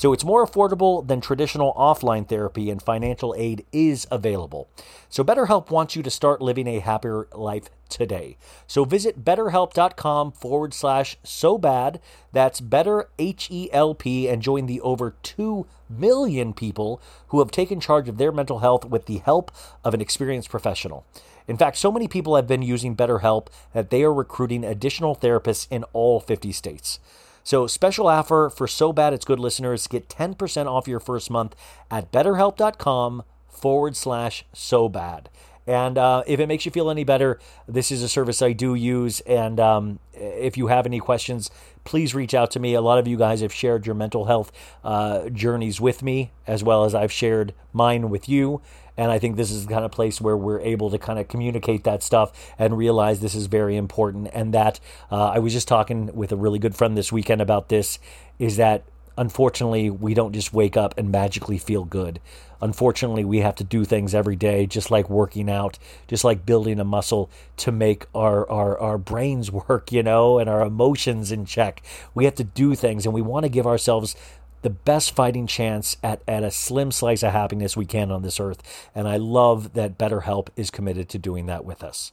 So 0.00 0.14
it's 0.14 0.24
more 0.24 0.46
affordable 0.46 1.06
than 1.06 1.20
traditional 1.20 1.74
offline 1.74 2.26
therapy, 2.26 2.70
and 2.70 2.80
financial 2.80 3.34
aid 3.36 3.66
is 3.70 4.06
available. 4.10 4.70
So 5.10 5.22
BetterHelp 5.22 5.68
wants 5.68 5.94
you 5.94 6.02
to 6.02 6.08
start 6.08 6.40
living 6.40 6.66
a 6.66 6.78
happier 6.78 7.28
life 7.34 7.68
today. 7.90 8.38
So 8.66 8.86
visit 8.86 9.26
betterhelp.com 9.26 10.32
forward 10.32 10.72
slash 10.72 11.18
so 11.22 11.58
bad. 11.58 12.00
That's 12.32 12.62
better 12.62 13.10
H 13.18 13.48
E 13.50 13.68
L 13.74 13.94
P 13.94 14.26
and 14.26 14.40
join 14.40 14.64
the 14.64 14.80
over 14.80 15.16
2 15.22 15.66
million 15.90 16.54
people 16.54 17.02
who 17.26 17.40
have 17.40 17.50
taken 17.50 17.78
charge 17.78 18.08
of 18.08 18.16
their 18.16 18.32
mental 18.32 18.60
health 18.60 18.86
with 18.86 19.04
the 19.04 19.18
help 19.18 19.50
of 19.84 19.92
an 19.92 20.00
experienced 20.00 20.48
professional. 20.48 21.04
In 21.46 21.58
fact, 21.58 21.76
so 21.76 21.92
many 21.92 22.08
people 22.08 22.36
have 22.36 22.46
been 22.46 22.62
using 22.62 22.96
BetterHelp 22.96 23.48
that 23.74 23.90
they 23.90 24.02
are 24.02 24.14
recruiting 24.14 24.64
additional 24.64 25.14
therapists 25.14 25.66
in 25.70 25.84
all 25.92 26.20
50 26.20 26.52
states. 26.52 27.00
So, 27.42 27.66
special 27.66 28.06
offer 28.06 28.50
for 28.54 28.68
So 28.68 28.92
Bad 28.92 29.12
It's 29.12 29.24
Good 29.24 29.40
listeners 29.40 29.86
get 29.86 30.08
10% 30.08 30.66
off 30.66 30.86
your 30.86 31.00
first 31.00 31.30
month 31.30 31.54
at 31.90 32.12
betterhelp.com 32.12 33.22
forward 33.48 33.96
slash 33.96 34.44
so 34.52 34.88
bad. 34.88 35.30
And 35.66 35.98
uh, 35.98 36.24
if 36.26 36.40
it 36.40 36.46
makes 36.46 36.64
you 36.64 36.72
feel 36.72 36.90
any 36.90 37.04
better, 37.04 37.38
this 37.68 37.92
is 37.92 38.02
a 38.02 38.08
service 38.08 38.42
I 38.42 38.52
do 38.52 38.74
use. 38.74 39.20
And 39.20 39.60
um, 39.60 40.00
if 40.12 40.56
you 40.56 40.66
have 40.66 40.86
any 40.86 40.98
questions, 40.98 41.50
please 41.84 42.14
reach 42.14 42.34
out 42.34 42.50
to 42.52 42.60
me. 42.60 42.74
A 42.74 42.80
lot 42.80 42.98
of 42.98 43.06
you 43.06 43.16
guys 43.16 43.40
have 43.40 43.52
shared 43.52 43.86
your 43.86 43.94
mental 43.94 44.24
health 44.24 44.50
uh, 44.82 45.28
journeys 45.28 45.80
with 45.80 46.02
me, 46.02 46.32
as 46.46 46.64
well 46.64 46.84
as 46.84 46.94
I've 46.94 47.12
shared 47.12 47.54
mine 47.72 48.10
with 48.10 48.28
you. 48.28 48.60
And 48.96 49.10
I 49.10 49.18
think 49.18 49.36
this 49.36 49.50
is 49.50 49.66
the 49.66 49.72
kind 49.72 49.84
of 49.84 49.90
place 49.90 50.20
where 50.20 50.36
we're 50.36 50.60
able 50.60 50.90
to 50.90 50.98
kind 50.98 51.18
of 51.18 51.28
communicate 51.28 51.84
that 51.84 52.02
stuff 52.02 52.32
and 52.58 52.76
realize 52.76 53.20
this 53.20 53.34
is 53.34 53.46
very 53.46 53.76
important. 53.76 54.28
And 54.32 54.54
that 54.54 54.80
uh, 55.10 55.30
I 55.30 55.38
was 55.38 55.52
just 55.52 55.68
talking 55.68 56.14
with 56.14 56.32
a 56.32 56.36
really 56.36 56.58
good 56.58 56.74
friend 56.74 56.96
this 56.96 57.12
weekend 57.12 57.40
about 57.40 57.68
this 57.68 57.98
is 58.38 58.56
that 58.56 58.84
unfortunately, 59.20 59.90
we 59.90 60.14
don't 60.14 60.32
just 60.32 60.54
wake 60.54 60.78
up 60.78 60.96
and 60.96 61.10
magically 61.10 61.58
feel 61.58 61.84
good. 61.84 62.20
Unfortunately, 62.62 63.24
we 63.24 63.38
have 63.40 63.54
to 63.56 63.64
do 63.64 63.84
things 63.84 64.14
every 64.14 64.36
day, 64.36 64.66
just 64.66 64.90
like 64.90 65.10
working 65.10 65.50
out, 65.50 65.78
just 66.08 66.24
like 66.24 66.46
building 66.46 66.80
a 66.80 66.84
muscle 66.84 67.30
to 67.58 67.70
make 67.70 68.06
our, 68.14 68.48
our, 68.50 68.78
our 68.78 68.98
brains 68.98 69.50
work, 69.68 69.92
you 69.92 70.02
know, 70.02 70.38
and 70.38 70.48
our 70.48 70.62
emotions 70.62 71.30
in 71.30 71.44
check. 71.44 71.82
We 72.14 72.24
have 72.24 72.34
to 72.36 72.44
do 72.44 72.74
things, 72.74 73.04
and 73.04 73.14
we 73.14 73.22
want 73.22 73.44
to 73.44 73.50
give 73.50 73.66
ourselves 73.66 74.16
the 74.62 74.70
best 74.70 75.14
fighting 75.14 75.46
chance 75.46 75.96
at, 76.02 76.22
at 76.28 76.42
a 76.42 76.50
slim 76.50 76.90
slice 76.90 77.22
of 77.22 77.32
happiness 77.32 77.76
we 77.76 77.86
can 77.86 78.10
on 78.10 78.22
this 78.22 78.40
earth. 78.40 78.62
And 78.94 79.08
I 79.08 79.16
love 79.16 79.74
that 79.74 79.98
BetterHelp 79.98 80.48
is 80.56 80.70
committed 80.70 81.08
to 81.10 81.18
doing 81.18 81.46
that 81.46 81.64
with 81.64 81.82
us. 81.82 82.12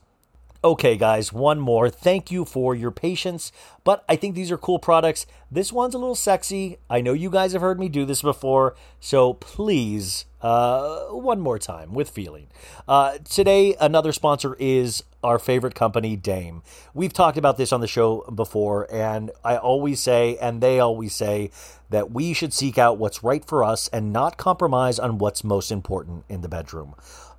Okay, 0.64 0.96
guys, 0.96 1.32
one 1.32 1.60
more. 1.60 1.88
Thank 1.88 2.32
you 2.32 2.44
for 2.44 2.74
your 2.74 2.90
patience, 2.90 3.52
but 3.84 4.04
I 4.08 4.16
think 4.16 4.34
these 4.34 4.50
are 4.50 4.58
cool 4.58 4.80
products. 4.80 5.24
This 5.52 5.72
one's 5.72 5.94
a 5.94 5.98
little 5.98 6.16
sexy. 6.16 6.78
I 6.90 7.00
know 7.00 7.12
you 7.12 7.30
guys 7.30 7.52
have 7.52 7.62
heard 7.62 7.78
me 7.78 7.88
do 7.88 8.04
this 8.04 8.22
before, 8.22 8.74
so 8.98 9.34
please, 9.34 10.24
uh, 10.42 11.04
one 11.10 11.38
more 11.38 11.60
time 11.60 11.94
with 11.94 12.10
feeling. 12.10 12.48
Uh, 12.88 13.18
today, 13.18 13.76
another 13.80 14.12
sponsor 14.12 14.56
is 14.58 15.04
our 15.22 15.38
favorite 15.38 15.76
company, 15.76 16.16
Dame. 16.16 16.62
We've 16.92 17.12
talked 17.12 17.38
about 17.38 17.56
this 17.56 17.72
on 17.72 17.80
the 17.80 17.86
show 17.86 18.22
before, 18.22 18.92
and 18.92 19.30
I 19.44 19.58
always 19.58 20.00
say, 20.00 20.38
and 20.38 20.60
they 20.60 20.80
always 20.80 21.14
say, 21.14 21.52
that 21.90 22.10
we 22.10 22.32
should 22.32 22.52
seek 22.52 22.78
out 22.78 22.98
what's 22.98 23.22
right 23.22 23.44
for 23.44 23.64
us 23.64 23.88
and 23.88 24.12
not 24.12 24.36
compromise 24.36 24.98
on 24.98 25.18
what's 25.18 25.42
most 25.42 25.70
important 25.70 26.24
in 26.28 26.40
the 26.40 26.48
bedroom. 26.48 26.94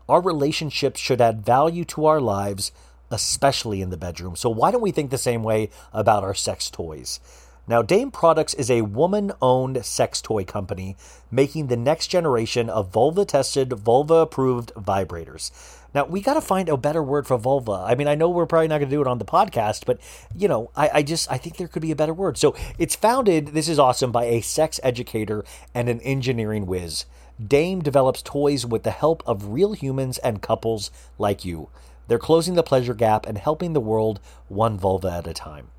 Our 0.07 0.21
relationships 0.21 0.99
should 0.99 1.21
add 1.21 1.45
value 1.45 1.85
to 1.85 2.05
our 2.05 2.19
lives 2.19 2.71
especially 3.11 3.81
in 3.81 3.89
the 3.89 3.97
bedroom. 3.97 4.35
So, 4.35 4.49
why 4.49 4.71
don't 4.71 4.81
we 4.81 4.91
think 4.91 5.11
the 5.11 5.17
same 5.17 5.43
way 5.43 5.69
about 5.93 6.23
our 6.23 6.35
sex 6.35 6.69
toys? 6.69 7.19
Now, 7.67 7.83
Dame 7.83 8.09
Products 8.09 8.55
is 8.55 8.71
a 8.71 8.81
woman 8.81 9.31
owned 9.41 9.85
sex 9.85 10.21
toy 10.21 10.43
company 10.43 10.97
making 11.29 11.67
the 11.67 11.77
next 11.77 12.07
generation 12.07 12.67
of 12.67 12.89
vulva 12.89 13.25
tested, 13.25 13.73
vulva 13.73 14.15
approved 14.15 14.73
vibrators. 14.73 15.51
Now, 15.93 16.05
we 16.05 16.21
got 16.21 16.35
to 16.35 16.41
find 16.41 16.69
a 16.69 16.77
better 16.77 17.01
word 17.01 17.25
for 17.25 17.37
vulva. 17.37 17.83
I 17.87 17.95
mean, 17.95 18.07
I 18.07 18.15
know 18.15 18.29
we're 18.29 18.45
probably 18.45 18.67
not 18.67 18.77
going 18.77 18.89
to 18.89 18.95
do 18.95 19.01
it 19.01 19.07
on 19.07 19.17
the 19.17 19.25
podcast, 19.25 19.85
but, 19.85 19.99
you 20.35 20.47
know, 20.47 20.71
I, 20.75 20.89
I, 20.95 21.03
just, 21.03 21.31
I 21.31 21.37
think 21.37 21.57
there 21.57 21.67
could 21.67 21.81
be 21.81 21.91
a 21.91 21.95
better 21.95 22.13
word. 22.13 22.37
So 22.37 22.55
it's 22.77 22.95
founded, 22.95 23.47
this 23.47 23.67
is 23.67 23.79
awesome, 23.79 24.11
by 24.11 24.25
a 24.25 24.41
sex 24.41 24.79
educator 24.83 25.43
and 25.73 25.89
an 25.89 25.99
engineering 26.01 26.65
whiz. 26.65 27.05
Dame 27.43 27.81
develops 27.81 28.21
toys 28.21 28.65
with 28.65 28.83
the 28.83 28.91
help 28.91 29.23
of 29.25 29.49
real 29.49 29.73
humans 29.73 30.17
and 30.19 30.41
couples 30.41 30.91
like 31.17 31.43
you. 31.43 31.69
They're 32.07 32.19
closing 32.19 32.55
the 32.55 32.63
pleasure 32.63 32.93
gap 32.93 33.25
and 33.25 33.37
helping 33.37 33.73
the 33.73 33.79
world 33.79 34.19
one 34.47 34.77
vulva 34.77 35.11
at 35.11 35.27
a 35.27 35.33
time. 35.33 35.69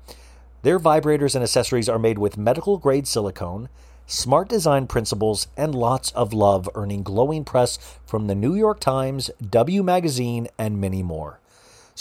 Their 0.63 0.79
vibrators 0.79 1.35
and 1.35 1.43
accessories 1.43 1.89
are 1.89 1.99
made 1.99 2.17
with 2.17 2.37
medical 2.37 2.77
grade 2.77 3.07
silicone, 3.07 3.69
smart 4.11 4.49
design 4.49 4.87
principles, 4.87 5.47
and 5.57 5.73
lots 5.73 6.11
of 6.11 6.33
love, 6.33 6.69
earning 6.75 7.03
glowing 7.03 7.43
press 7.43 7.77
from 8.05 8.27
the 8.27 8.35
New 8.35 8.55
York 8.55 8.79
Times, 8.79 9.31
W 9.49 9.83
Magazine, 9.83 10.47
and 10.57 10.79
many 10.79 11.01
more. 11.01 11.40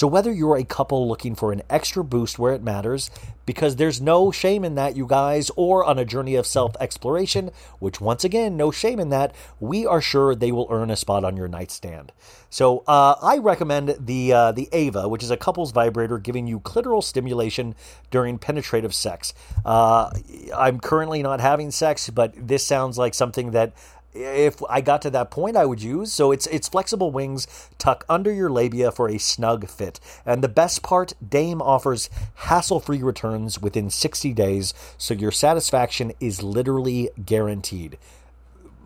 So, 0.01 0.07
whether 0.07 0.33
you're 0.33 0.57
a 0.57 0.65
couple 0.65 1.07
looking 1.07 1.35
for 1.35 1.53
an 1.53 1.61
extra 1.69 2.03
boost 2.03 2.39
where 2.39 2.55
it 2.55 2.63
matters, 2.63 3.11
because 3.45 3.77
there's 3.77 4.01
no 4.01 4.31
shame 4.31 4.65
in 4.65 4.75
that, 4.77 4.97
you 4.97 5.07
guys, 5.07 5.51
or 5.57 5.85
on 5.85 5.99
a 5.99 6.07
journey 6.07 6.37
of 6.37 6.47
self 6.47 6.75
exploration, 6.81 7.51
which 7.81 8.01
once 8.01 8.25
again, 8.25 8.57
no 8.57 8.71
shame 8.71 8.99
in 8.99 9.11
that, 9.11 9.35
we 9.59 9.85
are 9.85 10.01
sure 10.01 10.35
they 10.35 10.53
will 10.53 10.67
earn 10.71 10.89
a 10.91 10.97
spot 10.97 11.23
on 11.23 11.37
your 11.37 11.49
nightstand. 11.49 12.13
So, 12.49 12.83
uh, 12.87 13.17
I 13.21 13.37
recommend 13.37 13.95
the 14.01 14.33
uh, 14.33 14.53
the 14.53 14.71
Ava, 14.73 15.07
which 15.07 15.23
is 15.23 15.31
a 15.31 15.37
couple's 15.37 15.71
vibrator 15.71 16.17
giving 16.17 16.47
you 16.47 16.61
clitoral 16.61 17.05
stimulation 17.05 17.75
during 18.11 18.39
penetrative 18.39 18.95
sex. 18.95 19.35
Uh, 19.67 20.11
I'm 20.57 20.81
currently 20.81 21.23
not 21.23 21.41
having 21.41 21.71
sex, 21.71 22.09
but 22.09 22.33
this 22.35 22.65
sounds 22.65 22.97
like 22.97 23.13
something 23.13 23.51
that 23.51 23.75
if 24.13 24.63
I 24.69 24.81
got 24.81 25.03
to 25.03 25.11
that 25.11 25.31
point, 25.31 25.57
I 25.57 25.67
would 25.67 25.83
use. 25.83 26.13
So 26.13 26.33
it's 26.33 26.47
it's 26.49 26.69
flexible 26.69 27.11
wings 27.11 27.47
tuck 27.79 28.05
under 28.09 28.33
your 28.33 28.51
labia 28.51 28.91
for 28.91 29.09
a 29.09 29.19
snug 29.19 29.69
fit. 29.69 30.01
And 30.27 30.43
the 30.43 30.49
best 30.49 30.83
part, 30.83 31.13
Dame 31.27 31.63
offers 31.63 32.11
hassle-free 32.35 33.03
returns 33.03 33.61
within 33.61 33.91
60 33.91 34.33
days, 34.33 34.75
so 34.99 35.15
your 35.15 35.31
satisfaction 35.31 36.13
is 36.21 36.43
literally 36.43 37.11
guaranteed. 37.25 37.99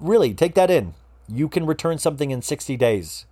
Really, 0.00 0.34
take 0.34 0.54
that 0.54 0.70
in. 0.70 0.94
You 1.28 1.48
can 1.48 1.66
return 1.66 1.98
something 1.98 2.30
in 2.30 2.42
60 2.42 2.76
days. 2.76 3.26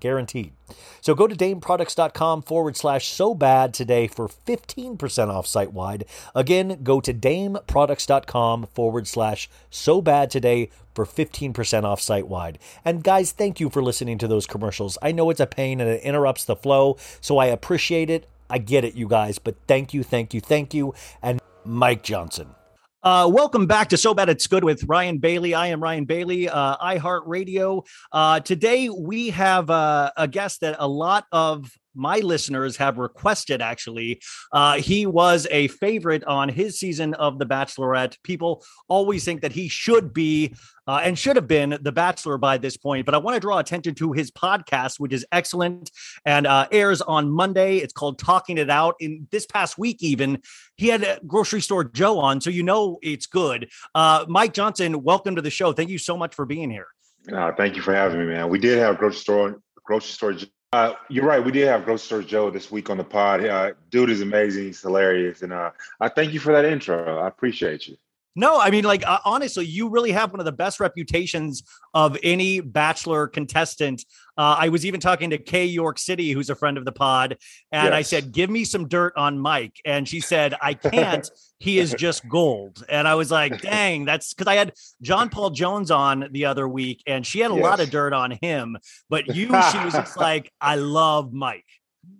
Guaranteed. 0.00 0.52
So 1.00 1.14
go 1.14 1.26
to 1.26 1.34
dameproducts.com 1.34 2.42
forward 2.42 2.76
slash 2.76 3.08
so 3.08 3.34
bad 3.34 3.74
today 3.74 4.06
for 4.06 4.28
15% 4.28 5.28
off 5.28 5.46
site 5.46 5.72
wide. 5.72 6.04
Again, 6.34 6.80
go 6.82 7.00
to 7.00 7.12
dameproducts.com 7.12 8.66
forward 8.74 9.06
slash 9.06 9.50
so 9.70 10.00
bad 10.00 10.30
today 10.30 10.70
for 10.94 11.04
15% 11.04 11.84
off 11.84 12.00
site 12.00 12.28
wide. 12.28 12.58
And 12.84 13.02
guys, 13.02 13.32
thank 13.32 13.60
you 13.60 13.70
for 13.70 13.82
listening 13.82 14.18
to 14.18 14.28
those 14.28 14.46
commercials. 14.46 14.98
I 15.02 15.12
know 15.12 15.30
it's 15.30 15.40
a 15.40 15.46
pain 15.46 15.80
and 15.80 15.88
it 15.88 16.02
interrupts 16.02 16.44
the 16.44 16.56
flow, 16.56 16.96
so 17.20 17.38
I 17.38 17.46
appreciate 17.46 18.10
it. 18.10 18.28
I 18.50 18.58
get 18.58 18.84
it, 18.84 18.94
you 18.94 19.08
guys, 19.08 19.38
but 19.38 19.56
thank 19.66 19.94
you, 19.94 20.02
thank 20.02 20.34
you, 20.34 20.40
thank 20.40 20.74
you. 20.74 20.94
And 21.22 21.40
Mike 21.64 22.02
Johnson. 22.02 22.54
Uh, 23.04 23.28
welcome 23.28 23.66
back 23.66 23.88
to 23.88 23.96
So 23.96 24.14
Bad 24.14 24.28
It's 24.28 24.46
Good 24.46 24.62
with 24.62 24.84
Ryan 24.84 25.18
Bailey. 25.18 25.54
I 25.54 25.66
am 25.68 25.82
Ryan 25.82 26.04
Bailey, 26.04 26.48
uh, 26.48 26.76
iHeartRadio. 26.76 27.84
Uh, 28.12 28.38
today 28.38 28.90
we 28.90 29.30
have 29.30 29.68
uh, 29.70 30.12
a 30.16 30.28
guest 30.28 30.60
that 30.60 30.76
a 30.78 30.86
lot 30.86 31.26
of 31.32 31.68
my 31.94 32.18
listeners 32.18 32.76
have 32.76 32.98
requested 32.98 33.60
actually 33.60 34.20
uh, 34.52 34.76
he 34.76 35.06
was 35.06 35.46
a 35.50 35.68
favorite 35.68 36.24
on 36.24 36.48
his 36.48 36.78
season 36.78 37.14
of 37.14 37.38
the 37.38 37.46
bachelorette. 37.46 38.16
People 38.22 38.64
always 38.88 39.24
think 39.24 39.42
that 39.42 39.52
he 39.52 39.68
should 39.68 40.12
be 40.12 40.54
uh, 40.86 41.00
and 41.04 41.18
should 41.18 41.36
have 41.36 41.46
been 41.46 41.78
the 41.82 41.92
bachelor 41.92 42.36
by 42.38 42.58
this 42.58 42.76
point 42.76 43.06
but 43.06 43.14
i 43.14 43.18
want 43.18 43.34
to 43.34 43.40
draw 43.40 43.58
attention 43.58 43.94
to 43.94 44.12
his 44.12 44.30
podcast 44.30 44.98
which 44.98 45.12
is 45.12 45.24
excellent 45.30 45.90
and 46.24 46.46
uh, 46.46 46.66
airs 46.72 47.00
on 47.00 47.30
monday. 47.30 47.78
It's 47.78 47.92
called 47.92 48.18
talking 48.18 48.58
it 48.58 48.70
out. 48.70 48.96
In 49.00 49.26
this 49.30 49.46
past 49.46 49.78
week 49.78 50.02
even 50.02 50.40
he 50.76 50.88
had 50.88 51.02
a 51.02 51.20
grocery 51.26 51.60
store 51.60 51.84
joe 51.84 52.18
on 52.18 52.40
so 52.40 52.50
you 52.50 52.62
know 52.62 52.98
it's 53.02 53.26
good. 53.26 53.70
Uh, 53.94 54.24
mike 54.28 54.54
johnson 54.54 55.02
welcome 55.02 55.36
to 55.36 55.42
the 55.42 55.50
show. 55.50 55.72
Thank 55.72 55.90
you 55.90 55.98
so 55.98 56.16
much 56.16 56.34
for 56.34 56.46
being 56.46 56.70
here. 56.70 56.88
Uh, 57.32 57.52
thank 57.56 57.76
you 57.76 57.82
for 57.82 57.94
having 57.94 58.18
me 58.18 58.26
man. 58.26 58.48
We 58.48 58.58
did 58.58 58.78
have 58.78 58.98
grocery 58.98 59.18
store 59.18 59.60
grocery 59.84 60.12
store 60.12 60.34
uh, 60.72 60.94
you're 61.08 61.26
right. 61.26 61.44
We 61.44 61.52
did 61.52 61.68
have 61.68 61.84
Grocery 61.84 62.04
Store 62.04 62.22
Joe 62.22 62.50
this 62.50 62.70
week 62.70 62.88
on 62.88 62.96
the 62.96 63.04
pod. 63.04 63.44
Uh, 63.44 63.72
dude 63.90 64.10
is 64.10 64.22
amazing. 64.22 64.64
He's 64.64 64.80
hilarious, 64.80 65.42
and 65.42 65.52
uh, 65.52 65.70
I 66.00 66.08
thank 66.08 66.32
you 66.32 66.40
for 66.40 66.52
that 66.52 66.64
intro. 66.64 67.18
I 67.18 67.28
appreciate 67.28 67.86
you. 67.86 67.96
No, 68.34 68.58
I 68.58 68.70
mean, 68.70 68.84
like 68.84 69.06
uh, 69.06 69.18
honestly, 69.26 69.66
you 69.66 69.90
really 69.90 70.12
have 70.12 70.30
one 70.30 70.40
of 70.40 70.46
the 70.46 70.52
best 70.52 70.80
reputations 70.80 71.62
of 71.92 72.16
any 72.22 72.60
Bachelor 72.60 73.26
contestant. 73.26 74.06
Uh, 74.38 74.56
I 74.58 74.70
was 74.70 74.86
even 74.86 75.00
talking 75.00 75.28
to 75.30 75.38
Kay 75.38 75.66
York 75.66 75.98
City, 75.98 76.32
who's 76.32 76.48
a 76.48 76.54
friend 76.54 76.78
of 76.78 76.86
the 76.86 76.92
pod, 76.92 77.36
and 77.70 77.88
yes. 77.88 77.92
I 77.92 78.00
said, 78.00 78.32
"Give 78.32 78.48
me 78.48 78.64
some 78.64 78.88
dirt 78.88 79.12
on 79.16 79.38
Mike," 79.38 79.76
and 79.84 80.08
she 80.08 80.20
said, 80.20 80.54
"I 80.62 80.72
can't. 80.74 81.30
he 81.62 81.78
is 81.78 81.94
just 81.94 82.28
gold." 82.28 82.84
And 82.88 83.06
I 83.06 83.14
was 83.14 83.30
like, 83.30 83.60
"Dang, 83.62 84.04
that's 84.04 84.34
because 84.34 84.48
I 84.50 84.56
had 84.56 84.72
John 85.00 85.28
Paul 85.28 85.50
Jones 85.50 85.90
on 85.90 86.28
the 86.32 86.46
other 86.46 86.68
week, 86.68 87.02
and 87.06 87.26
she 87.26 87.40
had 87.40 87.50
a 87.50 87.54
yes. 87.54 87.62
lot 87.62 87.80
of 87.80 87.90
dirt 87.90 88.12
on 88.12 88.32
him, 88.42 88.76
but 89.08 89.28
you, 89.28 89.46
she 89.46 89.78
was 89.78 89.94
just 89.94 90.16
like, 90.16 90.52
I 90.60 90.76
love 90.76 91.32
Mike." 91.32 91.66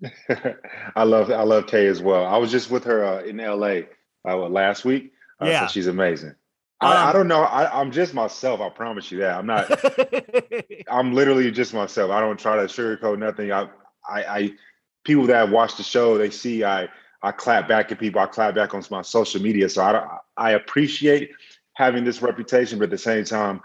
I 0.97 1.02
love 1.02 1.31
I 1.31 1.43
love 1.43 1.66
Kay 1.66 1.86
as 1.86 2.01
well. 2.01 2.24
I 2.24 2.36
was 2.36 2.51
just 2.51 2.70
with 2.70 2.85
her 2.85 3.05
uh, 3.05 3.23
in 3.23 3.40
L.A. 3.40 3.89
Uh, 4.24 4.36
last 4.36 4.85
week 4.85 5.12
uh, 5.43 5.47
yeah, 5.47 5.66
so 5.66 5.73
she's 5.73 5.86
amazing. 5.86 6.31
Um, 6.81 6.90
I, 6.90 6.94
I, 6.94 7.09
um, 7.09 7.12
don't 7.14 7.28
know. 7.28 7.43
I, 7.43 7.81
am 7.81 7.90
just 7.90 8.14
myself. 8.14 8.60
I 8.60 8.69
promise 8.69 9.10
you 9.10 9.19
that. 9.19 9.39
I'm 9.39 9.47
not. 9.47 9.70
I'm 10.89 11.12
literally 11.14 11.51
just 11.51 11.74
myself. 11.74 12.10
I 12.10 12.20
don't 12.20 12.39
try 12.39 12.56
to 12.56 12.62
sugarcoat 12.64 13.19
nothing. 13.19 13.52
I, 13.52 13.69
I, 14.09 14.24
I, 14.24 14.51
people 15.05 15.27
that 15.27 15.51
watch 15.51 15.77
the 15.77 15.82
show, 15.82 16.19
they 16.19 16.31
see 16.31 16.64
I, 16.64 16.89
I 17.23 17.32
clap 17.32 17.69
back 17.69 17.93
at 17.93 17.99
people. 17.99 18.20
I 18.20 18.27
clap 18.27 18.55
back 18.55 18.74
on 18.74 18.82
my 18.90 19.03
social 19.03 19.40
media. 19.40 19.69
So 19.69 19.82
I, 19.82 20.19
I 20.36 20.51
appreciate 20.53 21.31
having 21.74 22.05
this 22.05 22.20
reputation, 22.20 22.78
but 22.78 22.85
at 22.85 22.90
the 22.90 22.99
same 22.99 23.24
time, 23.24 23.62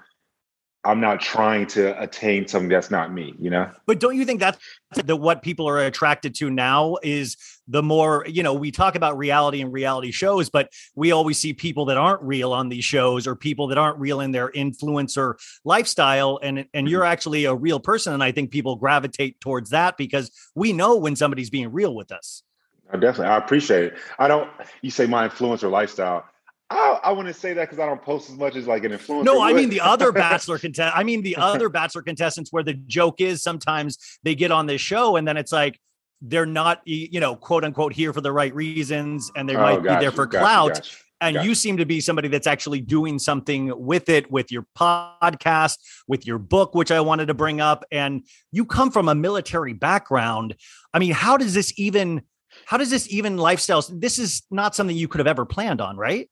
I'm 0.88 1.02
not 1.02 1.20
trying 1.20 1.68
to 1.68 2.02
attain 2.02 2.48
something 2.48 2.70
that's 2.70 2.90
not 2.90 3.12
me, 3.12 3.36
you 3.40 3.50
know. 3.50 3.70
But 3.88 4.00
don't 4.00 4.16
you 4.16 4.24
think 4.24 4.40
that's 4.40 4.58
the 5.04 5.18
what 5.18 5.42
people 5.42 5.68
are 5.68 5.80
attracted 5.80 6.34
to 6.36 6.50
now 6.50 6.96
is 7.04 7.36
the 7.68 7.84
more, 7.84 8.26
you 8.26 8.42
know, 8.42 8.54
we 8.54 8.72
talk 8.72 8.96
about 8.96 9.18
reality 9.18 9.60
and 9.60 9.74
reality 9.74 10.12
shows, 10.12 10.50
but 10.50 10.72
we 10.96 11.12
always 11.12 11.40
see 11.40 11.52
people 11.52 11.86
that 11.86 11.98
aren't 11.98 12.22
real 12.22 12.54
on 12.54 12.70
these 12.70 12.86
shows 12.86 13.28
or 13.28 13.36
people 13.36 13.68
that 13.68 13.78
aren't 13.78 14.00
real 14.00 14.22
in 14.22 14.32
their 14.32 14.50
influencer 14.52 15.34
lifestyle 15.66 16.40
and 16.42 16.66
and 16.74 16.88
you're 16.88 17.02
mm-hmm. 17.02 17.12
actually 17.12 17.44
a 17.46 17.54
real 17.54 17.82
person 17.82 18.14
and 18.14 18.24
I 18.24 18.32
think 18.32 18.52
people 18.52 18.78
gravitate 18.78 19.42
towards 19.42 19.72
that 19.72 19.98
because 19.98 20.32
we 20.56 20.72
know 20.72 20.96
when 20.96 21.18
somebody's 21.18 21.50
being 21.50 21.72
real 21.72 21.94
with 21.96 22.14
us. 22.14 22.44
I 22.92 22.98
definitely 22.98 23.28
I 23.28 23.38
appreciate 23.38 23.86
it. 23.86 23.94
I 24.18 24.28
don't 24.28 24.50
you 24.82 24.92
say 24.92 25.06
my 25.06 25.28
influencer 25.28 25.70
lifestyle 25.70 26.26
I, 26.70 27.00
I 27.04 27.12
wouldn't 27.12 27.36
say 27.36 27.54
that 27.54 27.70
because 27.70 27.80
I 27.80 27.86
don't 27.86 28.02
post 28.02 28.30
as 28.30 28.36
much 28.36 28.56
as 28.56 28.68
like 28.68 28.84
an 28.84 28.92
influencer. 28.92 29.24
No, 29.24 29.42
I 29.42 29.54
mean 29.54 29.70
the 29.70 29.82
other 29.82 30.12
bachelor 30.14 30.60
contest. 30.60 30.94
I 30.96 31.04
mean 31.04 31.22
the 31.22 31.38
other 31.38 31.70
bachelor 31.78 32.02
contestants 32.02 32.52
where 32.52 32.64
the 32.64 32.74
joke 32.74 33.22
is 33.22 33.42
sometimes 33.42 34.20
they 34.24 34.36
get 34.36 34.52
on 34.52 34.66
this 34.66 34.82
show 34.82 35.16
and 35.16 35.28
then 35.28 35.38
it's 35.38 35.52
like 35.52 35.80
they're 36.22 36.46
not, 36.46 36.82
you 36.86 37.20
know, 37.20 37.36
quote 37.36 37.64
unquote 37.64 37.94
here 37.94 38.12
for 38.12 38.22
the 38.22 38.32
right 38.32 38.54
reasons 38.54 39.32
and 39.36 39.48
they 39.48 39.56
oh, 39.56 39.62
might 39.62 39.82
be 39.82 39.90
there 39.90 40.12
for 40.12 40.28
clout. 40.28 40.92
and 41.22 41.38
you 41.46 41.56
seem 41.56 41.78
to 41.78 41.86
be 41.86 42.02
somebody 42.02 42.28
that's 42.28 42.48
actually 42.48 42.82
doing 42.82 43.18
something 43.18 43.72
with 43.76 44.10
it, 44.10 44.30
with 44.30 44.52
your 44.52 44.66
podcast, 44.78 45.78
with 46.08 46.28
your 46.28 46.38
book, 46.38 46.76
which 46.76 46.92
I 46.92 47.00
wanted 47.00 47.28
to 47.28 47.34
bring 47.34 47.62
up. 47.62 47.86
And 47.92 48.24
you 48.52 48.66
come 48.66 48.92
from 48.92 49.08
a 49.08 49.16
military 49.16 49.74
background. 49.74 50.56
I 50.94 51.00
mean, 51.00 51.14
how 51.14 51.38
does 51.38 51.54
this 51.54 51.74
even? 51.78 52.24
How 52.66 52.78
does 52.78 52.90
this 52.90 53.12
even 53.12 53.38
lifestyle? 53.38 53.84
This 53.90 54.20
is 54.20 54.44
not 54.52 54.76
something 54.76 54.96
you 54.96 55.08
could 55.08 55.20
have 55.20 55.28
ever 55.28 55.46
planned 55.46 55.82
on, 55.82 55.98
right? 55.98 56.30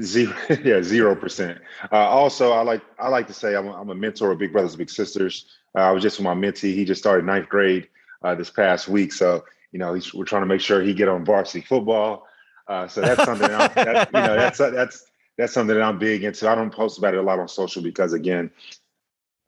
Zero, 0.00 0.34
yeah, 0.64 0.80
zero 0.80 1.16
percent. 1.16 1.58
Uh, 1.90 1.96
also, 1.96 2.52
I 2.52 2.62
like 2.62 2.82
I 3.00 3.08
like 3.08 3.26
to 3.26 3.32
say 3.32 3.56
I'm 3.56 3.66
a, 3.66 3.72
I'm 3.72 3.90
a 3.90 3.94
mentor 3.94 4.30
of 4.30 4.38
Big 4.38 4.52
Brothers 4.52 4.76
Big 4.76 4.90
Sisters. 4.90 5.46
Uh, 5.76 5.80
I 5.80 5.90
was 5.90 6.02
just 6.02 6.18
with 6.18 6.24
my 6.24 6.34
mentee. 6.34 6.74
He 6.74 6.84
just 6.84 7.00
started 7.00 7.24
ninth 7.24 7.48
grade 7.48 7.88
uh, 8.22 8.34
this 8.36 8.48
past 8.48 8.86
week, 8.86 9.12
so 9.12 9.44
you 9.72 9.80
know 9.80 9.98
we're 10.14 10.24
trying 10.24 10.42
to 10.42 10.46
make 10.46 10.60
sure 10.60 10.82
he 10.82 10.94
get 10.94 11.08
on 11.08 11.24
varsity 11.24 11.66
football. 11.66 12.26
Uh, 12.68 12.86
so 12.86 13.00
that's 13.00 13.24
something 13.24 13.48
that 13.48 13.74
that's, 13.74 14.12
you 14.12 14.20
know 14.20 14.36
that's 14.36 14.58
that's 14.58 15.04
that's 15.36 15.52
something 15.52 15.76
that 15.76 15.82
I'm 15.82 15.98
big 15.98 16.22
into. 16.22 16.48
I 16.48 16.54
don't 16.54 16.72
post 16.72 16.98
about 16.98 17.14
it 17.14 17.18
a 17.18 17.22
lot 17.22 17.40
on 17.40 17.48
social 17.48 17.82
because 17.82 18.12
again, 18.12 18.50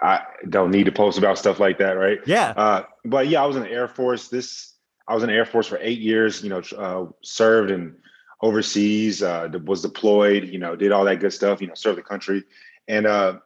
I 0.03 0.23
don't 0.49 0.71
need 0.71 0.85
to 0.85 0.93
post 0.93 1.19
about 1.19 1.39
stuff 1.39 1.61
like 1.61 1.79
that, 1.79 1.93
right? 1.93 2.19
Yeah. 2.27 2.55
Uh, 2.57 2.83
but 3.05 3.29
yeah, 3.29 3.43
I 3.43 3.47
was 3.47 3.57
in 3.57 3.63
the 3.63 3.71
Air 3.71 3.89
Force. 3.89 4.29
This 4.29 4.75
I 5.09 5.15
was 5.15 5.23
in 5.23 5.31
the 5.31 5.35
Air 5.35 5.47
Force 5.47 5.67
for 5.67 5.79
eight 5.81 5.99
years. 5.99 6.43
You 6.43 6.51
know, 6.51 6.63
uh, 6.77 7.07
served 7.23 7.71
and 7.71 7.97
overseas, 8.41 9.23
uh, 9.23 9.49
was 9.65 9.83
deployed, 9.83 10.45
you 10.45 10.59
know, 10.59 10.77
did 10.77 10.93
all 10.93 11.05
that 11.05 11.21
good 11.21 11.33
stuff, 11.33 11.61
you 11.61 11.67
know, 11.67 11.75
served 11.75 11.99
the 11.99 12.03
country. 12.03 12.45
And 12.87 13.07
uh, 13.07 13.39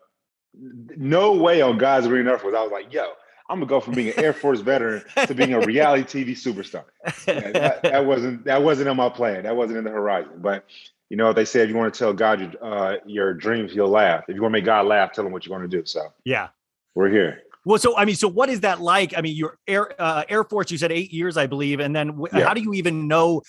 no 0.55 1.33
way 1.33 1.63
on 1.63 1.79
God's 1.79 2.07
green 2.07 2.29
earth 2.29 2.45
was 2.45 2.55
I 2.55 2.63
was 2.63 2.73
like, 2.73 2.93
yo, 2.93 3.13
I'm 3.49 3.59
gonna 3.59 3.67
go 3.67 3.81
from 3.81 3.95
being 3.95 4.09
an 4.09 4.19
Air 4.23 4.33
Force 4.33 4.61
veteran 4.61 5.03
to 5.27 5.35
being 5.35 5.55
a 5.55 5.61
reality 5.61 6.25
TV 6.25 6.33
superstar. 6.33 6.85
Yeah, 7.27 7.51
that, 7.53 7.83
that, 7.83 8.07
wasn't 8.07 8.45
that 8.45 8.63
wasn't 8.63 8.89
in 8.89 8.97
my 8.97 9.09
plan. 9.09 9.45
That 9.45 9.57
wasn't 9.57 9.79
in 9.79 9.85
the 9.85 9.91
horizon. 9.91 10.33
But 10.39 10.65
you 11.11 11.17
know, 11.17 11.33
they 11.33 11.45
say 11.45 11.61
if 11.61 11.69
you 11.69 11.77
want 11.77 11.93
to 11.93 11.99
tell 11.99 12.13
God 12.13 12.41
your 12.41 12.65
uh, 12.65 12.97
your 13.07 13.35
dreams, 13.35 13.73
he'll 13.73 13.89
laugh. 13.89 14.25
If 14.29 14.37
you 14.37 14.43
want 14.43 14.53
to 14.53 14.59
make 14.59 14.65
God 14.65 14.87
laugh, 14.87 15.13
tell 15.13 15.27
him 15.27 15.33
what 15.33 15.45
you're 15.45 15.57
going 15.57 15.69
to 15.69 15.77
do. 15.77 15.85
So 15.85 16.13
yeah, 16.25 16.49
we're 16.95 17.11
here. 17.11 17.43
Well, 17.65 17.79
so 17.79 17.97
I 17.97 18.05
mean, 18.05 18.17
so 18.17 18.29
what 18.29 18.49
is 18.49 18.61
that 18.61 18.81
like? 18.81 19.17
I 19.17 19.21
mean, 19.21 19.37
your 19.37 19.59
Air 19.67 20.01
uh, 20.01 20.25
Air 20.29 20.45
Force, 20.45 20.71
you 20.71 20.79
said 20.79 20.91
eight 20.93 21.13
years, 21.13 21.37
I 21.37 21.47
believe, 21.47 21.81
and 21.81 21.95
then 21.95 22.09
w- 22.09 22.29
yeah. 22.33 22.47
how 22.47 22.55
do 22.55 22.61
you 22.61 22.75
even 22.75 23.07
know 23.07 23.43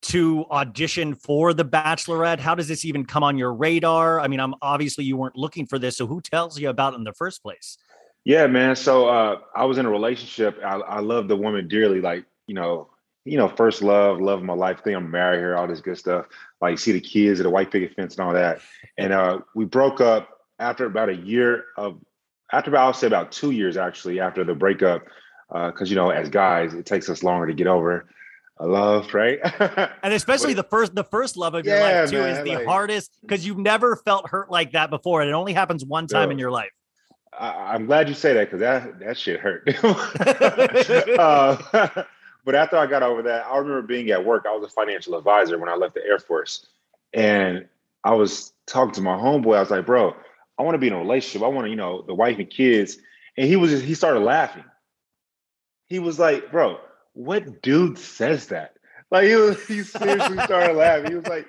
to 0.00 0.44
audition 0.50 1.14
for 1.14 1.52
the 1.52 1.64
bachelorette? 1.64 2.38
How 2.38 2.54
does 2.54 2.68
this 2.68 2.84
even 2.84 3.04
come 3.04 3.22
on 3.22 3.36
your 3.36 3.52
radar? 3.52 4.20
I 4.20 4.28
mean 4.28 4.40
i'm 4.40 4.54
obviously 4.62 5.04
you 5.04 5.16
weren't 5.16 5.36
looking 5.36 5.66
for 5.66 5.78
this 5.78 5.96
so 5.96 6.06
who 6.06 6.20
tells 6.20 6.58
you 6.58 6.68
about 6.68 6.94
it 6.94 6.96
in 6.96 7.04
the 7.04 7.12
first 7.12 7.42
place? 7.42 7.78
Yeah 8.24 8.46
man 8.46 8.76
so 8.76 9.08
uh, 9.08 9.40
i 9.56 9.64
was 9.64 9.78
in 9.78 9.86
a 9.86 9.90
relationship. 9.90 10.58
I, 10.64 10.76
I 10.76 11.00
love 11.00 11.28
the 11.28 11.36
woman 11.36 11.68
dearly 11.68 12.00
like 12.00 12.24
you 12.46 12.54
know 12.54 12.90
you 13.24 13.36
know 13.36 13.48
first 13.48 13.82
love 13.82 14.20
love 14.20 14.38
of 14.38 14.44
my 14.44 14.54
life 14.54 14.82
thing 14.84 14.94
i'm 14.94 15.10
married 15.10 15.40
here 15.40 15.56
all 15.56 15.66
this 15.66 15.80
good 15.80 15.98
stuff. 15.98 16.26
Like 16.60 16.78
see 16.78 16.92
the 16.92 17.00
kids 17.00 17.40
at 17.40 17.44
the 17.44 17.50
white 17.50 17.70
picket 17.70 17.94
fence 17.94 18.16
and 18.16 18.26
all 18.26 18.34
that. 18.34 18.60
And 18.96 19.12
uh, 19.12 19.40
we 19.54 19.64
broke 19.64 20.00
up 20.00 20.28
after 20.58 20.86
about 20.86 21.08
a 21.08 21.14
year 21.14 21.64
of 21.76 22.00
after 22.52 22.70
about 22.70 22.86
i'll 22.86 22.92
say 22.92 23.06
about 23.06 23.32
two 23.32 23.50
years 23.50 23.76
actually 23.76 24.20
after 24.20 24.44
the 24.44 24.54
breakup 24.54 25.04
because 25.48 25.82
uh, 25.82 25.90
you 25.90 25.96
know 25.96 26.10
as 26.10 26.28
guys 26.28 26.74
it 26.74 26.86
takes 26.86 27.08
us 27.08 27.22
longer 27.22 27.46
to 27.46 27.54
get 27.54 27.66
over 27.66 28.06
I 28.60 28.64
love, 28.64 29.14
right? 29.14 29.38
and 30.02 30.12
especially 30.12 30.52
the 30.52 30.64
first 30.64 30.94
the 30.94 31.04
first 31.04 31.36
love 31.36 31.54
of 31.54 31.64
your 31.64 31.76
yeah, 31.76 32.00
life 32.00 32.10
too 32.10 32.18
man, 32.18 32.30
is 32.30 32.44
the 32.44 32.56
like, 32.56 32.66
hardest 32.66 33.16
because 33.20 33.46
you've 33.46 33.58
never 33.58 33.94
felt 33.94 34.28
hurt 34.28 34.50
like 34.50 34.72
that 34.72 34.90
before. 34.90 35.20
And 35.20 35.30
it 35.30 35.32
only 35.32 35.52
happens 35.52 35.84
one 35.84 36.08
time 36.08 36.30
in 36.30 36.38
your 36.38 36.50
life. 36.50 36.72
I, 37.38 37.76
am 37.76 37.86
glad 37.86 38.08
you 38.08 38.14
say 38.14 38.32
that 38.34 38.46
because 38.46 38.60
that 38.60 38.98
that 38.98 39.16
shit 39.16 39.38
hurt. 39.38 39.68
uh, 41.18 42.04
but 42.44 42.54
after 42.54 42.76
I 42.76 42.86
got 42.86 43.02
over 43.02 43.22
that, 43.22 43.46
I 43.46 43.58
remember 43.58 43.82
being 43.82 44.10
at 44.10 44.24
work. 44.24 44.44
I 44.48 44.56
was 44.56 44.64
a 44.64 44.72
financial 44.72 45.16
advisor 45.16 45.56
when 45.58 45.68
I 45.68 45.76
left 45.76 45.94
the 45.94 46.04
Air 46.04 46.18
Force, 46.18 46.66
and 47.12 47.66
I 48.02 48.14
was 48.14 48.52
talking 48.66 48.94
to 48.94 49.02
my 49.02 49.16
homeboy. 49.16 49.56
I 49.56 49.60
was 49.60 49.70
like, 49.70 49.86
"Bro, 49.86 50.16
I 50.58 50.62
want 50.62 50.74
to 50.74 50.78
be 50.78 50.88
in 50.88 50.92
a 50.92 50.98
relationship. 50.98 51.42
I 51.42 51.48
want 51.48 51.66
to, 51.66 51.70
you 51.70 51.76
know, 51.76 52.02
the 52.02 52.14
wife 52.14 52.38
and 52.38 52.50
kids. 52.50 52.98
And 53.36 53.46
he 53.46 53.56
was 53.56 53.70
just, 53.70 53.84
he 53.84 53.94
started 53.94 54.20
laughing. 54.20 54.64
He 55.86 55.98
was 55.98 56.18
like, 56.18 56.50
bro, 56.50 56.78
what 57.14 57.62
dude 57.62 57.98
says 57.98 58.48
that? 58.48 58.74
Like 59.10 59.28
he 59.28 59.36
was, 59.36 59.64
he 59.66 59.82
seriously 59.82 60.38
started 60.44 60.74
laughing. 60.74 61.10
He 61.10 61.16
was 61.16 61.26
like, 61.26 61.46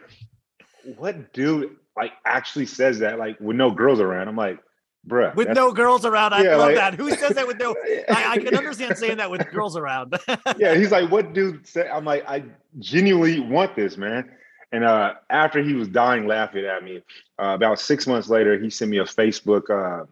what 0.98 1.34
dude 1.34 1.76
like 1.98 2.14
actually 2.26 2.68
says 2.68 3.00
that? 3.00 3.20
Like 3.20 3.40
with 3.40 3.58
no 3.58 3.72
girls 3.72 4.00
around. 4.00 4.28
I'm 4.28 4.36
like, 4.36 4.60
bruh. 5.08 5.36
With 5.36 5.50
no 5.50 5.72
girls 5.72 6.06
around. 6.06 6.34
I 6.34 6.44
yeah, 6.44 6.56
love 6.56 6.68
like, 6.68 6.76
that. 6.76 6.94
Who 6.96 7.10
says 7.12 7.32
that 7.32 7.48
with 7.48 7.58
no 7.58 7.76
I, 8.10 8.32
I, 8.34 8.38
can 8.38 8.56
understand 8.56 8.98
saying 8.98 9.18
that 9.18 9.30
with 9.30 9.50
girls 9.52 9.76
around. 9.76 10.18
yeah, 10.58 10.76
he's 10.76 10.92
like, 10.92 11.12
what 11.12 11.34
dude 11.34 11.68
say? 11.68 11.90
I'm 11.90 12.06
like, 12.06 12.24
I 12.30 12.44
genuinely 12.78 13.40
want 13.40 13.76
this, 13.76 13.98
man. 13.98 14.30
And 14.72 14.84
uh, 14.84 15.16
after 15.30 15.64
he 15.64 15.74
was 15.74 15.88
dying 15.88 16.28
laughing 16.28 16.66
at 16.66 16.84
me, 16.84 17.02
uh, 17.42 17.54
about 17.56 17.80
six 17.80 18.06
months 18.06 18.30
later, 18.30 18.60
he 18.60 18.70
sent 18.70 18.92
me 18.92 19.00
a 19.00 19.06
Facebook 19.06 19.70
uh, 19.70 20.06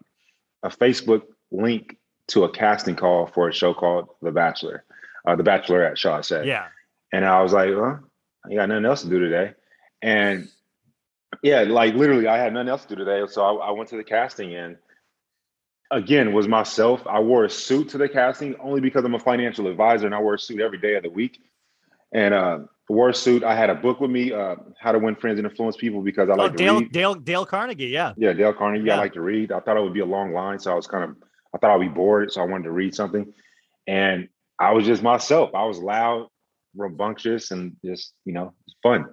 a 0.64 0.70
Facebook 0.70 1.24
link 1.52 1.98
to 2.28 2.44
a 2.44 2.50
casting 2.50 2.96
call 2.96 3.28
for 3.28 3.48
a 3.48 3.54
show 3.54 3.74
called 3.74 4.10
The 4.22 4.32
Bachelor, 4.32 4.84
uh, 5.26 5.36
The 5.36 5.44
Bachelorette, 5.44 5.98
shall 5.98 6.14
I 6.14 6.22
say? 6.22 6.48
Yeah. 6.48 6.66
And 7.14 7.24
I 7.24 7.42
was 7.42 7.54
like, 7.54 7.70
well, 7.70 8.00
I 8.46 8.56
got 8.56 8.70
nothing 8.70 8.86
else 8.86 9.04
to 9.04 9.10
do 9.10 9.20
today, 9.20 9.54
and 10.02 10.50
yeah, 11.42 11.62
like 11.62 11.94
literally, 11.94 12.28
I 12.28 12.38
had 12.38 12.54
nothing 12.54 12.70
else 12.70 12.84
to 12.86 12.96
do 12.96 13.04
today, 13.04 13.26
so 13.32 13.44
I, 13.44 13.68
I 13.68 13.72
went 13.72 13.90
to 13.90 13.98
the 13.98 14.04
casting 14.04 14.56
and 14.56 14.78
again 15.92 16.34
was 16.34 16.48
myself. 16.48 17.06
I 17.08 17.20
wore 17.20 17.46
a 17.46 17.50
suit 17.50 17.90
to 17.90 17.98
the 17.98 18.10
casting 18.10 18.56
only 18.60 18.82
because 18.82 19.06
I'm 19.06 19.16
a 19.16 19.20
financial 19.20 19.68
advisor 19.68 20.06
and 20.06 20.16
I 20.16 20.20
wear 20.20 20.36
a 20.36 20.40
suit 20.40 20.62
every 20.62 20.78
day 20.78 20.96
of 20.96 21.04
the 21.04 21.10
week. 21.10 21.42
And 22.12 22.34
uh, 22.34 22.60
wore 22.90 23.14
suit. 23.14 23.44
I 23.44 23.56
had 23.56 23.70
a 23.70 23.76
book 23.76 24.00
with 24.00 24.12
me, 24.12 24.32
uh, 24.32 24.56
How 24.80 24.92
to 24.92 25.00
Win 25.00 25.16
Friends 25.16 25.40
and 25.40 25.48
Influence 25.48 25.78
People, 25.78 26.02
because 26.02 26.30
I 26.30 26.36
like 26.36 26.54
oh, 26.54 26.56
Dale, 26.56 26.74
to 26.76 26.80
read. 26.82 26.92
Dale 26.92 27.16
Dale 27.16 27.46
Carnegie, 27.46 27.88
yeah, 27.88 28.14
yeah, 28.18 28.34
Dale 28.34 28.54
Carnegie. 28.54 28.88
Yeah. 28.88 28.96
I 28.96 28.98
like 28.98 29.14
to 29.14 29.22
read. 29.22 29.52
I 29.52 29.60
thought 29.60 29.78
it 29.78 29.84
would 29.84 29.94
be 29.94 30.02
a 30.02 30.06
long 30.06 30.34
line, 30.34 30.60
so 30.60 30.72
I 30.72 30.76
was 30.76 30.88
kind 30.88 31.04
of 31.04 31.16
I 31.54 31.58
thought 31.58 31.72
I'd 31.72 31.82
be 31.82 31.88
bored, 31.88 32.32
so 32.32 32.42
I 32.42 32.46
wanted 32.46 32.66
to 32.66 32.72
read 32.72 32.96
something. 32.96 33.34
And 33.88 34.30
I 34.60 34.74
was 34.74 34.86
just 34.86 35.04
myself. 35.04 35.52
I 35.54 35.66
was 35.66 35.80
loud, 35.80 36.28
rambunctious, 36.76 37.52
and 37.52 37.76
just 37.84 38.14
you 38.26 38.34
know, 38.34 38.54
fun. 38.84 39.06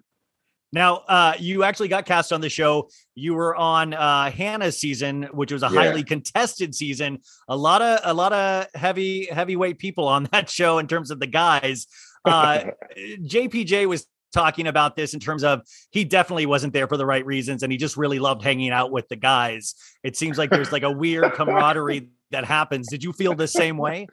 Now, 0.75 1.03
uh, 1.07 1.35
you 1.39 1.63
actually 1.63 1.87
got 1.87 2.05
cast 2.05 2.33
on 2.33 2.41
the 2.41 2.49
show. 2.49 2.89
You 3.15 3.35
were 3.35 3.55
on 3.55 3.95
uh, 3.95 4.33
Hannah's 4.33 4.77
season, 4.77 5.29
which 5.33 5.53
was 5.53 5.63
a 5.63 5.69
yeah. 5.71 5.81
highly 5.81 6.03
contested 6.03 6.75
season. 6.75 7.21
A 7.49 7.57
lot 7.57 7.81
of 7.81 8.01
a 8.03 8.13
lot 8.13 8.33
of 8.33 8.67
heavy 8.75 9.27
heavyweight 9.31 9.79
people 9.79 10.09
on 10.09 10.25
that 10.33 10.51
show 10.51 10.79
in 10.79 10.89
terms 10.89 11.13
of 11.13 11.21
the 11.21 11.29
guys. 11.29 11.87
Uh, 12.25 12.65
JPJ 12.97 13.87
was 13.87 14.07
talking 14.35 14.67
about 14.67 14.97
this 14.97 15.15
in 15.15 15.21
terms 15.21 15.45
of 15.45 15.63
he 15.91 16.05
definitely 16.05 16.45
wasn't 16.45 16.73
there 16.73 16.89
for 16.89 16.97
the 16.97 17.07
right 17.07 17.25
reasons, 17.25 17.63
and 17.63 17.73
he 17.73 17.79
just 17.79 17.97
really 17.97 18.19
loved 18.19 18.43
hanging 18.43 18.71
out 18.71 18.91
with 18.91 19.09
the 19.09 19.17
guys. 19.17 19.75
It 20.03 20.17
seems 20.17 20.37
like 20.37 20.51
there's 20.51 20.73
like 20.73 20.83
a 20.83 20.91
weird 20.91 21.33
camaraderie 21.33 22.09
that 22.33 22.45
happens. 22.45 22.89
Did 22.89 23.05
you 23.05 23.13
feel 23.13 23.35
the 23.35 23.47
same 23.47 23.79
way? 23.79 24.09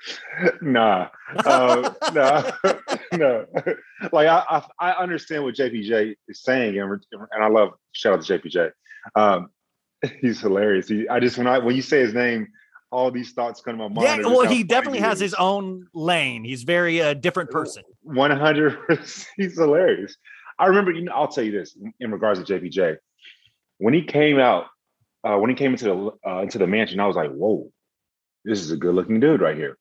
nah, 0.61 1.09
uh, 1.43 1.93
nah, 2.13 2.51
no. 3.13 3.45
Like 4.11 4.27
I, 4.27 4.43
I, 4.49 4.63
I, 4.79 4.91
understand 4.91 5.43
what 5.43 5.55
JPJ 5.55 6.15
is 6.27 6.43
saying, 6.43 6.79
and, 6.79 7.03
and 7.11 7.43
I 7.43 7.47
love 7.47 7.71
shout 7.93 8.13
out 8.13 8.23
to 8.23 8.39
JPJ. 8.39 8.71
Um, 9.15 9.49
he's 10.19 10.39
hilarious. 10.39 10.87
He, 10.87 11.09
I 11.09 11.19
just 11.19 11.37
when 11.37 11.47
I 11.47 11.57
when 11.57 11.75
you 11.75 11.81
say 11.81 11.99
his 11.99 12.13
name, 12.13 12.47
all 12.91 13.11
these 13.11 13.31
thoughts 13.31 13.61
come 13.61 13.77
to 13.77 13.89
my 13.89 13.93
mind. 13.93 14.21
Yeah, 14.23 14.27
well, 14.27 14.47
he 14.47 14.63
definitely 14.63 14.99
has 14.99 15.19
his 15.19 15.33
own 15.33 15.87
lane. 15.93 16.43
He's 16.43 16.63
very 16.63 16.99
a 16.99 17.11
uh, 17.11 17.13
different 17.13 17.49
person. 17.49 17.83
One 18.03 18.31
hundred. 18.31 18.77
He's 19.37 19.57
hilarious. 19.57 20.17
I 20.59 20.67
remember. 20.67 20.91
You 20.91 21.03
know, 21.03 21.13
I'll 21.13 21.27
tell 21.27 21.43
you 21.43 21.51
this 21.51 21.75
in 21.99 22.11
regards 22.11 22.43
to 22.43 22.59
JPJ. 22.59 22.97
When 23.77 23.93
he 23.93 24.03
came 24.03 24.39
out, 24.39 24.65
uh, 25.23 25.37
when 25.37 25.49
he 25.49 25.55
came 25.55 25.71
into 25.71 25.85
the 25.85 26.29
uh, 26.29 26.41
into 26.41 26.57
the 26.57 26.67
mansion, 26.67 26.99
I 26.99 27.07
was 27.07 27.15
like, 27.15 27.31
"Whoa, 27.31 27.71
this 28.43 28.59
is 28.59 28.71
a 28.71 28.77
good 28.77 28.95
looking 28.95 29.19
dude 29.19 29.41
right 29.41 29.55
here. 29.55 29.77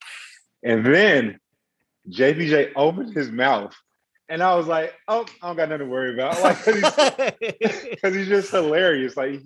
And 0.62 0.84
then 0.84 1.38
JPJ 2.08 2.72
opened 2.76 3.14
his 3.14 3.30
mouth 3.30 3.74
and 4.28 4.42
I 4.42 4.54
was 4.54 4.66
like, 4.66 4.94
oh, 5.08 5.26
I 5.42 5.48
don't 5.48 5.56
got 5.56 5.68
nothing 5.70 5.86
to 5.86 5.92
worry 5.92 6.14
about. 6.14 6.40
Like, 6.42 6.64
because 6.64 7.82
he's, 7.82 8.14
he's, 8.14 8.28
just 8.28 8.50
hilarious. 8.50 9.16
Like, 9.16 9.40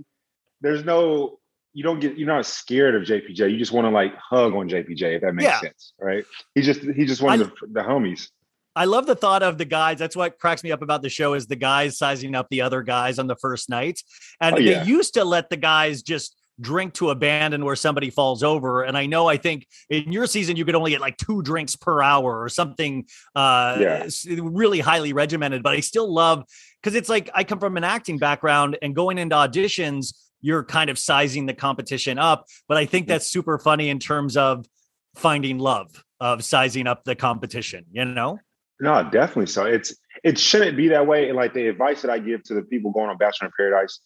there's 0.61 0.85
no, 0.85 1.39
you 1.75 1.83
don't 1.83 2.01
get, 2.01 2.17
you're 2.17 2.29
not 2.29 2.47
scared 2.47 2.95
of 2.95 3.03
JPJ. 3.03 3.51
You 3.51 3.59
just 3.59 3.73
want 3.73 3.85
to 3.87 3.91
like 3.91 4.17
hug 4.17 4.55
on 4.55 4.69
JPJ, 4.69 5.17
if 5.17 5.23
that 5.23 5.35
makes 5.35 5.45
yeah. 5.45 5.61
sense. 5.61 5.93
Right. 6.01 6.25
He's 6.55 6.65
just, 6.65 6.81
he's 6.81 7.09
just 7.09 7.21
one 7.21 7.41
I, 7.41 7.43
of 7.43 7.51
the, 7.61 7.67
the 7.67 7.81
homies. 7.81 8.29
I 8.77 8.87
love 8.87 9.07
the 9.07 9.15
thought 9.15 9.43
of 9.43 9.59
the 9.59 9.65
guys. 9.65 9.99
That's 9.99 10.17
what 10.17 10.39
cracks 10.39 10.65
me 10.65 10.73
up 10.73 10.83
about 10.83 11.03
the 11.03 11.09
show 11.09 11.35
is 11.35 11.47
the 11.47 11.57
guys 11.57 11.99
sizing 11.99 12.35
up 12.35 12.49
the 12.51 12.63
other 12.63 12.83
guys 12.83 13.19
on 13.19 13.27
the 13.27 13.37
first 13.37 13.69
night. 13.69 14.01
And 14.41 14.57
oh, 14.57 14.59
yeah. 14.59 14.83
they 14.83 14.89
used 14.89 15.15
to 15.15 15.25
let 15.25 15.51
the 15.51 15.57
guys 15.57 16.03
just 16.03 16.37
drink 16.61 16.95
to 16.95 17.11
abandon 17.11 17.65
where 17.65 17.77
somebody 17.77 18.11
falls 18.11 18.43
over. 18.43 18.83
And 18.83 18.97
I 18.97 19.07
know 19.07 19.29
I 19.29 19.37
think 19.37 19.67
in 19.91 20.13
your 20.13 20.27
season 20.27 20.57
you 20.57 20.65
could 20.65 20.75
only 20.75 20.93
get 20.93 21.01
like 21.01 21.17
two 21.17 21.43
drinks 21.43 21.75
per 21.75 22.01
hour 22.01 22.41
or 22.41 22.49
something 22.49 23.07
uh 23.35 23.77
yeah. 23.81 24.09
really 24.41 24.81
highly 24.81 25.13
regimented. 25.13 25.63
But 25.63 25.75
I 25.75 25.81
still 25.81 26.13
love 26.13 26.45
because 26.81 26.95
it's 26.95 27.09
like 27.09 27.29
I 27.35 27.45
come 27.45 27.59
from 27.59 27.77
an 27.77 27.85
acting 27.85 28.19
background 28.19 28.79
and 28.83 28.95
going 28.95 29.19
into 29.19 29.35
auditions, 29.35 30.15
you're 30.45 30.63
kind 30.63 30.91
of 30.91 30.99
sizing 30.99 31.47
the 31.47 31.55
competition 31.55 32.19
up. 32.19 32.47
But 32.69 32.77
I 32.77 32.85
think 32.85 33.09
that's 33.09 33.27
super 33.27 33.59
funny 33.59 33.89
in 33.89 33.99
terms 33.99 34.37
of 34.37 34.67
finding 35.15 35.59
love, 35.59 36.05
of 36.21 36.45
sizing 36.45 36.87
up 36.87 37.03
the 37.05 37.15
competition, 37.15 37.87
you 37.91 38.05
know? 38.05 38.39
No, 38.79 39.09
definitely 39.11 39.47
so. 39.47 39.65
It's 39.65 39.95
it 40.23 40.39
shouldn't 40.39 40.77
be 40.77 40.89
that 40.89 41.07
way. 41.07 41.29
And 41.29 41.37
like 41.37 41.55
the 41.55 41.67
advice 41.69 42.03
that 42.03 42.11
I 42.11 42.19
give 42.19 42.43
to 42.45 42.55
the 42.55 42.61
people 42.61 42.91
going 42.91 43.09
on 43.09 43.17
Bachelor 43.17 43.47
in 43.47 43.53
Paradise, 43.57 44.01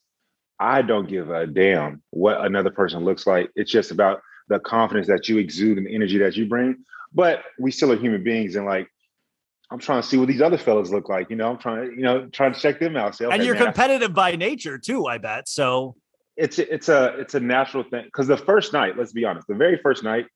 I 0.61 0.83
don't 0.83 1.09
give 1.09 1.29
a 1.29 1.45
damn 1.45 2.03
what 2.11 2.45
another 2.45 2.71
person 2.71 3.05
looks 3.05 3.27
like. 3.27 3.51
It's 3.57 3.73
just 3.73 3.91
about 3.91 4.21
the 4.49 4.61
confidence 4.61 5.09
that 5.09 5.29
you 5.29 5.39
exude 5.39 5.77
and 5.77 5.89
the 5.89 5.95
energy 5.95 6.19
that 6.19 6.37
you 6.37 6.47
bring. 6.47 6.77
But 7.13 7.43
we 7.59 7.73
still 7.73 7.91
are 7.91 7.97
human 7.97 8.23
beings, 8.23 8.55
and 8.55 8.65
like 8.65 8.89
I'm 9.73 9.81
trying 9.81 10.03
to 10.03 10.07
see 10.07 10.17
what 10.17 10.29
these 10.29 10.43
other 10.43 10.59
fellas 10.59 10.91
look 10.91 11.09
like. 11.09 11.31
You 11.31 11.37
know, 11.37 11.51
I'm 11.51 11.59
trying 11.59 11.91
to, 11.91 11.97
you 11.97 12.03
know, 12.03 12.27
trying 12.27 12.55
to 12.55 12.61
check 12.61 12.79
them 12.79 12.97
out. 12.97 13.17
Say, 13.17 13.25
okay, 13.25 13.35
and 13.35 13.45
you're 13.45 13.57
man, 13.57 13.65
competitive 13.65 14.15
by 14.15 14.37
nature 14.37 14.79
too, 14.79 15.07
I 15.07 15.19
bet. 15.19 15.49
So 15.49 15.97
it's 16.39 16.59
it's 16.61 16.89
a 16.89 17.17
it's 17.19 17.35
a 17.35 17.41
natural 17.41 17.83
thing 17.83 18.05
because 18.05 18.29
the 18.29 18.37
first 18.37 18.73
night, 18.73 18.97
let's 18.97 19.13
be 19.13 19.25
honest, 19.25 19.49
the 19.49 19.55
very 19.55 19.77
first 19.77 20.05
night 20.05 20.27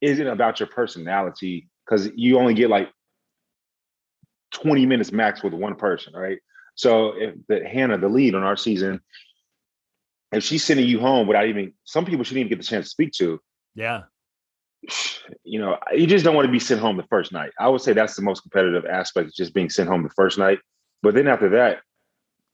isn't 0.00 0.26
about 0.26 0.60
your 0.60 0.68
personality 0.68 1.68
because 1.84 2.08
you 2.14 2.38
only 2.38 2.54
get 2.54 2.70
like 2.70 2.88
20 4.52 4.86
minutes 4.86 5.10
max 5.10 5.42
with 5.42 5.52
one 5.52 5.74
person, 5.74 6.14
right? 6.14 6.38
So 6.76 7.14
if 7.16 7.34
the 7.48 7.66
Hannah, 7.66 7.98
the 7.98 8.08
lead 8.08 8.36
on 8.36 8.44
our 8.44 8.56
season, 8.56 9.00
if 10.30 10.44
she's 10.44 10.64
sending 10.64 10.86
you 10.86 11.00
home 11.00 11.26
without 11.26 11.46
even 11.46 11.72
some 11.84 12.04
people 12.04 12.24
shouldn't 12.24 12.46
even 12.46 12.48
get 12.48 12.58
the 12.58 12.66
chance 12.66 12.86
to 12.86 12.90
speak 12.90 13.12
to. 13.14 13.40
Yeah. 13.74 14.02
You 15.44 15.60
know, 15.60 15.78
you 15.92 16.06
just 16.06 16.24
don't 16.24 16.34
want 16.36 16.46
to 16.46 16.52
be 16.52 16.60
sent 16.60 16.80
home 16.80 16.96
the 16.96 17.04
first 17.04 17.32
night. 17.32 17.50
I 17.58 17.68
would 17.68 17.80
say 17.80 17.92
that's 17.92 18.14
the 18.14 18.22
most 18.22 18.42
competitive 18.42 18.86
aspect, 18.86 19.34
just 19.34 19.54
being 19.54 19.70
sent 19.70 19.88
home 19.88 20.04
the 20.04 20.10
first 20.10 20.38
night. 20.38 20.58
But 21.02 21.14
then 21.14 21.26
after 21.26 21.48
that, 21.50 21.78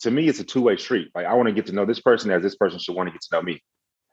to 0.01 0.11
me, 0.11 0.29
it's 0.29 0.41
a 0.41 0.45
two 0.45 0.63
way 0.63 0.77
street. 0.77 1.11
Like 1.15 1.27
I 1.27 1.35
want 1.35 1.49
to 1.49 1.55
get 1.55 1.67
to 1.67 1.73
know 1.73 1.85
this 1.85 2.01
person 2.01 2.31
as 2.31 2.43
this 2.43 2.57
person 2.57 2.79
should 2.79 2.95
want 2.95 3.09
to 3.09 3.13
get 3.13 3.23
to 3.23 3.29
know 3.33 3.43
me. 3.43 3.63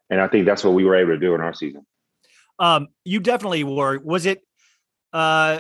And 0.10 0.22
I 0.22 0.28
think 0.28 0.46
that's 0.46 0.64
what 0.64 0.74
we 0.74 0.86
were 0.86 0.96
able 0.96 1.12
to 1.12 1.20
do 1.20 1.34
in 1.36 1.42
our 1.42 1.54
season. 1.54 1.86
Um, 2.60 2.88
you 3.04 3.20
definitely 3.20 3.64
were. 3.64 4.00
Was 4.00 4.26
it 4.26 4.42
uh 5.14 5.60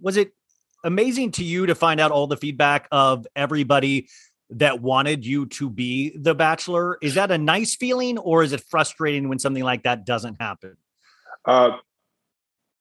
was 0.00 0.16
it 0.16 0.32
amazing 0.84 1.30
to 1.32 1.44
you 1.44 1.66
to 1.66 1.74
find 1.74 2.00
out 2.00 2.10
all 2.10 2.26
the 2.26 2.36
feedback 2.36 2.88
of 2.90 3.26
everybody 3.36 4.08
that 4.50 4.82
wanted 4.82 5.24
you 5.24 5.46
to 5.46 5.70
be 5.70 6.16
the 6.18 6.34
bachelor 6.34 6.98
is 7.00 7.14
that 7.14 7.30
a 7.30 7.38
nice 7.38 7.76
feeling 7.76 8.18
or 8.18 8.42
is 8.42 8.52
it 8.52 8.62
frustrating 8.68 9.28
when 9.28 9.38
something 9.38 9.62
like 9.62 9.84
that 9.84 10.04
doesn't 10.04 10.36
happen 10.40 10.76
uh 11.46 11.70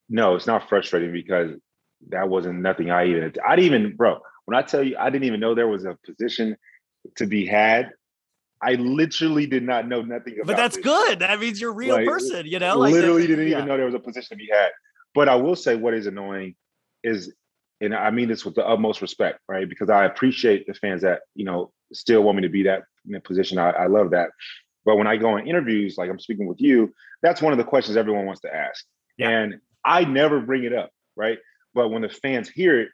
no 0.09 0.35
it's 0.35 0.47
not 0.47 0.67
frustrating 0.67 1.13
because 1.13 1.51
that 2.09 2.27
wasn't 2.27 2.59
nothing 2.59 2.91
i 2.91 3.05
even 3.05 3.31
i 3.47 3.55
didn't 3.55 3.73
even 3.73 3.95
bro 3.95 4.19
when 4.51 4.63
i 4.63 4.65
tell 4.65 4.83
you 4.83 4.95
i 4.99 5.09
didn't 5.09 5.25
even 5.25 5.39
know 5.39 5.55
there 5.55 5.67
was 5.67 5.85
a 5.85 5.97
position 6.05 6.55
to 7.15 7.25
be 7.25 7.45
had 7.45 7.91
i 8.61 8.73
literally 8.73 9.47
did 9.47 9.63
not 9.63 9.87
know 9.87 10.01
nothing 10.01 10.33
about 10.35 10.47
but 10.47 10.57
that's 10.57 10.75
this. 10.75 10.85
good 10.85 11.19
that 11.19 11.39
means 11.39 11.59
you're 11.59 11.71
a 11.71 11.73
real 11.73 11.95
like, 11.95 12.07
person 12.07 12.45
you 12.45 12.59
know 12.59 12.77
like 12.77 12.93
literally 12.93 13.27
didn't 13.27 13.47
yeah. 13.47 13.57
even 13.57 13.67
know 13.67 13.77
there 13.77 13.85
was 13.85 13.95
a 13.95 13.99
position 13.99 14.37
to 14.37 14.43
be 14.43 14.49
had 14.51 14.69
but 15.13 15.29
i 15.29 15.35
will 15.35 15.55
say 15.55 15.75
what 15.75 15.93
is 15.93 16.05
annoying 16.05 16.55
is 17.03 17.33
and 17.81 17.95
I 17.95 18.11
mean 18.11 18.29
this 18.29 18.45
with 18.45 18.55
the 18.55 18.65
utmost 18.65 19.01
respect, 19.01 19.39
right? 19.49 19.67
Because 19.67 19.89
I 19.89 20.05
appreciate 20.05 20.67
the 20.67 20.73
fans 20.75 21.01
that 21.01 21.21
you 21.35 21.43
know 21.43 21.71
still 21.91 22.21
want 22.21 22.37
me 22.37 22.43
to 22.43 22.49
be 22.49 22.63
that 22.63 22.83
in 23.05 23.13
that 23.13 23.23
position. 23.23 23.57
I, 23.57 23.71
I 23.71 23.87
love 23.87 24.11
that. 24.11 24.29
But 24.85 24.97
when 24.97 25.07
I 25.07 25.17
go 25.17 25.31
on 25.31 25.47
interviews, 25.47 25.95
like 25.97 26.09
I'm 26.09 26.19
speaking 26.19 26.47
with 26.47 26.61
you, 26.61 26.93
that's 27.21 27.41
one 27.41 27.53
of 27.53 27.57
the 27.57 27.63
questions 27.63 27.97
everyone 27.97 28.25
wants 28.25 28.41
to 28.41 28.55
ask, 28.55 28.85
yeah. 29.17 29.29
and 29.29 29.55
I 29.83 30.05
never 30.05 30.39
bring 30.39 30.63
it 30.63 30.73
up, 30.73 30.91
right? 31.15 31.39
But 31.73 31.89
when 31.89 32.03
the 32.03 32.09
fans 32.09 32.49
hear 32.49 32.79
it, 32.79 32.89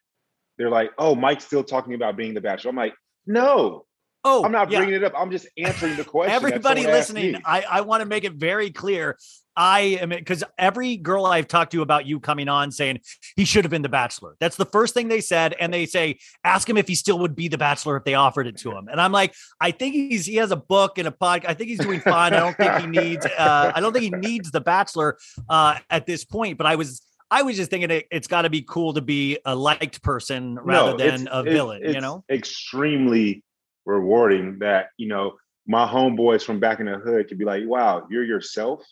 they're 0.58 0.70
like, 0.70 0.92
"Oh, 0.98 1.16
Mike's 1.16 1.46
still 1.46 1.64
talking 1.64 1.94
about 1.94 2.18
being 2.18 2.34
the 2.34 2.42
Bachelor." 2.42 2.70
I'm 2.70 2.76
like, 2.76 2.94
"No, 3.26 3.86
Oh, 4.24 4.44
I'm 4.44 4.52
not 4.52 4.70
yeah. 4.70 4.80
bringing 4.80 4.96
it 4.96 5.04
up. 5.06 5.14
I'm 5.16 5.32
just 5.32 5.48
answering 5.58 5.96
the 5.96 6.04
question. 6.04 6.34
Everybody 6.34 6.86
listening. 6.86 7.38
I, 7.46 7.64
I 7.70 7.82
want 7.82 8.02
to 8.02 8.06
make 8.08 8.26
it 8.26 8.34
very 8.34 8.72
clear. 8.72 9.18
I 9.56 9.80
am 10.02 10.10
because 10.10 10.44
every 10.58 10.98
girl 10.98 11.26
I've 11.26 11.48
talked 11.48 11.72
to 11.72 11.82
about 11.82 12.06
you 12.06 12.20
coming 12.20 12.48
on 12.50 12.72
saying 12.72 13.00
he 13.36 13.46
should 13.46 13.64
have 13.64 13.72
been 13.72 13.82
the 13.82 13.90
bachelor. 13.90 14.36
That's 14.40 14.56
the 14.58 14.66
first 14.66 14.94
thing 14.94 15.08
they 15.08 15.22
said. 15.22 15.56
And 15.60 15.74
they 15.74 15.86
say, 15.86 16.20
ask 16.44 16.70
him 16.70 16.78
if 16.78 16.88
he 16.88 16.94
still 16.94 17.18
would 17.20 17.36
be 17.36 17.48
the 17.48 17.58
bachelor 17.58 17.96
if 17.98 18.04
they 18.04 18.14
offered 18.14 18.48
it 18.48 18.58
to 18.58 18.72
him. 18.72 18.88
And 18.88 19.00
I'm 19.00 19.12
like, 19.12 19.34
I 19.60 19.72
think 19.72 19.96
he's 19.96 20.26
he 20.26 20.36
has 20.36 20.52
a 20.52 20.58
book 20.58 20.98
and 20.98 21.08
a 21.08 21.12
podcast. 21.12 21.46
I 21.48 21.54
think 21.54 21.70
he's 21.70 21.80
doing 21.80 22.02
fine. 22.02 22.34
I 22.34 22.40
don't 22.40 22.58
think 22.58 22.76
he 22.80 22.88
needs 22.88 23.26
uh 23.26 23.72
I 23.74 23.80
don't 23.80 23.94
think 23.94 24.04
he 24.04 24.12
needs 24.12 24.52
the 24.52 24.62
bachelor 24.62 25.18
uh 25.50 25.80
at 25.90 26.06
this 26.06 26.26
point. 26.26 26.58
But 26.58 26.68
I 26.68 26.76
was 26.76 27.02
I 27.30 27.42
was 27.42 27.58
just 27.58 27.70
thinking 27.70 27.92
it, 27.92 28.08
it's 28.10 28.28
got 28.28 28.44
to 28.44 28.50
be 28.50 28.62
cool 28.62 28.94
to 28.94 29.02
be 29.02 29.40
a 29.46 29.56
liked 29.56 30.02
person 30.02 30.56
rather 30.56 30.92
No, 30.92 30.98
than 30.98 31.28
a 31.32 31.44
villain, 31.44 31.84
you 31.84 32.00
know? 32.00 32.24
extremely 32.30 33.44
rewarding 33.86 34.60
that 34.60 34.90
you 34.98 35.08
know 35.08 35.38
my 35.66 35.86
homeboys 35.88 36.44
from 36.44 36.60
back 36.60 36.80
in 36.80 36.86
the 36.86 36.98
hood 36.98 37.28
could 37.28 37.38
be 37.38 37.46
like, 37.46 37.64
"Wow, 37.66 38.08
you're 38.10 38.24
yourself 38.24 38.86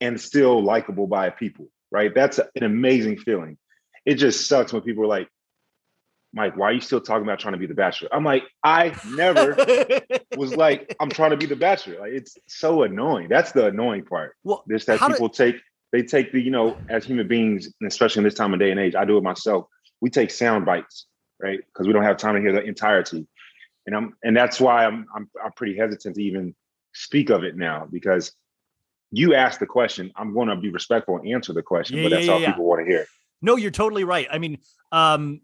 and 0.00 0.20
still 0.20 0.62
likable 0.62 1.06
by 1.06 1.30
people." 1.30 1.68
Right? 1.90 2.12
That's 2.12 2.38
an 2.38 2.64
amazing 2.64 3.18
feeling. 3.18 3.56
It 4.04 4.16
just 4.16 4.48
sucks 4.48 4.72
when 4.72 4.82
people 4.82 5.04
are 5.04 5.08
like, 5.08 5.28
"Mike, 6.32 6.56
why 6.56 6.70
are 6.70 6.72
you 6.72 6.80
still 6.80 7.00
talking 7.00 7.22
about 7.22 7.38
trying 7.38 7.54
to 7.54 7.58
be 7.58 7.66
the 7.66 7.74
bachelor?" 7.74 8.08
I'm 8.12 8.24
like, 8.24 8.42
I 8.64 8.96
never 9.14 9.56
was 10.36 10.56
like, 10.56 10.94
"I'm 11.00 11.10
trying 11.10 11.30
to 11.30 11.36
be 11.36 11.46
the 11.46 11.54
bachelor." 11.56 12.00
Like, 12.00 12.12
it's 12.12 12.36
so 12.48 12.82
annoying. 12.82 13.28
That's 13.28 13.52
the 13.52 13.66
annoying 13.66 14.04
part. 14.04 14.34
Well, 14.42 14.64
Just 14.68 14.88
that 14.88 14.98
people 15.00 15.28
take 15.28 15.56
they 15.94 16.02
take 16.02 16.32
the 16.32 16.40
you 16.40 16.50
know 16.50 16.76
as 16.88 17.04
human 17.04 17.28
beings, 17.28 17.66
and 17.80 17.86
especially 17.86 18.18
in 18.18 18.24
this 18.24 18.34
time 18.34 18.52
of 18.52 18.58
day 18.58 18.72
and 18.72 18.80
age, 18.80 18.96
I 18.96 19.04
do 19.04 19.16
it 19.16 19.22
myself. 19.22 19.66
We 20.00 20.10
take 20.10 20.32
sound 20.32 20.66
bites, 20.66 21.06
right? 21.40 21.60
Because 21.60 21.86
we 21.86 21.92
don't 21.92 22.02
have 22.02 22.16
time 22.16 22.34
to 22.34 22.40
hear 22.40 22.52
the 22.52 22.64
entirety, 22.64 23.24
and 23.86 23.94
I'm 23.94 24.16
and 24.24 24.36
that's 24.36 24.60
why 24.60 24.86
I'm 24.86 25.06
I'm 25.14 25.30
I'm 25.42 25.52
pretty 25.52 25.76
hesitant 25.76 26.16
to 26.16 26.22
even 26.22 26.52
speak 26.94 27.30
of 27.30 27.44
it 27.44 27.56
now 27.56 27.86
because 27.88 28.32
you 29.12 29.34
asked 29.36 29.60
the 29.60 29.66
question. 29.66 30.10
I'm 30.16 30.34
going 30.34 30.48
to 30.48 30.56
be 30.56 30.70
respectful 30.70 31.16
and 31.16 31.28
answer 31.28 31.52
the 31.52 31.62
question, 31.62 31.98
Yeah, 31.98 32.02
but 32.02 32.08
that's 32.10 32.26
yeah, 32.26 32.32
all 32.32 32.40
yeah. 32.40 32.50
people 32.50 32.64
want 32.64 32.84
to 32.84 32.90
hear. 32.90 33.06
No, 33.40 33.54
you're 33.54 33.70
totally 33.70 34.02
right. 34.02 34.26
I 34.32 34.38
mean, 34.38 34.58
um, 34.90 35.42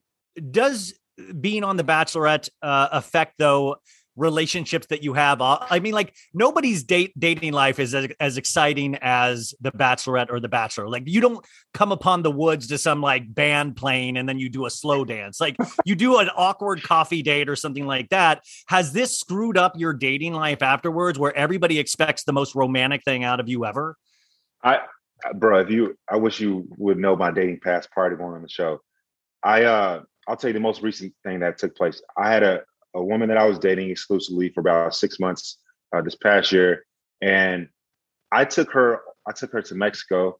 does 0.51 0.99
being 1.41 1.63
on 1.63 1.77
The 1.77 1.85
Bachelorette 1.85 2.49
uh, 2.61 2.89
affect 2.91 3.35
though 3.39 3.77
relationships 4.21 4.87
that 4.89 5.03
you 5.03 5.15
have? 5.15 5.41
Uh, 5.41 5.59
I 5.69 5.81
mean, 5.81 5.95
like 5.95 6.15
nobody's 6.33 6.85
date 6.85 7.13
dating 7.19 7.53
life 7.53 7.79
is 7.79 7.95
as, 7.95 8.09
as 8.21 8.37
exciting 8.37 8.97
as 9.01 9.55
The 9.61 9.73
Bachelorette 9.73 10.31
or 10.31 10.39
The 10.39 10.49
Bachelor. 10.49 10.89
Like 10.89 11.05
you 11.07 11.21
don't 11.21 11.45
come 11.75 11.91
upon 11.91 12.23
the 12.23 12.31
woods 12.31 12.67
to 12.69 12.79
some 12.79 13.01
like 13.01 13.33
band 13.35 13.77
playing 13.77 14.17
and 14.17 14.29
then 14.29 14.39
you 14.39 14.49
do 14.49 14.67
a 14.67 14.71
slow 14.71 15.05
dance. 15.05 15.41
Like 15.41 15.57
you 15.85 15.95
do 15.95 16.19
an 16.19 16.29
awkward 16.37 16.83
coffee 16.83 17.23
date 17.23 17.49
or 17.49 17.57
something 17.57 17.87
like 17.87 18.11
that. 18.11 18.45
Has 18.69 18.93
this 18.93 19.19
screwed 19.19 19.57
up 19.57 19.79
your 19.79 19.93
dating 19.93 20.35
life 20.35 20.63
afterwards, 20.63 21.19
where 21.19 21.35
everybody 21.37 21.79
expects 21.79 22.25
the 22.25 22.33
most 22.33 22.55
romantic 22.55 23.03
thing 23.05 23.25
out 23.25 23.41
of 23.41 23.49
you 23.49 23.65
ever? 23.65 23.97
I, 24.63 24.81
bro, 25.35 25.61
if 25.61 25.71
you, 25.71 25.97
I 26.09 26.17
wish 26.17 26.41
you 26.41 26.69
would 26.77 26.99
know 26.99 27.17
my 27.17 27.31
dating 27.31 27.61
past 27.61 27.91
prior 27.91 28.11
to 28.11 28.17
going 28.17 28.35
on 28.35 28.43
the 28.43 28.49
show. 28.49 28.81
I, 29.43 29.65
uh, 29.65 30.03
I'll 30.29 30.37
tell 30.37 30.51
you 30.51 30.55
the 30.55 30.61
most 30.61 30.83
recent 30.83 31.15
thing 31.25 31.41
that 31.41 31.59
took 31.59 31.75
place. 31.75 32.03
I 32.17 32.31
had 32.31 32.43
a, 32.43 32.63
a 32.95 33.03
woman 33.03 33.29
that 33.29 33.39
I 33.39 33.47
was 33.47 33.59
dating 33.59 33.91
exclusively 33.91 34.51
for 34.51 34.61
about 34.61 34.95
six 34.95 35.21
months 35.21 35.59
uh, 35.95 36.03
this 36.03 36.17
past 36.17 36.53
year, 36.53 36.85
and 37.21 37.69
I 38.33 38.45
took 38.45 38.73
her, 38.73 39.01
I 39.29 39.33
took 39.33 39.53
her 39.53 39.63
to 39.63 39.75
Mexico 39.75 40.39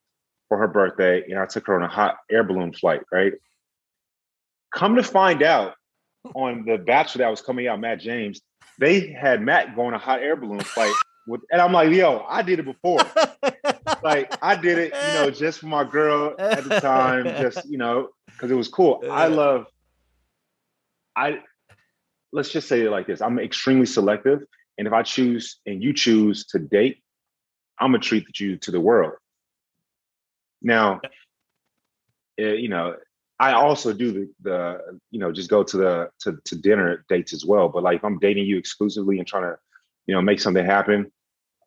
for 0.49 0.59
her 0.59 0.69
birthday, 0.69 1.25
and 1.29 1.39
I 1.39 1.47
took 1.47 1.67
her 1.67 1.77
on 1.77 1.83
a 1.83 1.89
hot 1.89 2.17
air 2.31 2.45
balloon 2.45 2.73
flight. 2.73 3.03
Right. 3.13 3.35
Come 4.75 4.97
to 4.97 5.03
find 5.03 5.43
out, 5.43 5.75
on 6.35 6.65
the 6.67 6.79
Bachelor 6.79 7.25
that 7.25 7.31
was 7.31 7.41
coming 7.41 7.67
out, 7.67 7.81
Matt 7.81 8.01
James, 8.01 8.41
they 8.79 9.09
had 9.09 9.43
Matt 9.43 9.75
go 9.75 9.87
on 9.87 9.95
a 9.95 9.99
hot 9.99 10.21
air 10.21 10.37
balloon 10.37 10.61
flight 10.61 10.93
with, 11.27 11.41
and 11.51 11.61
I'm 11.61 11.73
like, 11.73 11.91
yo, 11.91 12.25
I 12.29 12.43
did 12.43 12.59
it 12.59 12.65
before. 12.65 13.01
like 14.03 14.33
I 14.43 14.57
did 14.57 14.79
it, 14.79 14.93
you 14.93 15.15
know, 15.15 15.31
just 15.31 15.61
for 15.61 15.67
my 15.67 15.85
girl 15.85 16.35
at 16.39 16.65
the 16.65 16.81
time, 16.81 17.25
just 17.25 17.69
you 17.69 17.79
know, 17.79 18.11
because 18.27 18.51
it 18.51 18.55
was 18.55 18.69
cool. 18.69 19.03
I 19.11 19.27
love. 19.27 19.67
I 21.17 21.41
let's 22.33 22.51
just 22.51 22.69
say 22.69 22.83
it 22.83 22.91
like 22.91 23.07
this: 23.07 23.21
I'm 23.21 23.39
extremely 23.39 23.87
selective, 23.87 24.41
and 24.79 24.87
if 24.87 24.93
I 24.93 25.03
choose 25.03 25.59
and 25.67 25.83
you 25.83 25.93
choose 25.93 26.47
to 26.47 26.59
date, 26.59 27.03
I'm 27.79 27.93
gonna 27.93 27.99
treat 27.99 28.39
you 28.39 28.57
to 28.59 28.71
the 28.71 28.81
world. 28.81 29.15
Now, 30.63 31.01
eh, 32.39 32.53
you 32.53 32.69
know, 32.69 32.97
I 33.39 33.53
also 33.53 33.93
do 33.93 34.13
the 34.13 34.31
the 34.43 34.79
you 35.11 35.19
know 35.19 35.33
just 35.33 35.51
go 35.51 35.63
to 35.63 35.77
the 35.77 36.11
to 36.21 36.39
to 36.45 36.57
dinner 36.57 37.05
dates 37.09 37.33
as 37.33 37.45
well. 37.45 37.69
But 37.69 37.83
like 37.83 37.97
if 37.97 38.05
I'm 38.05 38.19
dating 38.19 38.47
you 38.47 38.59
exclusively 38.59 39.19
and 39.19 39.27
trying 39.27 39.45
to 39.45 39.57
you 40.07 40.15
know 40.15 40.23
make 40.23 40.41
something 40.41 40.65
happen, 40.65 41.11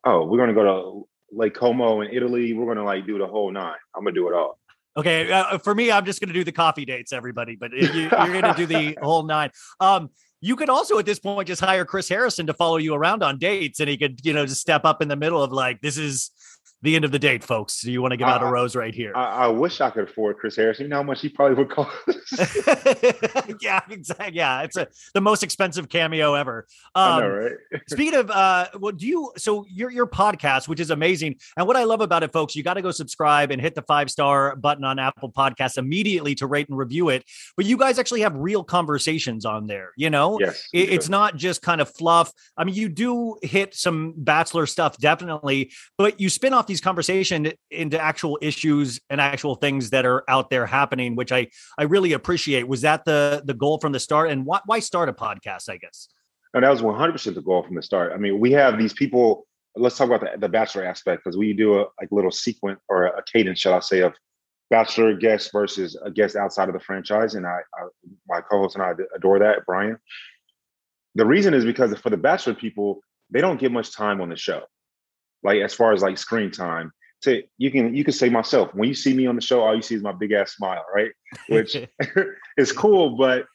oh, 0.04 0.24
we're 0.24 0.38
gonna 0.38 0.54
go 0.54 0.64
to 0.64 1.08
Lake 1.36 1.54
Como 1.54 2.00
in 2.00 2.12
Italy. 2.12 2.52
We're 2.52 2.72
gonna 2.72 2.84
like 2.84 3.06
do 3.06 3.18
the 3.18 3.26
whole 3.26 3.50
nine. 3.50 3.76
I'm 3.94 4.04
gonna 4.04 4.14
do 4.14 4.28
it 4.28 4.34
all. 4.34 4.58
Okay, 4.96 5.30
uh, 5.32 5.58
for 5.58 5.74
me, 5.74 5.90
I'm 5.90 6.04
just 6.04 6.20
going 6.20 6.28
to 6.28 6.34
do 6.34 6.44
the 6.44 6.52
coffee 6.52 6.84
dates, 6.84 7.12
everybody. 7.12 7.56
But 7.56 7.72
you, 7.72 7.88
you're 7.88 8.08
going 8.08 8.42
to 8.42 8.54
do 8.56 8.66
the 8.66 8.96
whole 9.02 9.24
nine. 9.24 9.50
Um, 9.80 10.10
you 10.40 10.56
could 10.56 10.68
also, 10.68 10.98
at 10.98 11.06
this 11.06 11.18
point, 11.18 11.48
just 11.48 11.60
hire 11.60 11.84
Chris 11.84 12.08
Harrison 12.08 12.46
to 12.46 12.54
follow 12.54 12.76
you 12.76 12.94
around 12.94 13.22
on 13.22 13.38
dates, 13.38 13.80
and 13.80 13.88
he 13.88 13.96
could, 13.96 14.20
you 14.24 14.32
know, 14.32 14.44
just 14.46 14.60
step 14.60 14.84
up 14.84 15.00
in 15.00 15.08
the 15.08 15.16
middle 15.16 15.42
of 15.42 15.52
like, 15.52 15.80
"This 15.80 15.96
is 15.96 16.30
the 16.84 16.94
end 16.96 17.04
of 17.04 17.10
the 17.10 17.18
date, 17.18 17.42
folks. 17.42 17.80
Do 17.80 17.90
you 17.90 18.00
want 18.00 18.12
to 18.12 18.16
give 18.16 18.28
out 18.28 18.42
a 18.42 18.46
rose 18.46 18.76
right 18.76 18.94
here?" 18.94 19.12
I, 19.16 19.44
I 19.44 19.46
wish 19.48 19.80
I 19.80 19.90
could 19.90 20.04
afford 20.08 20.38
Chris 20.38 20.54
Harrison. 20.56 20.84
You 20.84 20.90
know 20.90 20.96
how 20.96 21.02
much 21.02 21.20
he 21.20 21.28
probably 21.28 21.56
would 21.56 21.70
cost. 21.70 21.90
yeah, 23.60 23.80
exactly. 23.90 24.36
Yeah, 24.36 24.62
it's 24.62 24.76
a 24.76 24.88
the 25.14 25.20
most 25.20 25.42
expensive 25.42 25.88
cameo 25.88 26.34
ever. 26.34 26.66
I 26.94 27.16
Um, 27.16 27.20
know, 27.22 27.28
right? 27.30 27.52
Speaking 27.88 28.14
of, 28.14 28.30
uh, 28.30 28.68
well, 28.78 28.92
do 28.92 29.06
you? 29.06 29.32
So 29.36 29.64
your 29.68 29.90
your 29.90 30.06
podcast, 30.06 30.68
which 30.68 30.80
is 30.80 30.90
amazing, 30.90 31.36
and 31.56 31.66
what 31.66 31.76
I 31.76 31.84
love 31.84 32.00
about 32.00 32.22
it, 32.22 32.32
folks, 32.32 32.54
you 32.56 32.62
got 32.62 32.74
to 32.74 32.82
go 32.82 32.90
subscribe 32.90 33.50
and 33.50 33.60
hit 33.60 33.74
the 33.74 33.82
five 33.82 34.10
star 34.10 34.56
button 34.56 34.84
on 34.84 34.98
Apple 34.98 35.32
Podcasts 35.32 35.78
immediately 35.78 36.34
to 36.36 36.46
rate 36.46 36.68
and 36.68 36.78
review 36.78 37.08
it. 37.08 37.24
But 37.56 37.66
you 37.66 37.76
guys 37.76 37.98
actually 37.98 38.20
have 38.20 38.36
real 38.36 38.62
conversations 38.64 39.44
on 39.44 39.66
there. 39.66 39.92
You 39.96 40.10
know, 40.10 40.38
Yes, 40.40 40.68
It- 40.72 40.90
it's 40.90 41.08
not 41.08 41.36
just 41.36 41.62
kind 41.62 41.80
of 41.80 41.88
fluff. 41.90 42.32
I 42.56 42.64
mean, 42.64 42.74
you 42.74 42.88
do 42.88 43.36
hit 43.42 43.74
some 43.74 44.14
bachelor 44.16 44.66
stuff 44.66 44.98
definitely, 44.98 45.72
but 45.98 46.20
you 46.20 46.28
spin 46.28 46.52
off 46.52 46.66
these 46.66 46.73
conversations 46.80 47.52
into 47.70 48.00
actual 48.00 48.38
issues 48.40 49.00
and 49.10 49.20
actual 49.20 49.54
things 49.54 49.90
that 49.90 50.04
are 50.04 50.24
out 50.28 50.50
there 50.50 50.66
happening, 50.66 51.16
which 51.16 51.32
I 51.32 51.48
I 51.78 51.84
really 51.84 52.12
appreciate. 52.12 52.68
Was 52.68 52.82
that 52.82 53.04
the 53.04 53.42
the 53.44 53.54
goal 53.54 53.78
from 53.78 53.92
the 53.92 54.00
start? 54.00 54.30
And 54.30 54.44
why 54.46 54.60
why 54.66 54.80
start 54.80 55.08
a 55.08 55.12
podcast? 55.12 55.68
I 55.68 55.76
guess. 55.76 56.08
No, 56.54 56.60
that 56.60 56.70
was 56.70 56.82
100% 56.82 57.34
the 57.34 57.42
goal 57.42 57.64
from 57.64 57.74
the 57.74 57.82
start. 57.82 58.12
I 58.12 58.16
mean, 58.16 58.38
we 58.38 58.52
have 58.52 58.78
these 58.78 58.92
people. 58.92 59.46
Let's 59.76 59.96
talk 59.96 60.06
about 60.06 60.20
the, 60.20 60.38
the 60.38 60.48
bachelor 60.48 60.84
aspect 60.84 61.24
because 61.24 61.36
we 61.36 61.52
do 61.52 61.80
a 61.80 61.86
like 62.00 62.12
little 62.12 62.30
sequence 62.30 62.80
or 62.88 63.06
a 63.06 63.24
cadence, 63.24 63.58
shall 63.58 63.74
I 63.74 63.80
say, 63.80 64.00
of 64.00 64.14
bachelor 64.70 65.14
guests 65.14 65.50
versus 65.52 65.98
a 66.04 66.12
guest 66.12 66.36
outside 66.36 66.68
of 66.68 66.74
the 66.74 66.80
franchise. 66.80 67.34
And 67.34 67.44
I, 67.44 67.58
I 67.74 67.86
my 68.28 68.40
co-host 68.40 68.76
and 68.76 68.84
I 68.84 68.92
adore 69.16 69.40
that, 69.40 69.66
Brian. 69.66 69.98
The 71.16 71.26
reason 71.26 71.54
is 71.54 71.64
because 71.64 71.96
for 71.98 72.10
the 72.10 72.16
bachelor 72.16 72.54
people, 72.54 73.00
they 73.30 73.40
don't 73.40 73.58
get 73.58 73.72
much 73.72 73.92
time 73.92 74.20
on 74.20 74.28
the 74.28 74.36
show. 74.36 74.62
Like 75.44 75.60
as 75.60 75.74
far 75.74 75.92
as 75.92 76.02
like 76.02 76.18
screen 76.18 76.50
time, 76.50 76.92
to 77.22 77.42
you 77.58 77.70
can 77.70 77.94
you 77.94 78.04
can 78.04 78.12
say 78.12 78.28
myself 78.28 78.74
when 78.74 78.88
you 78.88 78.94
see 78.94 79.14
me 79.14 79.26
on 79.26 79.36
the 79.36 79.40
show, 79.42 79.62
all 79.62 79.76
you 79.76 79.82
see 79.82 79.94
is 79.94 80.02
my 80.02 80.12
big 80.12 80.32
ass 80.32 80.56
smile, 80.56 80.84
right? 80.94 81.10
Which 81.48 81.76
is 82.56 82.72
cool, 82.72 83.16
but 83.16 83.46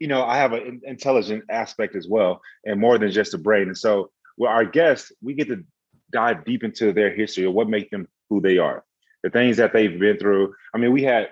you 0.00 0.08
know, 0.08 0.24
I 0.24 0.38
have 0.38 0.52
an 0.54 0.80
intelligent 0.84 1.44
aspect 1.50 1.94
as 1.94 2.08
well, 2.08 2.40
and 2.64 2.80
more 2.80 2.98
than 2.98 3.10
just 3.10 3.34
a 3.34 3.38
brain. 3.38 3.68
And 3.68 3.76
so, 3.76 4.10
with 4.38 4.48
our 4.48 4.64
guests, 4.64 5.12
we 5.22 5.34
get 5.34 5.48
to 5.48 5.62
dive 6.10 6.44
deep 6.44 6.64
into 6.64 6.92
their 6.92 7.14
history 7.14 7.44
of 7.44 7.52
what 7.52 7.68
make 7.68 7.90
them 7.90 8.08
who 8.30 8.40
they 8.40 8.58
are, 8.58 8.84
the 9.22 9.30
things 9.30 9.58
that 9.58 9.72
they've 9.72 9.98
been 10.00 10.16
through. 10.16 10.54
I 10.74 10.78
mean, 10.78 10.92
we 10.92 11.02
had 11.02 11.28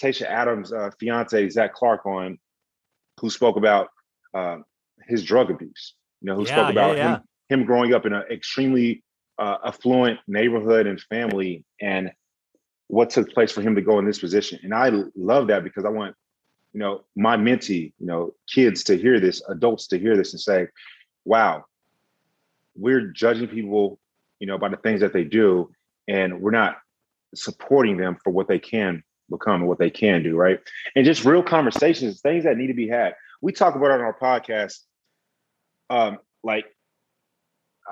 Tayshia 0.00 0.26
Adams' 0.26 0.72
uh, 0.72 0.90
fiance 1.00 1.48
Zach 1.50 1.74
Clark 1.74 2.06
on, 2.06 2.38
who 3.20 3.28
spoke 3.28 3.56
about 3.56 3.88
uh, 4.34 4.58
his 5.08 5.24
drug 5.24 5.50
abuse. 5.50 5.94
You 6.20 6.26
know, 6.28 6.36
who 6.36 6.42
Yeah, 6.46 6.52
spoke 6.52 6.66
yeah, 6.66 6.70
about 6.70 6.96
yeah. 6.96 7.16
him 7.16 7.22
him 7.48 7.64
growing 7.66 7.92
up 7.92 8.06
in 8.06 8.12
an 8.12 8.22
extremely 8.30 9.02
uh, 9.42 9.58
affluent 9.64 10.20
neighborhood 10.26 10.86
and 10.86 11.00
family, 11.00 11.64
and 11.80 12.12
what 12.88 13.10
took 13.10 13.32
place 13.32 13.50
for 13.50 13.62
him 13.62 13.74
to 13.74 13.82
go 13.82 13.98
in 13.98 14.04
this 14.04 14.18
position. 14.18 14.58
And 14.62 14.74
I 14.74 14.90
love 15.16 15.48
that 15.48 15.64
because 15.64 15.84
I 15.84 15.88
want 15.88 16.14
you 16.72 16.80
know, 16.80 17.02
my 17.14 17.36
mentee, 17.36 17.92
you 17.98 18.06
know, 18.06 18.34
kids 18.48 18.84
to 18.84 18.96
hear 18.96 19.20
this, 19.20 19.42
adults 19.48 19.86
to 19.88 19.98
hear 19.98 20.16
this 20.16 20.32
and 20.32 20.40
say, 20.40 20.68
wow, 21.24 21.64
we're 22.74 23.08
judging 23.08 23.46
people, 23.46 23.98
you 24.38 24.46
know, 24.46 24.58
by 24.58 24.68
the 24.68 24.76
things 24.78 25.00
that 25.00 25.12
they 25.12 25.24
do, 25.24 25.70
and 26.08 26.40
we're 26.40 26.50
not 26.50 26.78
supporting 27.34 27.96
them 27.96 28.16
for 28.24 28.30
what 28.30 28.48
they 28.48 28.58
can 28.58 29.02
become 29.30 29.60
and 29.60 29.68
what 29.68 29.78
they 29.78 29.90
can 29.90 30.22
do, 30.22 30.36
right? 30.36 30.60
And 30.96 31.04
just 31.04 31.24
real 31.24 31.42
conversations, 31.42 32.20
things 32.20 32.44
that 32.44 32.56
need 32.56 32.68
to 32.68 32.74
be 32.74 32.88
had. 32.88 33.14
We 33.40 33.52
talk 33.52 33.74
about 33.74 33.90
it 33.90 33.92
on 33.92 34.00
our 34.00 34.18
podcast, 34.18 34.78
um, 35.90 36.18
like 36.42 36.71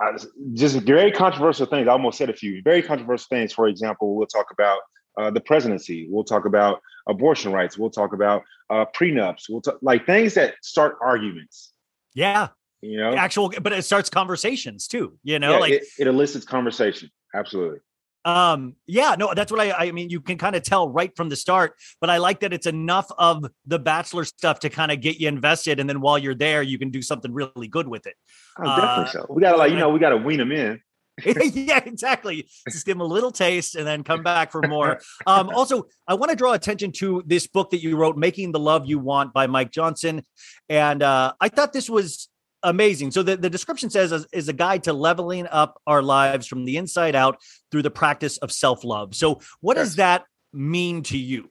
uh, 0.02 0.18
just 0.54 0.80
very 0.80 1.12
controversial 1.12 1.66
things. 1.66 1.88
I 1.88 1.92
almost 1.92 2.18
said 2.18 2.30
a 2.30 2.34
few 2.34 2.62
very 2.62 2.82
controversial 2.82 3.26
things. 3.30 3.52
For 3.52 3.68
example, 3.68 4.16
we'll 4.16 4.26
talk 4.26 4.46
about 4.52 4.80
uh, 5.18 5.30
the 5.30 5.40
presidency. 5.40 6.06
We'll 6.10 6.24
talk 6.24 6.44
about 6.44 6.80
abortion 7.08 7.52
rights. 7.52 7.76
We'll 7.76 7.90
talk 7.90 8.12
about 8.12 8.42
uh, 8.70 8.86
prenups. 8.94 9.44
We'll 9.48 9.60
talk 9.60 9.78
like 9.82 10.06
things 10.06 10.34
that 10.34 10.54
start 10.62 10.96
arguments. 11.02 11.72
Yeah. 12.14 12.48
You 12.82 12.96
know, 12.96 13.14
actual, 13.14 13.52
but 13.60 13.72
it 13.72 13.84
starts 13.84 14.08
conversations 14.08 14.88
too. 14.88 15.18
You 15.22 15.38
know, 15.38 15.52
Yeah, 15.52 15.58
like 15.58 15.72
it, 15.72 15.84
it 15.98 16.06
elicits 16.06 16.46
conversation. 16.46 17.10
Absolutely. 17.34 17.80
Um 18.24 18.74
yeah 18.86 19.16
no 19.18 19.32
that's 19.34 19.50
what 19.50 19.60
i 19.60 19.72
i 19.72 19.92
mean 19.92 20.10
you 20.10 20.20
can 20.20 20.36
kind 20.36 20.54
of 20.54 20.62
tell 20.62 20.90
right 20.90 21.16
from 21.16 21.28
the 21.30 21.36
start 21.36 21.74
but 22.00 22.10
i 22.10 22.18
like 22.18 22.40
that 22.40 22.52
it's 22.52 22.66
enough 22.66 23.10
of 23.16 23.46
the 23.66 23.78
bachelor 23.78 24.24
stuff 24.24 24.60
to 24.60 24.68
kind 24.68 24.92
of 24.92 25.00
get 25.00 25.18
you 25.18 25.26
invested 25.26 25.80
and 25.80 25.88
then 25.88 26.00
while 26.02 26.18
you're 26.18 26.34
there 26.34 26.62
you 26.62 26.78
can 26.78 26.90
do 26.90 27.00
something 27.00 27.32
really 27.32 27.68
good 27.68 27.88
with 27.88 28.06
it 28.06 28.14
Oh, 28.58 28.64
definitely 28.64 29.04
Uh, 29.04 29.06
so. 29.06 29.26
We 29.30 29.40
gotta 29.40 29.56
like, 29.56 29.70
you 29.70 29.78
know, 29.78 29.88
we 29.90 29.98
gotta 29.98 30.16
wean 30.16 30.38
them 30.38 30.52
in. 30.52 30.80
yeah, 31.24 31.82
exactly. 31.84 32.48
Just 32.68 32.86
give 32.86 32.96
them 32.96 33.00
a 33.00 33.04
little 33.04 33.30
taste 33.30 33.74
and 33.74 33.86
then 33.86 34.02
come 34.04 34.22
back 34.22 34.50
for 34.50 34.62
more. 34.66 35.00
Um, 35.26 35.50
also, 35.50 35.86
I 36.06 36.14
want 36.14 36.30
to 36.30 36.36
draw 36.36 36.52
attention 36.52 36.92
to 36.92 37.22
this 37.26 37.46
book 37.46 37.70
that 37.70 37.82
you 37.82 37.96
wrote, 37.96 38.16
Making 38.16 38.52
the 38.52 38.58
Love 38.58 38.86
You 38.86 38.98
Want 38.98 39.32
by 39.32 39.46
Mike 39.46 39.70
Johnson. 39.70 40.24
And 40.68 41.02
uh, 41.02 41.34
I 41.40 41.48
thought 41.48 41.72
this 41.72 41.90
was 41.90 42.28
amazing. 42.62 43.10
So 43.10 43.22
the, 43.22 43.36
the 43.36 43.50
description 43.50 43.90
says 43.90 44.12
is, 44.12 44.26
is 44.32 44.48
a 44.48 44.52
guide 44.52 44.84
to 44.84 44.92
leveling 44.92 45.46
up 45.50 45.80
our 45.86 46.02
lives 46.02 46.46
from 46.46 46.64
the 46.64 46.76
inside 46.76 47.14
out 47.14 47.40
through 47.70 47.82
the 47.82 47.90
practice 47.90 48.36
of 48.38 48.52
self-love. 48.52 49.14
So 49.14 49.40
what 49.60 49.74
does 49.74 49.96
that 49.96 50.24
mean 50.52 51.02
to 51.04 51.18
you? 51.18 51.50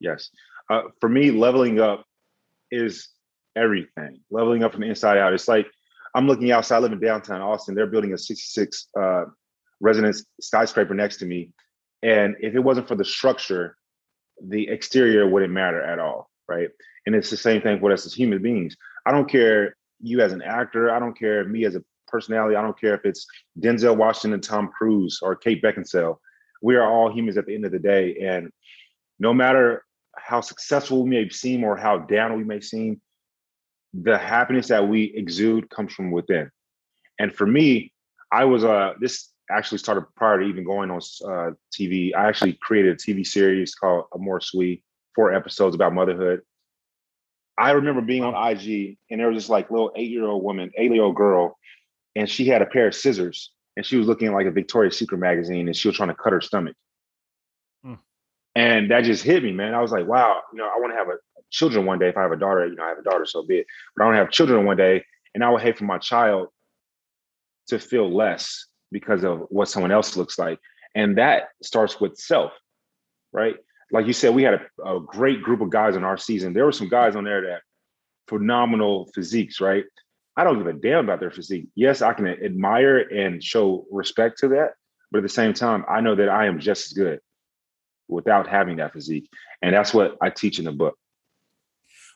Yes. 0.00 0.30
Uh, 0.68 0.82
for 1.00 1.08
me, 1.08 1.30
leveling 1.30 1.80
up 1.80 2.04
is 2.70 3.08
everything. 3.56 4.20
Leveling 4.30 4.62
up 4.62 4.72
from 4.72 4.82
the 4.82 4.88
inside 4.88 5.18
out. 5.18 5.32
It's 5.32 5.48
like 5.48 5.66
I'm 6.14 6.26
looking 6.26 6.50
outside. 6.52 6.76
I 6.76 6.80
live 6.80 6.92
in 6.92 7.00
downtown 7.00 7.40
Austin. 7.40 7.74
They're 7.74 7.86
building 7.86 8.12
a 8.12 8.18
66 8.18 8.88
uh, 8.98 9.24
residence 9.80 10.24
skyscraper 10.40 10.94
next 10.94 11.18
to 11.18 11.26
me, 11.26 11.50
and 12.02 12.36
if 12.40 12.54
it 12.54 12.60
wasn't 12.60 12.88
for 12.88 12.94
the 12.94 13.04
structure, 13.04 13.76
the 14.42 14.68
exterior 14.68 15.28
wouldn't 15.28 15.52
matter 15.52 15.82
at 15.82 15.98
all, 15.98 16.30
right? 16.48 16.68
And 17.06 17.14
it's 17.14 17.30
the 17.30 17.36
same 17.36 17.60
thing 17.60 17.80
for 17.80 17.92
us 17.92 18.06
as 18.06 18.14
human 18.14 18.42
beings. 18.42 18.76
I 19.06 19.12
don't 19.12 19.28
care 19.28 19.76
you 20.00 20.20
as 20.20 20.32
an 20.32 20.42
actor. 20.42 20.90
I 20.90 20.98
don't 20.98 21.18
care 21.18 21.44
me 21.44 21.64
as 21.64 21.76
a 21.76 21.84
personality. 22.06 22.56
I 22.56 22.62
don't 22.62 22.78
care 22.78 22.94
if 22.94 23.04
it's 23.04 23.26
Denzel 23.58 23.96
Washington, 23.96 24.40
Tom 24.40 24.68
Cruise, 24.68 25.20
or 25.22 25.36
Kate 25.36 25.62
Beckinsale. 25.62 26.16
We 26.62 26.76
are 26.76 26.90
all 26.90 27.12
humans 27.12 27.38
at 27.38 27.46
the 27.46 27.54
end 27.54 27.64
of 27.64 27.72
the 27.72 27.78
day, 27.78 28.16
and 28.22 28.50
no 29.18 29.32
matter 29.32 29.84
how 30.16 30.40
successful 30.40 31.04
we 31.04 31.10
may 31.10 31.28
seem 31.28 31.64
or 31.64 31.76
how 31.76 31.98
down 31.98 32.36
we 32.36 32.44
may 32.44 32.60
seem, 32.60 33.00
the 33.94 34.18
happiness 34.18 34.68
that 34.68 34.86
we 34.86 35.04
exude 35.14 35.70
comes 35.70 35.92
from 35.92 36.10
within. 36.10 36.50
And 37.18 37.34
for 37.34 37.46
me, 37.46 37.92
I 38.32 38.44
was 38.44 38.64
uh 38.64 38.94
this 39.00 39.30
actually 39.50 39.78
started 39.78 40.04
prior 40.16 40.40
to 40.40 40.46
even 40.46 40.64
going 40.64 40.90
on 40.90 40.98
uh, 41.24 41.50
TV. 41.76 42.14
I 42.14 42.28
actually 42.28 42.58
created 42.62 42.94
a 42.94 42.96
TV 42.96 43.26
series 43.26 43.74
called 43.74 44.04
Amor 44.14 44.40
Sweet, 44.40 44.82
four 45.14 45.34
episodes 45.34 45.74
about 45.74 45.92
motherhood. 45.92 46.42
I 47.60 47.72
remember 47.72 48.00
being 48.00 48.24
on 48.24 48.34
IG 48.34 48.96
and 49.10 49.20
there 49.20 49.28
was 49.28 49.36
this 49.36 49.50
like 49.50 49.70
little 49.70 49.92
eight 49.94 50.10
year 50.10 50.24
old 50.24 50.42
woman, 50.42 50.70
eight 50.78 50.90
year 50.90 51.02
old 51.02 51.14
girl, 51.14 51.58
and 52.16 52.28
she 52.28 52.46
had 52.46 52.62
a 52.62 52.66
pair 52.66 52.88
of 52.88 52.94
scissors 52.94 53.50
and 53.76 53.84
she 53.84 53.98
was 53.98 54.06
looking 54.06 54.32
like 54.32 54.46
a 54.46 54.50
Victoria's 54.50 54.96
Secret 54.96 55.18
magazine 55.18 55.68
and 55.68 55.76
she 55.76 55.86
was 55.86 55.96
trying 55.96 56.08
to 56.08 56.14
cut 56.14 56.32
her 56.32 56.40
stomach. 56.40 56.74
Hmm. 57.84 57.94
And 58.54 58.90
that 58.90 59.04
just 59.04 59.22
hit 59.22 59.42
me, 59.42 59.52
man. 59.52 59.74
I 59.74 59.82
was 59.82 59.92
like, 59.92 60.06
wow, 60.06 60.40
you 60.52 60.58
know, 60.58 60.64
I 60.64 60.80
want 60.80 60.94
to 60.94 60.96
have 60.96 61.08
a 61.08 61.18
children 61.50 61.84
one 61.84 61.98
day. 61.98 62.08
If 62.08 62.16
I 62.16 62.22
have 62.22 62.32
a 62.32 62.36
daughter, 62.36 62.66
you 62.66 62.76
know, 62.76 62.84
I 62.84 62.88
have 62.88 62.98
a 62.98 63.02
daughter, 63.02 63.26
so 63.26 63.44
be 63.44 63.58
it. 63.58 63.66
But 63.94 64.04
I 64.04 64.06
want 64.06 64.14
to 64.14 64.20
have 64.20 64.30
children 64.30 64.64
one 64.64 64.78
day, 64.78 65.04
and 65.34 65.44
I 65.44 65.50
would 65.50 65.60
hate 65.60 65.76
for 65.76 65.84
my 65.84 65.98
child 65.98 66.48
to 67.68 67.78
feel 67.78 68.10
less 68.10 68.66
because 68.90 69.22
of 69.22 69.44
what 69.50 69.68
someone 69.68 69.92
else 69.92 70.16
looks 70.16 70.38
like. 70.38 70.58
And 70.94 71.18
that 71.18 71.48
starts 71.62 72.00
with 72.00 72.16
self, 72.16 72.52
right? 73.32 73.56
Like 73.92 74.06
you 74.06 74.12
said, 74.12 74.34
we 74.34 74.42
had 74.42 74.54
a, 74.54 74.96
a 74.96 75.00
great 75.00 75.42
group 75.42 75.60
of 75.60 75.70
guys 75.70 75.96
in 75.96 76.04
our 76.04 76.16
season. 76.16 76.52
There 76.52 76.64
were 76.64 76.72
some 76.72 76.88
guys 76.88 77.16
on 77.16 77.24
there 77.24 77.42
that 77.42 77.62
phenomenal 78.28 79.10
physiques, 79.14 79.60
right? 79.60 79.84
I 80.36 80.44
don't 80.44 80.58
give 80.58 80.66
a 80.68 80.72
damn 80.72 81.04
about 81.04 81.20
their 81.20 81.30
physique. 81.30 81.68
Yes, 81.74 82.02
I 82.02 82.12
can 82.12 82.26
admire 82.26 82.98
and 82.98 83.42
show 83.42 83.86
respect 83.90 84.38
to 84.38 84.48
that, 84.48 84.74
but 85.10 85.18
at 85.18 85.22
the 85.22 85.28
same 85.28 85.52
time, 85.52 85.84
I 85.88 86.00
know 86.00 86.14
that 86.14 86.28
I 86.28 86.46
am 86.46 86.60
just 86.60 86.86
as 86.86 86.92
good 86.92 87.20
without 88.08 88.46
having 88.46 88.76
that 88.76 88.92
physique, 88.92 89.28
and 89.60 89.74
that's 89.74 89.92
what 89.92 90.16
I 90.22 90.30
teach 90.30 90.58
in 90.58 90.64
the 90.64 90.72
book. 90.72 90.96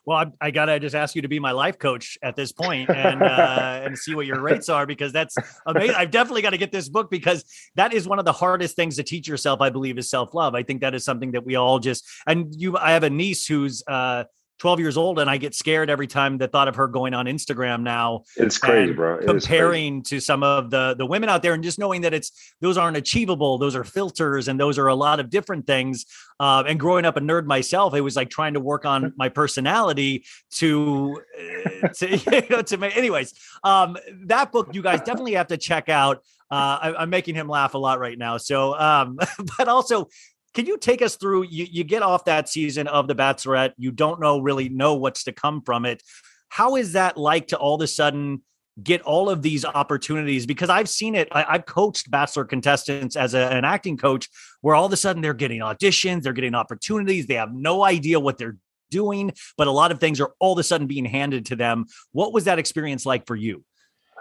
Well, 0.07 0.19
I, 0.19 0.27
I 0.47 0.51
gotta 0.51 0.79
just 0.79 0.95
ask 0.95 1.15
you 1.15 1.23
to 1.23 1.29
be 1.29 1.39
my 1.39 1.53
life 1.53 1.79
coach 1.79 2.19
at 2.23 2.37
this 2.37 2.53
point 2.53 2.91
and 2.91 3.23
uh, 3.23 3.81
and 3.85 3.99
see 3.99 4.15
what 4.15 4.27
your 4.27 4.41
rates 4.41 4.69
are 4.69 4.87
because 4.87 5.13
that's 5.13 5.35
amazing. 5.67 5.97
I've 5.97 6.11
definitely 6.11 6.43
got 6.43 6.51
to 6.51 6.59
get 6.59 6.73
this 6.73 6.89
book 6.89 7.11
because 7.11 7.45
that 7.77 7.95
is 7.95 8.07
one 8.07 8.19
of 8.19 8.25
the 8.25 8.33
hardest 8.33 8.77
things 8.77 8.97
to 8.97 9.03
teach 9.03 9.27
yourself. 9.27 9.61
I 9.61 9.71
believe 9.71 9.97
is 9.97 10.11
self 10.11 10.35
love. 10.35 10.55
I 10.55 10.63
think 10.63 10.83
that 10.83 10.95
is 10.95 11.05
something 11.05 11.33
that 11.33 11.45
we 11.45 11.57
all 11.57 11.79
just 11.79 12.07
and 12.27 12.55
you. 12.55 12.77
I 12.77 12.93
have 12.93 13.03
a 13.03 13.11
niece 13.11 13.47
who's 13.47 13.83
uh, 13.87 14.25
12 14.65 14.81
years 14.81 14.97
old 14.97 15.19
and 15.19 15.29
I 15.29 15.37
get 15.37 15.55
scared 15.55 15.91
every 15.91 16.07
time 16.07 16.39
the 16.39 16.49
thought 16.49 16.69
of 16.69 16.77
her 16.77 16.89
going 16.89 17.13
on 17.13 17.27
Instagram 17.27 17.83
now. 17.83 18.23
It's 18.35 18.57
crazy, 18.57 18.95
bro. 18.95 19.17
It 19.17 19.19
is 19.19 19.25
crazy. 19.27 19.47
comparing 19.47 20.03
to 20.05 20.21
some 20.21 20.43
of 20.43 20.71
the 20.71 20.95
the 20.97 21.05
women 21.05 21.29
out 21.29 21.43
there 21.43 21.53
and 21.53 21.63
just 21.63 21.79
knowing 21.79 22.01
that 22.01 22.15
it's 22.15 22.33
those 22.63 22.79
aren't 22.79 22.97
achievable, 22.97 23.59
those 23.59 23.77
are 23.77 23.85
filters 23.85 24.49
and 24.49 24.59
those 24.59 24.79
are 24.79 24.87
a 24.87 24.95
lot 24.95 25.21
of 25.21 25.29
different 25.29 25.67
things. 25.67 26.07
Uh, 26.41 26.65
and 26.67 26.81
growing 26.81 27.05
up 27.05 27.19
a 27.19 27.21
nerd 27.21 27.45
myself, 27.45 27.93
it 27.93 28.01
was 28.01 28.17
like 28.17 28.31
trying 28.31 28.55
to 28.55 28.61
work 28.61 28.87
on 28.87 29.13
my 29.17 29.29
personality 29.29 30.25
to 30.53 31.21
uh, 31.85 31.89
to 31.89 32.17
you 32.33 32.43
know, 32.49 32.63
to 32.63 32.79
make 32.79 32.97
anyways. 32.97 33.35
Um, 33.65 33.99
that 34.23 34.51
book 34.51 34.75
you 34.75 34.81
guys 34.81 35.01
definitely 35.01 35.35
have 35.35 35.49
to 35.49 35.59
check 35.59 35.91
out. 35.91 36.23
Uh, 36.51 36.79
I, 36.81 36.95
I'm 37.01 37.11
making 37.11 37.35
him 37.35 37.49
laugh 37.49 37.75
a 37.75 37.79
lot 37.79 37.99
right 37.99 38.17
now. 38.17 38.37
So, 38.39 38.79
um, 38.79 39.19
but 39.59 39.69
also 39.69 40.09
can 40.55 40.67
you 40.67 40.79
take 40.79 41.03
us 41.03 41.17
through 41.17 41.43
you, 41.45 41.67
you 41.71 41.85
get 41.85 42.03
off 42.03 42.25
that 42.25 42.49
season 42.49 42.87
of 42.87 43.09
the 43.09 43.15
bachelorette 43.15 43.73
you 43.77 43.91
don't 43.91 44.21
know 44.21 44.39
really 44.39 44.69
know 44.69 44.95
what's 44.95 45.25
to 45.25 45.33
come 45.33 45.61
from 45.61 45.85
it 45.85 46.03
how 46.49 46.77
is 46.77 46.93
that 46.93 47.17
like 47.17 47.49
to 47.49 47.59
all 47.59 47.75
of 47.75 47.81
a 47.81 47.87
sudden 47.87 48.43
get 48.83 49.03
all 49.03 49.29
of 49.29 49.43
these 49.43 49.65
opportunities 49.65 50.47
because 50.47 50.71
i've 50.71 50.89
seen 50.89 51.15
it 51.15 51.29
I, 51.31 51.53
have 51.53 51.67
coached 51.67 52.11
bachelor 52.11 52.45
contestants 52.45 53.17
as 53.17 53.35
a, 53.35 53.53
an 53.53 53.65
acting 53.65 53.97
coach 53.97 54.29
where 54.63 54.75
all 54.75 54.87
of 54.87 54.93
a 54.93 54.97
sudden 54.97 55.23
they're 55.23 55.35
getting 55.35 55.61
auditions 55.61 56.23
they're 56.23 56.33
getting 56.33 56.55
opportunities 56.55 57.27
they 57.27 57.35
have 57.35 57.53
no 57.53 57.85
idea 57.85 58.19
what 58.19 58.39
they're 58.39 58.57
doing 58.91 59.33
but 59.57 59.67
a 59.67 59.73
lot 59.73 59.93
of 59.93 59.99
things 60.01 60.21
are 60.21 60.33
all 60.41 60.53
of 60.53 60.59
a 60.59 60.63
sudden 60.63 60.87
being 60.87 61.05
handed 61.05 61.47
to 61.47 61.57
them 61.57 61.85
what 62.13 62.33
was 62.33 62.45
that 62.45 62.59
experience 62.59 63.07
like 63.07 63.27
for 63.27 63.37
you 63.37 63.65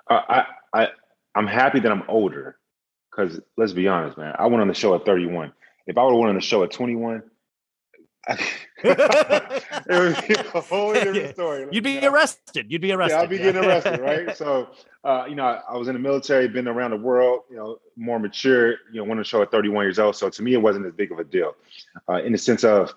Uh, 0.09 0.21
I, 0.27 0.45
I, 0.73 0.87
I'm 1.35 1.47
happy 1.47 1.79
that 1.79 1.91
I'm 1.91 2.03
older 2.07 2.57
because 3.15 3.39
let's 3.57 3.73
be 3.73 3.87
honest, 3.87 4.17
man. 4.17 4.33
I 4.37 4.47
went 4.47 4.61
on 4.61 4.67
the 4.67 4.73
show 4.73 4.95
at 4.95 5.05
31. 5.05 5.51
If 5.87 5.97
I 5.97 6.03
would 6.03 6.11
have 6.11 6.19
went 6.19 6.29
on 6.29 6.35
the 6.35 6.41
show 6.41 6.63
at 6.63 6.71
21, 6.71 7.23
it 8.29 8.39
would 9.89 10.27
be 10.27 10.33
a 10.33 10.61
whole 10.61 10.93
different 10.93 11.33
story. 11.33 11.67
you'd 11.71 11.83
be 11.83 12.05
arrested 12.05 12.71
you'd 12.71 12.81
be 12.81 12.93
arrested 12.93 13.15
Yeah, 13.15 13.21
I'll 13.21 13.27
be 13.27 13.37
getting 13.37 13.65
arrested, 13.65 13.99
right? 13.99 14.37
So, 14.37 14.69
uh, 15.03 15.25
you 15.27 15.35
know, 15.35 15.43
I, 15.43 15.61
I 15.69 15.77
was 15.77 15.89
in 15.89 15.93
the 15.93 15.99
military, 15.99 16.47
been 16.47 16.69
around 16.69 16.91
the 16.91 16.97
world, 16.97 17.41
you 17.49 17.57
know, 17.57 17.79
more 17.97 18.19
mature, 18.19 18.71
you 18.93 19.03
know, 19.03 19.11
on 19.11 19.17
the 19.17 19.25
show 19.25 19.41
at 19.41 19.51
31 19.51 19.83
years 19.83 19.99
old. 19.99 20.15
So 20.15 20.29
to 20.29 20.41
me, 20.41 20.53
it 20.53 20.61
wasn't 20.61 20.85
as 20.85 20.93
big 20.93 21.11
of 21.11 21.19
a 21.19 21.25
deal 21.25 21.55
uh, 22.07 22.23
in 22.23 22.31
the 22.31 22.37
sense 22.37 22.63
of 22.63 22.93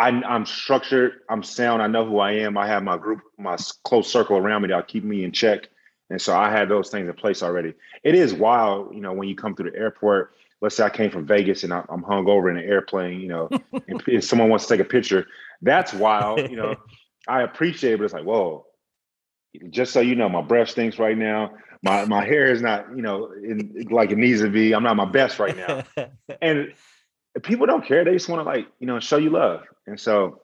I, 0.00 0.08
I'm 0.08 0.46
structured, 0.46 1.20
I'm 1.28 1.42
sound, 1.42 1.82
I 1.82 1.86
know 1.86 2.06
who 2.06 2.18
I 2.20 2.32
am. 2.32 2.56
I 2.56 2.66
have 2.66 2.82
my 2.82 2.96
group, 2.96 3.20
my 3.36 3.58
close 3.84 4.10
circle 4.10 4.38
around 4.38 4.62
me 4.62 4.68
that'll 4.68 4.82
keep 4.82 5.04
me 5.04 5.24
in 5.24 5.32
check. 5.32 5.68
And 6.08 6.20
so 6.20 6.34
I 6.34 6.50
had 6.50 6.70
those 6.70 6.88
things 6.88 7.06
in 7.06 7.14
place 7.14 7.42
already. 7.42 7.74
It 8.02 8.14
is 8.14 8.32
wild, 8.32 8.94
you 8.94 9.02
know, 9.02 9.12
when 9.12 9.28
you 9.28 9.36
come 9.36 9.54
through 9.54 9.70
the 9.70 9.78
airport. 9.78 10.32
Let's 10.60 10.76
say 10.76 10.84
I 10.84 10.90
came 10.90 11.10
from 11.10 11.26
Vegas 11.26 11.64
and 11.64 11.72
I- 11.72 11.84
I'm 11.88 12.02
hung 12.02 12.28
over 12.28 12.50
in 12.50 12.56
an 12.56 12.64
airplane, 12.64 13.20
you 13.20 13.28
know, 13.28 13.48
and 13.88 14.02
if 14.06 14.24
someone 14.24 14.48
wants 14.48 14.66
to 14.66 14.76
take 14.76 14.84
a 14.84 14.88
picture, 14.88 15.26
that's 15.62 15.92
wild. 15.92 16.50
You 16.50 16.56
know, 16.56 16.76
I 17.28 17.42
appreciate 17.42 17.94
it, 17.94 17.98
but 17.98 18.04
it's 18.04 18.14
like, 18.14 18.24
whoa, 18.24 18.66
just 19.70 19.92
so 19.92 20.00
you 20.00 20.14
know, 20.14 20.28
my 20.28 20.42
breath 20.42 20.70
stinks 20.70 20.98
right 20.98 21.16
now. 21.16 21.52
My 21.82 22.04
my 22.04 22.24
hair 22.24 22.52
is 22.52 22.60
not, 22.60 22.94
you 22.94 23.02
know, 23.02 23.32
in, 23.32 23.86
like 23.90 24.10
it 24.10 24.18
needs 24.18 24.42
to 24.42 24.50
be. 24.50 24.74
I'm 24.74 24.82
not 24.82 24.96
my 24.96 25.06
best 25.06 25.38
right 25.38 25.56
now. 25.56 25.82
and 26.42 26.74
people 27.42 27.66
don't 27.66 27.84
care. 27.84 28.04
They 28.04 28.12
just 28.12 28.28
want 28.28 28.40
to 28.40 28.44
like, 28.44 28.66
you 28.78 28.86
know, 28.86 29.00
show 29.00 29.16
you 29.16 29.30
love. 29.30 29.62
And 29.86 29.98
so 29.98 30.42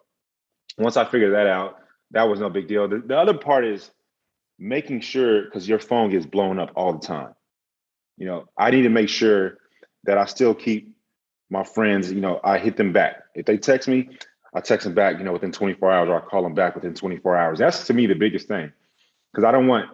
once 0.78 0.96
I 0.96 1.04
figured 1.04 1.34
that 1.34 1.46
out, 1.46 1.76
that 2.12 2.24
was 2.24 2.40
no 2.40 2.48
big 2.48 2.68
deal. 2.68 2.88
The, 2.88 3.02
the 3.04 3.18
other 3.18 3.34
part 3.36 3.66
is 3.66 3.90
making 4.58 5.00
sure 5.00 5.44
because 5.44 5.68
your 5.68 5.78
phone 5.78 6.10
gets 6.10 6.26
blown 6.26 6.58
up 6.58 6.70
all 6.74 6.92
the 6.92 7.06
time. 7.06 7.34
You 8.16 8.26
know, 8.26 8.44
I 8.58 8.70
need 8.70 8.82
to 8.82 8.88
make 8.88 9.08
sure 9.08 9.58
that 10.06 10.18
I 10.18 10.24
still 10.24 10.54
keep 10.54 10.96
my 11.50 11.64
friends, 11.64 12.10
you 12.10 12.20
know, 12.20 12.40
I 12.42 12.58
hit 12.58 12.76
them 12.76 12.92
back. 12.92 13.22
If 13.34 13.46
they 13.46 13.58
text 13.58 13.88
me, 13.88 14.08
I 14.54 14.60
text 14.60 14.84
them 14.84 14.94
back, 14.94 15.18
you 15.18 15.24
know, 15.24 15.32
within 15.32 15.52
24 15.52 15.92
hours, 15.92 16.08
or 16.08 16.16
I 16.16 16.20
call 16.20 16.42
them 16.42 16.54
back 16.54 16.74
within 16.74 16.94
24 16.94 17.36
hours. 17.36 17.58
That's 17.58 17.86
to 17.86 17.94
me 17.94 18.06
the 18.06 18.14
biggest 18.14 18.48
thing. 18.48 18.72
Because 19.32 19.44
I 19.44 19.52
don't 19.52 19.66
want 19.66 19.90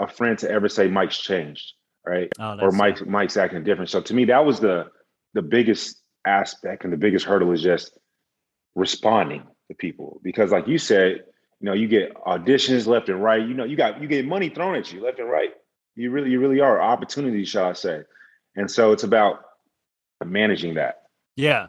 a 0.00 0.08
friend 0.08 0.38
to 0.38 0.50
ever 0.50 0.68
say 0.68 0.88
Mike's 0.88 1.18
changed, 1.18 1.74
right? 2.04 2.32
Oh, 2.38 2.58
or 2.60 2.70
Mike's 2.72 3.02
Mike's 3.04 3.36
acting 3.36 3.62
different. 3.62 3.90
So 3.90 4.00
to 4.00 4.14
me, 4.14 4.24
that 4.26 4.44
was 4.44 4.60
the 4.60 4.86
the 5.34 5.42
biggest 5.42 6.00
aspect 6.26 6.84
and 6.84 6.92
the 6.92 6.96
biggest 6.96 7.26
hurdle 7.26 7.52
is 7.52 7.62
just 7.62 7.96
responding 8.74 9.42
to 9.68 9.74
people. 9.74 10.20
Because 10.22 10.50
like 10.50 10.66
you 10.66 10.78
said, 10.78 11.24
you 11.60 11.66
know, 11.66 11.74
you 11.74 11.88
get 11.88 12.14
auditions 12.14 12.86
left 12.86 13.08
and 13.08 13.22
right. 13.22 13.46
You 13.46 13.54
know, 13.54 13.64
you 13.64 13.76
got 13.76 14.00
you 14.00 14.08
get 14.08 14.26
money 14.26 14.48
thrown 14.48 14.76
at 14.76 14.92
you 14.92 15.02
left 15.02 15.18
and 15.18 15.30
right. 15.30 15.50
You 15.94 16.10
really, 16.10 16.30
you 16.30 16.40
really 16.40 16.60
are 16.60 16.80
opportunities, 16.80 17.48
shall 17.48 17.70
I 17.70 17.72
say. 17.72 18.02
And 18.54 18.70
so 18.70 18.92
it's 18.92 19.04
about 19.04 19.40
managing 20.24 20.74
that. 20.74 21.02
Yeah. 21.36 21.68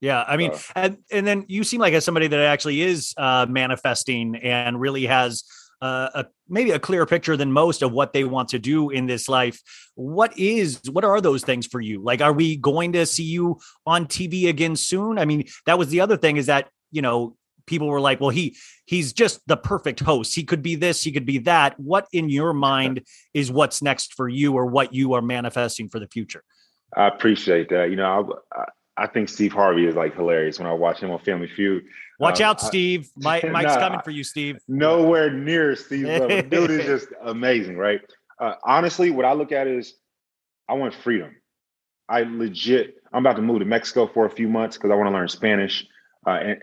Yeah. 0.00 0.24
I 0.26 0.36
mean, 0.36 0.52
and 0.74 0.98
and 1.10 1.26
then 1.26 1.44
you 1.48 1.64
seem 1.64 1.80
like 1.80 1.94
as 1.94 2.04
somebody 2.04 2.26
that 2.26 2.40
actually 2.40 2.82
is 2.82 3.14
uh 3.16 3.46
manifesting 3.48 4.36
and 4.36 4.80
really 4.80 5.06
has 5.06 5.44
uh, 5.84 6.08
a 6.14 6.26
maybe 6.48 6.70
a 6.70 6.78
clearer 6.78 7.04
picture 7.04 7.36
than 7.36 7.52
most 7.52 7.82
of 7.82 7.92
what 7.92 8.14
they 8.14 8.24
want 8.24 8.48
to 8.48 8.58
do 8.58 8.88
in 8.88 9.06
this 9.06 9.28
life. 9.28 9.60
What 9.96 10.36
is 10.38 10.80
what 10.90 11.04
are 11.04 11.20
those 11.20 11.44
things 11.44 11.66
for 11.66 11.80
you? 11.80 12.02
Like, 12.02 12.22
are 12.22 12.32
we 12.32 12.56
going 12.56 12.92
to 12.92 13.04
see 13.04 13.24
you 13.24 13.60
on 13.86 14.06
TV 14.06 14.48
again 14.48 14.76
soon? 14.76 15.18
I 15.18 15.26
mean, 15.26 15.44
that 15.66 15.78
was 15.78 15.88
the 15.88 16.00
other 16.00 16.16
thing 16.16 16.38
is 16.38 16.46
that 16.46 16.70
you 16.90 17.02
know 17.02 17.36
people 17.66 17.88
were 17.88 18.00
like, 18.00 18.18
well, 18.18 18.30
he 18.30 18.56
he's 18.86 19.12
just 19.12 19.40
the 19.46 19.58
perfect 19.58 20.00
host. 20.00 20.34
He 20.34 20.44
could 20.44 20.62
be 20.62 20.74
this, 20.74 21.02
he 21.02 21.12
could 21.12 21.26
be 21.26 21.38
that. 21.38 21.78
What 21.78 22.06
in 22.12 22.30
your 22.30 22.54
mind 22.54 23.02
is 23.34 23.52
what's 23.52 23.82
next 23.82 24.14
for 24.14 24.26
you, 24.26 24.54
or 24.54 24.64
what 24.64 24.94
you 24.94 25.12
are 25.12 25.22
manifesting 25.22 25.90
for 25.90 25.98
the 25.98 26.08
future? 26.08 26.44
I 26.96 27.08
appreciate 27.08 27.68
that. 27.70 27.90
You 27.90 27.96
know, 27.96 28.40
I, 28.52 28.64
I 28.96 29.06
think 29.06 29.28
Steve 29.28 29.52
Harvey 29.52 29.86
is 29.86 29.94
like 29.94 30.14
hilarious 30.14 30.58
when 30.58 30.68
I 30.68 30.72
watch 30.72 31.00
him 31.00 31.10
on 31.10 31.18
Family 31.20 31.48
Feud. 31.48 31.84
Watch 32.20 32.40
um, 32.40 32.50
out, 32.50 32.60
Steve. 32.60 33.10
I, 33.24 33.42
Mike's 33.50 33.74
nah, 33.74 33.80
coming 33.80 34.00
for 34.04 34.10
you, 34.10 34.22
Steve. 34.22 34.58
Nowhere 34.68 35.32
near 35.32 35.74
Steve. 35.76 36.06
Dude 36.48 36.70
is 36.70 36.86
just 36.86 37.08
amazing, 37.22 37.76
right? 37.76 38.00
Uh, 38.38 38.54
honestly, 38.64 39.10
what 39.10 39.24
I 39.24 39.32
look 39.32 39.52
at 39.52 39.66
is 39.66 39.94
I 40.68 40.74
want 40.74 40.94
freedom. 40.94 41.34
I 42.08 42.22
legit, 42.22 42.96
I'm 43.12 43.24
about 43.24 43.36
to 43.36 43.42
move 43.42 43.60
to 43.60 43.64
Mexico 43.64 44.06
for 44.06 44.26
a 44.26 44.30
few 44.30 44.48
months 44.48 44.76
because 44.76 44.90
I 44.90 44.94
want 44.94 45.08
to 45.08 45.12
learn 45.12 45.28
Spanish. 45.28 45.86
Uh, 46.26 46.30
and, 46.30 46.58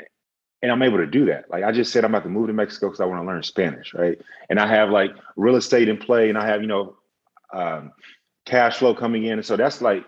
and 0.62 0.72
I'm 0.72 0.82
able 0.84 0.98
to 0.98 1.08
do 1.08 1.26
that. 1.26 1.46
Like 1.50 1.64
I 1.64 1.72
just 1.72 1.92
said, 1.92 2.06
I'm 2.06 2.12
about 2.12 2.24
to 2.24 2.30
move 2.30 2.48
to 2.48 2.54
Mexico 2.54 2.88
because 2.88 3.02
I 3.02 3.06
want 3.06 3.22
to 3.22 3.26
learn 3.26 3.42
Spanish, 3.44 3.94
right? 3.94 4.20
And 4.50 4.60
I 4.60 4.68
have 4.68 4.90
like 4.90 5.12
real 5.36 5.56
estate 5.56 5.90
in 5.90 5.98
play, 5.98 6.30
and 6.30 6.38
I 6.38 6.46
have 6.46 6.62
you 6.62 6.68
know 6.68 6.98
um, 7.54 7.92
cash 8.46 8.78
flow 8.78 8.94
coming 8.94 9.26
in, 9.26 9.34
and 9.34 9.46
so 9.46 9.58
that's 9.58 9.82
like 9.82 10.06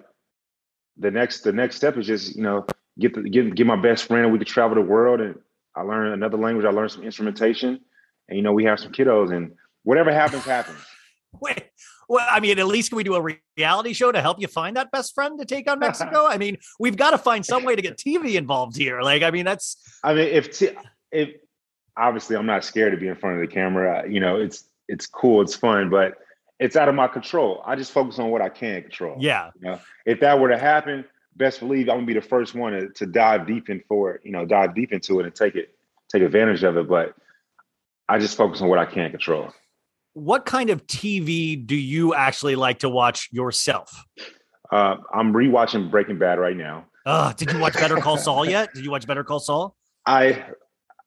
the 0.98 1.12
next 1.12 1.42
the 1.42 1.54
next 1.54 1.76
step 1.76 1.98
is 1.98 2.08
just 2.08 2.36
you 2.36 2.44
know 2.44 2.66
get 3.00 3.14
the, 3.14 3.22
get 3.24 3.56
get 3.56 3.68
my 3.68 3.76
best 3.76 4.06
friend, 4.06 4.26
and 4.26 4.34
we 4.34 4.40
could 4.40 4.48
travel 4.48 4.76
the 4.76 4.82
world, 4.82 5.22
and 5.22 5.36
I 5.76 5.82
learn 5.82 6.14
another 6.14 6.38
language, 6.38 6.66
I 6.66 6.70
learn 6.70 6.90
some 6.90 7.04
instrumentation, 7.04 7.80
and 8.30 8.38
you 8.38 8.44
know 8.44 8.54
we 8.54 8.66
have 8.66 8.80
some 8.80 8.92
kiddos, 8.92 9.36
and 9.36 9.54
whatever 9.84 10.14
happens, 10.14 10.44
happens. 10.44 10.80
Wait, 11.42 11.64
well, 12.08 12.28
I 12.30 12.40
mean, 12.40 12.60
at 12.60 12.68
least 12.68 12.92
can 12.92 12.98
we 12.98 13.04
do 13.04 13.16
a 13.16 13.38
reality 13.58 13.94
show 13.94 14.12
to 14.12 14.22
help 14.22 14.40
you 14.40 14.48
find 14.48 14.78
that 14.78 14.92
best 14.92 15.16
friend 15.16 15.40
to 15.40 15.46
take 15.46 15.70
on 15.70 15.80
Mexico? 15.80 16.26
I 16.30 16.38
mean, 16.38 16.58
we've 16.80 16.96
got 16.96 17.12
to 17.12 17.18
find 17.18 17.44
some 17.44 17.64
way 17.64 17.76
to 17.76 17.82
get 17.82 17.98
TV 17.98 18.36
involved 18.36 18.78
here. 18.78 19.02
Like, 19.02 19.24
I 19.24 19.32
mean, 19.32 19.46
that's. 19.46 19.78
I 20.04 20.14
mean, 20.14 20.28
if 20.28 20.56
t- 20.58 20.78
if 21.12 21.30
obviously 21.98 22.36
I'm 22.36 22.46
not 22.46 22.64
scared 22.64 22.92
to 22.92 22.98
be 22.98 23.08
in 23.08 23.16
front 23.16 23.36
of 23.36 23.42
the 23.42 23.54
camera. 23.54 24.08
You 24.08 24.20
know, 24.20 24.38
it's 24.38 24.66
it's 24.88 25.08
cool, 25.08 25.42
it's 25.42 25.56
fun, 25.56 25.90
but 25.90 26.18
it's 26.64 26.76
out 26.76 26.90
of 26.90 26.96
my 26.96 27.08
control. 27.08 27.62
I 27.66 27.76
just 27.76 27.92
focus 27.92 28.20
on 28.20 28.30
what 28.30 28.42
I 28.42 28.50
can 28.50 28.82
control. 28.82 29.18
Yeah. 29.20 29.52
You 29.56 29.72
know, 29.72 29.80
if 30.06 30.20
that 30.22 30.40
were 30.40 30.50
to 30.50 30.58
happen, 30.58 31.06
best 31.36 31.60
believe 31.60 31.90
I'm 31.90 31.98
gonna 31.98 32.08
be 32.08 32.14
the 32.14 32.22
first 32.22 32.56
one 32.56 32.74
to, 32.74 32.90
to 32.90 33.06
dive 33.06 33.48
deep 33.48 33.70
in 33.70 33.82
for 33.88 34.14
it. 34.14 34.22
You 34.24 34.32
know, 34.32 34.46
dive 34.46 34.76
deep 34.76 34.92
into 34.92 35.20
it 35.20 35.26
and 35.26 35.36
take 35.36 35.56
it, 35.56 35.76
take 36.12 36.22
advantage 36.22 36.64
of 36.64 36.78
it. 36.78 36.88
But 36.88 37.16
I 38.08 38.20
just 38.20 38.38
focus 38.38 38.62
on 38.62 38.70
what 38.70 38.80
I 38.80 38.86
can 38.86 39.12
control 39.12 39.54
what 40.14 40.46
kind 40.46 40.70
of 40.70 40.86
TV 40.88 41.66
do 41.66 41.76
you 41.76 42.14
actually 42.14 42.56
like 42.56 42.80
to 42.80 42.90
watch 42.90 43.30
yourself? 43.32 44.06
Uh, 44.72 44.98
I'm 45.14 45.34
rewatching 45.34 45.92
Breaking 45.92 46.18
Bad 46.18 46.40
right 46.40 46.56
now. 46.56 46.86
Uh, 47.06 47.34
did 47.34 47.52
you 47.52 47.60
watch 47.60 47.74
Better 47.74 47.98
Call 47.98 48.18
Saul 48.18 48.46
yet? 48.46 48.74
Did 48.74 48.86
you 48.86 48.92
watch 48.92 49.06
Better 49.06 49.24
Call 49.24 49.40
Saul? 49.40 49.76
I, 50.06 50.46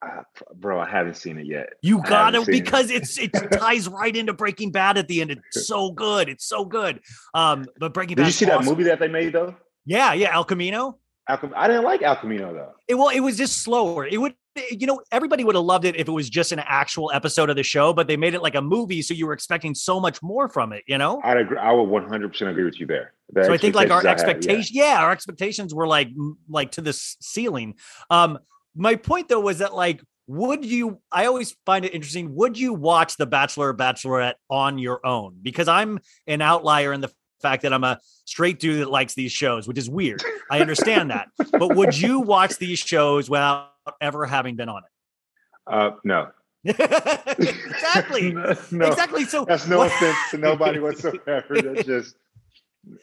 uh, 0.01 0.21
bro, 0.55 0.79
I 0.79 0.89
haven't 0.89 1.15
seen 1.15 1.37
it 1.39 1.47
yet. 1.47 1.69
You 1.81 2.01
got 2.03 2.31
to 2.31 2.45
because 2.45 2.91
it. 2.91 3.03
it's 3.03 3.17
it 3.17 3.31
ties 3.51 3.87
right 3.87 4.15
into 4.15 4.33
Breaking 4.33 4.71
Bad 4.71 4.97
at 4.97 5.07
the 5.07 5.21
end. 5.21 5.31
It's 5.31 5.67
so 5.67 5.91
good. 5.91 6.29
It's 6.29 6.45
so 6.45 6.65
good. 6.65 7.01
Um, 7.33 7.65
but 7.79 7.93
Breaking 7.93 8.15
Bad. 8.15 8.23
Did 8.23 8.27
you 8.27 8.33
see 8.33 8.45
awesome. 8.45 8.65
that 8.65 8.69
movie 8.69 8.83
that 8.83 8.99
they 8.99 9.07
made 9.07 9.33
though? 9.33 9.55
Yeah, 9.85 10.13
yeah, 10.13 10.33
El 10.33 10.43
Camino. 10.43 10.99
I 11.29 11.67
didn't 11.67 11.83
like 11.83 12.01
El 12.03 12.15
Camino 12.15 12.53
though. 12.53 12.71
It, 12.87 12.95
well, 12.95 13.09
it 13.09 13.19
was 13.19 13.37
just 13.37 13.61
slower. 13.61 14.05
It 14.05 14.17
would, 14.17 14.33
you 14.71 14.87
know, 14.87 15.01
everybody 15.11 15.43
would 15.43 15.55
have 15.55 15.65
loved 15.65 15.83
it 15.83 15.97
if 15.97 16.07
it 16.07 16.11
was 16.11 16.29
just 16.29 16.53
an 16.53 16.59
actual 16.59 17.11
episode 17.13 17.49
of 17.49 17.57
the 17.57 17.63
show, 17.63 17.91
but 17.91 18.07
they 18.07 18.15
made 18.15 18.33
it 18.33 18.41
like 18.41 18.55
a 18.55 18.61
movie, 18.61 19.01
so 19.01 19.13
you 19.13 19.27
were 19.27 19.33
expecting 19.33 19.75
so 19.75 19.99
much 19.99 20.23
more 20.23 20.47
from 20.47 20.71
it. 20.71 20.83
You 20.87 20.97
know, 20.97 21.19
I'd 21.23 21.37
agree. 21.37 21.57
I 21.57 21.71
would 21.73 21.83
one 21.83 22.07
hundred 22.07 22.29
percent 22.29 22.51
agree 22.51 22.63
with 22.63 22.79
you 22.79 22.85
there. 22.85 23.13
The 23.33 23.43
so 23.43 23.53
I 23.53 23.57
think 23.57 23.75
like 23.75 23.91
our 23.91 24.05
expectations, 24.07 24.71
yeah. 24.71 24.93
yeah, 24.93 25.03
our 25.03 25.11
expectations 25.11 25.73
were 25.73 25.87
like 25.87 26.09
like 26.47 26.71
to 26.71 26.81
the 26.81 26.93
ceiling. 26.93 27.75
Um, 28.09 28.39
my 28.77 28.95
point 28.95 29.27
though 29.27 29.39
was 29.39 29.59
that 29.59 29.73
like 29.73 30.01
would 30.27 30.63
you 30.63 30.99
i 31.11 31.25
always 31.25 31.55
find 31.65 31.83
it 31.85 31.93
interesting 31.93 32.35
would 32.35 32.57
you 32.57 32.73
watch 32.73 33.17
the 33.17 33.25
bachelor 33.25 33.69
or 33.69 33.73
bachelorette 33.73 34.35
on 34.49 34.77
your 34.77 35.05
own 35.05 35.37
because 35.41 35.67
i'm 35.67 35.99
an 36.27 36.41
outlier 36.41 36.93
in 36.93 37.01
the 37.01 37.11
fact 37.41 37.63
that 37.63 37.73
I'm 37.73 37.83
a 37.83 37.99
straight 38.25 38.59
dude 38.59 38.81
that 38.81 38.89
likes 38.89 39.13
these 39.13 39.31
shows, 39.31 39.67
which 39.67 39.77
is 39.77 39.89
weird. 39.89 40.23
I 40.49 40.59
understand 40.59 41.11
that. 41.11 41.29
But 41.51 41.75
would 41.75 41.97
you 41.97 42.19
watch 42.19 42.57
these 42.57 42.79
shows 42.79 43.29
without 43.29 43.71
ever 44.01 44.25
having 44.25 44.55
been 44.55 44.69
on 44.69 44.83
it? 44.83 45.73
Uh, 45.73 45.91
no. 46.03 46.29
exactly. 46.63 48.33
no, 48.33 48.87
exactly. 48.87 49.25
So 49.25 49.45
that's 49.45 49.67
no 49.67 49.83
offense 49.83 50.17
to 50.31 50.37
nobody 50.37 50.79
whatsoever. 50.79 51.61
That's 51.61 51.85
just 51.85 52.15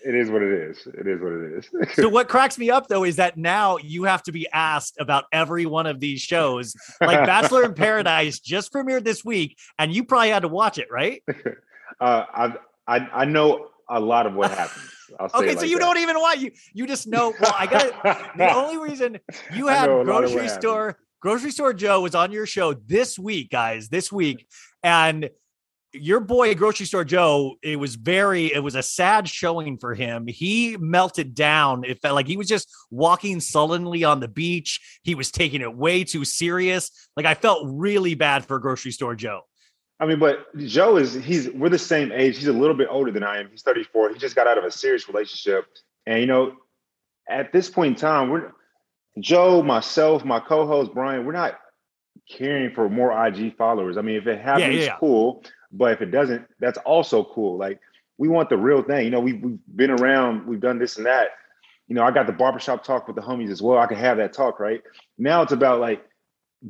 it 0.05 0.15
is 0.15 0.31
what 0.31 0.43
it 0.43 0.53
is. 0.53 0.87
It 0.87 1.07
is 1.07 1.21
what 1.21 1.33
it 1.33 1.53
is. 1.83 1.95
so 1.95 2.09
what 2.09 2.29
cracks 2.29 2.59
me 2.59 2.71
up 2.71 2.89
though 2.89 3.05
is 3.05 3.17
that 3.17 3.37
now 3.37 3.79
you 3.79 4.05
have 4.05 4.23
to 4.25 4.33
be 4.33 4.47
asked 4.53 4.97
about 4.99 5.25
every 5.33 5.67
one 5.67 5.87
of 5.87 6.01
these 6.01 6.21
shows. 6.21 6.75
Like 7.01 7.27
Bachelor 7.27 7.65
in 7.65 7.75
Paradise 7.75 8.39
just 8.41 8.73
premiered 8.73 9.05
this 9.05 9.25
week, 9.25 9.59
and 9.79 9.93
you 9.93 10.05
probably 10.05 10.31
had 10.31 10.43
to 10.43 10.49
watch 10.49 10.79
it, 10.79 10.89
right? 10.91 11.23
Uh, 12.01 12.25
I, 12.89 12.97
I 12.97 13.09
I 13.13 13.25
know 13.25 13.69
a 13.89 14.01
lot 14.01 14.27
of 14.27 14.35
what 14.35 14.51
happens. 14.51 14.91
okay, 15.21 15.51
like 15.51 15.61
so 15.61 15.65
you 15.65 15.79
that. 15.79 15.85
don't 15.85 15.99
even 15.99 16.17
want 16.17 16.41
you 16.41 16.51
you 16.73 16.89
just 16.89 17.07
know. 17.07 17.33
Well, 17.41 17.55
I 17.57 17.67
got 17.67 18.37
the 18.37 18.53
only 18.53 18.79
reason 18.79 19.21
you 19.55 19.69
had 19.69 19.87
grocery 19.87 20.49
store 20.49 20.99
grocery 21.25 21.53
store 21.53 21.73
Joe 21.73 22.01
was 22.01 22.15
on 22.15 22.33
your 22.33 22.47
show 22.47 22.75
this 22.75 23.17
week, 23.17 23.51
guys, 23.51 23.89
this 23.89 24.11
week, 24.11 24.47
and 24.83 25.31
your 25.95 26.21
boy 26.21 26.55
grocery 26.55 26.87
store 26.87 27.05
Joe, 27.05 27.55
it 27.63 27.77
was 27.77 27.95
very, 27.95 28.53
it 28.53 28.61
was 28.63 28.75
a 28.75 28.83
sad 28.83 29.29
showing 29.29 29.79
for 29.79 29.95
him. 29.95 30.27
He 30.27 30.77
melted 30.79 31.35
down. 31.35 31.85
It 31.85 32.01
felt 32.03 32.15
like 32.15 32.27
he 32.27 32.37
was 32.37 32.49
just 32.49 32.69
walking 32.91 33.41
sullenly 33.41 34.05
on 34.05 34.21
the 34.21 34.29
beach. 34.29 35.01
He 35.03 35.15
was 35.15 35.31
taking 35.31 35.61
it 35.61 35.75
way 35.75 36.05
too 36.05 36.25
serious. 36.25 36.91
Like 37.17 37.27
I 37.27 37.35
felt 37.35 37.69
really 37.71 38.15
bad 38.15 38.45
for 38.45 38.59
grocery 38.59 38.93
store 38.93 39.15
Joe. 39.15 39.43
I 40.01 40.07
mean, 40.07 40.19
but 40.19 40.55
Joe 40.59 40.97
is 40.97 41.15
he's 41.15 41.49
we're 41.51 41.69
the 41.69 41.79
same 41.79 42.11
age. 42.11 42.37
He's 42.37 42.49
a 42.49 42.53
little 42.53 42.77
bit 42.77 42.89
older 42.91 43.13
than 43.13 43.23
I 43.23 43.39
am. 43.39 43.49
He's 43.51 43.63
34. 43.63 44.11
He 44.11 44.19
just 44.19 44.35
got 44.35 44.47
out 44.47 44.59
of 44.59 44.65
a 44.65 44.71
serious 44.71 45.09
relationship. 45.09 45.67
And 46.07 46.21
you 46.21 46.27
know, 46.27 46.55
at 47.29 47.53
this 47.53 47.71
point 47.71 47.95
in 47.95 48.01
time, 48.01 48.31
we're 48.31 48.53
Joe, 49.21 49.63
myself, 49.63 50.25
my 50.25 50.41
co-host 50.41 50.93
Brian, 50.93 51.25
we're 51.25 51.33
not 51.33 51.59
caring 52.29 52.75
for 52.75 52.89
more 52.89 53.27
IG 53.27 53.57
followers. 53.57 53.97
I 53.97 54.03
mean, 54.03 54.17
if 54.17 54.27
it 54.27 54.41
happens, 54.41 54.75
yeah, 54.75 54.81
yeah, 54.81 54.87
yeah. 54.87 54.97
cool. 54.99 55.45
But 55.77 55.93
if 55.93 56.03
it 56.03 56.11
doesn't, 56.11 56.47
that's 56.61 56.79
also 56.79 57.25
cool. 57.25 57.59
Like 57.59 57.81
we 58.19 58.29
want 58.29 58.49
the 58.49 58.57
real 58.57 58.83
thing. 58.83 59.05
You 59.05 59.11
know, 59.11 59.21
we, 59.21 59.35
we've 59.35 59.59
been 59.75 59.91
around, 59.91 60.47
we've 60.47 60.61
done 60.61 60.79
this 60.79 60.97
and 60.97 61.07
that. 61.07 61.29
You 61.89 61.95
know, 61.95 62.03
I 62.03 62.13
got 62.13 62.27
the 62.27 62.33
barbershop 62.33 62.85
talk 62.85 63.07
with 63.07 63.17
the 63.17 63.23
homies 63.23 63.51
as 63.51 63.61
well. 63.61 63.79
I 63.79 63.87
can 63.87 63.99
have 63.99 64.17
that 64.19 64.33
talk, 64.33 64.61
right? 64.61 64.83
Now 65.19 65.43
it's 65.43 65.53
about 65.53 65.81
like 65.81 66.03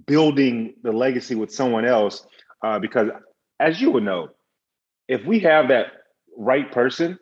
building 0.07 0.75
the 0.83 0.91
legacy 0.93 1.35
with 1.35 1.53
someone 1.53 1.85
else 1.85 2.27
uh, 2.63 2.79
because 2.79 3.11
as 3.61 3.81
you 3.81 3.91
would 3.93 4.03
know, 4.03 4.31
if 5.07 5.25
we 5.25 5.39
have 5.41 5.69
that 5.69 5.87
right 6.37 6.71
person, 6.73 7.19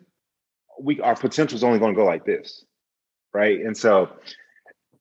we 0.79 0.99
our 1.01 1.15
potential 1.15 1.55
is 1.55 1.63
only 1.63 1.79
going 1.79 1.93
to 1.93 1.97
go 1.97 2.05
like 2.05 2.25
this, 2.25 2.65
right? 3.33 3.59
And 3.59 3.77
so, 3.77 4.09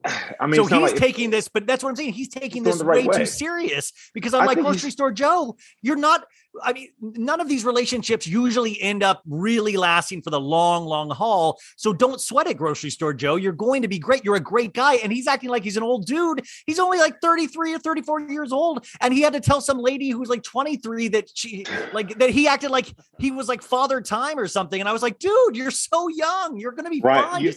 I 0.41 0.47
mean, 0.47 0.57
so 0.57 0.67
he's 0.67 0.93
like 0.93 0.97
taking 0.97 1.31
this, 1.31 1.49
but 1.49 1.67
that's 1.67 1.83
what 1.83 1.91
I'm 1.91 1.97
saying. 1.97 2.13
He's 2.13 2.29
taking 2.29 2.63
this 2.63 2.83
way, 2.83 3.05
way, 3.05 3.19
too 3.19 3.27
serious 3.27 3.93
because 4.15 4.35
I'm 4.35 4.43
I 4.43 4.47
like 4.47 4.59
grocery 4.59 4.91
store 4.91 5.13
Joe. 5.13 5.57
You're 5.83 5.97
not. 5.97 6.25
I 6.63 6.75
mean, 6.75 6.89
none 7.01 7.41
of 7.41 7.49
these 7.49 7.65
relationships 7.65 8.27
usually 8.27 8.81
end 8.83 9.03
up 9.03 9.23
really 9.27 9.79
lasting 9.79 10.21
for 10.21 10.29
the 10.29 10.41
long, 10.41 10.85
long 10.85 11.09
haul. 11.09 11.59
So 11.77 11.95
don't 11.95 12.21
sweat 12.21 12.47
it, 12.47 12.59
grocery 12.59 12.91
store 12.91 13.15
Joe. 13.15 13.37
You're 13.37 13.55
going 13.55 13.83
to 13.83 13.89
be 13.89 13.99
great. 13.99 14.23
You're 14.23 14.37
a 14.37 14.41
great 14.41 14.75
guy, 14.75 14.97
and 14.97 15.11
he's 15.13 15.27
acting 15.27 15.49
like 15.49 15.65
he's 15.65 15.79
an 15.79 15.83
old 15.83 16.07
dude. 16.07 16.45
He's 16.67 16.79
only 16.79 16.99
like 16.99 17.21
33 17.23 17.75
or 17.75 17.79
34 17.79 18.21
years 18.23 18.53
old, 18.53 18.87
and 19.01 19.15
he 19.15 19.23
had 19.23 19.33
to 19.33 19.41
tell 19.41 19.61
some 19.61 19.79
lady 19.79 20.11
who's 20.11 20.29
like 20.29 20.43
23 20.43 21.09
that 21.09 21.31
she 21.35 21.65
like 21.93 22.19
that 22.19 22.31
he 22.31 22.49
acted 22.49 22.71
like 22.71 22.93
he 23.19 23.31
was 23.31 23.49
like 23.49 23.63
father 23.63 24.01
time 24.01 24.39
or 24.39 24.49
something. 24.49 24.81
And 24.81 24.89
I 24.89 24.93
was 24.93 25.03
like, 25.03 25.19
dude, 25.19 25.57
you're 25.57 25.71
so 25.71 26.09
young. 26.09 26.59
You're 26.59 26.73
gonna 26.73 26.91
be 26.91 27.01
right. 27.01 27.25
fine. 27.25 27.43
You, 27.43 27.55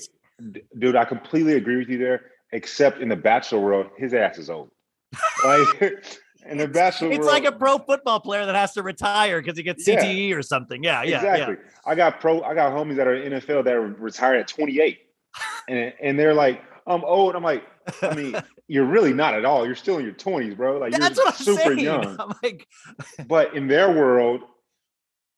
dude, 0.78 0.96
I 0.96 1.06
completely 1.06 1.54
agree 1.54 1.78
with 1.78 1.90
you 1.90 1.98
there 1.98 2.22
except 2.56 3.02
in 3.02 3.10
the 3.10 3.16
bachelor 3.16 3.60
world, 3.60 3.88
his 3.98 4.14
ass 4.14 4.38
is 4.38 4.50
old. 4.50 4.72
Like 5.44 5.68
in 6.50 6.58
the 6.58 6.68
bachelor 6.68 7.10
it's 7.10 7.20
world, 7.20 7.32
like 7.32 7.46
a 7.46 7.52
pro 7.52 7.78
football 7.78 8.20
player 8.22 8.46
that 8.46 8.56
has 8.56 8.74
to 8.74 8.84
retire 8.84 9.42
because 9.42 9.58
he 9.58 9.64
gets 9.64 9.88
CTE 9.88 10.30
yeah, 10.30 10.36
or 10.36 10.42
something. 10.42 10.84
Yeah, 10.84 11.04
yeah, 11.04 11.18
exactly. 11.18 11.56
Yeah. 11.56 11.70
I 11.86 11.96
got 11.96 12.20
pro. 12.20 12.42
I 12.44 12.56
got 12.56 12.72
homies 12.72 12.96
that 12.96 13.08
are 13.08 13.16
in 13.16 13.34
NFL 13.34 13.66
that 13.66 13.74
are 13.74 13.82
retired 13.82 14.40
at 14.40 14.48
28, 14.48 15.00
and 15.68 15.94
and 16.02 16.18
they're 16.18 16.34
like, 16.34 16.64
I'm 16.88 17.04
old. 17.04 17.36
I'm 17.36 17.44
like, 17.44 17.64
I 18.02 18.16
mean, 18.16 18.36
you're 18.68 18.86
really 18.86 19.14
not 19.14 19.34
at 19.34 19.44
all. 19.44 19.66
You're 19.66 19.76
still 19.76 19.98
in 19.98 20.06
your 20.06 20.14
20s, 20.14 20.56
bro. 20.56 20.78
Like 20.78 20.94
That's 20.94 21.18
you're 21.18 21.26
what 21.26 21.36
I'm 21.36 21.46
super 21.46 21.62
saying. 21.62 21.80
young. 21.80 22.20
I'm 22.20 22.34
like, 22.42 22.68
but 23.28 23.54
in 23.54 23.68
their 23.68 23.92
world, 23.92 24.42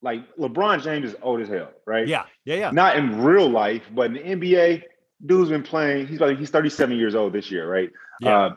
like 0.03 0.35
LeBron 0.37 0.83
James 0.83 1.13
is 1.13 1.15
old 1.23 1.41
as 1.41 1.49
hell, 1.49 1.71
right? 1.87 2.07
Yeah, 2.07 2.25
yeah, 2.45 2.55
yeah. 2.55 2.71
Not 2.71 2.95
in 2.95 3.23
real 3.23 3.49
life, 3.49 3.83
but 3.95 4.07
in 4.07 4.13
the 4.13 4.19
NBA, 4.19 4.83
dude's 5.25 5.49
been 5.49 5.63
playing. 5.63 6.07
He's 6.07 6.19
like 6.19 6.37
he's 6.37 6.49
37 6.49 6.97
years 6.97 7.15
old 7.15 7.33
this 7.33 7.51
year, 7.51 7.69
right? 7.69 7.91
Yeah. 8.21 8.37
Uh, 8.37 8.55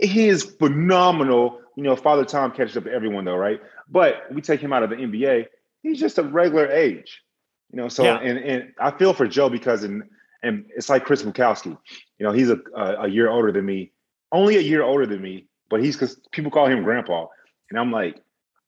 he 0.00 0.28
is 0.28 0.44
phenomenal 0.44 1.60
you 1.78 1.84
know, 1.84 1.94
Father 1.94 2.24
Time 2.24 2.50
catches 2.50 2.76
up 2.76 2.84
to 2.84 2.92
everyone 2.92 3.24
though, 3.24 3.36
right? 3.36 3.60
But 3.88 4.24
we 4.32 4.42
take 4.42 4.58
him 4.58 4.72
out 4.72 4.82
of 4.82 4.90
the 4.90 4.96
NBA, 4.96 5.46
he's 5.80 6.00
just 6.00 6.18
a 6.18 6.24
regular 6.24 6.68
age. 6.68 7.22
You 7.70 7.76
know, 7.76 7.88
so 7.88 8.02
Yeah. 8.02 8.18
and 8.18 8.36
and 8.36 8.72
I 8.80 8.90
feel 8.90 9.14
for 9.14 9.28
Joe 9.28 9.48
because 9.48 9.84
and 9.84 10.02
and 10.42 10.66
it's 10.76 10.88
like 10.88 11.04
Chris 11.04 11.22
Bukowski. 11.22 11.78
You 12.18 12.26
know, 12.26 12.32
he's 12.32 12.50
a, 12.50 12.58
a 12.74 13.04
a 13.04 13.08
year 13.08 13.30
older 13.30 13.52
than 13.52 13.64
me, 13.64 13.92
only 14.32 14.56
a 14.56 14.60
year 14.60 14.82
older 14.82 15.06
than 15.06 15.22
me, 15.22 15.46
but 15.70 15.80
he's 15.80 15.94
because 15.94 16.16
people 16.32 16.50
call 16.50 16.66
him 16.66 16.82
grandpa. 16.82 17.26
And 17.70 17.78
I'm 17.78 17.92
like, 17.92 18.20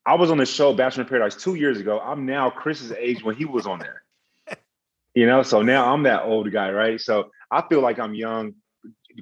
I 0.06 0.14
was 0.14 0.30
on 0.30 0.38
the 0.38 0.46
show 0.46 0.72
Bachelor 0.72 1.02
in 1.02 1.08
Paradise 1.08 1.34
two 1.34 1.56
years 1.56 1.80
ago. 1.80 1.98
I'm 1.98 2.26
now 2.26 2.48
Chris's 2.48 2.92
age 2.92 3.24
when 3.24 3.34
he 3.34 3.44
was 3.44 3.66
on 3.66 3.80
there. 3.80 4.02
You 5.14 5.26
know, 5.26 5.42
so 5.42 5.62
now 5.62 5.92
I'm 5.92 6.04
that 6.04 6.22
old 6.24 6.50
guy, 6.52 6.70
right? 6.70 7.00
So 7.00 7.30
I 7.50 7.62
feel 7.68 7.80
like 7.80 7.98
I'm 7.98 8.14
young. 8.14 8.54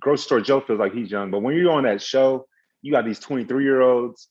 Grocery 0.00 0.22
store 0.22 0.40
Joe 0.40 0.60
feels 0.60 0.78
like 0.78 0.92
he's 0.92 1.10
young, 1.10 1.30
but 1.30 1.40
when 1.40 1.56
you're 1.56 1.72
on 1.72 1.84
that 1.84 2.02
show, 2.02 2.46
you 2.82 2.92
got 2.92 3.04
these 3.04 3.18
23 3.18 3.64
year 3.64 3.80
olds. 3.80 4.28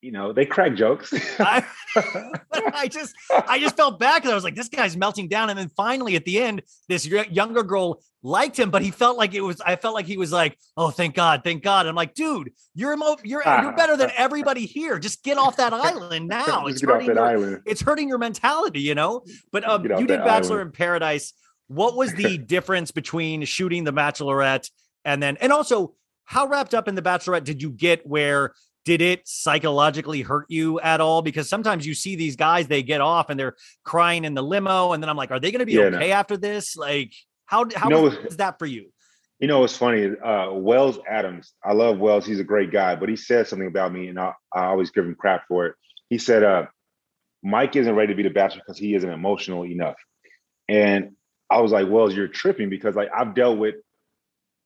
You 0.00 0.12
know, 0.12 0.32
they 0.32 0.46
crack 0.46 0.76
jokes. 0.76 1.12
I, 1.38 1.64
I 2.52 2.88
just 2.88 3.14
I 3.30 3.58
just 3.58 3.76
felt 3.76 3.98
bad 3.98 4.16
because 4.16 4.32
I 4.32 4.34
was 4.34 4.44
like, 4.44 4.54
this 4.54 4.68
guy's 4.68 4.96
melting 4.96 5.28
down, 5.28 5.50
and 5.50 5.58
then 5.58 5.70
finally 5.76 6.16
at 6.16 6.24
the 6.24 6.40
end, 6.40 6.62
this 6.88 7.06
younger 7.06 7.62
girl 7.62 8.00
liked 8.22 8.58
him, 8.58 8.70
but 8.70 8.82
he 8.82 8.90
felt 8.90 9.16
like 9.16 9.34
it 9.34 9.40
was. 9.40 9.60
I 9.60 9.76
felt 9.76 9.94
like 9.94 10.06
he 10.06 10.16
was 10.16 10.32
like, 10.32 10.58
oh, 10.76 10.90
thank 10.90 11.14
God, 11.14 11.42
thank 11.44 11.62
God. 11.62 11.86
I'm 11.86 11.94
like, 11.94 12.14
dude, 12.14 12.52
you're 12.74 12.92
emo- 12.92 13.16
you're 13.24 13.42
you're 13.44 13.72
better 13.76 13.96
than 13.96 14.10
everybody 14.16 14.66
here. 14.66 14.98
Just 14.98 15.22
get 15.22 15.38
off 15.38 15.56
that 15.56 15.72
island 15.72 16.28
now. 16.28 16.66
It's 16.66 16.82
hurting 16.82 17.06
your, 17.06 17.20
island. 17.20 17.62
It's 17.66 17.80
hurting 17.80 18.08
your 18.08 18.18
mentality, 18.18 18.80
you 18.80 18.94
know. 18.94 19.22
But 19.52 19.68
um, 19.68 19.84
you 19.84 20.06
did 20.06 20.24
Bachelor 20.24 20.56
island. 20.56 20.68
in 20.68 20.72
Paradise. 20.72 21.32
What 21.68 21.96
was 21.96 22.12
the 22.14 22.36
difference 22.36 22.90
between 22.90 23.44
shooting 23.44 23.84
The 23.84 23.92
Bachelorette 23.92 24.68
and 25.04 25.22
then, 25.22 25.36
and 25.38 25.52
also, 25.52 25.94
how 26.24 26.46
wrapped 26.46 26.74
up 26.74 26.88
in 26.88 26.94
The 26.94 27.02
Bachelorette 27.02 27.44
did 27.44 27.62
you 27.62 27.70
get? 27.70 28.06
Where 28.06 28.54
did 28.84 29.02
it 29.02 29.26
psychologically 29.26 30.22
hurt 30.22 30.46
you 30.48 30.80
at 30.80 31.00
all? 31.00 31.22
Because 31.22 31.48
sometimes 31.48 31.86
you 31.86 31.94
see 31.94 32.16
these 32.16 32.36
guys, 32.36 32.66
they 32.66 32.82
get 32.82 33.00
off 33.00 33.30
and 33.30 33.38
they're 33.38 33.56
crying 33.84 34.24
in 34.24 34.34
the 34.34 34.42
limo, 34.42 34.92
and 34.92 35.02
then 35.02 35.10
I'm 35.10 35.16
like, 35.16 35.30
are 35.30 35.40
they 35.40 35.50
going 35.50 35.60
to 35.60 35.66
be 35.66 35.72
Yeah, 35.72 35.90
no. 35.90 35.98
okay 35.98 36.12
after 36.12 36.36
this? 36.36 36.76
Like, 36.76 37.12
how 37.44 37.66
how 37.74 37.88
know, 37.88 38.02
was, 38.02 38.36
that 38.36 38.58
for 38.58 38.66
you? 38.66 38.90
You 39.38 39.48
know, 39.48 39.60
what's 39.60 39.76
funny. 39.76 40.16
Uh, 40.16 40.52
Wells 40.52 40.98
Adams. 41.08 41.52
I 41.64 41.72
love 41.72 41.98
Wells. 41.98 42.26
He's 42.26 42.40
a 42.40 42.44
great 42.44 42.70
guy, 42.70 42.94
but 42.94 43.08
he 43.08 43.16
said 43.16 43.48
something 43.48 43.68
about 43.68 43.92
me, 43.92 44.08
and 44.08 44.18
I, 44.18 44.32
I 44.54 44.66
always 44.66 44.90
give 44.90 45.04
him 45.04 45.14
crap 45.14 45.46
for 45.48 45.66
it. 45.66 45.74
He 46.08 46.18
said, 46.18 46.42
uh, 46.42 46.66
"Mike 47.42 47.76
isn't 47.76 47.94
ready 47.94 48.12
to 48.12 48.16
be 48.16 48.22
the 48.22 48.30
bachelor 48.30 48.62
because 48.66 48.78
he 48.78 48.94
isn't 48.94 49.08
emotional 49.08 49.64
enough." 49.64 49.96
And 50.68 51.12
I 51.50 51.60
was 51.60 51.72
like, 51.72 51.88
"Wells, 51.88 52.14
you're 52.14 52.28
tripping 52.28 52.70
because 52.70 52.94
like 52.94 53.10
I've 53.16 53.34
dealt 53.34 53.58
with, 53.58 53.76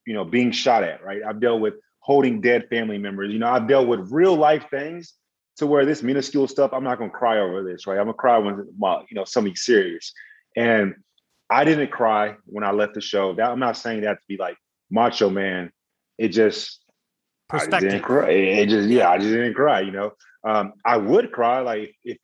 you 0.07 0.15
know, 0.15 0.25
being 0.25 0.53
shot 0.53 0.85
at. 0.85 1.03
Right? 1.03 1.23
I've 1.27 1.41
dealt 1.41 1.61
with 1.61 1.75
holding 2.05 2.39
dead 2.43 2.69
family 2.69 2.99
members. 2.99 3.33
You 3.33 3.39
know, 3.39 3.49
I've 3.49 3.67
dealt 3.67 3.89
with 3.89 4.13
real 4.13 4.37
life 4.37 4.67
things 4.71 5.15
to 5.57 5.67
where 5.67 5.87
this 5.87 6.03
minuscule 6.03 6.47
stuff. 6.47 6.73
I'm 6.75 6.85
not 6.85 6.99
gonna 6.99 7.11
cry 7.11 7.39
over 7.39 7.65
this. 7.65 7.87
Right? 7.87 7.99
I'm 7.99 8.05
gonna 8.05 8.13
cry 8.13 8.37
when 8.37 8.69
my, 8.79 9.03
you 9.09 9.15
know 9.15 9.25
something 9.25 9.57
serious. 9.57 10.13
And 10.55 10.95
I 11.49 11.65
didn't 11.65 11.91
cry 11.91 12.37
when 12.45 12.63
I 12.63 12.73
left 12.73 12.93
the 12.93 13.01
show. 13.01 13.35
That 13.35 13.51
I'm 13.51 13.59
not 13.59 13.79
saying 13.79 14.03
that 14.03 14.21
to 14.21 14.25
be 14.29 14.37
like 14.37 14.59
macho 14.91 15.31
man. 15.31 15.73
It 16.19 16.29
just 16.29 16.85
I 17.51 17.57
just 17.57 17.71
Perspective. 17.71 17.91
didn't 17.91 18.05
cry. 18.05 18.31
It 18.31 18.59
it 18.59 18.69
just 18.69 18.89
yeah, 18.91 19.09
I 19.09 19.17
just 19.17 19.31
didn't 19.31 19.55
cry. 19.55 19.81
You 19.81 19.93
know, 19.93 20.13
um, 20.47 20.75
I 20.85 20.99
would 20.99 21.33
cry 21.33 21.61
like 21.61 21.97
if 22.05 22.19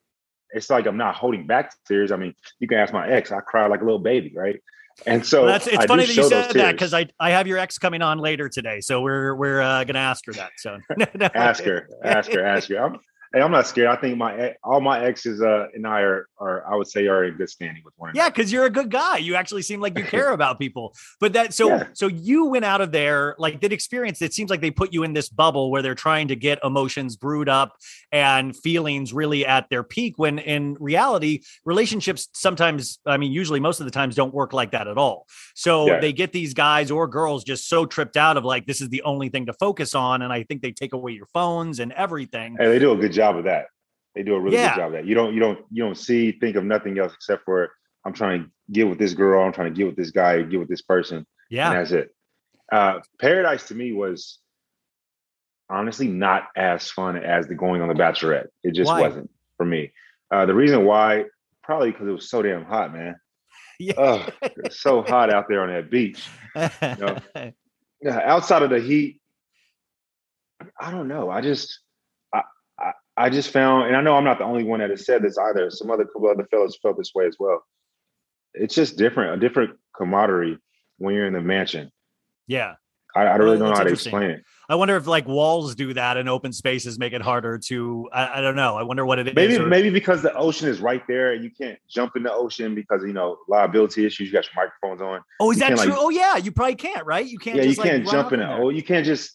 it's 0.51 0.69
like 0.69 0.85
I'm 0.85 0.99
not 0.99 1.15
holding 1.15 1.47
back 1.47 1.73
tears. 1.89 2.13
I 2.13 2.17
mean, 2.17 2.35
you 2.59 2.69
can 2.69 2.77
ask 2.77 2.93
my 2.93 3.09
ex. 3.09 3.33
I 3.33 3.41
cry 3.41 3.67
like 3.67 3.81
a 3.81 3.85
little 3.85 3.99
baby, 3.99 4.31
right? 4.37 4.61
And 5.07 5.25
so 5.25 5.43
Well, 5.43 5.53
that's 5.53 5.67
it's 5.67 5.79
I 5.79 5.87
funny 5.87 6.05
that 6.07 6.15
you 6.15 6.29
said 6.29 6.53
that 6.53 6.73
because 6.73 6.93
I 6.93 7.07
I 7.19 7.31
have 7.31 7.47
your 7.47 7.59
ex 7.59 7.79
coming 7.79 8.03
on 8.03 8.19
later 8.19 8.49
today, 8.49 8.81
so 8.81 9.01
we're 9.01 9.35
we're 9.35 9.61
uh, 9.61 9.85
gonna 9.85 9.99
ask 9.99 10.27
her 10.27 10.33
that. 10.35 10.51
So 10.59 10.79
ask 11.35 11.65
her, 11.65 11.89
ask 12.05 12.31
her, 12.33 12.45
ask 12.45 12.69
her. 12.69 12.79
I'm, 12.79 13.01
hey, 13.33 13.41
I'm 13.41 13.51
not 13.53 13.67
scared. 13.67 13.89
I 13.89 13.97
think 13.97 14.17
my 14.17 14.55
all 14.65 14.81
my 14.81 15.05
exes 15.05 15.41
uh, 15.41 15.67
and 15.75 15.87
I 15.87 16.01
are 16.01 16.29
are 16.39 16.65
I 16.71 16.77
would 16.77 16.89
say 16.89 17.07
are 17.07 17.25
in 17.25 17.37
good 17.37 17.49
standing 17.51 17.83
with 17.85 17.95
one 17.97 18.11
another. 18.11 18.25
Yeah, 18.25 18.31
because 18.31 18.53
you're 18.53 18.65
a 18.67 18.71
good 18.71 18.91
guy. 18.91 19.19
You 19.19 19.35
actually 19.37 19.63
seem 19.63 19.81
like 19.81 19.97
you 19.99 20.05
care 20.05 20.33
about 20.33 20.59
people. 20.59 20.95
But 21.21 21.33
that 21.35 21.55
so 21.55 21.69
Yeah. 21.69 21.85
so 21.93 22.07
you 22.09 22.47
went 22.47 22.65
out 22.65 22.81
of 22.81 22.93
there 22.93 23.35
like 23.39 23.61
that 23.61 23.73
experience. 23.73 24.21
It 24.23 24.35
seems 24.35 24.51
like 24.51 24.61
they 24.61 24.71
put 24.71 24.93
you 24.93 25.03
in 25.05 25.13
this 25.13 25.29
bubble 25.29 25.71
where 25.71 25.83
they're 25.83 25.95
trying 25.95 26.29
to 26.29 26.37
get 26.37 26.59
emotions 26.65 27.17
brewed 27.17 27.49
up 27.49 27.77
and 28.11 28.57
feelings 28.57 29.13
really 29.13 29.47
at 29.47 29.69
their 29.71 29.83
peak. 29.85 30.15
When 30.17 30.39
in 30.39 30.77
reality, 30.81 31.41
relationships 31.65 32.29
sometimes, 32.35 32.99
I 33.07 33.17
mean, 33.17 33.33
usually 33.33 33.61
most 33.61 33.81
of 33.81 33.85
the 33.87 33.93
times 33.93 34.15
don't 34.17 34.35
work 34.35 34.53
like 34.53 34.73
that 34.73 34.89
at 34.89 34.99
all. 34.99 35.27
So 35.55 35.87
Yeah. 35.87 36.01
they 36.01 36.13
get 36.13 36.33
these 36.33 36.53
guys 36.55 36.91
or 36.91 37.07
girls 37.07 37.45
just 37.45 37.69
so 37.69 37.87
tripped 37.87 38.17
out 38.17 38.37
of 38.37 38.45
like 38.45 38.67
this 38.67 38.81
is 38.81 38.89
the 38.89 39.03
only 39.03 39.29
thing 39.29 39.47
to 39.47 39.53
focus 39.53 39.95
on, 39.95 40.23
and 40.23 40.33
I 40.33 40.43
think 40.43 40.63
they 40.63 40.73
take 40.73 40.93
away 40.93 41.13
your 41.13 41.27
phones 41.27 41.79
and 41.79 41.93
everything. 41.93 42.57
Hey, 42.59 42.67
they 42.69 42.79
do 42.79 42.91
a 42.93 42.97
good 42.97 43.13
job 43.13 43.20
of 43.37 43.45
that. 43.45 43.67
They 44.15 44.23
do 44.23 44.35
a 44.35 44.41
really 44.41 44.57
Yeah. 44.57 44.75
good 44.75 44.81
job 44.81 44.87
of 44.89 44.93
that. 44.95 45.07
You 45.07 45.15
don't 45.15 45.35
you 45.35 45.41
don't 45.41 45.59
you 45.71 45.83
don't 45.83 45.97
see 45.97 46.33
think 46.33 46.57
of 46.57 46.65
nothing 46.65 46.99
else 46.99 47.13
except 47.15 47.45
for 47.45 47.71
I'm 48.05 48.13
trying 48.13 48.45
to 48.45 48.51
get 48.73 48.89
with 48.89 48.99
this 48.99 49.15
girl. 49.15 49.45
I'm 49.45 49.53
trying 49.53 49.73
to 49.73 49.77
get 49.77 49.87
with 49.87 49.97
this 49.97 50.11
guy. 50.11 50.43
Get 50.43 50.59
with 50.59 50.69
this 50.69 50.83
person. 50.83 51.27
Yeah. 51.51 51.71
and 51.71 51.79
that's 51.81 51.93
it. 51.93 52.15
Uh, 52.73 53.01
Paradise 53.21 53.69
to 53.69 53.75
me 53.75 53.93
was 53.93 54.39
honestly 55.69 56.09
not 56.09 56.49
as 56.57 56.91
fun 56.91 57.17
as 57.17 57.47
the 57.47 57.55
going 57.55 57.83
on 57.83 57.89
the 57.89 57.95
Bachelorette. 57.95 58.47
It 58.63 58.75
just 58.75 58.89
Why? 58.89 59.01
wasn't 59.03 59.31
for 59.57 59.67
me. 59.67 59.93
Uh, 60.31 60.47
the 60.47 60.55
reason 60.55 60.85
why, 60.85 61.25
probably 61.63 61.91
because 61.91 62.07
it 62.09 62.13
was 62.13 62.31
so 62.31 62.43
damn 62.43 62.65
hot, 62.65 62.93
man. 62.93 63.17
Yeah. 63.83 63.95
Ugh, 63.97 64.33
so 64.71 65.01
hot 65.03 65.33
out 65.33 65.47
there 65.49 65.63
on 65.63 65.69
that 65.71 65.91
beach. 65.91 66.29
You 66.55 66.69
know? 66.83 67.17
Yeah, 68.03 68.21
outside 68.25 68.63
of 68.63 68.69
the 68.71 68.79
heat, 68.81 69.21
I 70.79 70.91
don't 70.91 71.09
know. 71.09 71.31
I 71.31 71.41
just, 71.41 71.81
I, 73.25 73.31
just 73.31 73.51
found, 73.51 73.89
and 73.89 73.97
I 73.97 74.01
know 74.01 74.17
I'm 74.17 74.25
not 74.25 74.39
the 74.39 74.45
only 74.45 74.65
one 74.65 74.81
that 74.81 74.91
has 74.91 75.05
said 75.05 75.23
this 75.23 75.39
either. 75.39 75.71
Some 75.71 75.91
other 75.91 76.05
couple 76.05 76.29
other 76.29 76.47
fellows 76.51 76.79
felt 76.81 76.97
this 76.97 77.13
way 77.15 77.27
as 77.27 77.37
well. 77.39 77.63
It's 78.55 78.75
just 78.75 78.97
different, 78.97 79.35
a 79.35 79.37
different 79.37 79.77
camaraderie 79.97 80.59
when 80.99 81.15
you're 81.15 81.27
in 81.27 81.33
the 81.33 81.41
mansion. 81.41 81.91
Yeah. 82.47 82.75
I, 83.15 83.23
I 83.23 83.39
don't 83.39 83.41
really 83.41 83.59
know 83.59 83.67
that's 83.67 83.79
how 83.79 83.85
to 83.85 83.91
explain 83.91 84.31
it. 84.31 84.45
I 84.69 84.77
wonder 84.77 84.97
if 84.97 85.07
like 85.07 85.27
walls 85.27 85.75
do 85.75 85.93
that 85.95 86.17
and 86.17 86.29
open 86.29 86.53
spaces 86.53 86.99
make 86.99 87.13
it 87.13 87.23
harder 87.23 87.59
to. 87.59 88.09
I, 88.13 88.39
I 88.39 88.41
don't 88.41 88.55
know. 88.55 88.77
I 88.77 88.85
wonder 88.85 89.05
what 89.05 89.19
it 89.19 89.27
is. 89.27 89.35
Maybe 89.35 89.59
maybe 89.59 89.91
because 89.91 90.23
the 90.23 90.33
ocean 90.35 90.69
is 90.69 90.81
right 90.81 91.05
there 91.09 91.33
and 91.33 91.43
you 91.43 91.51
can't 91.51 91.79
jump 91.89 92.15
in 92.15 92.23
the 92.23 92.33
ocean 92.33 92.75
because 92.75 93.03
you 93.03 93.13
know 93.13 93.39
liability 93.49 94.07
issues. 94.07 94.29
You 94.29 94.33
got 94.33 94.45
your 94.45 94.65
microphones 94.65 95.03
on. 95.03 95.23
Oh, 95.41 95.51
is 95.51 95.57
You 95.57 95.61
that 95.61 95.79
true? 95.79 95.91
like- 95.91 95.99
oh, 95.99 96.11
yeah. 96.11 96.37
You 96.37 96.53
probably 96.53 96.77
can't, 96.77 97.05
right? 97.05 97.27
You 97.27 97.39
can't. 97.39 97.57
yeah, 97.57 97.65
just, 97.65 97.79
you 97.79 97.83
can't 97.83 98.05
like, 98.05 98.13
jump 98.13 98.33
in 98.33 98.41
it. 98.41 98.49
Oh, 98.49 98.69
you 98.69 98.83
can't 98.83 99.05
just. 99.05 99.33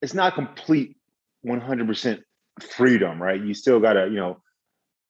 It's 0.00 0.14
not 0.14 0.34
complete 0.34 0.96
100 1.42 1.86
percent 1.88 2.22
freedom, 2.60 3.20
right? 3.22 3.40
You 3.40 3.54
still 3.54 3.80
gotta 3.80 4.06
you 4.06 4.16
know 4.16 4.40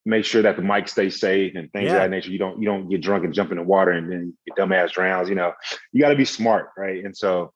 make 0.07 0.25
sure 0.25 0.43
that 0.43 0.57
the 0.57 0.63
mic 0.63 0.89
stays 0.89 1.19
safe 1.19 1.55
and 1.55 1.73
things 1.73 1.87
Yeah. 1.87 1.97
of 1.97 2.03
that 2.03 2.11
nature. 2.11 2.31
You 2.31 2.39
don't 2.39 2.61
you 2.61 2.67
don't 2.67 2.89
get 2.89 3.01
drunk 3.01 3.25
and 3.25 3.35
jump 3.35 3.51
in 3.53 3.57
the 3.59 3.63
water 3.63 3.93
and 3.93 4.11
then 4.11 4.37
your 4.45 4.57
dumbass 4.57 4.93
drowns. 4.93 5.29
You 5.29 5.35
know, 5.35 5.53
you 5.93 6.01
got 6.01 6.11
to 6.11 6.17
be 6.17 6.25
smart, 6.25 6.69
right? 6.77 7.05
And 7.05 7.17
so 7.17 7.53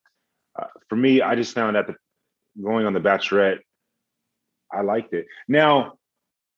uh, 0.58 0.66
for 0.88 0.96
me, 0.96 1.20
I 1.20 1.34
just 1.34 1.54
found 1.54 1.76
that 1.76 1.86
the 1.86 1.94
going 2.62 2.86
on 2.86 2.94
the 2.94 3.00
Bachelorette, 3.00 3.58
I 4.72 4.80
liked 4.82 5.12
it. 5.14 5.26
Now 5.46 5.94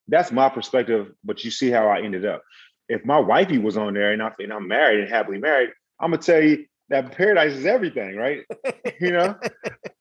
that's 0.09 0.33
my 0.33 0.49
perspective, 0.49 1.13
but 1.25 1.45
you 1.45 1.51
see 1.51 1.71
how 1.71 1.89
I 1.89 2.03
ended 2.03 2.25
up. 2.27 2.43
If 2.89 3.05
my 3.05 3.19
wifey 3.19 3.59
was 3.59 3.77
on 3.77 3.95
there 3.95 4.13
and, 4.13 4.23
I, 4.23 4.33
and 4.41 4.53
I'm 4.53 4.67
married 4.67 5.01
and 5.01 5.09
happily 5.09 5.39
married, 5.39 5.71
I'm 6.01 6.11
gonna 6.11 6.23
tell 6.23 6.43
you 6.43 6.67
that 6.91 7.17
paradise 7.17 7.53
is 7.53 7.67
everything, 7.67 8.17
right? 8.17 8.45
you 9.01 9.13
know, 9.13 9.37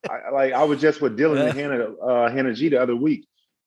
I, 0.08 0.30
like 0.30 0.52
I 0.52 0.64
was 0.64 0.80
just 0.80 1.00
with 1.00 1.18
Dylan 1.18 1.48
and 1.48 1.58
Hannah, 1.58 1.94
uh, 1.94 2.30
Hannah 2.30 2.52
G 2.52 2.68
the 2.68 2.82
other 2.82 2.96
week, 2.96 3.26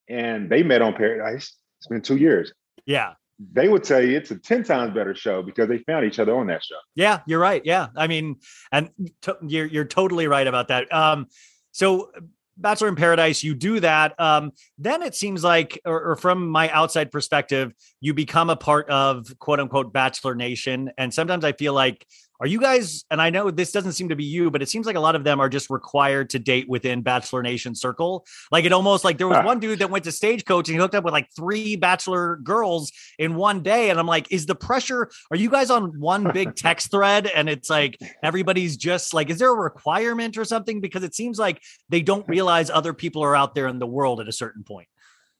and 0.09 0.49
they 0.49 0.61
met 0.61 0.81
on 0.81 0.93
Paradise. 0.93 1.55
It's 1.79 1.87
been 1.87 2.01
two 2.01 2.17
years. 2.17 2.53
Yeah. 2.85 3.13
They 3.51 3.67
would 3.67 3.83
tell 3.83 4.01
you 4.01 4.15
it's 4.15 4.31
a 4.31 4.37
ten 4.37 4.63
times 4.63 4.93
better 4.93 5.15
show 5.15 5.41
because 5.41 5.67
they 5.67 5.79
found 5.79 6.05
each 6.05 6.19
other 6.19 6.35
on 6.35 6.47
that 6.47 6.63
show. 6.63 6.75
Yeah, 6.95 7.21
you're 7.25 7.39
right. 7.39 7.61
Yeah, 7.65 7.87
I 7.95 8.07
mean, 8.07 8.35
and 8.71 8.89
to, 9.23 9.37
you're 9.41 9.65
you're 9.65 9.85
totally 9.85 10.27
right 10.27 10.45
about 10.45 10.67
that. 10.67 10.93
Um, 10.93 11.27
so 11.71 12.11
Bachelor 12.55 12.89
in 12.89 12.95
Paradise, 12.95 13.43
you 13.43 13.55
do 13.55 13.79
that. 13.79 14.17
Um, 14.19 14.51
then 14.77 15.01
it 15.01 15.15
seems 15.15 15.43
like, 15.43 15.81
or, 15.83 16.11
or 16.11 16.15
from 16.15 16.47
my 16.47 16.69
outside 16.69 17.11
perspective, 17.11 17.73
you 17.99 18.13
become 18.13 18.51
a 18.51 18.55
part 18.55 18.87
of 18.89 19.27
quote 19.39 19.59
unquote 19.59 19.91
Bachelor 19.91 20.35
Nation, 20.35 20.91
and 20.97 21.13
sometimes 21.13 21.43
I 21.43 21.53
feel 21.53 21.73
like. 21.73 22.05
Are 22.43 22.47
you 22.47 22.59
guys, 22.59 23.05
and 23.09 23.21
I 23.21 23.29
know 23.29 23.51
this 23.51 23.71
doesn't 23.71 23.93
seem 23.93 24.09
to 24.09 24.17
be 24.17 24.25
you, 24.25 24.51
but 24.51 24.61
it 24.61 24.67
seems 24.67 24.85
like 24.85 24.97
a 24.97 24.99
lot 24.99 25.15
of 25.15 25.23
them 25.23 25.39
are 25.39 25.47
just 25.47 25.69
required 25.69 26.29
to 26.31 26.39
date 26.39 26.67
within 26.67 27.01
Bachelor 27.01 27.41
Nation 27.41 27.73
circle. 27.73 28.25
Like 28.51 28.65
it 28.65 28.73
almost 28.73 29.05
like 29.05 29.17
there 29.17 29.29
was 29.29 29.45
one 29.45 29.61
dude 29.61 29.79
that 29.79 29.89
went 29.89 30.03
to 30.03 30.11
Stagecoach 30.11 30.67
and 30.67 30.75
he 30.75 30.81
hooked 30.81 30.93
up 30.93 31.05
with 31.05 31.13
like 31.13 31.29
three 31.33 31.77
Bachelor 31.77 32.35
girls 32.43 32.91
in 33.17 33.35
one 33.35 33.63
day. 33.63 33.89
And 33.89 33.97
I'm 33.97 34.07
like, 34.07 34.29
is 34.29 34.45
the 34.45 34.55
pressure, 34.55 35.09
are 35.31 35.37
you 35.37 35.49
guys 35.49 35.69
on 35.69 35.97
one 36.01 36.33
big 36.33 36.53
text 36.57 36.91
thread? 36.91 37.27
And 37.27 37.47
it's 37.47 37.69
like 37.69 37.97
everybody's 38.21 38.75
just 38.75 39.13
like, 39.13 39.29
is 39.29 39.39
there 39.39 39.49
a 39.49 39.55
requirement 39.55 40.37
or 40.37 40.43
something? 40.43 40.81
Because 40.81 41.03
it 41.03 41.15
seems 41.15 41.39
like 41.39 41.61
they 41.87 42.01
don't 42.01 42.25
hmm. 42.25 42.31
realize 42.31 42.69
other 42.69 42.91
people 42.91 43.23
are 43.23 43.37
out 43.37 43.55
there 43.55 43.67
in 43.67 43.79
the 43.79 43.87
world 43.87 44.19
at 44.19 44.27
a 44.27 44.33
certain 44.33 44.65
point. 44.65 44.89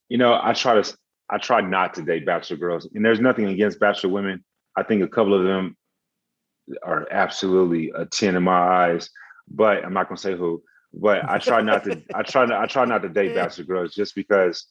You 0.07 0.19
know, 0.19 0.39
I 0.41 0.53
try 0.53 0.81
to 0.81 0.97
I 1.30 1.38
try 1.38 1.59
not 1.59 1.95
to 1.95 2.01
date 2.01 2.25
bachelor 2.25 2.55
girls, 2.55 2.88
and 2.95 3.03
there's 3.03 3.19
nothing 3.19 3.47
against 3.47 3.81
bachelor 3.81 4.11
women. 4.11 4.45
I 4.77 4.84
think 4.84 5.03
a 5.03 5.07
couple 5.09 5.34
of 5.34 5.43
them 5.43 5.75
are 6.81 7.07
absolutely 7.11 7.91
a 7.95 8.06
ten 8.06 8.35
in 8.35 8.44
my 8.44 8.53
eyes, 8.53 9.10
but 9.48 9.84
I'm 9.84 9.94
not 9.94 10.07
gonna 10.07 10.18
say 10.18 10.35
who. 10.35 10.64
but 10.94 11.27
I 11.30 11.38
try 11.38 11.61
not 11.61 11.84
to. 11.85 12.02
I 12.14 12.23
try 12.23 12.45
not. 12.45 12.61
I 12.61 12.65
try 12.65 12.85
not 12.85 13.02
to 13.02 13.10
date 13.10 13.35
bachelor 13.35 13.65
girls 13.65 13.94
just 13.94 14.15
because 14.15 14.68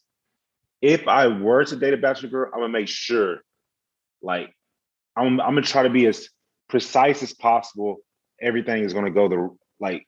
if 0.80 1.06
I 1.06 1.28
were 1.28 1.64
to 1.64 1.76
date 1.76 1.94
a 1.94 1.96
bachelor 1.96 2.28
girl, 2.28 2.50
I'm 2.52 2.60
gonna 2.60 2.72
make 2.72 2.88
sure, 2.88 3.38
like, 4.22 4.54
I'm 5.16 5.40
I'm 5.40 5.54
gonna 5.54 5.62
try 5.62 5.82
to 5.84 5.90
be 5.90 6.06
as 6.06 6.28
precise 6.68 7.22
as 7.22 7.32
possible. 7.32 7.98
Everything 8.40 8.84
is 8.84 8.92
gonna 8.92 9.10
go 9.10 9.28
the 9.28 9.56
like 9.80 10.06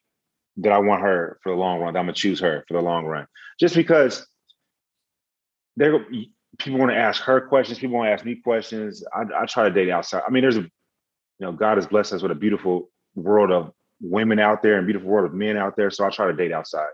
that 0.58 0.72
I 0.72 0.78
want 0.78 1.02
her 1.02 1.38
for 1.42 1.52
the 1.52 1.58
long 1.58 1.80
run. 1.80 1.96
I'm 1.96 2.04
gonna 2.04 2.12
choose 2.12 2.40
her 2.40 2.64
for 2.68 2.74
the 2.74 2.82
long 2.82 3.04
run, 3.04 3.26
just 3.60 3.74
because 3.74 4.26
there 5.76 6.04
people 6.58 6.78
want 6.78 6.92
to 6.92 6.96
ask 6.96 7.22
her 7.22 7.40
questions. 7.40 7.78
People 7.78 7.96
want 7.96 8.08
to 8.08 8.12
ask 8.12 8.24
me 8.24 8.36
questions. 8.36 9.04
I, 9.12 9.42
I 9.42 9.46
try 9.46 9.64
to 9.64 9.70
date 9.70 9.90
outside. 9.90 10.22
I 10.26 10.30
mean, 10.30 10.42
there's 10.42 10.56
a 10.56 10.66
you 11.38 11.46
know 11.46 11.52
God 11.52 11.78
has 11.78 11.86
blessed 11.86 12.12
us 12.14 12.22
with 12.22 12.32
a 12.32 12.36
beautiful 12.36 12.90
world 13.14 13.50
of 13.50 13.72
women 14.00 14.38
out 14.38 14.62
there 14.62 14.76
and 14.78 14.86
beautiful 14.86 15.08
world 15.08 15.26
of 15.26 15.34
men 15.34 15.56
out 15.56 15.76
there. 15.76 15.90
So 15.90 16.04
I 16.04 16.10
try 16.10 16.26
to 16.26 16.32
date 16.32 16.52
outside. 16.52 16.88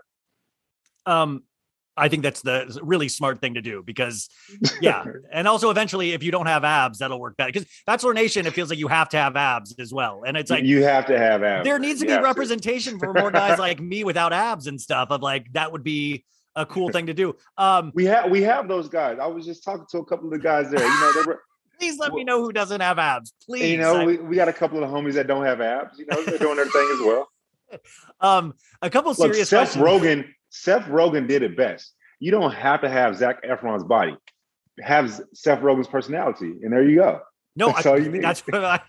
Um, 1.05 1.43
I 1.97 2.07
think 2.07 2.23
that's 2.23 2.41
the 2.41 2.79
really 2.81 3.09
smart 3.09 3.41
thing 3.41 3.55
to 3.55 3.61
do 3.61 3.83
because, 3.85 4.29
yeah, 4.79 5.03
and 5.31 5.47
also 5.47 5.69
eventually, 5.69 6.13
if 6.13 6.23
you 6.23 6.31
don't 6.31 6.45
have 6.45 6.63
abs, 6.63 6.99
that'll 6.99 7.19
work 7.19 7.35
better. 7.37 7.51
Because 7.51 7.67
Bachelor 7.85 8.13
Nation, 8.13 8.45
it 8.45 8.53
feels 8.53 8.69
like 8.69 8.79
you 8.79 8.87
have 8.87 9.09
to 9.09 9.17
have 9.17 9.35
abs 9.35 9.75
as 9.77 9.93
well, 9.93 10.23
and 10.25 10.37
it's 10.37 10.49
like 10.49 10.63
you 10.63 10.83
have 10.83 11.05
to 11.07 11.17
have 11.17 11.43
abs. 11.43 11.65
There 11.65 11.79
needs 11.79 11.99
to 11.99 12.05
You 12.05 12.13
be 12.13 12.17
to. 12.17 12.23
representation 12.23 12.97
for 12.97 13.13
more 13.13 13.29
guys 13.29 13.59
like 13.59 13.79
me 13.81 14.03
without 14.03 14.31
abs 14.31 14.67
and 14.67 14.79
stuff. 14.79 15.09
Of 15.11 15.21
like 15.21 15.51
that 15.53 15.71
would 15.71 15.83
be 15.83 16.23
a 16.55 16.65
cool 16.65 16.89
thing 16.93 17.07
to 17.07 17.13
do. 17.13 17.35
Um, 17.57 17.91
we 17.93 18.05
have 18.05 18.31
we 18.31 18.41
have 18.43 18.67
those 18.69 18.87
guys. 18.87 19.17
I 19.21 19.27
was 19.27 19.45
just 19.45 19.63
talking 19.63 19.85
to 19.91 19.97
a 19.97 20.05
couple 20.05 20.25
of 20.27 20.31
the 20.31 20.39
guys 20.39 20.71
there. 20.71 20.81
You 20.83 20.99
know, 21.01 21.11
they 21.13 21.27
were. 21.27 21.41
Please 21.81 21.97
let 21.97 22.13
me 22.13 22.23
know 22.23 22.43
who 22.43 22.53
doesn't 22.53 22.79
have 22.79 22.99
abs, 22.99 23.33
please. 23.43 23.71
You 23.71 23.77
know, 23.77 23.95
I- 23.95 24.05
we, 24.05 24.17
we 24.17 24.35
got 24.35 24.47
a 24.47 24.53
couple 24.53 24.83
of 24.83 24.89
homies 24.91 25.13
that 25.13 25.25
don't 25.25 25.43
have 25.43 25.61
abs. 25.61 25.97
You 25.97 26.05
know, 26.05 26.23
they're 26.23 26.37
doing 26.37 26.55
their 26.55 26.67
thing 26.67 26.89
as 26.93 26.99
well. 26.99 27.27
um, 28.21 28.53
a 28.83 28.89
couple 28.91 29.09
Look, 29.13 29.33
serious 29.33 29.49
Seth 29.49 29.73
questions. 29.73 29.83
Rogen. 29.83 30.27
Seth 30.51 30.83
Rogen 30.83 31.27
did 31.27 31.41
it 31.41 31.57
best. 31.57 31.93
You 32.19 32.29
don't 32.29 32.53
have 32.53 32.81
to 32.81 32.89
have 32.89 33.15
Zac 33.15 33.43
Efron's 33.43 33.83
body. 33.83 34.15
Have 34.79 35.19
Seth 35.33 35.61
Rogen's 35.61 35.87
personality, 35.87 36.53
and 36.61 36.71
there 36.71 36.87
you 36.87 36.97
go. 36.97 37.21
No, 37.55 37.69
that's 37.69 37.87
I, 37.87 37.89
all 37.89 37.99
you 37.99 38.11
need. 38.11 38.23
That's 38.23 38.41
what 38.41 38.63
I, 38.63 38.79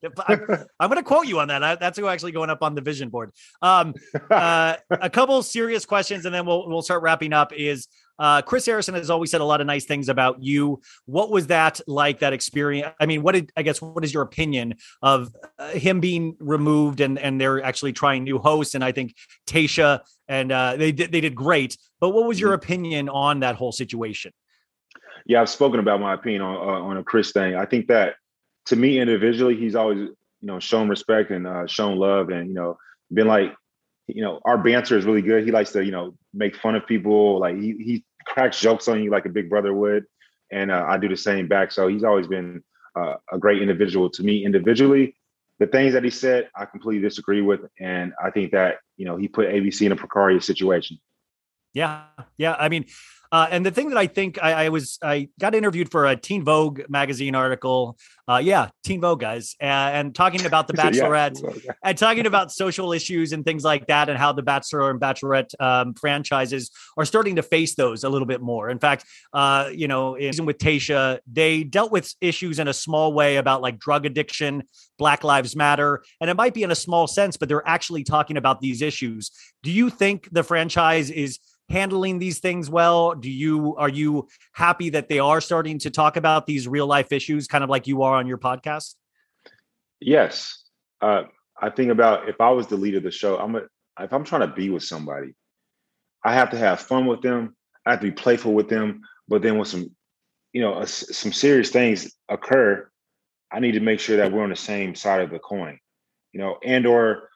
I'm, 0.28 0.64
I'm 0.78 0.88
going 0.88 1.02
to 1.02 1.02
quote 1.02 1.26
you 1.26 1.40
on 1.40 1.48
that. 1.48 1.64
I, 1.64 1.74
that's 1.74 1.98
actually 1.98 2.32
going 2.32 2.50
up 2.50 2.62
on 2.62 2.76
the 2.76 2.80
vision 2.80 3.08
board. 3.08 3.32
Um, 3.62 3.94
uh, 4.30 4.76
a 4.90 5.10
couple 5.10 5.42
serious 5.42 5.84
questions, 5.84 6.24
and 6.24 6.32
then 6.32 6.46
we'll 6.46 6.68
we'll 6.68 6.82
start 6.82 7.02
wrapping 7.02 7.32
up. 7.32 7.52
Is 7.52 7.88
uh, 8.18 8.42
Chris 8.42 8.66
Harrison 8.66 8.94
has 8.94 9.10
always 9.10 9.30
said 9.30 9.40
a 9.40 9.44
lot 9.44 9.60
of 9.60 9.66
nice 9.66 9.84
things 9.84 10.08
about 10.08 10.42
you. 10.42 10.80
What 11.06 11.30
was 11.30 11.48
that 11.48 11.80
like? 11.86 12.20
That 12.20 12.32
experience? 12.32 12.94
I 13.00 13.06
mean, 13.06 13.22
what 13.22 13.32
did 13.32 13.52
I 13.56 13.62
guess? 13.62 13.80
What 13.80 14.04
is 14.04 14.12
your 14.12 14.22
opinion 14.22 14.74
of 15.02 15.34
uh, 15.58 15.70
him 15.70 16.00
being 16.00 16.36
removed 16.40 17.00
and 17.00 17.18
and 17.18 17.40
they're 17.40 17.62
actually 17.62 17.92
trying 17.92 18.24
new 18.24 18.38
hosts? 18.38 18.74
And 18.74 18.84
I 18.84 18.92
think 18.92 19.14
Tayshia 19.46 20.00
and 20.28 20.52
uh, 20.52 20.76
they 20.76 20.92
did 20.92 21.12
they 21.12 21.20
did 21.20 21.34
great. 21.34 21.76
But 22.00 22.10
what 22.10 22.26
was 22.26 22.38
your 22.38 22.54
opinion 22.54 23.08
on 23.08 23.40
that 23.40 23.56
whole 23.56 23.72
situation? 23.72 24.32
yeah, 25.28 25.42
I've 25.42 25.50
spoken 25.50 25.78
about 25.78 26.00
my 26.00 26.14
opinion 26.14 26.42
on 26.42 26.56
uh, 26.56 26.82
on 26.82 26.96
a 26.96 27.04
Chris 27.04 27.32
thing. 27.32 27.54
I 27.54 27.66
think 27.66 27.88
that 27.88 28.14
to 28.66 28.76
me 28.76 28.98
individually, 28.98 29.56
he's 29.56 29.76
always 29.76 29.98
you 29.98 30.16
know 30.40 30.58
shown 30.58 30.88
respect 30.88 31.30
and 31.30 31.46
uh, 31.46 31.66
shown 31.66 31.98
love, 31.98 32.30
and 32.30 32.48
you 32.48 32.54
know 32.54 32.78
been 33.12 33.28
like 33.28 33.54
you 34.06 34.22
know 34.22 34.40
our 34.44 34.58
banter 34.58 34.96
is 34.96 35.04
really 35.04 35.22
good. 35.22 35.44
He 35.44 35.52
likes 35.52 35.72
to 35.72 35.84
you 35.84 35.92
know 35.92 36.14
make 36.32 36.56
fun 36.56 36.74
of 36.74 36.86
people, 36.86 37.38
like 37.38 37.56
he 37.56 37.74
he 37.78 38.04
cracks 38.28 38.60
jokes 38.60 38.88
on 38.88 39.02
you 39.02 39.10
like 39.10 39.26
a 39.26 39.30
big 39.30 39.48
brother 39.50 39.74
would, 39.74 40.04
and 40.52 40.70
uh, 40.70 40.84
I 40.86 40.98
do 40.98 41.08
the 41.08 41.16
same 41.16 41.48
back. 41.48 41.72
So 41.72 41.88
he's 41.88 42.04
always 42.04 42.26
been 42.26 42.62
uh, 42.96 43.14
a 43.32 43.38
great 43.38 43.62
individual 43.62 44.10
to 44.10 44.22
me 44.22 44.44
individually. 44.44 45.14
The 45.58 45.66
things 45.66 45.92
that 45.94 46.04
he 46.04 46.10
said, 46.10 46.48
I 46.54 46.66
completely 46.66 47.02
disagree 47.02 47.42
with, 47.42 47.60
and 47.80 48.12
I 48.22 48.30
think 48.30 48.52
that 48.52 48.76
you 48.96 49.06
know 49.06 49.16
he 49.16 49.28
put 49.28 49.48
ABC 49.48 49.86
in 49.86 49.92
a 49.92 49.96
precarious 49.96 50.46
situation. 50.46 50.98
Yeah, 51.74 52.04
yeah. 52.36 52.56
I 52.58 52.68
mean, 52.68 52.86
uh, 53.30 53.46
and 53.50 53.64
the 53.64 53.70
thing 53.70 53.90
that 53.90 53.98
I 53.98 54.06
think 54.06 54.42
I, 54.42 54.64
I 54.64 54.68
was 54.70 54.98
I 55.02 55.28
got 55.38 55.54
interviewed 55.54 55.90
for 55.90 56.06
a 56.06 56.16
Teen 56.16 56.44
Vogue 56.44 56.82
magazine 56.88 57.34
article. 57.34 57.98
Uh, 58.26 58.38
yeah, 58.38 58.68
Teen 58.84 59.00
Vogue 59.00 59.20
guys, 59.20 59.56
uh, 59.60 59.64
and 59.64 60.14
talking 60.14 60.46
about 60.46 60.66
the 60.66 60.74
Yeah, 60.78 60.90
Bachelorette 60.90 61.74
and 61.82 61.96
talking 61.96 62.26
about 62.26 62.52
social 62.52 62.92
issues 62.92 63.32
and 63.32 63.44
things 63.44 63.64
like 63.64 63.86
that, 63.86 64.08
and 64.08 64.18
how 64.18 64.32
the 64.32 64.42
Bachelor 64.42 64.90
and 64.90 65.00
Bachelorette 65.00 65.52
um, 65.60 65.94
franchises 65.94 66.70
are 66.96 67.04
starting 67.04 67.36
to 67.36 67.42
face 67.42 67.74
those 67.74 68.04
a 68.04 68.08
little 68.08 68.26
bit 68.26 68.40
more. 68.40 68.70
In 68.70 68.78
fact, 68.78 69.04
uh, 69.32 69.70
you 69.72 69.88
know, 69.88 70.14
in, 70.14 70.46
with 70.46 70.58
Tayshia, 70.58 71.18
they 71.30 71.64
dealt 71.64 71.90
with 71.90 72.14
issues 72.20 72.58
in 72.58 72.68
a 72.68 72.74
small 72.74 73.12
way 73.12 73.36
about 73.36 73.60
like 73.62 73.78
drug 73.78 74.06
addiction, 74.06 74.62
Black 74.98 75.24
Lives 75.24 75.56
Matter, 75.56 76.02
and 76.20 76.30
it 76.30 76.34
might 76.34 76.54
be 76.54 76.62
in 76.62 76.70
a 76.70 76.76
small 76.76 77.06
sense, 77.06 77.36
but 77.36 77.48
they're 77.48 77.66
actually 77.66 78.04
talking 78.04 78.36
about 78.36 78.60
these 78.60 78.82
issues. 78.82 79.30
Do 79.62 79.70
you 79.70 79.90
think 79.90 80.28
the 80.32 80.42
franchise 80.42 81.10
is 81.10 81.38
handling 81.68 82.18
these 82.18 82.38
things 82.38 82.70
well? 82.70 83.14
Do 83.14 83.30
you 83.30 83.76
are 83.76 83.88
you 83.88 84.28
happy 84.52 84.90
that 84.90 85.08
they 85.08 85.18
are 85.18 85.40
starting 85.40 85.78
to 85.80 85.90
talk 85.90 86.16
about 86.16 86.46
these 86.46 86.66
real 86.66 86.86
life 86.86 87.12
issues, 87.12 87.46
kind 87.46 87.64
of 87.64 87.70
like 87.70 87.86
you 87.86 88.02
are 88.02 88.14
on 88.14 88.26
your 88.26 88.38
podcast? 88.38 88.94
Yes. 90.00 90.64
Uh, 91.00 91.24
I 91.60 91.70
think 91.70 91.90
about 91.90 92.28
if 92.28 92.40
I 92.40 92.50
was 92.50 92.66
the 92.66 92.76
lead 92.76 92.94
of 92.94 93.02
the 93.02 93.10
show, 93.10 93.36
I'm 93.36 93.56
a, 93.56 93.62
if 94.00 94.12
I'm 94.12 94.24
trying 94.24 94.48
to 94.48 94.54
be 94.54 94.70
with 94.70 94.84
somebody, 94.84 95.34
I 96.24 96.34
have 96.34 96.50
to 96.50 96.58
have 96.58 96.80
fun 96.80 97.06
with 97.06 97.22
them. 97.22 97.56
I 97.84 97.92
have 97.92 98.00
to 98.00 98.06
be 98.06 98.12
playful 98.12 98.54
with 98.54 98.68
them. 98.68 99.00
But 99.28 99.42
then 99.42 99.56
when 99.56 99.64
some, 99.64 99.90
you 100.52 100.60
know, 100.60 100.84
some 100.84 101.32
serious 101.32 101.70
things 101.70 102.12
occur, 102.28 102.88
I 103.50 103.60
need 103.60 103.72
to 103.72 103.80
make 103.80 104.00
sure 104.00 104.16
that 104.18 104.32
we're 104.32 104.42
on 104.42 104.50
the 104.50 104.56
same 104.56 104.94
side 104.94 105.20
of 105.20 105.30
the 105.30 105.38
coin, 105.38 105.78
you 106.32 106.40
know, 106.40 106.58
and 106.64 106.86
or 106.86 107.28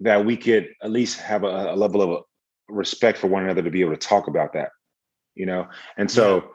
that 0.00 0.24
we 0.24 0.36
could 0.36 0.68
at 0.82 0.90
least 0.90 1.20
have 1.20 1.44
a, 1.44 1.72
a 1.72 1.76
level 1.76 2.02
of 2.02 2.24
respect 2.68 3.18
for 3.18 3.26
one 3.26 3.44
another 3.44 3.62
to 3.62 3.70
be 3.70 3.80
able 3.80 3.92
to 3.92 3.96
talk 3.96 4.28
about 4.28 4.52
that, 4.52 4.70
you 5.34 5.46
know. 5.46 5.68
And 5.96 6.10
so 6.10 6.50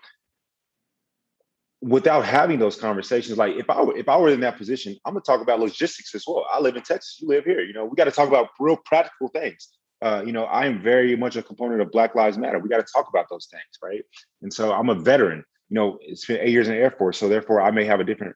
without 1.82 2.26
having 2.26 2.60
those 2.60 2.78
conversations, 2.78 3.38
like 3.38 3.56
if 3.56 3.70
I 3.70 3.82
were 3.82 3.98
if 3.98 4.08
I 4.08 4.18
were 4.18 4.30
in 4.30 4.40
that 4.42 4.58
position, 4.58 4.96
I'm 5.06 5.14
gonna 5.14 5.24
talk 5.24 5.42
about 5.42 5.60
logistics 5.60 6.16
as 6.16 6.24
well. 6.28 6.46
I 6.52 6.60
live 6.60 6.76
in 6.76 6.84
Texas, 6.84 7.18
you 7.22 7.28
live 7.28 7.44
here. 7.44 7.62
You 7.62 7.74
know, 7.74 7.86
we 7.86 7.96
got 7.96 8.06
to 8.06 8.12
talk 8.12 8.28
about 8.28 8.50
real 8.60 8.78
practical 8.86 9.28
things. 9.30 9.70
Uh, 10.02 10.22
you 10.26 10.34
know, 10.34 10.46
I 10.46 10.66
am 10.66 10.82
very 10.82 11.16
much 11.16 11.36
a 11.36 11.44
component 11.44 11.82
of 11.82 11.92
Black 11.92 12.14
Lives 12.14 12.38
Matter. 12.38 12.60
We 12.60 12.68
got 12.68 12.86
to 12.86 12.94
talk 12.94 13.08
about 13.10 13.28
those 13.30 13.48
things, 13.50 13.64
right? 13.82 14.04
And 14.42 14.54
so 14.54 14.74
I'm 14.74 14.90
a 14.90 14.96
veteran. 14.96 15.46
You 15.70 15.76
know, 15.76 15.98
it's 16.02 16.26
been 16.26 16.42
eight 16.42 16.50
years 16.50 16.68
in 16.68 16.76
the 16.76 16.80
Air 16.80 16.92
Force, 16.92 17.18
so 17.18 17.30
therefore 17.30 17.62
I 17.62 17.72
may 17.72 17.86
have 17.86 18.00
a 18.00 18.04
different 18.04 18.36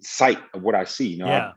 sight 0.00 0.38
of 0.54 0.62
what 0.62 0.74
I 0.74 0.84
see. 0.84 1.08
You 1.08 1.18
know, 1.18 1.26
Yeah. 1.26 1.52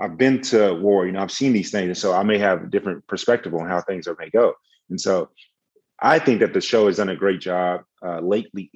I've, 0.00 0.16
been 0.16 0.40
to 0.42 0.74
war. 0.74 1.06
You 1.06 1.12
know, 1.12 1.20
I've 1.20 1.30
seen 1.30 1.52
these 1.52 1.70
things, 1.70 1.86
and 1.86 1.96
so 1.96 2.12
I 2.12 2.22
may 2.22 2.38
have 2.38 2.64
a 2.64 2.66
different 2.66 3.06
perspective 3.06 3.54
on 3.54 3.68
how 3.68 3.80
things 3.80 4.06
are 4.06 4.16
may 4.18 4.30
go. 4.30 4.54
And 4.90 5.00
so 5.00 5.30
I 6.00 6.18
think 6.18 6.40
that 6.40 6.52
the 6.52 6.60
show 6.60 6.86
has 6.86 6.96
done 6.96 7.08
a 7.08 7.16
great 7.16 7.40
job 7.40 7.82
uh, 8.04 8.20
lately 8.20 8.70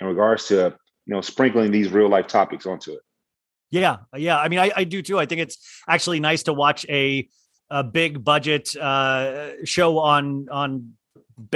in 0.00 0.06
regards 0.06 0.46
to 0.48 0.76
you 1.06 1.14
know 1.14 1.20
sprinkling 1.20 1.70
these 1.70 1.90
real 1.90 2.08
life 2.08 2.26
topics 2.26 2.66
onto 2.66 2.92
it. 2.92 3.00
Yeah, 3.70 3.98
yeah. 4.16 4.38
I 4.38 4.48
mean, 4.48 4.58
I, 4.58 4.72
I 4.74 4.84
do 4.84 5.02
too. 5.02 5.18
I 5.18 5.26
think 5.26 5.40
it's 5.40 5.58
actually 5.88 6.20
nice 6.20 6.42
to 6.44 6.52
watch 6.52 6.84
a 6.88 7.28
a 7.70 7.84
big 7.84 8.24
budget 8.24 8.74
uh, 8.76 9.64
show 9.64 9.98
on 9.98 10.48
on 10.50 10.94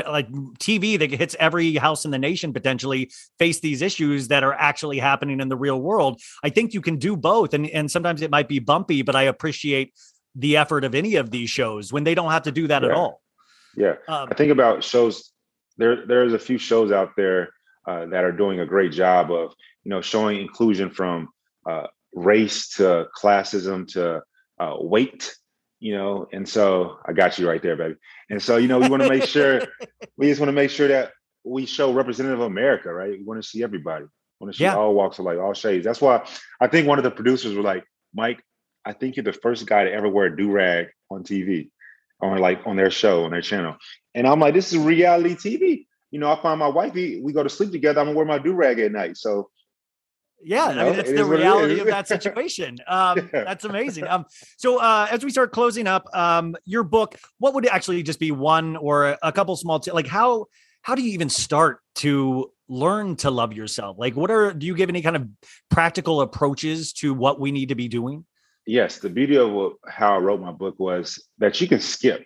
like 0.08 0.30
TV 0.58 0.98
that 0.98 1.10
hits 1.10 1.36
every 1.38 1.74
house 1.74 2.04
in 2.04 2.10
the 2.10 2.18
nation 2.18 2.52
potentially 2.52 3.10
face 3.38 3.60
these 3.60 3.82
issues 3.82 4.28
that 4.28 4.42
are 4.42 4.54
actually 4.54 4.98
happening 4.98 5.40
in 5.40 5.48
the 5.48 5.56
real 5.56 5.80
world. 5.80 6.20
I 6.42 6.50
think 6.50 6.74
you 6.74 6.80
can 6.80 6.96
do 6.96 7.16
both, 7.16 7.54
and 7.54 7.68
and 7.70 7.90
sometimes 7.90 8.22
it 8.22 8.30
might 8.30 8.48
be 8.48 8.58
bumpy, 8.58 9.02
but 9.02 9.16
I 9.16 9.22
appreciate 9.22 9.94
the 10.34 10.56
effort 10.56 10.84
of 10.84 10.94
any 10.94 11.16
of 11.16 11.30
these 11.30 11.50
shows 11.50 11.92
when 11.92 12.04
they 12.04 12.14
don't 12.14 12.30
have 12.30 12.42
to 12.42 12.52
do 12.52 12.66
that 12.66 12.84
at 12.84 12.90
all. 12.90 13.22
Yeah, 13.76 13.94
Um, 14.08 14.28
I 14.30 14.34
think 14.34 14.50
about 14.50 14.84
shows. 14.84 15.32
There, 15.76 16.06
there's 16.06 16.32
a 16.32 16.38
few 16.38 16.58
shows 16.58 16.92
out 16.92 17.10
there 17.16 17.50
uh, 17.86 18.06
that 18.06 18.24
are 18.24 18.32
doing 18.32 18.60
a 18.60 18.66
great 18.66 18.92
job 18.92 19.32
of 19.32 19.52
you 19.84 19.90
know 19.90 20.00
showing 20.00 20.40
inclusion 20.40 20.90
from 20.90 21.28
uh, 21.68 21.86
race 22.14 22.68
to 22.76 23.06
classism 23.16 23.86
to 23.92 24.22
uh, 24.60 24.76
weight. 24.78 25.34
You 25.84 25.94
know, 25.94 26.26
and 26.32 26.48
so 26.48 26.96
I 27.04 27.12
got 27.12 27.38
you 27.38 27.46
right 27.46 27.62
there, 27.62 27.76
baby. 27.76 27.96
And 28.30 28.40
so 28.42 28.56
you 28.56 28.68
know, 28.68 28.78
we 28.78 28.88
want 28.88 29.02
to 29.02 29.08
make 29.10 29.24
sure 29.24 29.60
we 30.16 30.28
just 30.28 30.40
want 30.40 30.48
to 30.48 30.54
make 30.54 30.70
sure 30.70 30.88
that 30.88 31.12
we 31.44 31.66
show 31.66 31.92
representative 31.92 32.40
of 32.40 32.46
America, 32.46 32.90
right? 32.90 33.10
We 33.10 33.22
want 33.22 33.42
to 33.42 33.46
see 33.46 33.62
everybody. 33.62 34.04
We 34.04 34.08
want 34.40 34.54
to 34.54 34.56
see 34.56 34.64
Yeah. 34.64 34.76
all 34.76 34.94
walks 34.94 35.18
of 35.18 35.26
life, 35.26 35.38
all 35.38 35.52
shades. 35.52 35.84
That's 35.84 36.00
why 36.00 36.26
I 36.58 36.68
think 36.68 36.88
one 36.88 36.96
of 36.98 37.04
the 37.04 37.10
producers 37.10 37.54
were 37.54 37.62
like, 37.62 37.84
Mike, 38.14 38.40
I 38.86 38.94
think 38.94 39.16
you're 39.16 39.24
the 39.24 39.34
first 39.34 39.66
guy 39.66 39.84
to 39.84 39.92
ever 39.92 40.08
wear 40.08 40.24
a 40.24 40.34
do 40.34 40.50
rag 40.50 40.86
on 41.10 41.22
TV, 41.22 41.68
on 42.22 42.38
like 42.38 42.60
on 42.64 42.76
their 42.76 42.90
show, 42.90 43.24
on 43.24 43.32
their 43.32 43.42
channel. 43.42 43.76
And 44.14 44.26
I'm 44.26 44.40
like, 44.40 44.54
this 44.54 44.72
is 44.72 44.78
reality 44.78 45.34
TV. 45.34 45.86
You 46.10 46.18
know, 46.18 46.32
I 46.32 46.40
find 46.40 46.58
my 46.58 46.68
wifey, 46.68 47.20
we 47.20 47.34
go 47.34 47.42
to 47.42 47.50
sleep 47.50 47.72
together. 47.72 48.00
I'm 48.00 48.06
gonna 48.06 48.16
wear 48.16 48.24
my 48.24 48.38
do 48.38 48.54
rag 48.54 48.78
at 48.78 48.90
night. 48.90 49.18
So 49.18 49.50
Yeah, 50.42 50.72
You 50.72 50.80
I 50.80 50.84
mean 50.84 50.96
that's 50.96 51.08
the 51.10 51.16
is 51.16 51.26
what 51.26 51.40
it 51.40 51.42
reality 51.42 51.80
of 51.80 51.86
that 51.86 52.08
situation. 52.16 52.78
Um, 52.86 53.30
Yeah. 53.32 53.44
That's 53.44 53.64
amazing. 53.64 54.06
Um, 54.06 54.26
so 54.56 54.78
uh, 54.78 55.06
as 55.10 55.24
we 55.24 55.30
start 55.30 55.52
closing 55.52 55.86
up, 55.86 56.06
um, 56.14 56.54
your 56.64 56.82
book, 56.82 57.16
what 57.38 57.54
would 57.54 57.66
actually 57.66 58.02
just 58.02 58.20
be 58.20 58.30
one 58.30 58.76
or 58.76 59.16
a 59.22 59.32
couple 59.32 59.56
small, 59.56 59.80
t- 59.80 59.90
like 59.92 60.06
how 60.06 60.46
how 60.82 60.94
do 60.94 61.02
you 61.02 61.12
even 61.12 61.30
start 61.30 61.80
to 61.96 62.50
learn 62.68 63.16
to 63.16 63.30
love 63.30 63.52
yourself? 63.54 63.96
Like, 63.98 64.16
what 64.16 64.30
are 64.30 64.52
do 64.52 64.66
you 64.66 64.74
give 64.74 64.88
any 64.90 65.00
kind 65.02 65.16
of 65.16 65.28
practical 65.70 66.20
approaches 66.20 66.92
to 66.94 67.14
what 67.14 67.40
we 67.40 67.52
need 67.52 67.70
to 67.70 67.74
be 67.74 67.88
doing? 67.88 68.24
yes, 68.66 68.98
the 68.98 69.10
beauty 69.10 69.36
of 69.36 69.50
what- 69.50 69.74
how 69.86 70.14
I 70.14 70.18
wrote 70.18 70.40
my 70.40 70.50
book 70.52 70.76
was 70.78 71.22
that 71.38 71.60
you 71.60 71.68
can 71.68 71.80
skip 71.80 72.24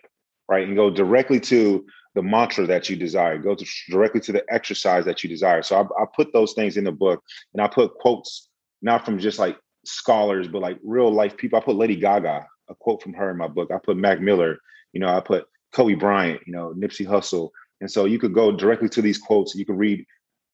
right? 0.49 0.67
And 0.67 0.75
go 0.75 0.89
directly 0.89 1.39
to 1.41 1.85
the 2.15 2.23
mantra 2.23 2.65
that 2.65 2.89
you 2.89 2.95
desire. 2.95 3.37
Go 3.37 3.55
to, 3.55 3.65
directly 3.89 4.21
to 4.21 4.31
the 4.31 4.43
exercise 4.49 5.05
that 5.05 5.23
you 5.23 5.29
desire. 5.29 5.61
So 5.61 5.75
I, 5.77 6.03
I 6.03 6.05
put 6.15 6.33
those 6.33 6.53
things 6.53 6.77
in 6.77 6.83
the 6.83 6.91
book, 6.91 7.23
and 7.53 7.61
I 7.61 7.67
put 7.67 7.95
quotes 7.95 8.49
not 8.81 9.05
from 9.05 9.19
just 9.19 9.39
like 9.39 9.57
scholars, 9.85 10.47
but 10.47 10.61
like 10.61 10.79
real 10.83 11.11
life 11.11 11.37
people. 11.37 11.59
I 11.59 11.63
put 11.63 11.75
Lady 11.75 11.95
Gaga, 11.95 12.45
a 12.69 12.75
quote 12.75 13.01
from 13.01 13.13
her 13.13 13.31
in 13.31 13.37
my 13.37 13.47
book. 13.47 13.71
I 13.71 13.77
put 13.77 13.97
Mac 13.97 14.21
Miller. 14.21 14.57
You 14.93 14.99
know, 14.99 15.09
I 15.09 15.19
put 15.19 15.45
Kobe 15.71 15.95
Bryant. 15.95 16.41
You 16.45 16.53
know, 16.53 16.73
Nipsey 16.75 17.05
Hussle. 17.05 17.49
And 17.81 17.89
so 17.89 18.05
you 18.05 18.19
could 18.19 18.33
go 18.33 18.51
directly 18.51 18.89
to 18.89 19.01
these 19.01 19.17
quotes. 19.17 19.55
You 19.55 19.65
could 19.65 19.77
read 19.77 20.05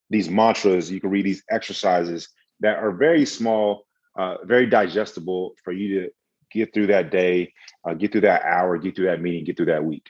these 0.10 0.30
mantras. 0.30 0.92
You 0.92 1.02
could 1.02 1.12
read 1.12 1.26
these 1.26 1.44
exercises 1.50 2.30
that 2.60 2.78
are 2.78 2.92
very 2.92 3.26
small, 3.26 3.86
uh, 4.18 4.38
very 4.44 4.66
digestible 4.66 5.56
for 5.64 5.74
you 5.74 6.02
to 6.02 6.10
get 6.52 6.74
through 6.74 6.88
that 6.88 7.12
day, 7.12 7.54
uh, 7.88 7.94
get 7.94 8.12
through 8.12 8.22
that 8.22 8.44
hour, 8.44 8.78
get 8.78 8.96
through 8.96 9.08
that 9.08 9.22
meeting, 9.22 9.44
get 9.44 9.58
through 9.58 9.66
that 9.66 9.84
week. 9.84 10.10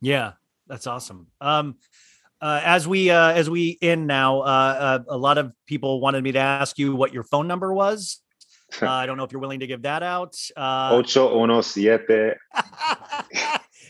Yeah, 0.00 0.32
that's 0.66 0.86
awesome. 0.86 1.28
Um, 1.40 1.76
uh, 2.40 2.60
as 2.64 2.86
we 2.86 3.10
uh, 3.10 3.32
as 3.32 3.48
we 3.48 3.78
end 3.80 4.06
now, 4.06 4.40
uh, 4.40 4.44
uh, 4.44 4.98
a 5.08 5.16
lot 5.16 5.38
of 5.38 5.52
people 5.66 6.00
wanted 6.00 6.22
me 6.22 6.32
to 6.32 6.38
ask 6.38 6.78
you 6.78 6.94
what 6.94 7.12
your 7.12 7.22
phone 7.22 7.48
number 7.48 7.72
was. 7.72 8.20
Uh, 8.82 8.90
I 8.90 9.06
don't 9.06 9.16
know 9.16 9.24
if 9.24 9.32
you're 9.32 9.40
willing 9.40 9.60
to 9.60 9.66
give 9.66 9.82
that 9.82 10.02
out. 10.02 10.36
Uh, 10.56 10.90
Ocho 10.92 11.42
uno 11.42 11.60
siete. 11.60 12.36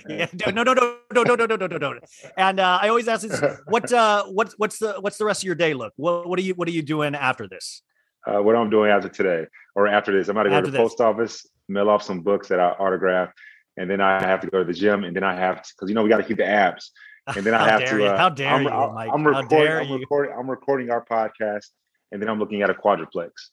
yeah, 0.09 0.27
no, 0.47 0.63
no, 0.63 0.75
no, 0.75 0.75
no, 1.13 1.23
no, 1.23 1.35
no, 1.35 1.47
no, 1.47 1.57
no, 1.57 1.67
no, 1.67 1.79
no. 1.79 2.01
And 2.37 2.61
uh, 2.61 2.79
I 2.81 2.89
always 2.89 3.09
ask 3.09 3.27
this: 3.27 3.43
what, 3.67 3.91
uh, 3.93 4.25
what's, 4.27 4.55
what's 4.59 4.79
the, 4.79 4.97
what's 5.01 5.17
the 5.17 5.25
rest 5.25 5.43
of 5.43 5.47
your 5.47 5.55
day 5.55 5.75
look? 5.75 5.93
What, 5.97 6.29
what 6.29 6.39
are 6.39 6.43
you, 6.43 6.55
what 6.55 6.69
are 6.69 6.73
you 6.73 6.83
doing 6.83 7.15
after 7.15 7.49
this? 7.49 7.83
Uh, 8.27 8.43
what 8.43 8.55
I'm 8.55 8.71
doing 8.71 8.91
after 8.91 9.09
today 9.09 9.47
or 9.75 9.87
after 9.89 10.17
this, 10.17 10.29
I'm 10.29 10.35
going 10.35 10.45
to 10.45 10.51
go 10.51 10.61
to 10.61 10.67
the 10.67 10.73
this. 10.73 10.81
post 10.81 11.01
office, 11.01 11.47
mail 11.69 11.89
off 11.89 12.03
some 12.03 12.21
books 12.21 12.49
that 12.49 12.61
I 12.61 12.71
autograph, 12.71 13.31
and 13.77 13.91
then 13.91 14.01
I 14.01 14.21
have 14.23 14.41
to 14.43 14.47
go 14.49 14.59
to 14.59 14.65
the 14.65 14.73
gym, 14.73 15.05
and 15.05 15.15
then 15.15 15.25
I 15.25 15.35
have 15.35 15.63
to, 15.63 15.69
because 15.75 15.89
you 15.89 15.95
know 15.95 16.03
we 16.03 16.09
got 16.09 16.19
to 16.19 16.25
keep 16.25 16.39
the 16.39 16.47
abs, 16.47 16.93
and 17.27 17.45
then 17.45 17.55
I 17.55 17.69
have 17.69 17.85
to. 17.91 18.07
Uh, 18.07 18.17
How 18.17 18.29
dare 18.29 18.49
I'm, 18.49 18.63
you, 18.63 18.71
Mike? 18.71 19.11
I'm 19.13 19.27
recording. 19.27 19.93
I'm 19.93 20.01
recording. 20.01 20.35
I'm 20.39 20.51
recording 20.51 20.91
our 20.91 21.05
podcast, 21.05 21.67
and 22.13 22.21
then 22.21 22.29
I'm 22.29 22.39
looking 22.39 22.63
at 22.63 22.71
a 22.71 22.75
quadruplex. 22.75 23.51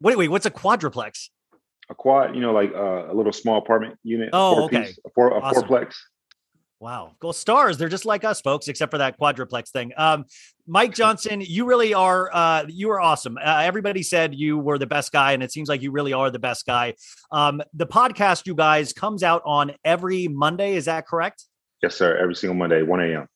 Wait, 0.00 0.16
wait. 0.16 0.28
What's 0.28 0.46
a 0.46 0.50
quadruplex? 0.50 1.30
A 1.90 1.94
quad, 1.94 2.34
you 2.34 2.40
know, 2.40 2.52
like 2.52 2.72
uh, 2.72 3.12
a 3.12 3.14
little 3.14 3.32
small 3.32 3.58
apartment 3.58 3.98
unit. 4.02 4.30
Oh, 4.32 4.64
okay. 4.64 4.84
Piece, 4.84 4.98
a, 5.04 5.10
four, 5.10 5.30
a 5.30 5.40
awesome. 5.40 5.64
fourplex. 5.64 5.94
Wow. 6.82 7.12
Gold 7.20 7.36
stars. 7.36 7.78
They're 7.78 7.88
just 7.88 8.04
like 8.04 8.24
us, 8.24 8.40
folks, 8.40 8.66
except 8.66 8.90
for 8.90 8.98
that 8.98 9.16
quadruplex 9.16 9.70
thing. 9.70 9.92
Um, 9.96 10.24
Mike 10.66 10.92
Johnson, 10.92 11.40
you 11.40 11.64
really 11.64 11.94
are, 11.94 12.28
uh, 12.34 12.64
you 12.66 12.90
are 12.90 13.00
awesome. 13.00 13.38
Uh, 13.38 13.60
everybody 13.62 14.02
said 14.02 14.34
you 14.34 14.58
were 14.58 14.78
the 14.78 14.86
best 14.88 15.12
guy, 15.12 15.30
and 15.30 15.44
it 15.44 15.52
seems 15.52 15.68
like 15.68 15.80
you 15.80 15.92
really 15.92 16.12
are 16.12 16.28
the 16.28 16.40
best 16.40 16.66
guy. 16.66 16.94
Um, 17.30 17.62
the 17.72 17.86
podcast, 17.86 18.48
you 18.48 18.56
guys, 18.56 18.92
comes 18.92 19.22
out 19.22 19.42
on 19.46 19.74
every 19.84 20.26
Monday. 20.26 20.74
Is 20.74 20.86
that 20.86 21.06
correct? 21.06 21.44
Yes, 21.84 21.94
sir. 21.94 22.16
Every 22.16 22.34
single 22.34 22.56
Monday, 22.56 22.82
1 22.82 23.00
a.m. 23.00 23.28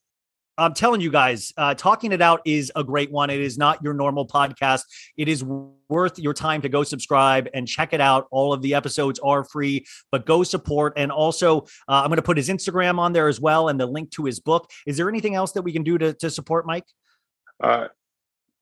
I'm 0.59 0.73
telling 0.73 1.01
you 1.01 1.11
guys, 1.11 1.53
uh, 1.57 1.75
talking 1.75 2.13
it 2.13 2.23
out 2.23 2.41
is 2.47 2.73
a 2.75 2.83
great 2.83 3.11
one. 3.11 3.29
It 3.29 3.41
is 3.41 3.59
not 3.59 3.83
your 3.83 3.93
normal 3.93 4.27
podcast. 4.27 4.83
It 5.17 5.29
is 5.29 5.45
worth 5.45 6.19
your 6.19 6.33
time 6.33 6.63
to 6.63 6.69
go 6.69 6.83
subscribe 6.83 7.49
and 7.53 7.69
check 7.69 7.93
it 7.93 8.01
out. 8.01 8.27
All 8.31 8.53
of 8.53 8.63
the 8.63 8.75
episodes 8.75 9.19
are 9.19 9.45
free, 9.45 9.85
but 10.11 10.25
go 10.25 10.43
support. 10.43 10.95
And 10.97 11.13
also, 11.13 11.63
uh, 11.89 12.01
I'm 12.03 12.09
going 12.09 12.17
to 12.17 12.23
put 12.23 12.39
his 12.39 12.49
Instagram 12.49 12.99
on 12.99 13.13
there 13.13 13.29
as 13.29 13.41
well 13.41 13.69
and 13.69 13.79
the 13.79 13.87
link 13.87 14.11
to 14.13 14.25
his 14.25 14.41
book. 14.41 14.71
Is 14.87 14.97
there 14.97 15.09
anything 15.09 15.35
else 15.35 15.53
that 15.53 15.63
we 15.63 15.73
can 15.73 15.83
do 15.83 15.99
to, 15.99 16.15
to 16.15 16.31
support 16.31 16.67
Mike? 16.67 16.87
Uh, 17.63 17.89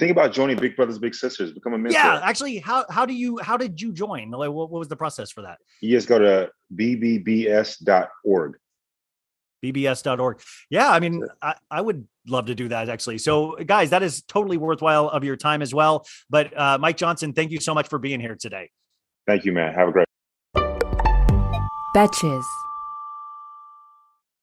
think 0.00 0.10
about 0.10 0.32
joining 0.32 0.56
Big 0.56 0.74
Brothers 0.74 0.98
Big 0.98 1.14
Sisters. 1.14 1.52
Become 1.52 1.74
a 1.74 1.78
mentor. 1.78 1.98
Yeah, 1.98 2.20
actually, 2.22 2.58
how 2.58 2.84
how 2.90 3.06
do 3.06 3.14
you 3.14 3.38
how 3.38 3.56
did 3.56 3.80
you 3.80 3.92
join? 3.92 4.30
Like, 4.30 4.50
what, 4.50 4.70
what 4.70 4.78
was 4.78 4.88
the 4.88 4.96
process 4.96 5.30
for 5.30 5.42
that? 5.42 5.58
You 5.80 5.96
just 5.96 6.08
go 6.08 6.18
to 6.18 6.50
bbbs.org 6.74 8.56
bbs.org. 9.72 10.40
Yeah, 10.70 10.90
I 10.90 11.00
mean, 11.00 11.24
I, 11.40 11.54
I 11.70 11.80
would 11.80 12.06
love 12.26 12.46
to 12.46 12.54
do 12.54 12.68
that 12.68 12.88
actually. 12.88 13.18
So, 13.18 13.56
guys, 13.56 13.90
that 13.90 14.02
is 14.02 14.22
totally 14.22 14.56
worthwhile 14.56 15.08
of 15.08 15.24
your 15.24 15.36
time 15.36 15.62
as 15.62 15.74
well. 15.74 16.06
But 16.30 16.56
uh, 16.56 16.78
Mike 16.78 16.96
Johnson, 16.96 17.32
thank 17.32 17.50
you 17.50 17.60
so 17.60 17.74
much 17.74 17.88
for 17.88 17.98
being 17.98 18.20
here 18.20 18.36
today. 18.36 18.70
Thank 19.26 19.44
you, 19.44 19.52
man. 19.52 19.74
Have 19.74 19.88
a 19.88 19.92
great. 19.92 20.06
Betches. 21.94 22.44